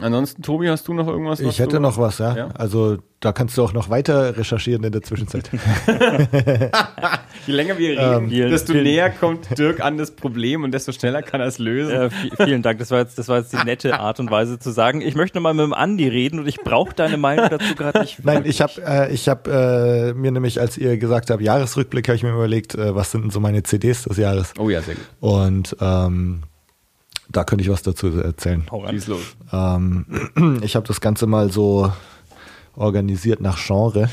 ansonsten, 0.00 0.42
Tobi, 0.42 0.68
hast 0.68 0.88
du 0.88 0.92
noch 0.92 1.06
irgendwas? 1.06 1.38
Ich 1.38 1.60
hätte 1.60 1.78
noch 1.78 1.96
was, 1.96 2.18
ja? 2.18 2.36
ja. 2.36 2.48
Also 2.48 2.98
da 3.20 3.32
kannst 3.32 3.56
du 3.56 3.62
auch 3.62 3.72
noch 3.72 3.88
weiter 3.90 4.36
recherchieren 4.36 4.82
in 4.82 4.90
der 4.90 5.02
Zwischenzeit. 5.02 5.48
Je 7.46 7.52
länger 7.54 7.78
wir 7.78 7.90
reden, 7.90 8.32
ähm, 8.32 8.50
desto 8.50 8.74
näher 8.74 9.10
kommt 9.10 9.56
Dirk 9.56 9.80
an 9.80 9.98
das 9.98 10.10
Problem 10.10 10.64
und 10.64 10.72
desto 10.72 10.90
schneller 10.90 11.22
kann 11.22 11.40
er 11.40 11.46
es 11.46 11.58
lösen. 11.58 11.92
Äh, 11.92 12.10
vielen 12.36 12.62
Dank, 12.62 12.80
das 12.80 12.90
war, 12.90 12.98
jetzt, 12.98 13.18
das 13.18 13.28
war 13.28 13.38
jetzt 13.38 13.52
die 13.52 13.64
nette 13.64 14.00
Art 14.00 14.18
und 14.18 14.32
Weise 14.32 14.58
zu 14.58 14.72
sagen, 14.72 15.00
ich 15.00 15.14
möchte 15.14 15.38
mal 15.38 15.54
mit 15.54 15.64
dem 15.64 15.74
Andi 15.74 16.08
reden 16.08 16.40
und 16.40 16.48
ich 16.48 16.56
brauche 16.56 16.92
deine 16.92 17.18
Meinung 17.18 17.46
dazu 17.50 17.76
gerade 17.76 18.00
nicht. 18.00 18.24
Nein, 18.24 18.42
ich 18.46 18.60
habe 18.60 18.82
äh, 18.82 19.16
hab, 19.16 19.46
äh, 19.46 20.12
mir 20.12 20.32
nämlich, 20.32 20.60
als 20.60 20.76
ihr 20.76 20.98
gesagt 20.98 21.30
habt, 21.30 21.40
Jahresrückblick, 21.40 22.08
habe 22.08 22.16
ich 22.16 22.24
mir 22.24 22.34
überlegt, 22.34 22.74
äh, 22.74 22.96
was 22.96 23.12
sind 23.12 23.22
denn 23.22 23.30
so 23.30 23.38
meine 23.38 23.62
CDs 23.62 24.02
des 24.02 24.16
Jahres? 24.16 24.54
Oh 24.58 24.68
ja, 24.68 24.82
sehr 24.82 24.96
gut. 24.96 25.04
Und 25.20 25.76
ähm, 25.80 26.42
da 27.30 27.44
könnte 27.44 27.62
ich 27.62 27.70
was 27.70 27.82
dazu 27.82 28.08
erzählen. 28.08 28.66
Hau 28.70 28.84
ran. 28.84 29.00
los. 29.06 29.36
Ähm, 29.52 30.60
ich 30.62 30.76
habe 30.76 30.86
das 30.86 31.00
Ganze 31.00 31.26
mal 31.26 31.52
so 31.52 31.92
organisiert 32.76 33.40
nach 33.40 33.58
Genre 33.58 34.08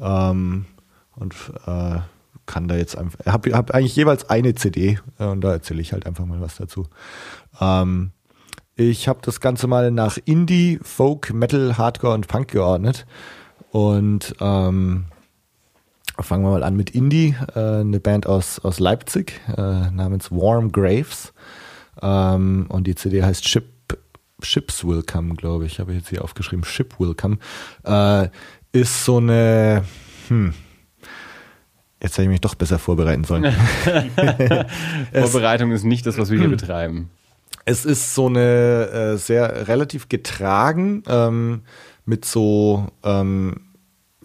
ähm, 0.00 0.66
und 1.16 1.34
äh, 1.66 2.00
kann 2.46 2.68
da 2.68 2.76
jetzt 2.76 2.96
einfach, 2.96 3.20
Ich 3.24 3.32
habe 3.32 3.52
hab 3.52 3.70
eigentlich 3.72 3.96
jeweils 3.96 4.28
eine 4.28 4.54
CD 4.54 4.98
äh, 5.18 5.24
und 5.24 5.42
da 5.42 5.52
erzähle 5.52 5.80
ich 5.80 5.92
halt 5.92 6.06
einfach 6.06 6.24
mal 6.24 6.40
was 6.40 6.56
dazu. 6.56 6.86
Ähm, 7.60 8.10
ich 8.74 9.08
habe 9.08 9.20
das 9.22 9.40
Ganze 9.40 9.66
mal 9.66 9.90
nach 9.90 10.18
Indie, 10.24 10.78
Folk, 10.82 11.32
Metal, 11.32 11.78
Hardcore 11.78 12.14
und 12.14 12.28
Punk 12.28 12.48
geordnet 12.48 13.06
und 13.70 14.34
ähm, 14.40 15.06
fangen 16.18 16.44
wir 16.44 16.50
mal 16.50 16.62
an 16.62 16.76
mit 16.76 16.90
Indie, 16.90 17.34
äh, 17.54 17.80
eine 17.80 18.00
Band 18.00 18.26
aus, 18.26 18.58
aus 18.60 18.80
Leipzig 18.80 19.40
äh, 19.56 19.90
namens 19.90 20.30
Warm 20.30 20.72
Graves. 20.72 21.32
Ähm, 22.02 22.66
und 22.68 22.86
die 22.86 22.94
CD 22.94 23.22
heißt 23.22 23.48
Ship, 23.48 23.64
Ships 24.42 24.84
Will 24.84 25.02
Come, 25.02 25.34
glaube 25.34 25.66
ich. 25.66 25.80
Habe 25.80 25.92
ich 25.92 25.98
jetzt 25.98 26.10
hier 26.10 26.22
aufgeschrieben. 26.22 26.64
Ship 26.64 26.98
Will 26.98 27.14
Come. 27.14 27.38
Äh, 27.84 28.28
ist 28.72 29.04
so 29.04 29.16
eine, 29.16 29.84
hm, 30.28 30.54
Jetzt 32.00 32.12
hätte 32.12 32.22
ich 32.22 32.28
mich 32.28 32.40
doch 32.40 32.54
besser 32.54 32.78
vorbereiten 32.78 33.24
sollen. 33.24 33.52
Vorbereitung 35.12 35.72
ist 35.72 35.82
nicht 35.82 36.06
das, 36.06 36.16
was 36.16 36.30
wir 36.30 36.38
hier 36.38 36.48
betreiben. 36.48 37.10
Es 37.64 37.84
ist 37.84 38.14
so 38.14 38.28
eine 38.28 38.88
äh, 38.88 39.16
sehr 39.16 39.66
relativ 39.66 40.08
getragen 40.08 41.02
ähm, 41.08 41.62
mit 42.04 42.24
so 42.24 42.86
ähm, 43.02 43.67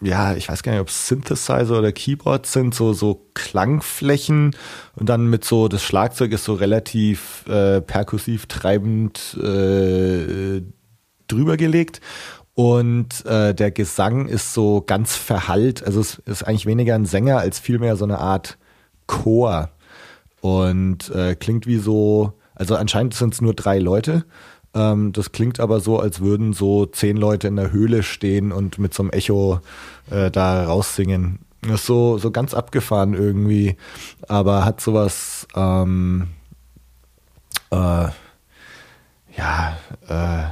ja, 0.01 0.35
ich 0.35 0.49
weiß 0.49 0.63
gar 0.63 0.71
nicht, 0.73 0.81
ob 0.81 0.89
es 0.89 1.07
Synthesizer 1.07 1.77
oder 1.77 1.91
Keyboards 1.91 2.51
sind, 2.51 2.73
so, 2.73 2.93
so 2.93 3.25
Klangflächen 3.33 4.55
und 4.95 5.07
dann 5.09 5.29
mit 5.29 5.45
so, 5.45 5.67
das 5.67 5.83
Schlagzeug 5.83 6.31
ist 6.31 6.43
so 6.43 6.53
relativ 6.53 7.45
äh, 7.47 7.81
perkussiv 7.81 8.47
treibend 8.47 9.37
äh, 9.41 10.61
drüber 11.27 11.57
gelegt 11.57 12.01
und 12.53 13.25
äh, 13.25 13.53
der 13.53 13.71
Gesang 13.71 14.27
ist 14.27 14.53
so 14.53 14.81
ganz 14.81 15.15
verhallt, 15.15 15.83
also 15.83 16.01
es 16.01 16.15
ist 16.25 16.43
eigentlich 16.43 16.65
weniger 16.65 16.95
ein 16.95 17.05
Sänger 17.05 17.37
als 17.39 17.59
vielmehr 17.59 17.95
so 17.95 18.05
eine 18.05 18.19
Art 18.19 18.57
Chor 19.07 19.69
und 20.41 21.09
äh, 21.11 21.35
klingt 21.35 21.67
wie 21.67 21.77
so, 21.77 22.33
also 22.55 22.75
anscheinend 22.75 23.13
sind 23.13 23.33
es 23.33 23.41
nur 23.41 23.53
drei 23.53 23.79
Leute 23.79 24.25
ähm, 24.73 25.13
das 25.13 25.31
klingt 25.31 25.59
aber 25.59 25.79
so, 25.79 25.99
als 25.99 26.19
würden 26.19 26.53
so 26.53 26.85
zehn 26.85 27.17
Leute 27.17 27.47
in 27.47 27.55
der 27.55 27.71
Höhle 27.71 28.03
stehen 28.03 28.51
und 28.51 28.79
mit 28.79 28.93
so 28.93 29.03
einem 29.03 29.11
Echo 29.11 29.59
äh, 30.09 30.31
da 30.31 30.65
raussingen. 30.65 31.39
Das 31.61 31.81
ist 31.81 31.85
so, 31.85 32.17
so 32.17 32.31
ganz 32.31 32.53
abgefahren 32.53 33.13
irgendwie, 33.13 33.77
aber 34.27 34.65
hat 34.65 34.81
sowas, 34.81 35.47
ähm, 35.55 36.27
äh, 37.71 38.07
ja, 39.37 39.77
äh, 40.07 40.43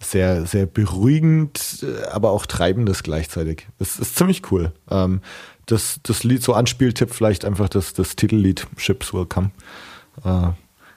sehr, 0.00 0.46
sehr 0.46 0.66
beruhigend, 0.66 1.84
aber 2.10 2.30
auch 2.30 2.46
treibendes 2.46 3.02
gleichzeitig. 3.02 3.66
Es 3.78 3.98
ist 3.98 4.16
ziemlich 4.16 4.50
cool. 4.50 4.72
Ähm, 4.90 5.20
das, 5.66 6.00
das 6.02 6.22
Lied, 6.22 6.42
so 6.42 6.54
Anspieltipp 6.54 7.12
vielleicht 7.12 7.44
einfach 7.44 7.68
das, 7.68 7.92
das 7.92 8.16
Titellied 8.16 8.66
Ships 8.76 9.12
Will 9.12 9.26
Come. 9.26 9.50
Äh, 10.24 10.50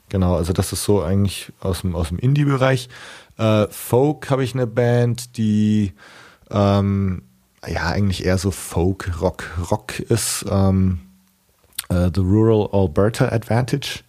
Genau, 0.10 0.36
also 0.36 0.54
das 0.54 0.74
ist 0.74 0.84
so 0.84 1.02
eigentlich 1.02 1.52
aus 1.62 1.82
dem, 1.82 1.96
aus 1.96 2.10
dem 2.10 2.20
Indie-Bereich. 2.20 2.90
Äh, 3.38 3.68
Folk 3.70 4.30
habe 4.30 4.44
ich 4.44 4.54
eine 4.54 4.68
Band, 4.68 5.38
die 5.38 5.94
ähm, 6.52 7.22
ja 7.68 7.88
eigentlich 7.88 8.26
eher 8.26 8.38
so 8.38 8.52
Folk, 8.52 9.22
Rock, 9.22 9.46
Rock 9.72 10.00
ist. 10.00 10.46
Ähm, 10.50 11.00
äh, 11.90 12.10
The 12.14 12.22
Rural 12.22 12.70
Alberta 12.72 13.30
Advantage 13.30 14.02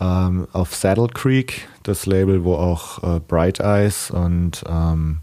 ähm, 0.00 0.48
auf 0.52 0.74
Saddle 0.74 1.08
Creek, 1.08 1.68
das 1.82 2.06
Label, 2.06 2.44
wo 2.44 2.54
auch 2.54 3.02
äh, 3.02 3.20
Bright 3.20 3.60
Eyes 3.60 4.10
und 4.10 4.64
ähm, 4.68 5.20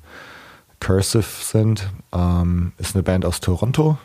Cursive 0.79 1.23
sind, 1.23 1.89
ähm, 2.13 2.71
ist 2.77 2.95
eine 2.95 3.03
Band 3.03 3.25
aus 3.25 3.39
Toronto. 3.39 3.97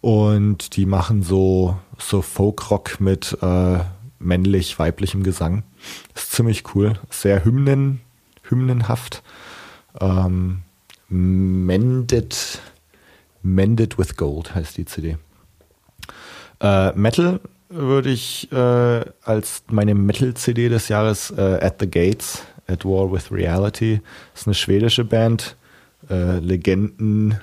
Und 0.00 0.76
die 0.76 0.84
machen 0.84 1.22
so, 1.22 1.78
so 1.98 2.20
Folk-Rock 2.20 3.00
mit 3.00 3.38
äh, 3.40 3.78
männlich-weiblichem 4.24 5.22
Gesang. 5.22 5.62
Ist 6.14 6.32
ziemlich 6.32 6.74
cool. 6.74 6.94
Sehr 7.10 7.44
Hymnen, 7.44 8.00
hymnenhaft. 8.42 9.22
Ähm, 10.00 10.62
Mended, 11.08 12.60
Mended 13.42 13.98
with 13.98 14.16
Gold 14.16 14.54
heißt 14.54 14.76
die 14.76 14.86
CD. 14.86 15.18
Äh, 16.60 16.92
Metal 16.92 17.40
würde 17.68 18.10
ich 18.10 18.50
äh, 18.52 19.04
als 19.22 19.64
meine 19.70 19.94
Metal-CD 19.94 20.68
des 20.68 20.88
Jahres 20.88 21.30
äh, 21.30 21.58
At 21.60 21.76
the 21.80 21.90
Gates, 21.90 22.42
At 22.66 22.84
War 22.84 23.12
with 23.12 23.30
Reality. 23.30 24.00
Ist 24.34 24.46
eine 24.46 24.54
schwedische 24.54 25.04
Band. 25.04 25.56
Äh, 26.10 26.38
Legenden, 26.38 27.40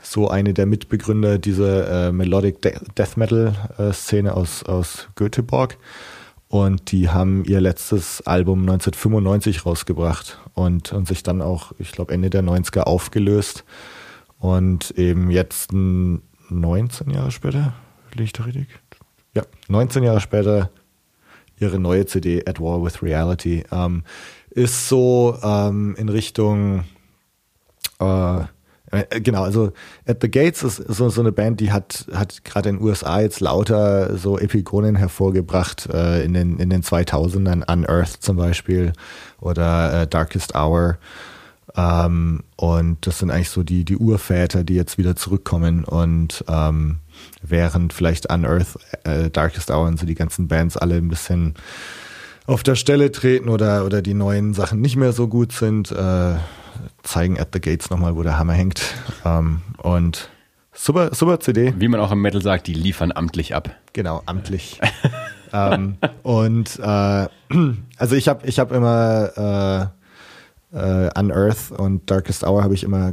so 0.00 0.28
eine 0.28 0.54
der 0.54 0.66
Mitbegründer 0.66 1.38
dieser 1.38 2.08
äh, 2.08 2.12
Melodic 2.12 2.62
De 2.62 2.76
Death 2.96 3.16
Metal 3.16 3.54
äh, 3.78 4.28
aus, 4.28 4.62
aus 4.62 5.08
Göteborg. 5.16 5.76
Und 6.48 6.92
die 6.92 7.08
haben 7.08 7.44
ihr 7.44 7.60
letztes 7.60 8.24
Album 8.26 8.60
1995 8.60 9.66
rausgebracht 9.66 10.38
und, 10.54 10.92
und 10.92 11.08
sich 11.08 11.22
dann 11.22 11.42
auch, 11.42 11.72
ich 11.78 11.92
glaube, 11.92 12.14
Ende 12.14 12.30
der 12.30 12.42
90er 12.42 12.82
aufgelöst. 12.82 13.64
Und 14.38 14.92
eben 14.92 15.30
jetzt 15.30 15.72
19 15.72 17.10
Jahre 17.10 17.30
später, 17.30 17.74
liege 18.12 18.24
ich 18.24 18.32
da 18.32 18.44
richtig? 18.44 18.68
Ja, 19.34 19.42
19 19.68 20.04
Jahre 20.04 20.20
später 20.20 20.70
ihre 21.58 21.78
neue 21.78 22.06
CD 22.06 22.44
At 22.46 22.60
War 22.60 22.82
with 22.82 23.02
Reality. 23.02 23.64
Ähm, 23.72 24.04
ist 24.50 24.88
so 24.88 25.36
ähm, 25.42 25.96
in 25.98 26.08
Richtung 26.08 26.84
äh, 27.98 28.44
genau, 29.22 29.42
also 29.42 29.72
At 30.06 30.18
the 30.20 30.30
Gates 30.30 30.62
ist 30.62 30.76
so, 30.76 31.08
so 31.08 31.20
eine 31.20 31.32
Band, 31.32 31.60
die 31.60 31.72
hat, 31.72 32.06
hat 32.12 32.44
gerade 32.44 32.68
in 32.68 32.76
den 32.76 32.84
USA 32.84 33.20
jetzt 33.20 33.40
lauter 33.40 34.16
so 34.16 34.38
Epigonen 34.38 34.96
hervorgebracht, 34.96 35.88
äh, 35.92 36.24
in, 36.24 36.34
den, 36.34 36.58
in 36.58 36.70
den 36.70 36.82
2000ern, 36.82 37.70
Unearthed 37.70 38.22
zum 38.22 38.36
Beispiel 38.36 38.92
oder 39.40 40.02
äh, 40.02 40.06
Darkest 40.06 40.54
Hour. 40.54 40.98
Ähm, 41.76 42.42
und 42.56 43.06
das 43.06 43.18
sind 43.18 43.30
eigentlich 43.30 43.50
so 43.50 43.62
die, 43.62 43.84
die 43.84 43.96
Urväter, 43.96 44.64
die 44.64 44.74
jetzt 44.74 44.98
wieder 44.98 45.16
zurückkommen 45.16 45.84
und 45.84 46.44
ähm, 46.48 46.98
während 47.42 47.92
vielleicht 47.92 48.32
Unearthed, 48.32 48.78
äh, 49.04 49.30
Darkest 49.30 49.70
Hour 49.70 49.86
und 49.86 49.98
so 49.98 50.06
die 50.06 50.14
ganzen 50.14 50.48
Bands 50.48 50.76
alle 50.76 50.96
ein 50.96 51.08
bisschen 51.08 51.54
auf 52.46 52.62
der 52.62 52.76
Stelle 52.76 53.10
treten 53.10 53.48
oder, 53.48 53.84
oder 53.84 54.02
die 54.02 54.14
neuen 54.14 54.54
Sachen 54.54 54.80
nicht 54.80 54.96
mehr 54.96 55.12
so 55.12 55.28
gut 55.28 55.52
sind, 55.52 55.90
äh, 55.90 56.36
zeigen 57.02 57.38
at 57.38 57.48
the 57.52 57.60
Gates 57.60 57.90
nochmal, 57.90 58.16
wo 58.16 58.22
der 58.22 58.38
Hammer 58.38 58.54
hängt. 58.54 58.82
Ähm, 59.24 59.62
und 59.78 60.28
super, 60.72 61.14
super 61.14 61.40
CD. 61.40 61.74
Wie 61.76 61.88
man 61.88 62.00
auch 62.00 62.12
im 62.12 62.20
Metal 62.20 62.42
sagt, 62.42 62.66
die 62.66 62.74
liefern 62.74 63.12
amtlich 63.12 63.54
ab. 63.54 63.70
Genau, 63.92 64.22
amtlich. 64.26 64.80
ähm, 65.52 65.96
und 66.22 66.78
äh, 66.78 66.82
also 67.98 68.16
ich 68.16 68.28
habe 68.28 68.46
ich 68.46 68.58
hab 68.58 68.72
immer 68.72 69.92
äh, 70.72 71.06
äh, 71.06 71.10
Unearth 71.18 71.70
und 71.76 72.10
Darkest 72.10 72.44
Hour 72.44 72.62
habe 72.62 72.74
ich 72.74 72.84
immer 72.84 73.12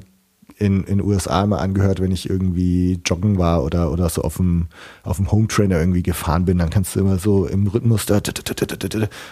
in 0.58 0.86
den 0.86 1.02
USA 1.02 1.44
immer 1.44 1.60
angehört, 1.60 2.00
wenn 2.00 2.12
ich 2.12 2.30
irgendwie 2.30 3.00
joggen 3.06 3.38
war 3.38 3.64
oder, 3.64 3.92
oder 3.92 4.08
so 4.10 4.22
auf 4.22 4.38
dem, 4.38 4.68
auf 5.04 5.18
dem 5.18 5.32
Home 5.32 5.48
Trainer 5.48 5.80
irgendwie 5.80 6.04
gefahren 6.04 6.46
bin, 6.46 6.60
dann 6.60 6.70
kannst 6.70 6.96
du 6.96 7.00
immer 7.00 7.18
so 7.18 7.46
im 7.46 7.68
Rhythmus 7.68 8.06
da 8.06 8.22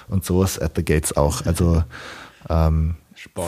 und 0.09 0.25
sowas 0.25 0.59
at 0.59 0.73
the 0.75 0.83
Gates 0.83 1.15
auch. 1.15 1.45
Also 1.45 1.83
ähm, 2.49 2.95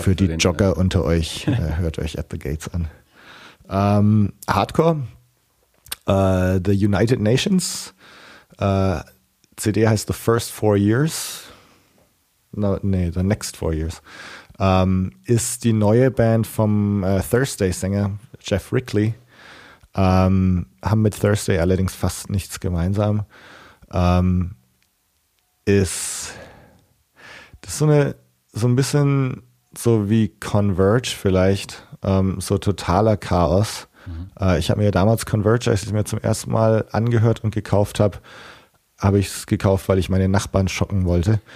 für 0.01 0.15
die 0.15 0.25
Jogger 0.25 0.77
unter 0.77 1.03
euch, 1.03 1.47
äh, 1.47 1.77
hört 1.77 1.99
euch 1.99 2.19
at 2.19 2.27
the 2.31 2.39
Gates 2.39 2.69
an. 2.69 2.87
Ähm, 3.69 4.33
Hardcore, 4.47 5.03
äh, 6.05 6.59
The 6.63 6.85
United 6.85 7.19
Nations, 7.19 7.93
äh, 8.57 8.99
CD 9.55 9.87
heißt 9.87 10.07
The 10.07 10.13
First 10.13 10.51
Four 10.51 10.77
Years. 10.77 11.43
No, 12.51 12.77
nee, 12.81 13.11
The 13.11 13.23
Next 13.23 13.57
Four 13.57 13.73
Years 13.73 14.01
ähm, 14.59 15.11
ist 15.25 15.63
die 15.63 15.73
neue 15.73 16.11
Band 16.11 16.47
vom 16.47 17.03
äh, 17.03 17.21
Thursday-Sänger 17.21 18.11
Jeff 18.41 18.71
Rickley. 18.71 19.13
Ähm, 19.95 20.67
haben 20.83 21.01
mit 21.01 21.19
Thursday 21.19 21.59
allerdings 21.59 21.93
fast 21.93 22.29
nichts 22.29 22.59
gemeinsam. 22.59 23.25
Ähm, 23.91 24.55
ist 25.65 26.33
das 27.61 27.73
ist 27.73 27.79
so 27.79 27.85
eine 27.85 28.15
so 28.51 28.67
ein 28.67 28.75
bisschen 28.75 29.43
so 29.77 30.09
wie 30.09 30.29
Converge 30.29 31.13
vielleicht, 31.17 31.87
ähm, 32.03 32.39
so 32.39 32.57
totaler 32.57 33.17
Chaos. 33.17 33.87
Mhm. 34.05 34.29
Äh, 34.39 34.59
ich 34.59 34.69
habe 34.69 34.81
mir 34.81 34.91
damals 34.91 35.25
Converge, 35.25 35.69
als 35.69 35.81
ich 35.81 35.87
es 35.87 35.93
mir 35.93 36.05
zum 36.05 36.19
ersten 36.19 36.51
Mal 36.51 36.85
angehört 36.91 37.43
und 37.43 37.53
gekauft 37.53 37.99
habe, 37.99 38.19
habe 39.03 39.19
ich 39.19 39.27
es 39.27 39.45
gekauft, 39.45 39.89
weil 39.89 39.99
ich 39.99 40.09
meine 40.09 40.29
Nachbarn 40.29 40.67
schocken 40.67 41.05
wollte. 41.05 41.39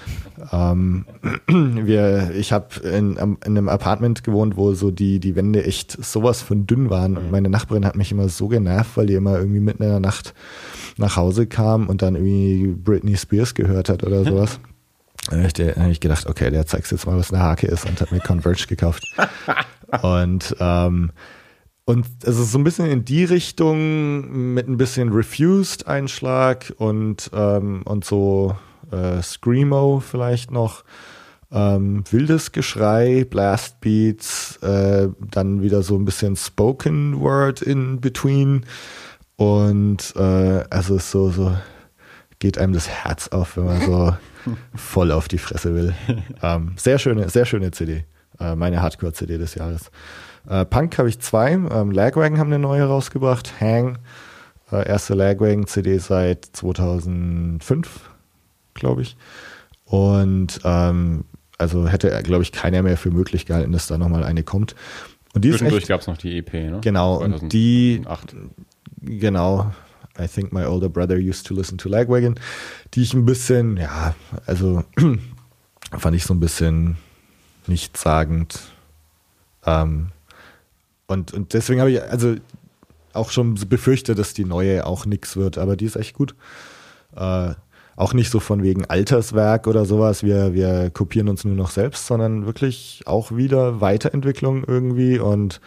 Ähm, 0.52 1.07
wir, 1.48 2.30
ich 2.35 2.53
habe 2.53 2.80
in, 2.81 3.18
in, 3.18 3.38
einem 3.44 3.69
Apartment 3.69 4.23
gewohnt, 4.23 4.56
wo 4.56 4.76
so 4.76 4.91
die, 4.91 5.19
die 5.19 5.35
Wände 5.35 5.65
echt 5.65 5.98
sowas 6.06 6.44
von 6.44 6.68
dünn 6.68 6.91
waren. 6.91 7.18
Und 7.18 7.26
mhm. 7.26 7.31
meine 7.31 7.49
Nachbarin 7.49 7.88
hat 7.88 7.95
mich 7.95 8.11
immer 8.11 8.30
so 8.30 8.48
genervt, 8.48 8.95
weil 8.98 9.07
die 9.07 9.15
immer 9.15 9.39
irgendwie 9.39 9.60
mitten 9.60 9.81
in 9.81 9.89
der 9.89 9.99
Nacht 9.99 10.35
nach 10.98 11.15
Hause 11.15 11.48
kam 11.48 11.89
und 11.89 12.03
dann 12.03 12.15
irgendwie 12.15 12.68
Britney 12.68 13.18
Spears 13.18 13.56
gehört 13.56 13.89
hat 13.89 14.03
oder 14.03 14.23
sowas. 14.26 14.60
Dann 15.29 15.43
habe 15.43 15.91
ich, 15.91 15.99
gedacht, 15.99 16.27
okay, 16.27 16.49
der 16.49 16.65
zeigt 16.65 16.91
jetzt 16.91 17.05
mal, 17.05 17.17
was 17.17 17.33
eine 17.33 17.43
Hake 17.43 17.67
ist 17.67 17.85
und 17.85 17.99
hat 17.99 18.11
mir 18.11 18.19
Converge 18.19 18.65
gekauft. 18.67 19.03
und 20.01 20.55
ähm, 20.59 21.11
und 21.85 22.05
es 22.23 22.37
ist 22.37 22.51
so 22.51 22.57
ein 22.57 22.65
bisschen 22.65 22.87
in 22.87 23.05
die 23.05 23.23
Richtung 23.23 24.53
mit 24.53 24.67
ein 24.67 24.75
bisschen 24.75 25.13
Refused-Einschlag 25.13 26.73
und, 26.77 27.31
ähm, 27.33 27.81
und 27.85 28.03
so 28.03 28.57
äh, 28.91 29.21
Screamo 29.21 30.01
vielleicht 30.01 30.51
noch. 30.51 30.83
Ähm, 31.49 32.03
wildes 32.11 32.51
Geschrei, 32.51 33.23
Blast 33.23 33.79
Beats, 33.79 34.57
äh, 34.57 35.07
dann 35.31 35.61
wieder 35.61 35.81
so 35.81 35.95
ein 35.95 36.03
bisschen 36.03 36.35
Spoken 36.35 37.21
Word 37.21 37.61
in 37.61 38.01
between. 38.01 38.65
Und 39.37 40.13
äh, 40.17 40.65
also 40.69 40.97
es 40.97 41.09
so, 41.09 41.29
so 41.29 41.55
geht 42.39 42.57
einem 42.57 42.73
das 42.73 42.89
Herz 42.89 43.29
auf, 43.29 43.55
wenn 43.55 43.63
man 43.63 43.81
so 43.81 44.17
voll 44.76 45.11
auf 45.11 45.28
die 45.28 45.38
Fresse 45.38 45.74
will. 45.74 45.94
Ähm, 46.41 46.74
sehr 46.78 46.99
schöne, 46.99 47.30
sehr 47.30 47.45
schöne 47.45 47.72
CD. 47.72 48.06
Äh, 48.40 48.56
meine 48.56 48.82
Hardcore-CD 48.82 49.38
des 49.38 49.56
Jahres. 49.56 49.91
Äh, 50.48 50.65
Punk 50.65 50.98
habe 50.98 51.10
ich 51.10 51.19
zwei. 51.19 51.52
Ähm, 51.53 51.91
Lagwagon 51.91 52.38
haben 52.38 52.48
eine 52.48 52.60
neue 52.60 52.84
rausgebracht. 52.84 53.60
Hang, 53.60 53.98
äh, 54.72 54.88
erste 54.88 55.14
Lagwagon-CD 55.15 55.98
seit 55.98 56.45
2005, 56.45 58.10
glaube 58.74 59.02
ich. 59.02 59.18
Und 59.86 60.60
ähm, 60.64 61.26
also 61.57 61.88
hätte, 61.88 62.22
glaube 62.24 62.44
ich, 62.44 62.52
keiner 62.52 62.84
mehr 62.84 62.98
für 62.98 63.10
möglich 63.10 63.45
gehalten, 63.45 63.72
dass 63.72 63.88
da 63.88 63.98
nochmal 63.98 64.24
eine 64.24 64.44
kommt. 64.44 64.76
Und 65.34 65.44
die 65.44 65.49
Zwischendurch 65.49 65.88
gab 65.88 66.02
es 66.02 66.07
noch 66.07 66.18
die 66.18 66.38
EP, 66.38 66.53
ne? 66.53 66.80
Genau, 66.82 67.18
2008. 67.18 67.44
und 67.44 67.53
die, 67.53 68.02
genau, 69.02 69.72
I 70.19 70.27
think 70.27 70.52
my 70.52 70.65
older 70.65 70.89
brother 70.89 71.18
used 71.18 71.45
to 71.48 71.53
listen 71.53 71.77
to 71.77 71.89
Lagwagon, 71.89 72.35
die 72.94 73.03
ich 73.03 73.14
ein 73.14 73.26
bisschen, 73.26 73.77
ja, 73.77 74.15
also 74.45 74.84
fand 75.98 76.15
ich 76.15 76.23
so 76.23 76.34
ein 76.34 76.39
bisschen 76.39 76.98
nichtssagend. 77.68 78.60
Ähm, 79.65 80.07
und, 81.07 81.34
und 81.34 81.53
deswegen 81.53 81.80
habe 81.80 81.91
ich 81.91 82.02
also 82.02 82.35
auch 83.14 83.31
schon 83.31 83.56
befürchtet, 83.56 84.19
dass 84.19 84.34
die 84.34 84.45
neue 84.45 84.85
auch 84.85 85.06
nix 85.06 85.35
wird, 85.35 85.57
aber 85.57 85.76
die 85.76 85.85
ist 85.85 85.95
echt 85.95 86.15
gut. 86.15 86.35
Äh, 87.15 87.53
auch 87.95 88.14
nicht 88.14 88.30
so 88.30 88.39
von 88.39 88.61
wegen 88.61 88.85
Alterswerk 88.85 89.65
oder 89.65 89.84
sowas, 89.84 90.22
wir, 90.22 90.53
wir 90.53 90.91
kopieren 90.91 91.30
uns 91.30 91.44
nur 91.44 91.56
noch 91.56 91.72
selbst, 91.72 92.06
sondern 92.06 92.45
wirklich 92.45 93.02
auch 93.07 93.31
wieder 93.31 93.81
Weiterentwicklung 93.81 94.64
irgendwie 94.65 95.18
und 95.18 95.60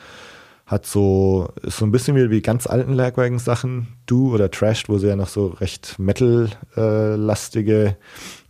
hat 0.71 0.87
so, 0.87 1.49
ist 1.63 1.79
so 1.79 1.85
ein 1.85 1.91
bisschen 1.91 2.15
wie 2.15 2.29
die 2.29 2.43
ganz 2.43 2.69
alten 2.69 2.93
Lagwagon-Sachen, 2.93 3.89
Do 4.07 4.33
oder 4.33 4.53
Trashed, 4.53 4.89
wo 4.89 4.99
sie 4.99 5.09
ja 5.09 5.17
noch 5.17 5.27
so 5.27 5.49
recht 5.49 5.99
Metal-lastige 5.99 7.97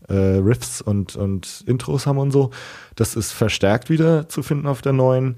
äh, 0.07 0.15
Riffs 0.15 0.83
und, 0.83 1.17
und 1.17 1.65
Intros 1.67 2.07
haben 2.07 2.19
und 2.19 2.31
so. 2.31 2.51
Das 2.95 3.17
ist 3.17 3.33
verstärkt 3.33 3.89
wieder 3.89 4.29
zu 4.29 4.43
finden 4.43 4.67
auf 4.67 4.83
der 4.83 4.93
neuen. 4.93 5.37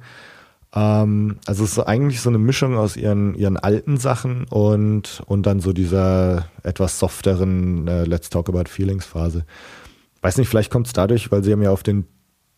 Ähm, 0.75 1.37
also 1.47 1.63
es 1.63 1.73
ist 1.73 1.79
eigentlich 1.79 2.21
so 2.21 2.31
eine 2.31 2.39
Mischung 2.39 2.77
aus 2.77 2.97
ihren, 2.97 3.37
ihren 3.37 3.59
alten 3.59 3.97
Sachen 3.97 4.43
und, 4.51 5.23
und 5.27 5.47
dann 5.47 5.61
so 5.61 5.73
dieser 5.73 6.47
etwas 6.65 6.99
softeren 6.99 7.87
äh, 7.87 8.03
Let's 8.03 8.29
Talk 8.29 8.49
About 8.49 8.69
Feelings 8.69 9.07
Phase. 9.07 9.45
Weiß 10.21 10.37
nicht, 10.37 10.49
vielleicht 10.49 10.73
kommt 10.73 10.89
es 10.89 10.93
dadurch, 10.93 11.31
weil 11.31 11.45
sie 11.45 11.53
haben 11.53 11.63
ja 11.63 11.71
auf 11.71 11.85
den, 11.85 12.07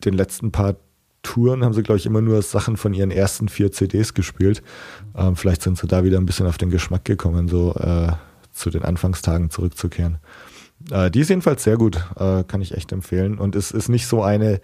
den 0.03 0.15
letzten 0.15 0.51
paar 0.51 0.77
Touren 1.25 1.63
haben 1.63 1.73
sie, 1.73 1.83
glaube 1.83 1.97
ich, 1.97 2.05
immer 2.05 2.21
nur 2.21 2.41
Sachen 2.41 2.77
von 2.77 2.93
ihren 2.93 3.11
ersten 3.11 3.49
vier 3.49 3.71
CDs 3.71 4.13
gespielt. 4.13 4.61
Ähm, 5.17 5.35
vielleicht 5.35 5.63
sind 5.63 5.77
sie 5.77 5.87
da 5.87 6.03
wieder 6.03 6.17
ein 6.17 6.25
bisschen 6.25 6.45
auf 6.45 6.57
den 6.57 6.69
Geschmack 6.69 7.03
gekommen, 7.03 7.47
so 7.47 7.73
äh, 7.73 8.11
zu 8.53 8.69
den 8.69 8.83
Anfangstagen 8.83 9.49
zurückzukehren. 9.49 10.19
Äh, 10.91 11.09
die 11.09 11.21
ist 11.21 11.29
jedenfalls 11.29 11.63
sehr 11.63 11.77
gut, 11.77 11.97
äh, 12.17 12.43
kann 12.43 12.61
ich 12.61 12.73
echt 12.73 12.91
empfehlen. 12.91 13.39
Und 13.39 13.55
es 13.55 13.71
ist 13.71 13.89
nicht 13.89 14.07
so 14.07 14.21
eine 14.21 14.61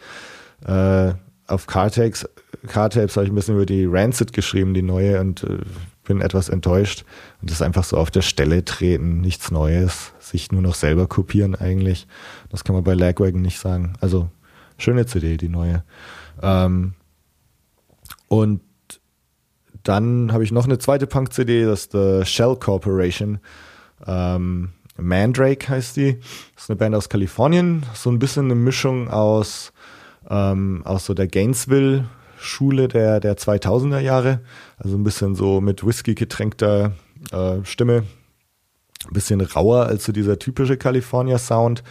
äh, 0.65 1.13
auf 1.47 1.67
Cartapes, 1.67 2.29
Cartapes 2.67 3.15
habe 3.17 3.25
ich 3.25 3.31
ein 3.31 3.35
bisschen 3.35 3.55
über 3.55 3.65
die 3.65 3.85
Rancid 3.85 4.31
geschrieben, 4.31 4.73
die 4.73 4.83
neue, 4.83 5.19
und 5.19 5.43
äh, 5.43 5.57
bin 6.03 6.21
etwas 6.21 6.49
enttäuscht. 6.49 7.05
Und 7.41 7.49
das 7.49 7.57
ist 7.57 7.61
einfach 7.61 7.83
so 7.83 7.97
auf 7.97 8.11
der 8.11 8.21
Stelle 8.21 8.63
treten, 8.63 9.19
nichts 9.21 9.51
Neues, 9.51 10.13
sich 10.19 10.51
nur 10.51 10.61
noch 10.61 10.75
selber 10.75 11.07
kopieren 11.07 11.55
eigentlich. 11.55 12.07
Das 12.49 12.63
kann 12.63 12.75
man 12.75 12.83
bei 12.83 12.93
Lagwagon 12.93 13.41
nicht 13.41 13.59
sagen. 13.59 13.93
Also 13.99 14.29
schöne 14.77 15.05
CD, 15.05 15.37
die 15.37 15.49
neue. 15.49 15.83
Ähm, 16.41 16.93
und 18.27 18.61
dann 19.83 20.31
habe 20.31 20.43
ich 20.43 20.51
noch 20.51 20.65
eine 20.65 20.77
zweite 20.77 21.07
Punk-CD, 21.07 21.65
das 21.65 21.81
ist 21.81 21.91
The 21.93 22.21
Shell 22.23 22.55
Corporation. 22.55 23.39
Ähm, 24.05 24.69
Mandrake 24.97 25.69
heißt 25.69 25.97
die. 25.97 26.19
Das 26.55 26.63
ist 26.63 26.69
eine 26.69 26.77
Band 26.77 26.95
aus 26.95 27.09
Kalifornien. 27.09 27.83
So 27.93 28.09
ein 28.09 28.19
bisschen 28.19 28.45
eine 28.45 28.55
Mischung 28.55 29.09
aus 29.09 29.73
ähm, 30.29 30.81
aus 30.85 31.05
so 31.05 31.13
der 31.13 31.27
Gainesville-Schule 31.27 32.87
der, 32.87 33.19
der 33.19 33.37
2000er 33.37 33.99
Jahre. 33.99 34.41
Also 34.77 34.97
ein 34.97 35.03
bisschen 35.03 35.35
so 35.35 35.61
mit 35.61 35.85
Whisky 35.85 36.15
getränkter 36.15 36.93
äh, 37.31 37.63
Stimme. 37.63 38.03
Ein 39.07 39.13
bisschen 39.13 39.41
rauer 39.41 39.87
als 39.87 40.05
so 40.05 40.11
dieser 40.11 40.37
typische 40.37 40.77
California-Sound. 40.77 41.83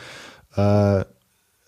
Äh, 0.55 1.05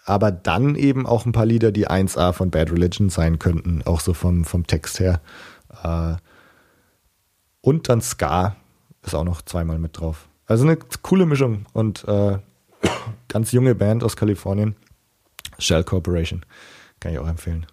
aber 0.04 0.30
dann 0.30 0.74
eben 0.74 1.06
auch 1.06 1.26
ein 1.26 1.32
paar 1.32 1.46
Lieder, 1.46 1.72
die 1.72 1.88
1A 1.88 2.32
von 2.32 2.50
Bad 2.50 2.72
Religion 2.72 3.08
sein 3.08 3.38
könnten, 3.38 3.82
auch 3.84 4.00
so 4.00 4.14
vom, 4.14 4.44
vom 4.44 4.66
Text 4.66 5.00
her. 5.00 5.20
Äh, 5.82 6.16
und 7.60 7.88
dann 7.88 8.00
Ska 8.00 8.56
ist 9.02 9.14
auch 9.14 9.24
noch 9.24 9.42
zweimal 9.42 9.78
mit 9.78 9.98
drauf. 9.98 10.28
Also 10.46 10.64
eine 10.64 10.76
coole 11.02 11.26
Mischung 11.26 11.66
und 11.72 12.04
äh, 12.08 12.38
ganz 13.28 13.52
junge 13.52 13.74
Band 13.74 14.04
aus 14.04 14.16
Kalifornien. 14.16 14.76
Shell 15.58 15.84
Corporation. 15.84 16.44
Kann 17.00 17.12
ich 17.12 17.18
auch 17.18 17.28
empfehlen. 17.28 17.66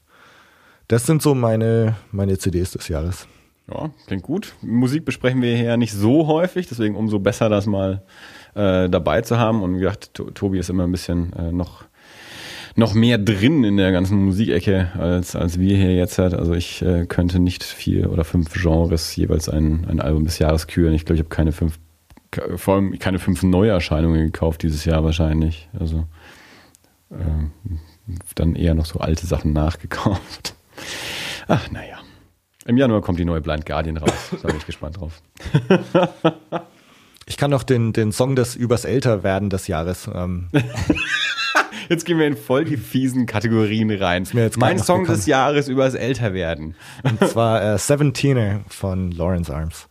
Das 0.87 1.05
sind 1.05 1.21
so 1.21 1.35
meine, 1.35 1.95
meine 2.11 2.37
CDs 2.37 2.71
des 2.71 2.87
Jahres. 2.87 3.27
Ja, 3.71 3.91
klingt 4.07 4.23
gut. 4.23 4.55
Musik 4.61 5.05
besprechen 5.05 5.41
wir 5.41 5.55
hier 5.55 5.65
ja 5.65 5.77
nicht 5.77 5.93
so 5.93 6.25
häufig, 6.25 6.67
deswegen 6.67 6.95
umso 6.95 7.19
besser, 7.19 7.49
das 7.49 7.67
mal 7.67 8.03
äh, 8.55 8.89
dabei 8.89 9.21
zu 9.21 9.37
haben. 9.37 9.61
Und 9.61 9.75
wie 9.75 9.81
gesagt, 9.81 10.13
Tobi 10.13 10.57
ist 10.57 10.69
immer 10.69 10.85
ein 10.85 10.91
bisschen 10.91 11.33
äh, 11.33 11.51
noch, 11.51 11.83
noch 12.75 12.93
mehr 12.93 13.17
drin 13.17 13.63
in 13.63 13.77
der 13.77 13.91
ganzen 13.91 14.23
Musikecke 14.23 14.91
als, 14.97 15.35
als 15.35 15.59
wir 15.59 15.75
hier 15.77 15.95
jetzt 15.95 16.17
hat. 16.17 16.33
Also 16.33 16.53
ich 16.53 16.81
äh, 16.81 17.05
könnte 17.05 17.39
nicht 17.39 17.63
vier 17.63 18.11
oder 18.11 18.23
fünf 18.23 18.53
Genres 18.53 19.15
jeweils 19.15 19.49
ein, 19.49 19.85
ein 19.89 19.99
Album 19.99 20.25
des 20.25 20.39
Jahres 20.39 20.67
küren. 20.67 20.93
Ich 20.93 21.05
glaube, 21.05 21.15
ich 21.15 21.21
habe 21.21 21.29
keine 21.29 21.51
fünf, 21.51 21.79
vor 22.55 22.75
allem 22.75 22.97
keine 22.99 23.19
fünf 23.19 23.43
Neuerscheinungen 23.43 24.25
gekauft 24.25 24.63
dieses 24.63 24.85
Jahr 24.85 25.03
wahrscheinlich. 25.03 25.69
Also 25.77 26.05
äh, 27.11 28.15
dann 28.35 28.55
eher 28.55 28.75
noch 28.75 28.85
so 28.85 28.99
alte 28.99 29.25
Sachen 29.27 29.53
nachgekauft. 29.53 30.55
Ach, 31.47 31.69
naja. 31.71 31.97
Im 32.65 32.77
Januar 32.77 33.01
kommt 33.01 33.19
die 33.19 33.25
neue 33.25 33.41
Blind 33.41 33.65
Guardian 33.65 33.97
raus. 33.97 34.35
Da 34.41 34.47
bin 34.47 34.57
ich 34.57 34.65
gespannt 34.65 34.97
drauf. 34.99 35.21
Ich 37.29 37.37
kann 37.37 37.51
noch 37.51 37.61
den, 37.61 37.93
den 37.93 38.11
Song 38.11 38.35
des 38.35 38.55
übers 38.55 38.85
Älterwerden 38.85 39.51
des 39.51 39.67
Jahres. 39.67 40.09
Ähm. 40.11 40.49
Jetzt 41.89 42.05
gehen 42.05 42.19
wir 42.19 42.27
in 42.27 42.37
voll 42.37 42.65
die 42.65 42.77
fiesen 42.77 43.25
Kategorien 43.25 43.91
rein. 43.91 44.27
mein 44.57 44.79
Song 44.79 45.05
des 45.05 45.25
Jahres 45.25 45.67
übers 45.67 45.95
Älterwerden. 45.95 46.75
Und 47.03 47.19
zwar 47.27 47.63
äh, 47.63 47.77
Seventeener 47.77 48.61
von 48.67 49.11
Lawrence 49.11 49.53
Arms. 49.53 49.87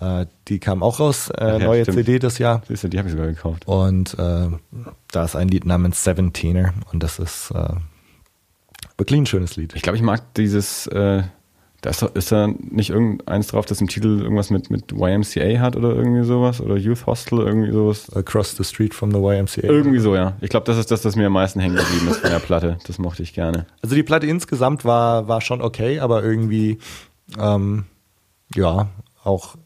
Äh, 0.00 0.26
die 0.48 0.58
kam 0.58 0.82
auch 0.82 1.00
raus, 1.00 1.30
äh, 1.30 1.44
ja, 1.44 1.58
neue 1.58 1.82
stimmt. 1.82 1.98
CD 1.98 2.18
das 2.18 2.38
Jahr. 2.38 2.62
Siehst 2.68 2.84
du, 2.84 2.88
die 2.88 2.98
habe 2.98 3.08
ich 3.08 3.12
sogar 3.12 3.26
gekauft. 3.28 3.66
Und 3.66 4.14
äh, 4.18 4.48
da 5.10 5.24
ist 5.24 5.34
ein 5.34 5.48
Lied 5.48 5.66
namens 5.66 6.04
Seventeener 6.04 6.74
und 6.92 7.02
das 7.02 7.18
ist 7.18 7.50
äh, 7.52 7.74
wirklich 8.98 9.18
ein 9.18 9.26
schönes 9.26 9.56
Lied. 9.56 9.74
Ich 9.74 9.82
glaube, 9.82 9.96
ich 9.96 10.02
mag 10.02 10.34
dieses 10.34 10.86
äh, 10.88 11.22
da 11.82 11.90
ist, 11.90 12.02
ist 12.02 12.30
da 12.30 12.48
nicht 12.48 12.90
irgendeins 12.90 13.48
drauf, 13.48 13.64
das 13.64 13.80
im 13.80 13.88
Titel 13.88 14.20
irgendwas 14.20 14.50
mit, 14.50 14.70
mit 14.70 14.92
YMCA 14.92 15.60
hat 15.60 15.76
oder 15.76 15.94
irgendwie 15.94 16.24
sowas? 16.24 16.60
Oder 16.60 16.76
Youth 16.76 17.06
Hostel, 17.06 17.40
irgendwie 17.40 17.72
sowas? 17.72 18.14
Across 18.14 18.56
the 18.56 18.64
Street 18.64 18.92
from 18.92 19.10
the 19.10 19.18
YMCA. 19.18 19.62
Irgendwie 19.62 19.98
so, 19.98 20.14
ja. 20.14 20.36
Ich 20.40 20.50
glaube, 20.50 20.66
das 20.66 20.76
ist 20.76 20.90
das, 20.90 21.00
das 21.00 21.16
mir 21.16 21.26
am 21.26 21.32
meisten 21.32 21.58
hängen 21.60 21.76
geblieben 21.76 22.08
ist 22.08 22.18
von 22.20 22.30
der 22.30 22.38
Platte. 22.38 22.78
Das 22.86 22.98
mochte 22.98 23.22
ich 23.22 23.32
gerne. 23.32 23.66
Also 23.82 23.94
die 23.94 24.02
Platte 24.02 24.26
insgesamt 24.26 24.84
war, 24.84 25.26
war 25.28 25.40
schon 25.40 25.62
okay, 25.62 26.00
aber 26.00 26.22
irgendwie, 26.22 26.78
ähm, 27.38 27.84
ja, 28.54 28.88
auch, 29.24 29.56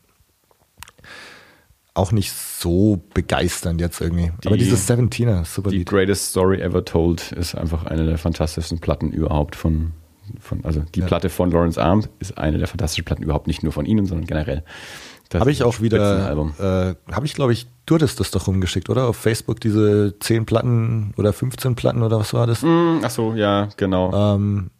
auch 1.94 2.12
nicht 2.12 2.32
so 2.32 3.02
begeisternd 3.12 3.80
jetzt 3.80 4.00
irgendwie. 4.00 4.30
Die, 4.42 4.46
aber 4.46 4.56
dieses 4.56 4.86
Seventeener, 4.86 5.44
super 5.44 5.70
Die 5.70 5.78
Lied. 5.78 5.88
Greatest 5.88 6.30
Story 6.30 6.60
Ever 6.60 6.84
Told 6.84 7.32
ist 7.32 7.56
einfach 7.56 7.86
eine 7.86 8.06
der 8.06 8.18
fantastischsten 8.18 8.78
Platten 8.78 9.10
überhaupt 9.10 9.56
von, 9.56 9.92
von, 10.40 10.64
also 10.64 10.82
die 10.94 11.00
ja. 11.00 11.06
Platte 11.06 11.28
von 11.28 11.50
Lawrence 11.50 11.80
Arms 11.80 12.08
ist 12.18 12.38
eine 12.38 12.58
der 12.58 12.66
fantastischen 12.66 13.04
Platten, 13.04 13.22
überhaupt 13.22 13.46
nicht 13.46 13.62
nur 13.62 13.72
von 13.72 13.86
ihnen, 13.86 14.06
sondern 14.06 14.26
generell. 14.26 14.64
Habe 15.32 15.50
ich 15.50 15.64
auch 15.64 15.80
wieder, 15.80 16.30
äh, 16.30 16.94
habe 17.12 17.26
ich 17.26 17.34
glaube 17.34 17.52
ich, 17.52 17.66
du 17.86 17.96
hattest 17.96 18.20
das 18.20 18.30
doch 18.30 18.46
rumgeschickt, 18.46 18.88
oder? 18.88 19.08
Auf 19.08 19.16
Facebook 19.16 19.60
diese 19.60 20.14
10 20.20 20.46
Platten 20.46 21.12
oder 21.16 21.32
15 21.32 21.74
Platten 21.74 22.02
oder 22.02 22.20
was 22.20 22.34
war 22.34 22.46
das? 22.46 22.62
Mm, 22.62 22.98
ach 23.02 23.10
so, 23.10 23.34
ja, 23.34 23.68
genau. 23.76 24.34
Ähm, 24.36 24.70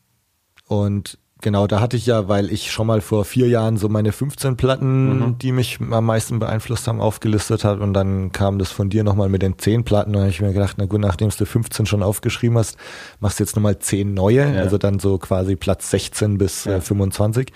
und 0.69 1.19
Genau, 1.45 1.67
da 1.67 1.79
hatte 1.79 1.99
ich 1.99 2.07
ja, 2.07 2.27
weil 2.27 2.51
ich 2.51 2.73
schon 2.73 2.87
mal 2.87 3.03
vor 3.03 3.27
vier 3.27 3.49
Jahren 3.49 3.77
so 3.77 3.91
meine 3.91 4.13
15 4.13 4.57
Platten, 4.57 5.19
mhm. 5.19 5.39
die 5.39 5.53
mich 5.53 5.79
am 5.79 6.07
meisten 6.07 6.39
beeinflusst 6.39 6.89
haben, 6.89 7.03
aufgelistet 7.03 7.65
hat 7.65 7.81
und 7.81 7.93
dann 7.93 8.33
kam 8.33 8.59
das 8.59 8.71
von 8.71 8.89
dir 8.89 9.05
nochmal 9.05 9.29
mit 9.29 9.43
den 9.43 9.59
10 9.59 9.85
Platten 9.85 10.09
und 10.09 10.15
dann 10.15 10.23
habe 10.23 10.31
ich 10.31 10.41
mir 10.41 10.55
gedacht, 10.55 10.77
na 10.79 10.87
gut, 10.87 11.03
nachdem 11.03 11.29
du 11.29 11.45
15 11.45 11.85
schon 11.85 12.03
aufgeschrieben 12.03 12.57
hast, 12.57 12.79
machst 13.21 13.39
du 13.39 13.45
jetzt 13.45 13.57
nochmal 13.57 13.79
10 13.79 14.15
neue, 14.15 14.55
ja. 14.55 14.63
also 14.63 14.79
dann 14.79 14.99
so 15.01 15.19
quasi 15.19 15.55
Platz 15.55 15.91
16 15.91 16.39
bis 16.39 16.65
ja. 16.65 16.77
äh, 16.77 16.81
25. 16.81 17.53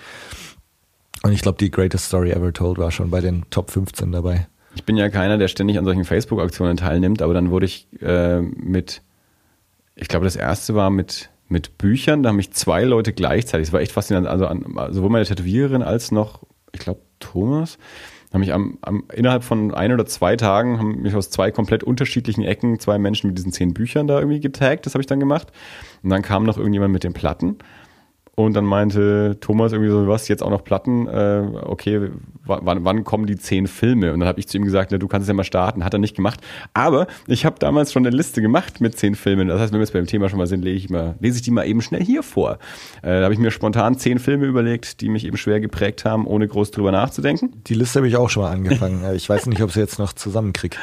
Und 1.23 1.31
ich 1.31 1.41
glaube, 1.41 1.57
die 1.57 1.71
Greatest 1.71 2.05
Story 2.05 2.29
Ever 2.29 2.53
Told 2.53 2.77
war 2.77 2.91
schon 2.91 3.09
bei 3.09 3.21
den 3.21 3.49
Top 3.49 3.71
15 3.71 4.11
dabei. 4.11 4.47
Ich 4.75 4.83
bin 4.83 4.97
ja 4.97 5.09
keiner, 5.09 5.39
der 5.39 5.47
ständig 5.47 5.79
an 5.79 5.85
solchen 5.85 6.05
Facebook-Aktionen 6.05 6.77
teilnimmt, 6.77 7.23
aber 7.23 7.33
dann 7.33 7.49
wurde 7.49 7.65
ich 7.65 7.87
äh, 8.03 8.39
mit, 8.39 9.01
ich 9.95 10.09
glaube, 10.09 10.25
das 10.25 10.35
erste 10.35 10.75
war 10.75 10.91
mit 10.91 11.31
mit 11.49 11.77
Büchern. 11.77 12.23
Da 12.23 12.29
haben 12.29 12.37
mich 12.37 12.51
zwei 12.51 12.83
Leute 12.83 13.11
gleichzeitig. 13.11 13.67
Das 13.67 13.73
war 13.73 13.81
echt 13.81 13.91
faszinierend. 13.91 14.27
Also 14.27 14.47
an, 14.47 14.63
sowohl 14.91 15.09
meine 15.09 15.25
Tätowiererin 15.25 15.81
als 15.81 16.11
noch, 16.11 16.43
ich 16.71 16.79
glaube, 16.79 17.01
Thomas, 17.19 17.77
haben 18.31 18.41
mich 18.41 18.53
am, 18.53 18.77
am, 18.81 19.03
innerhalb 19.11 19.43
von 19.43 19.73
ein 19.73 19.91
oder 19.91 20.05
zwei 20.05 20.35
Tagen 20.35 20.77
haben 20.77 21.01
mich 21.01 21.15
aus 21.15 21.31
zwei 21.31 21.49
komplett 21.51 21.83
unterschiedlichen 21.83 22.43
Ecken 22.43 22.79
zwei 22.79 22.99
Menschen 22.99 23.27
mit 23.27 23.37
diesen 23.37 23.51
zehn 23.51 23.73
Büchern 23.73 24.07
da 24.07 24.19
irgendwie 24.19 24.39
getaggt. 24.39 24.85
Das 24.85 24.93
habe 24.93 25.01
ich 25.01 25.07
dann 25.07 25.19
gemacht. 25.19 25.47
Und 26.03 26.11
dann 26.11 26.21
kam 26.21 26.43
noch 26.43 26.57
irgendjemand 26.57 26.93
mit 26.93 27.03
den 27.03 27.13
Platten. 27.13 27.57
Und 28.39 28.53
dann 28.53 28.63
meinte 28.63 29.35
Thomas 29.41 29.73
irgendwie 29.73 29.91
so, 29.91 30.07
was, 30.07 30.29
jetzt 30.29 30.41
auch 30.41 30.49
noch 30.49 30.63
Platten? 30.63 31.07
Äh, 31.09 31.43
okay, 31.61 32.09
wann, 32.45 32.85
wann 32.85 33.03
kommen 33.03 33.25
die 33.25 33.35
zehn 33.35 33.67
Filme? 33.67 34.13
Und 34.13 34.21
dann 34.21 34.29
habe 34.29 34.39
ich 34.39 34.47
zu 34.47 34.55
ihm 34.55 34.63
gesagt, 34.63 34.91
na, 34.91 34.97
du 34.97 35.09
kannst 35.09 35.23
es 35.23 35.27
ja 35.27 35.33
mal 35.33 35.43
starten. 35.43 35.83
Hat 35.83 35.93
er 35.93 35.99
nicht 35.99 36.15
gemacht. 36.15 36.39
Aber 36.73 37.07
ich 37.27 37.43
habe 37.43 37.57
damals 37.59 37.91
schon 37.91 38.07
eine 38.07 38.15
Liste 38.15 38.41
gemacht 38.41 38.79
mit 38.79 38.97
zehn 38.97 39.15
Filmen. 39.15 39.49
Das 39.49 39.59
heißt, 39.59 39.73
wenn 39.73 39.79
wir 39.81 39.83
jetzt 39.83 39.91
beim 39.91 40.07
Thema 40.07 40.29
schon 40.29 40.39
mal 40.39 40.47
sind, 40.47 40.63
lese 40.63 40.77
ich, 40.77 40.89
mal, 40.89 41.15
lese 41.19 41.35
ich 41.35 41.41
die 41.41 41.51
mal 41.51 41.67
eben 41.67 41.81
schnell 41.81 42.01
hier 42.01 42.23
vor. 42.23 42.59
Äh, 43.01 43.17
da 43.17 43.23
habe 43.23 43.33
ich 43.33 43.41
mir 43.41 43.51
spontan 43.51 43.97
zehn 43.97 44.19
Filme 44.19 44.45
überlegt, 44.45 45.01
die 45.01 45.09
mich 45.09 45.25
eben 45.25 45.35
schwer 45.35 45.59
geprägt 45.59 46.05
haben, 46.05 46.25
ohne 46.25 46.47
groß 46.47 46.71
drüber 46.71 46.93
nachzudenken. 46.93 47.61
Die 47.67 47.73
Liste 47.73 47.99
habe 47.99 48.07
ich 48.07 48.15
auch 48.15 48.29
schon 48.29 48.43
mal 48.43 48.51
angefangen. 48.51 49.03
ich 49.15 49.27
weiß 49.27 49.47
nicht, 49.47 49.61
ob 49.61 49.67
ich 49.67 49.73
sie 49.73 49.81
jetzt 49.81 49.99
noch 49.99 50.13
zusammenkriege. 50.13 50.77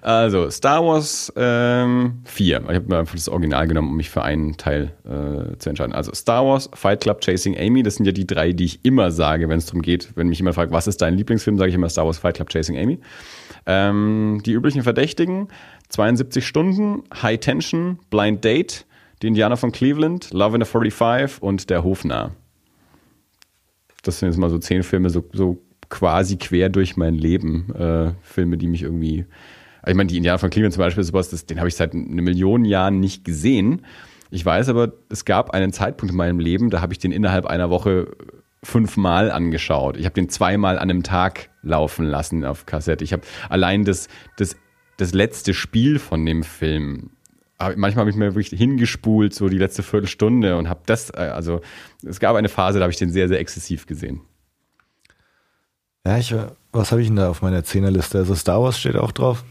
Also, 0.00 0.48
Star 0.48 0.82
Wars 0.82 1.30
ähm, 1.36 2.22
4. 2.24 2.62
Ich 2.70 2.74
habe 2.74 2.88
mir 2.88 2.98
einfach 3.00 3.14
das 3.14 3.28
Original 3.28 3.68
genommen, 3.68 3.90
um 3.90 3.96
mich 3.98 4.08
für 4.08 4.22
einen 4.22 4.56
Teil 4.56 4.94
äh, 5.04 5.58
zu 5.58 5.68
entscheiden. 5.68 5.92
Also 5.92 6.14
Star 6.14 6.46
Wars, 6.46 6.70
Fight 6.72 7.01
Club 7.02 7.20
Chasing 7.20 7.58
Amy. 7.58 7.82
Das 7.82 7.96
sind 7.96 8.06
ja 8.06 8.12
die 8.12 8.26
drei, 8.26 8.52
die 8.52 8.64
ich 8.64 8.84
immer 8.84 9.10
sage, 9.10 9.48
wenn 9.48 9.58
es 9.58 9.66
darum 9.66 9.82
geht. 9.82 10.10
Wenn 10.14 10.28
mich 10.28 10.38
jemand 10.38 10.54
fragt, 10.54 10.72
was 10.72 10.86
ist 10.86 11.02
dein 11.02 11.14
Lieblingsfilm, 11.14 11.58
sage 11.58 11.68
ich 11.68 11.74
immer 11.74 11.88
Star 11.88 12.06
Wars 12.06 12.18
Fight 12.18 12.36
Club 12.36 12.48
Chasing 12.48 12.78
Amy. 12.78 13.00
Ähm, 13.66 14.40
die 14.46 14.52
üblichen 14.52 14.84
Verdächtigen: 14.84 15.48
72 15.88 16.46
Stunden, 16.46 17.02
High 17.20 17.40
Tension, 17.40 17.98
Blind 18.08 18.44
Date, 18.44 18.86
die 19.20 19.26
Indianer 19.26 19.56
von 19.56 19.72
Cleveland, 19.72 20.32
Love 20.32 20.56
in 20.56 20.62
a 20.62 20.64
45 20.64 21.42
und 21.42 21.70
Der 21.70 21.82
Hofnarr. 21.82 22.30
Das 24.04 24.20
sind 24.20 24.28
jetzt 24.28 24.38
mal 24.38 24.50
so 24.50 24.58
zehn 24.58 24.84
Filme, 24.84 25.10
so, 25.10 25.24
so 25.32 25.60
quasi 25.88 26.36
quer 26.36 26.68
durch 26.68 26.96
mein 26.96 27.14
Leben. 27.14 27.74
Äh, 27.74 28.12
Filme, 28.22 28.58
die 28.58 28.68
mich 28.68 28.82
irgendwie. 28.82 29.26
Ich 29.84 29.94
meine, 29.94 30.06
die 30.06 30.16
Indianer 30.16 30.38
von 30.38 30.50
Cleveland 30.50 30.74
zum 30.74 30.82
Beispiel, 30.82 31.02
sowas, 31.02 31.30
das, 31.30 31.46
den 31.46 31.58
habe 31.58 31.68
ich 31.68 31.74
seit 31.74 31.94
eine 31.94 32.22
Million 32.22 32.64
Jahren 32.64 33.00
nicht 33.00 33.24
gesehen. 33.24 33.82
Ich 34.32 34.46
weiß 34.46 34.70
aber, 34.70 34.94
es 35.10 35.26
gab 35.26 35.50
einen 35.50 35.74
Zeitpunkt 35.74 36.10
in 36.10 36.16
meinem 36.16 36.38
Leben, 36.38 36.70
da 36.70 36.80
habe 36.80 36.94
ich 36.94 36.98
den 36.98 37.12
innerhalb 37.12 37.44
einer 37.44 37.68
Woche 37.68 38.16
fünfmal 38.62 39.30
angeschaut. 39.30 39.98
Ich 39.98 40.06
habe 40.06 40.14
den 40.14 40.30
zweimal 40.30 40.78
an 40.78 40.88
einem 40.88 41.02
Tag 41.02 41.50
laufen 41.62 42.06
lassen 42.06 42.42
auf 42.42 42.64
Kassette. 42.64 43.04
Ich 43.04 43.12
habe 43.12 43.24
allein 43.50 43.84
das, 43.84 44.08
das, 44.38 44.56
das 44.96 45.12
letzte 45.12 45.52
Spiel 45.52 45.98
von 45.98 46.24
dem 46.24 46.44
Film 46.44 47.10
manchmal 47.76 48.02
habe 48.02 48.10
ich 48.10 48.16
mir 48.16 48.34
wirklich 48.34 48.58
hingespult, 48.58 49.34
so 49.34 49.50
die 49.50 49.58
letzte 49.58 49.82
Viertelstunde 49.82 50.56
und 50.56 50.68
habe 50.68 50.80
das, 50.86 51.10
äh, 51.10 51.30
also 51.32 51.60
es 52.02 52.18
gab 52.18 52.34
eine 52.34 52.48
Phase, 52.48 52.78
da 52.78 52.84
habe 52.84 52.92
ich 52.92 52.98
den 52.98 53.12
sehr, 53.12 53.28
sehr 53.28 53.38
exzessiv 53.38 53.86
gesehen. 53.86 54.22
Ja, 56.06 56.18
ich, 56.18 56.34
was 56.72 56.90
habe 56.90 57.02
ich 57.02 57.08
denn 57.08 57.16
da 57.16 57.28
auf 57.28 57.42
meiner 57.42 57.62
Zehnerliste? 57.62 58.18
Also 58.18 58.34
Star 58.34 58.62
Wars 58.62 58.80
steht 58.80 58.96
auch 58.96 59.12
drauf. 59.12 59.44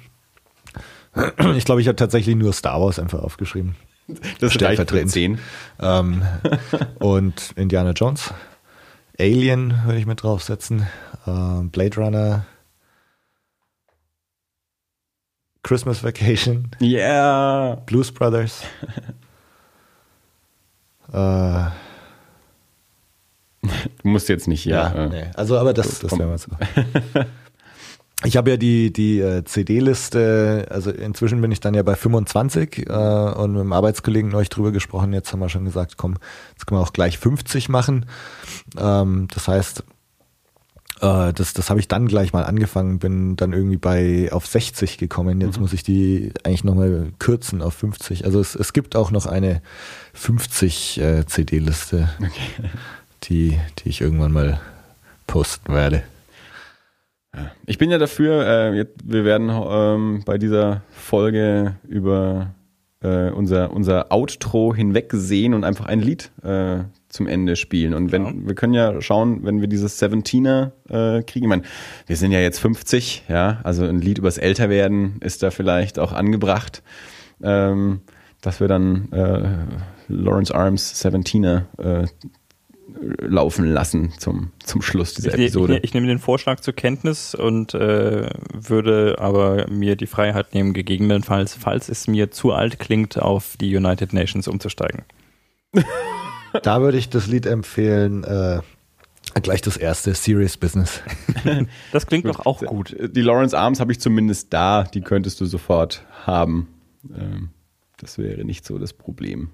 Ich 1.56 1.66
glaube, 1.66 1.82
ich 1.82 1.88
habe 1.88 1.96
tatsächlich 1.96 2.36
nur 2.36 2.52
Star 2.52 2.82
Wars 2.82 2.98
einfach 2.98 3.20
aufgeschrieben. 3.20 3.76
Das 4.40 4.54
stellvertretend. 4.54 5.12
Zehn. 5.12 5.40
Ähm, 5.80 6.24
und 7.00 7.54
Indiana 7.56 7.92
Jones. 7.92 8.34
Alien 9.20 9.86
würde 9.86 10.00
ich 10.00 10.06
mit 10.06 10.24
draufsetzen. 10.24 10.88
Ähm, 11.28 11.70
Blade 11.70 11.96
Runner. 11.98 12.46
Christmas 15.64 16.04
Vacation. 16.04 16.72
Yeah. 16.82 17.76
Blues 17.86 18.12
Brothers. 18.12 18.64
äh, 21.14 21.66
du 23.62 23.70
musst 24.04 24.28
jetzt 24.28 24.48
nicht 24.48 24.64
hier. 24.64 24.74
Ja, 24.74 24.92
äh, 24.92 25.10
nee. 25.10 25.32
Also, 25.36 25.58
aber 25.58 25.74
das, 25.74 26.00
das 26.00 26.18
wäre 26.18 26.30
mal 26.30 26.38
so. 26.38 26.52
Ich 28.24 28.38
habe 28.38 28.52
ja 28.52 28.58
die, 28.58 28.94
die 28.94 29.20
äh, 29.20 29.44
CD-Liste, 29.44 30.68
also 30.70 30.92
inzwischen 30.92 31.42
bin 31.42 31.52
ich 31.52 31.60
dann 31.60 31.74
ja 31.74 31.82
bei 31.82 31.96
25 31.96 32.88
äh, 32.88 32.92
und 32.92 33.54
mit 33.54 33.62
dem 33.62 33.74
Arbeitskollegen 33.74 34.36
euch 34.36 34.50
drüber 34.50 34.72
gesprochen. 34.72 35.12
Jetzt 35.14 35.34
haben 35.34 35.40
wir 35.40 35.50
schon 35.50 35.66
gesagt, 35.66 35.98
komm, 35.98 36.18
jetzt 36.52 36.68
können 36.68 36.80
wir 36.80 36.84
auch 36.84 36.94
gleich 36.94 37.18
50 37.18 37.70
machen. 37.70 38.06
Ähm, 38.78 39.28
das 39.34 39.48
heißt, 39.48 39.84
äh, 41.02 41.34
das, 41.34 41.54
das 41.54 41.70
habe 41.70 41.80
ich 41.80 41.88
dann 41.88 42.08
gleich 42.08 42.32
mal 42.32 42.44
angefangen, 42.44 43.00
bin 43.00 43.36
dann 43.36 43.54
irgendwie 43.54 43.78
bei 43.78 44.32
auf 44.32 44.46
60 44.46 45.00
gekommen. 45.00 45.42
Jetzt 45.42 45.58
mhm. 45.58 45.64
muss 45.64 45.74
ich 45.74 45.84
die 45.84 46.32
eigentlich 46.44 46.64
nochmal 46.64 47.12
kürzen 47.18 47.62
auf 47.62 47.74
50. 47.74 48.26
Also 48.26 48.40
es, 48.40 48.56
es 48.56 48.72
gibt 48.72 48.96
auch 48.96 49.10
noch 49.10 49.26
eine 49.26 49.62
50 50.14 51.02
äh, 51.02 51.26
CD-Liste, 51.26 52.10
okay. 52.20 52.70
die, 53.24 53.60
die 53.80 53.90
ich 53.90 54.02
irgendwann 54.02 54.32
mal 54.32 54.62
posten 55.26 55.74
werde. 55.74 56.04
Ich 57.66 57.78
bin 57.78 57.90
ja 57.90 57.98
dafür, 57.98 58.46
äh, 58.46 58.86
wir 59.04 59.26
werden 59.26 59.50
ähm, 59.50 60.24
bei 60.26 60.38
dieser 60.38 60.82
Folge 60.90 61.76
über 61.88 62.54
äh, 63.02 63.30
unser, 63.30 63.72
unser 63.72 64.12
Outro 64.12 64.76
hinwegsehen 64.76 65.54
und 65.54 65.64
einfach 65.64 65.86
ein 65.86 66.02
Lied 66.02 66.32
äh, 66.44 66.80
zum 67.10 67.28
Ende 67.28 67.56
spielen. 67.56 67.94
Und 67.94 68.12
wenn, 68.12 68.26
ja. 68.26 68.34
wir 68.36 68.56
können 68.56 68.74
ja 68.74 69.02
schauen, 69.02 69.44
wenn 69.44 69.62
wir 69.62 69.68
dieses 69.68 70.00
Seventeener 70.00 70.74
äh, 70.90 71.24
kriegen. 71.24 71.46
Ich 71.46 71.50
meine, 71.50 71.64
wir 72.08 72.16
sind 72.16 72.32
ja 72.32 72.40
jetzt 72.40 72.60
50, 72.60 73.24
ja, 73.28 73.60
also 73.64 73.86
ein 73.86 74.00
Lied 74.00 74.18
übers 74.18 74.38
Älterwerden 74.38 75.18
ist 75.22 75.44
da 75.44 75.52
vielleicht 75.52 76.00
auch 76.00 76.14
angebracht, 76.14 76.84
ähm, 77.42 78.02
dass 78.42 78.60
wir 78.60 78.68
dann 78.68 79.12
äh, 79.12 79.50
Lawrence 80.08 80.54
Arms 80.54 81.00
Seventeener 81.00 81.68
äh, 81.78 82.06
laufen 83.20 83.66
lassen 83.66 84.14
zum, 84.18 84.52
zum 84.64 84.82
Schluss 84.82 85.14
dieser 85.14 85.32
ich, 85.32 85.38
ne- 85.38 85.44
Episode. 85.44 85.78
Ich, 85.78 85.86
ich, 85.86 85.94
nehme 85.94 86.08
den 86.08 86.20
Vorschlag 86.20 86.60
zur 86.60 86.74
Kenntnis 86.74 87.36
und 87.36 87.74
äh, 87.74 88.30
würde 88.54 89.16
aber 89.20 89.68
mir 89.70 89.96
die 89.96 90.08
Freiheit 90.08 90.54
nehmen, 90.54 90.74
gegebenenfalls, 90.74 91.54
falls 91.54 91.90
es 91.90 92.08
mir 92.08 92.32
zu 92.32 92.52
alt 92.52 92.80
klingt, 92.80 93.20
auf 93.20 93.58
die 93.60 93.76
United 93.76 94.14
Nations 94.14 94.48
umzusteigen. 94.48 95.04
da 96.64 96.82
würde 96.82 96.98
ich 96.98 97.10
das 97.10 97.28
Lied 97.28 97.46
empfehlen, 97.46 98.24
äh, 98.24 98.60
gleich 99.42 99.62
das 99.62 99.78
erste, 99.78 100.14
Serious 100.14 100.58
Business. 100.58 101.02
das 101.92 102.08
klingt 102.08 102.26
doch 102.26 102.46
auch 102.46 102.62
gut. 102.62 102.96
Die 103.00 103.22
Lawrence 103.22 103.58
Arms 103.58 103.80
habe 103.80 103.92
ich 103.92 104.00
zumindest 104.00 104.52
da, 104.54 104.84
die 104.84 105.02
könntest 105.02 105.40
du 105.40 105.46
sofort 105.46 106.06
haben. 106.26 106.68
Ähm, 107.16 107.50
das 107.98 108.18
wäre 108.18 108.44
nicht 108.44 108.66
so 108.66 108.78
das 108.78 108.94
Problem. 108.94 109.50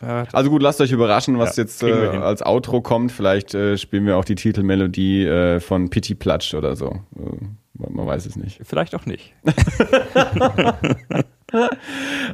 Also 0.00 0.50
gut, 0.50 0.62
lasst 0.62 0.80
euch 0.80 0.92
überraschen, 0.92 1.38
was 1.38 1.56
ja, 1.56 1.64
jetzt 1.64 1.82
äh, 1.82 1.92
als 1.92 2.42
Outro 2.42 2.80
kommt. 2.80 3.10
Vielleicht 3.10 3.54
äh, 3.54 3.76
spielen 3.76 4.06
wir 4.06 4.16
auch 4.16 4.24
die 4.24 4.36
Titelmelodie 4.36 5.24
äh, 5.24 5.60
von 5.60 5.90
Pity 5.90 6.14
Platsch 6.14 6.54
oder 6.54 6.76
so. 6.76 7.00
Äh, 7.16 7.90
man 7.90 8.06
weiß 8.06 8.26
es 8.26 8.36
nicht. 8.36 8.60
Vielleicht 8.64 8.94
auch 8.94 9.06
nicht. 9.06 9.34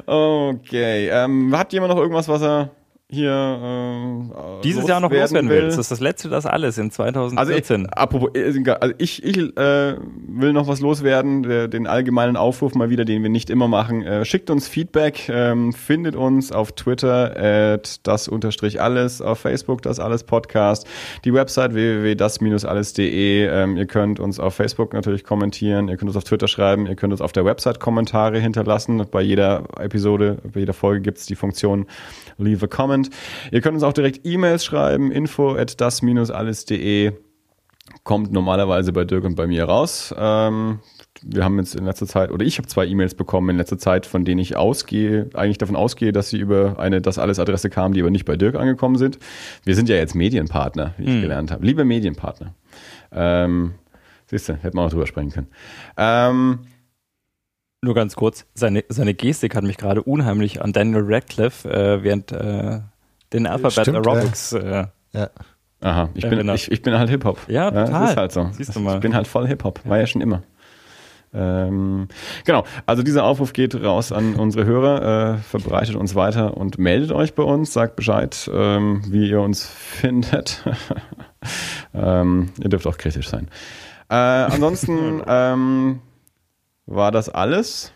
okay. 0.05 1.09
Ähm, 1.09 1.57
hat 1.57 1.73
jemand 1.73 1.93
noch 1.93 1.99
irgendwas, 1.99 2.27
was 2.27 2.41
er 2.41 2.71
hier 3.15 3.31
äh, 3.31 4.61
dieses 4.63 4.87
Jahr 4.87 4.99
noch 4.99 5.11
loswerden 5.11 5.49
will. 5.49 5.63
Das 5.63 5.77
ist 5.77 5.91
das 5.91 5.99
letzte, 5.99 6.29
das 6.29 6.45
alles 6.45 6.77
in 6.77 6.91
2014. 6.91 7.37
Also 7.37 7.53
ich, 7.53 7.97
apropos, 7.97 8.29
äh, 8.35 8.71
also 8.79 8.93
ich, 8.97 9.23
ich 9.23 9.37
äh, 9.57 9.95
will 10.27 10.53
noch 10.53 10.67
was 10.67 10.81
loswerden, 10.81 11.43
der, 11.43 11.67
den 11.67 11.87
allgemeinen 11.87 12.37
Aufruf 12.37 12.75
mal 12.75 12.89
wieder, 12.89 13.05
den 13.05 13.23
wir 13.23 13.29
nicht 13.29 13.49
immer 13.49 13.67
machen. 13.67 14.03
Äh, 14.03 14.25
schickt 14.25 14.49
uns 14.49 14.67
Feedback, 14.67 15.29
ähm, 15.29 15.73
findet 15.73 16.15
uns 16.15 16.51
auf 16.51 16.73
Twitter 16.73 17.35
at 17.73 18.05
das 18.05 18.27
unterstrich 18.27 18.81
alles, 18.81 19.21
auf 19.21 19.39
Facebook 19.39 19.81
das 19.81 19.99
alles 19.99 20.23
Podcast, 20.23 20.85
die 21.23 21.33
Website 21.33 21.73
www.das-alles.de. 21.73 23.47
Ähm, 23.47 23.77
ihr 23.77 23.85
könnt 23.85 24.19
uns 24.19 24.39
auf 24.39 24.55
Facebook 24.55 24.93
natürlich 24.93 25.23
kommentieren, 25.23 25.87
ihr 25.87 25.97
könnt 25.97 26.09
uns 26.09 26.17
auf 26.17 26.23
Twitter 26.23 26.47
schreiben, 26.47 26.85
ihr 26.85 26.95
könnt 26.95 27.13
uns 27.13 27.21
auf 27.21 27.31
der 27.31 27.45
Website 27.45 27.79
Kommentare 27.79 28.39
hinterlassen. 28.39 29.03
Bei 29.09 29.21
jeder 29.21 29.63
Episode, 29.79 30.37
bei 30.53 30.59
jeder 30.61 30.73
Folge 30.73 31.01
gibt 31.01 31.17
es 31.19 31.25
die 31.25 31.35
Funktion 31.35 31.85
Leave 32.37 32.65
a 32.65 32.67
Comment. 32.67 33.04
Comment. 33.09 33.53
Ihr 33.53 33.61
könnt 33.61 33.75
uns 33.75 33.83
auch 33.83 33.93
direkt 33.93 34.25
E-Mails 34.25 34.65
schreiben, 34.65 35.11
info 35.11 35.55
at 35.55 35.79
das-alles.de. 35.79 37.13
Kommt 38.03 38.31
normalerweise 38.31 38.93
bei 38.93 39.03
Dirk 39.03 39.23
und 39.25 39.35
bei 39.35 39.45
mir 39.45 39.65
raus. 39.65 40.13
Ähm, 40.17 40.79
wir 41.21 41.43
haben 41.43 41.57
jetzt 41.59 41.75
in 41.75 41.85
letzter 41.85 42.07
Zeit, 42.07 42.31
oder 42.31 42.43
ich 42.43 42.57
habe 42.57 42.67
zwei 42.67 42.85
E-Mails 42.85 43.15
bekommen 43.15 43.49
in 43.49 43.57
letzter 43.57 43.77
Zeit, 43.77 44.05
von 44.05 44.25
denen 44.25 44.39
ich 44.39 44.55
ausgehe, 44.55 45.29
eigentlich 45.33 45.59
davon 45.59 45.75
ausgehe, 45.75 46.11
dass 46.11 46.29
sie 46.29 46.37
über 46.37 46.79
eine 46.79 47.01
Das 47.01 47.19
alles 47.19 47.39
Adresse 47.39 47.69
kamen, 47.69 47.93
die 47.93 48.01
aber 48.01 48.09
nicht 48.09 48.25
bei 48.25 48.37
Dirk 48.37 48.55
angekommen 48.55 48.97
sind. 48.97 49.19
Wir 49.63 49.75
sind 49.75 49.87
ja 49.87 49.95
jetzt 49.95 50.15
Medienpartner, 50.15 50.93
wie 50.97 51.03
ich 51.03 51.09
hm. 51.09 51.21
gelernt 51.21 51.51
habe. 51.51 51.65
Liebe 51.65 51.85
Medienpartner. 51.85 52.55
Ähm, 53.11 53.75
siehst 54.25 54.49
du, 54.49 54.53
hätten 54.53 54.77
wir 54.77 54.81
auch 54.81 54.89
drüber 54.89 55.07
sprechen 55.07 55.31
können. 55.31 55.47
Ähm, 55.97 56.59
nur 57.81 57.93
ganz 57.93 58.15
kurz, 58.15 58.47
seine, 58.55 58.83
seine 58.89 59.13
Gestik 59.13 59.55
hat 59.55 59.63
mich 59.63 59.77
gerade 59.77 60.01
unheimlich 60.01 60.61
an 60.61 60.73
Daniel 60.73 61.03
Radcliffe 61.05 61.69
äh, 61.69 62.03
während 62.03 62.31
äh, 62.31 62.79
den 63.33 63.47
Alphabet 63.47 63.87
Stimmt, 63.87 63.97
Aerobics. 63.97 64.51
Ja. 64.51 64.81
Äh, 64.81 64.87
ja. 65.13 65.29
Aha, 65.81 66.09
ich 66.13 66.27
bin, 66.27 66.49
ich, 66.49 66.71
ich, 66.71 66.81
bin 66.81 66.97
halt 66.97 67.09
Hip-Hop. 67.09 67.39
Ja, 67.47 67.69
total. 67.69 67.89
Ja, 67.89 67.99
das 67.99 68.09
ist 68.11 68.17
halt 68.17 68.31
so. 68.31 68.49
Siehst 68.53 68.75
du 68.75 68.79
mal. 68.79 68.95
Ich 68.95 69.01
bin 69.01 69.13
halt 69.13 69.27
voll 69.27 69.47
Hip-Hop. 69.47 69.81
War 69.85 69.99
ja 69.99 70.07
schon 70.07 70.21
immer. 70.21 70.41
Ähm, 71.35 72.07
genau, 72.45 72.63
also 72.85 73.03
dieser 73.03 73.25
Aufruf 73.25 73.51
geht 73.51 73.75
raus 73.75 74.13
an 74.13 74.35
unsere 74.35 74.65
Hörer, 74.65 75.33
äh, 75.33 75.37
verbreitet 75.39 75.95
uns 75.95 76.15
weiter 76.15 76.55
und 76.55 76.77
meldet 76.77 77.11
euch 77.11 77.35
bei 77.35 77.43
uns, 77.43 77.73
sagt 77.73 77.97
Bescheid, 77.97 78.49
ähm, 78.53 79.01
wie 79.09 79.29
ihr 79.29 79.41
uns 79.41 79.65
findet. 79.67 80.63
ähm, 81.93 82.51
ihr 82.61 82.69
dürft 82.69 82.87
auch 82.87 82.97
kritisch 82.97 83.29
sein. 83.29 83.49
Äh, 84.09 84.15
ansonsten 84.15 85.21
ähm, 85.27 85.99
war 86.85 87.11
das 87.11 87.27
alles? 87.27 87.91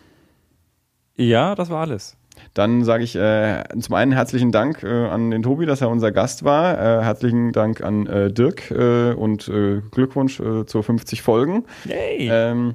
Ja, 1.16 1.54
das 1.54 1.70
war 1.70 1.80
alles. 1.80 2.16
Dann 2.54 2.84
sage 2.84 3.04
ich 3.04 3.16
äh, 3.16 3.62
zum 3.78 3.94
einen 3.94 4.12
herzlichen 4.12 4.52
Dank 4.52 4.82
äh, 4.82 5.06
an 5.06 5.30
den 5.30 5.42
Tobi, 5.42 5.66
dass 5.66 5.80
er 5.80 5.88
unser 5.88 6.12
Gast 6.12 6.44
war. 6.44 6.74
Äh, 6.74 7.04
herzlichen 7.04 7.52
Dank 7.52 7.80
an 7.82 8.06
äh, 8.06 8.32
Dirk 8.32 8.70
äh, 8.70 9.12
und 9.12 9.48
äh, 9.48 9.82
Glückwunsch 9.90 10.36
zu 10.66 10.82
50 10.82 11.22
Folgen. 11.22 11.64
Yay. 11.84 12.28
Ähm, 12.30 12.74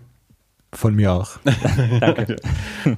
von 0.77 0.95
mir 0.95 1.13
auch. 1.13 1.37
Danke. 1.99 2.35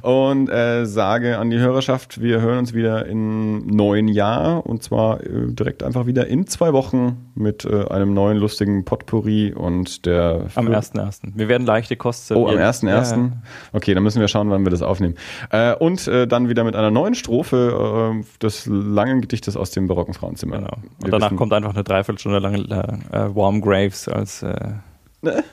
Und 0.02 0.49
äh, 0.49 0.86
sage 0.86 1.38
an 1.38 1.49
die 1.49 1.60
Hörerschaft, 1.60 2.22
wir 2.22 2.41
hören 2.41 2.60
uns 2.60 2.74
wieder 2.74 3.06
im 3.06 3.66
neuen 3.68 4.08
Jahr 4.08 4.66
und 4.66 4.84
zwar 4.84 5.22
äh, 5.22 5.48
direkt 5.48 5.84
einfach 5.84 6.06
wieder 6.06 6.28
in 6.28 6.48
zwei 6.48 6.74
Wochen 6.74 7.32
mit 7.36 7.66
äh, 7.66 7.88
einem 7.88 8.14
neuen 8.14 8.38
lustigen 8.38 8.86
Potpourri 8.86 9.54
und 9.54 10.06
der. 10.06 10.48
Am 10.56 10.68
1.1. 10.68 11.34
Wir 11.36 11.48
werden 11.48 11.66
leichte 11.66 11.95
Kosten. 11.95 12.36
Oh, 12.36 12.48
am 12.48 12.56
1.1. 12.56 12.88
Ja. 12.88 13.32
Okay, 13.74 13.94
dann 13.94 14.04
müssen 14.04 14.20
wir 14.20 14.28
schauen, 14.28 14.49
wann 14.49 14.66
wir 14.66 14.72
das 14.72 14.82
aufnehmen. 14.82 15.16
Äh, 15.52 15.76
und 15.76 16.08
äh, 16.08 16.28
dann 16.28 16.49
wieder 16.49 16.64
mit 16.64 16.76
einer 16.76 16.91
neuen 16.91 17.16
Strophe 17.16 18.14
äh, 18.22 18.40
des 18.41 18.66
langen 18.66 19.22
Gedichtes 19.22 19.56
aus 19.56 19.72
dem 19.72 19.88
barocken 19.88 20.14
Frauenzimmer. 20.14 20.58
Genau. 20.58 20.74
Und 20.74 21.06
wir 21.06 21.12
danach 21.12 21.36
kommt 21.36 21.54
einfach 21.54 21.74
eine 21.74 21.84
Dreiviertelstunde 21.84 22.40
lange 22.40 22.58
Warm 23.34 23.62
Graves 23.62 24.08
als. 24.08 24.44
Ne? 25.22 25.44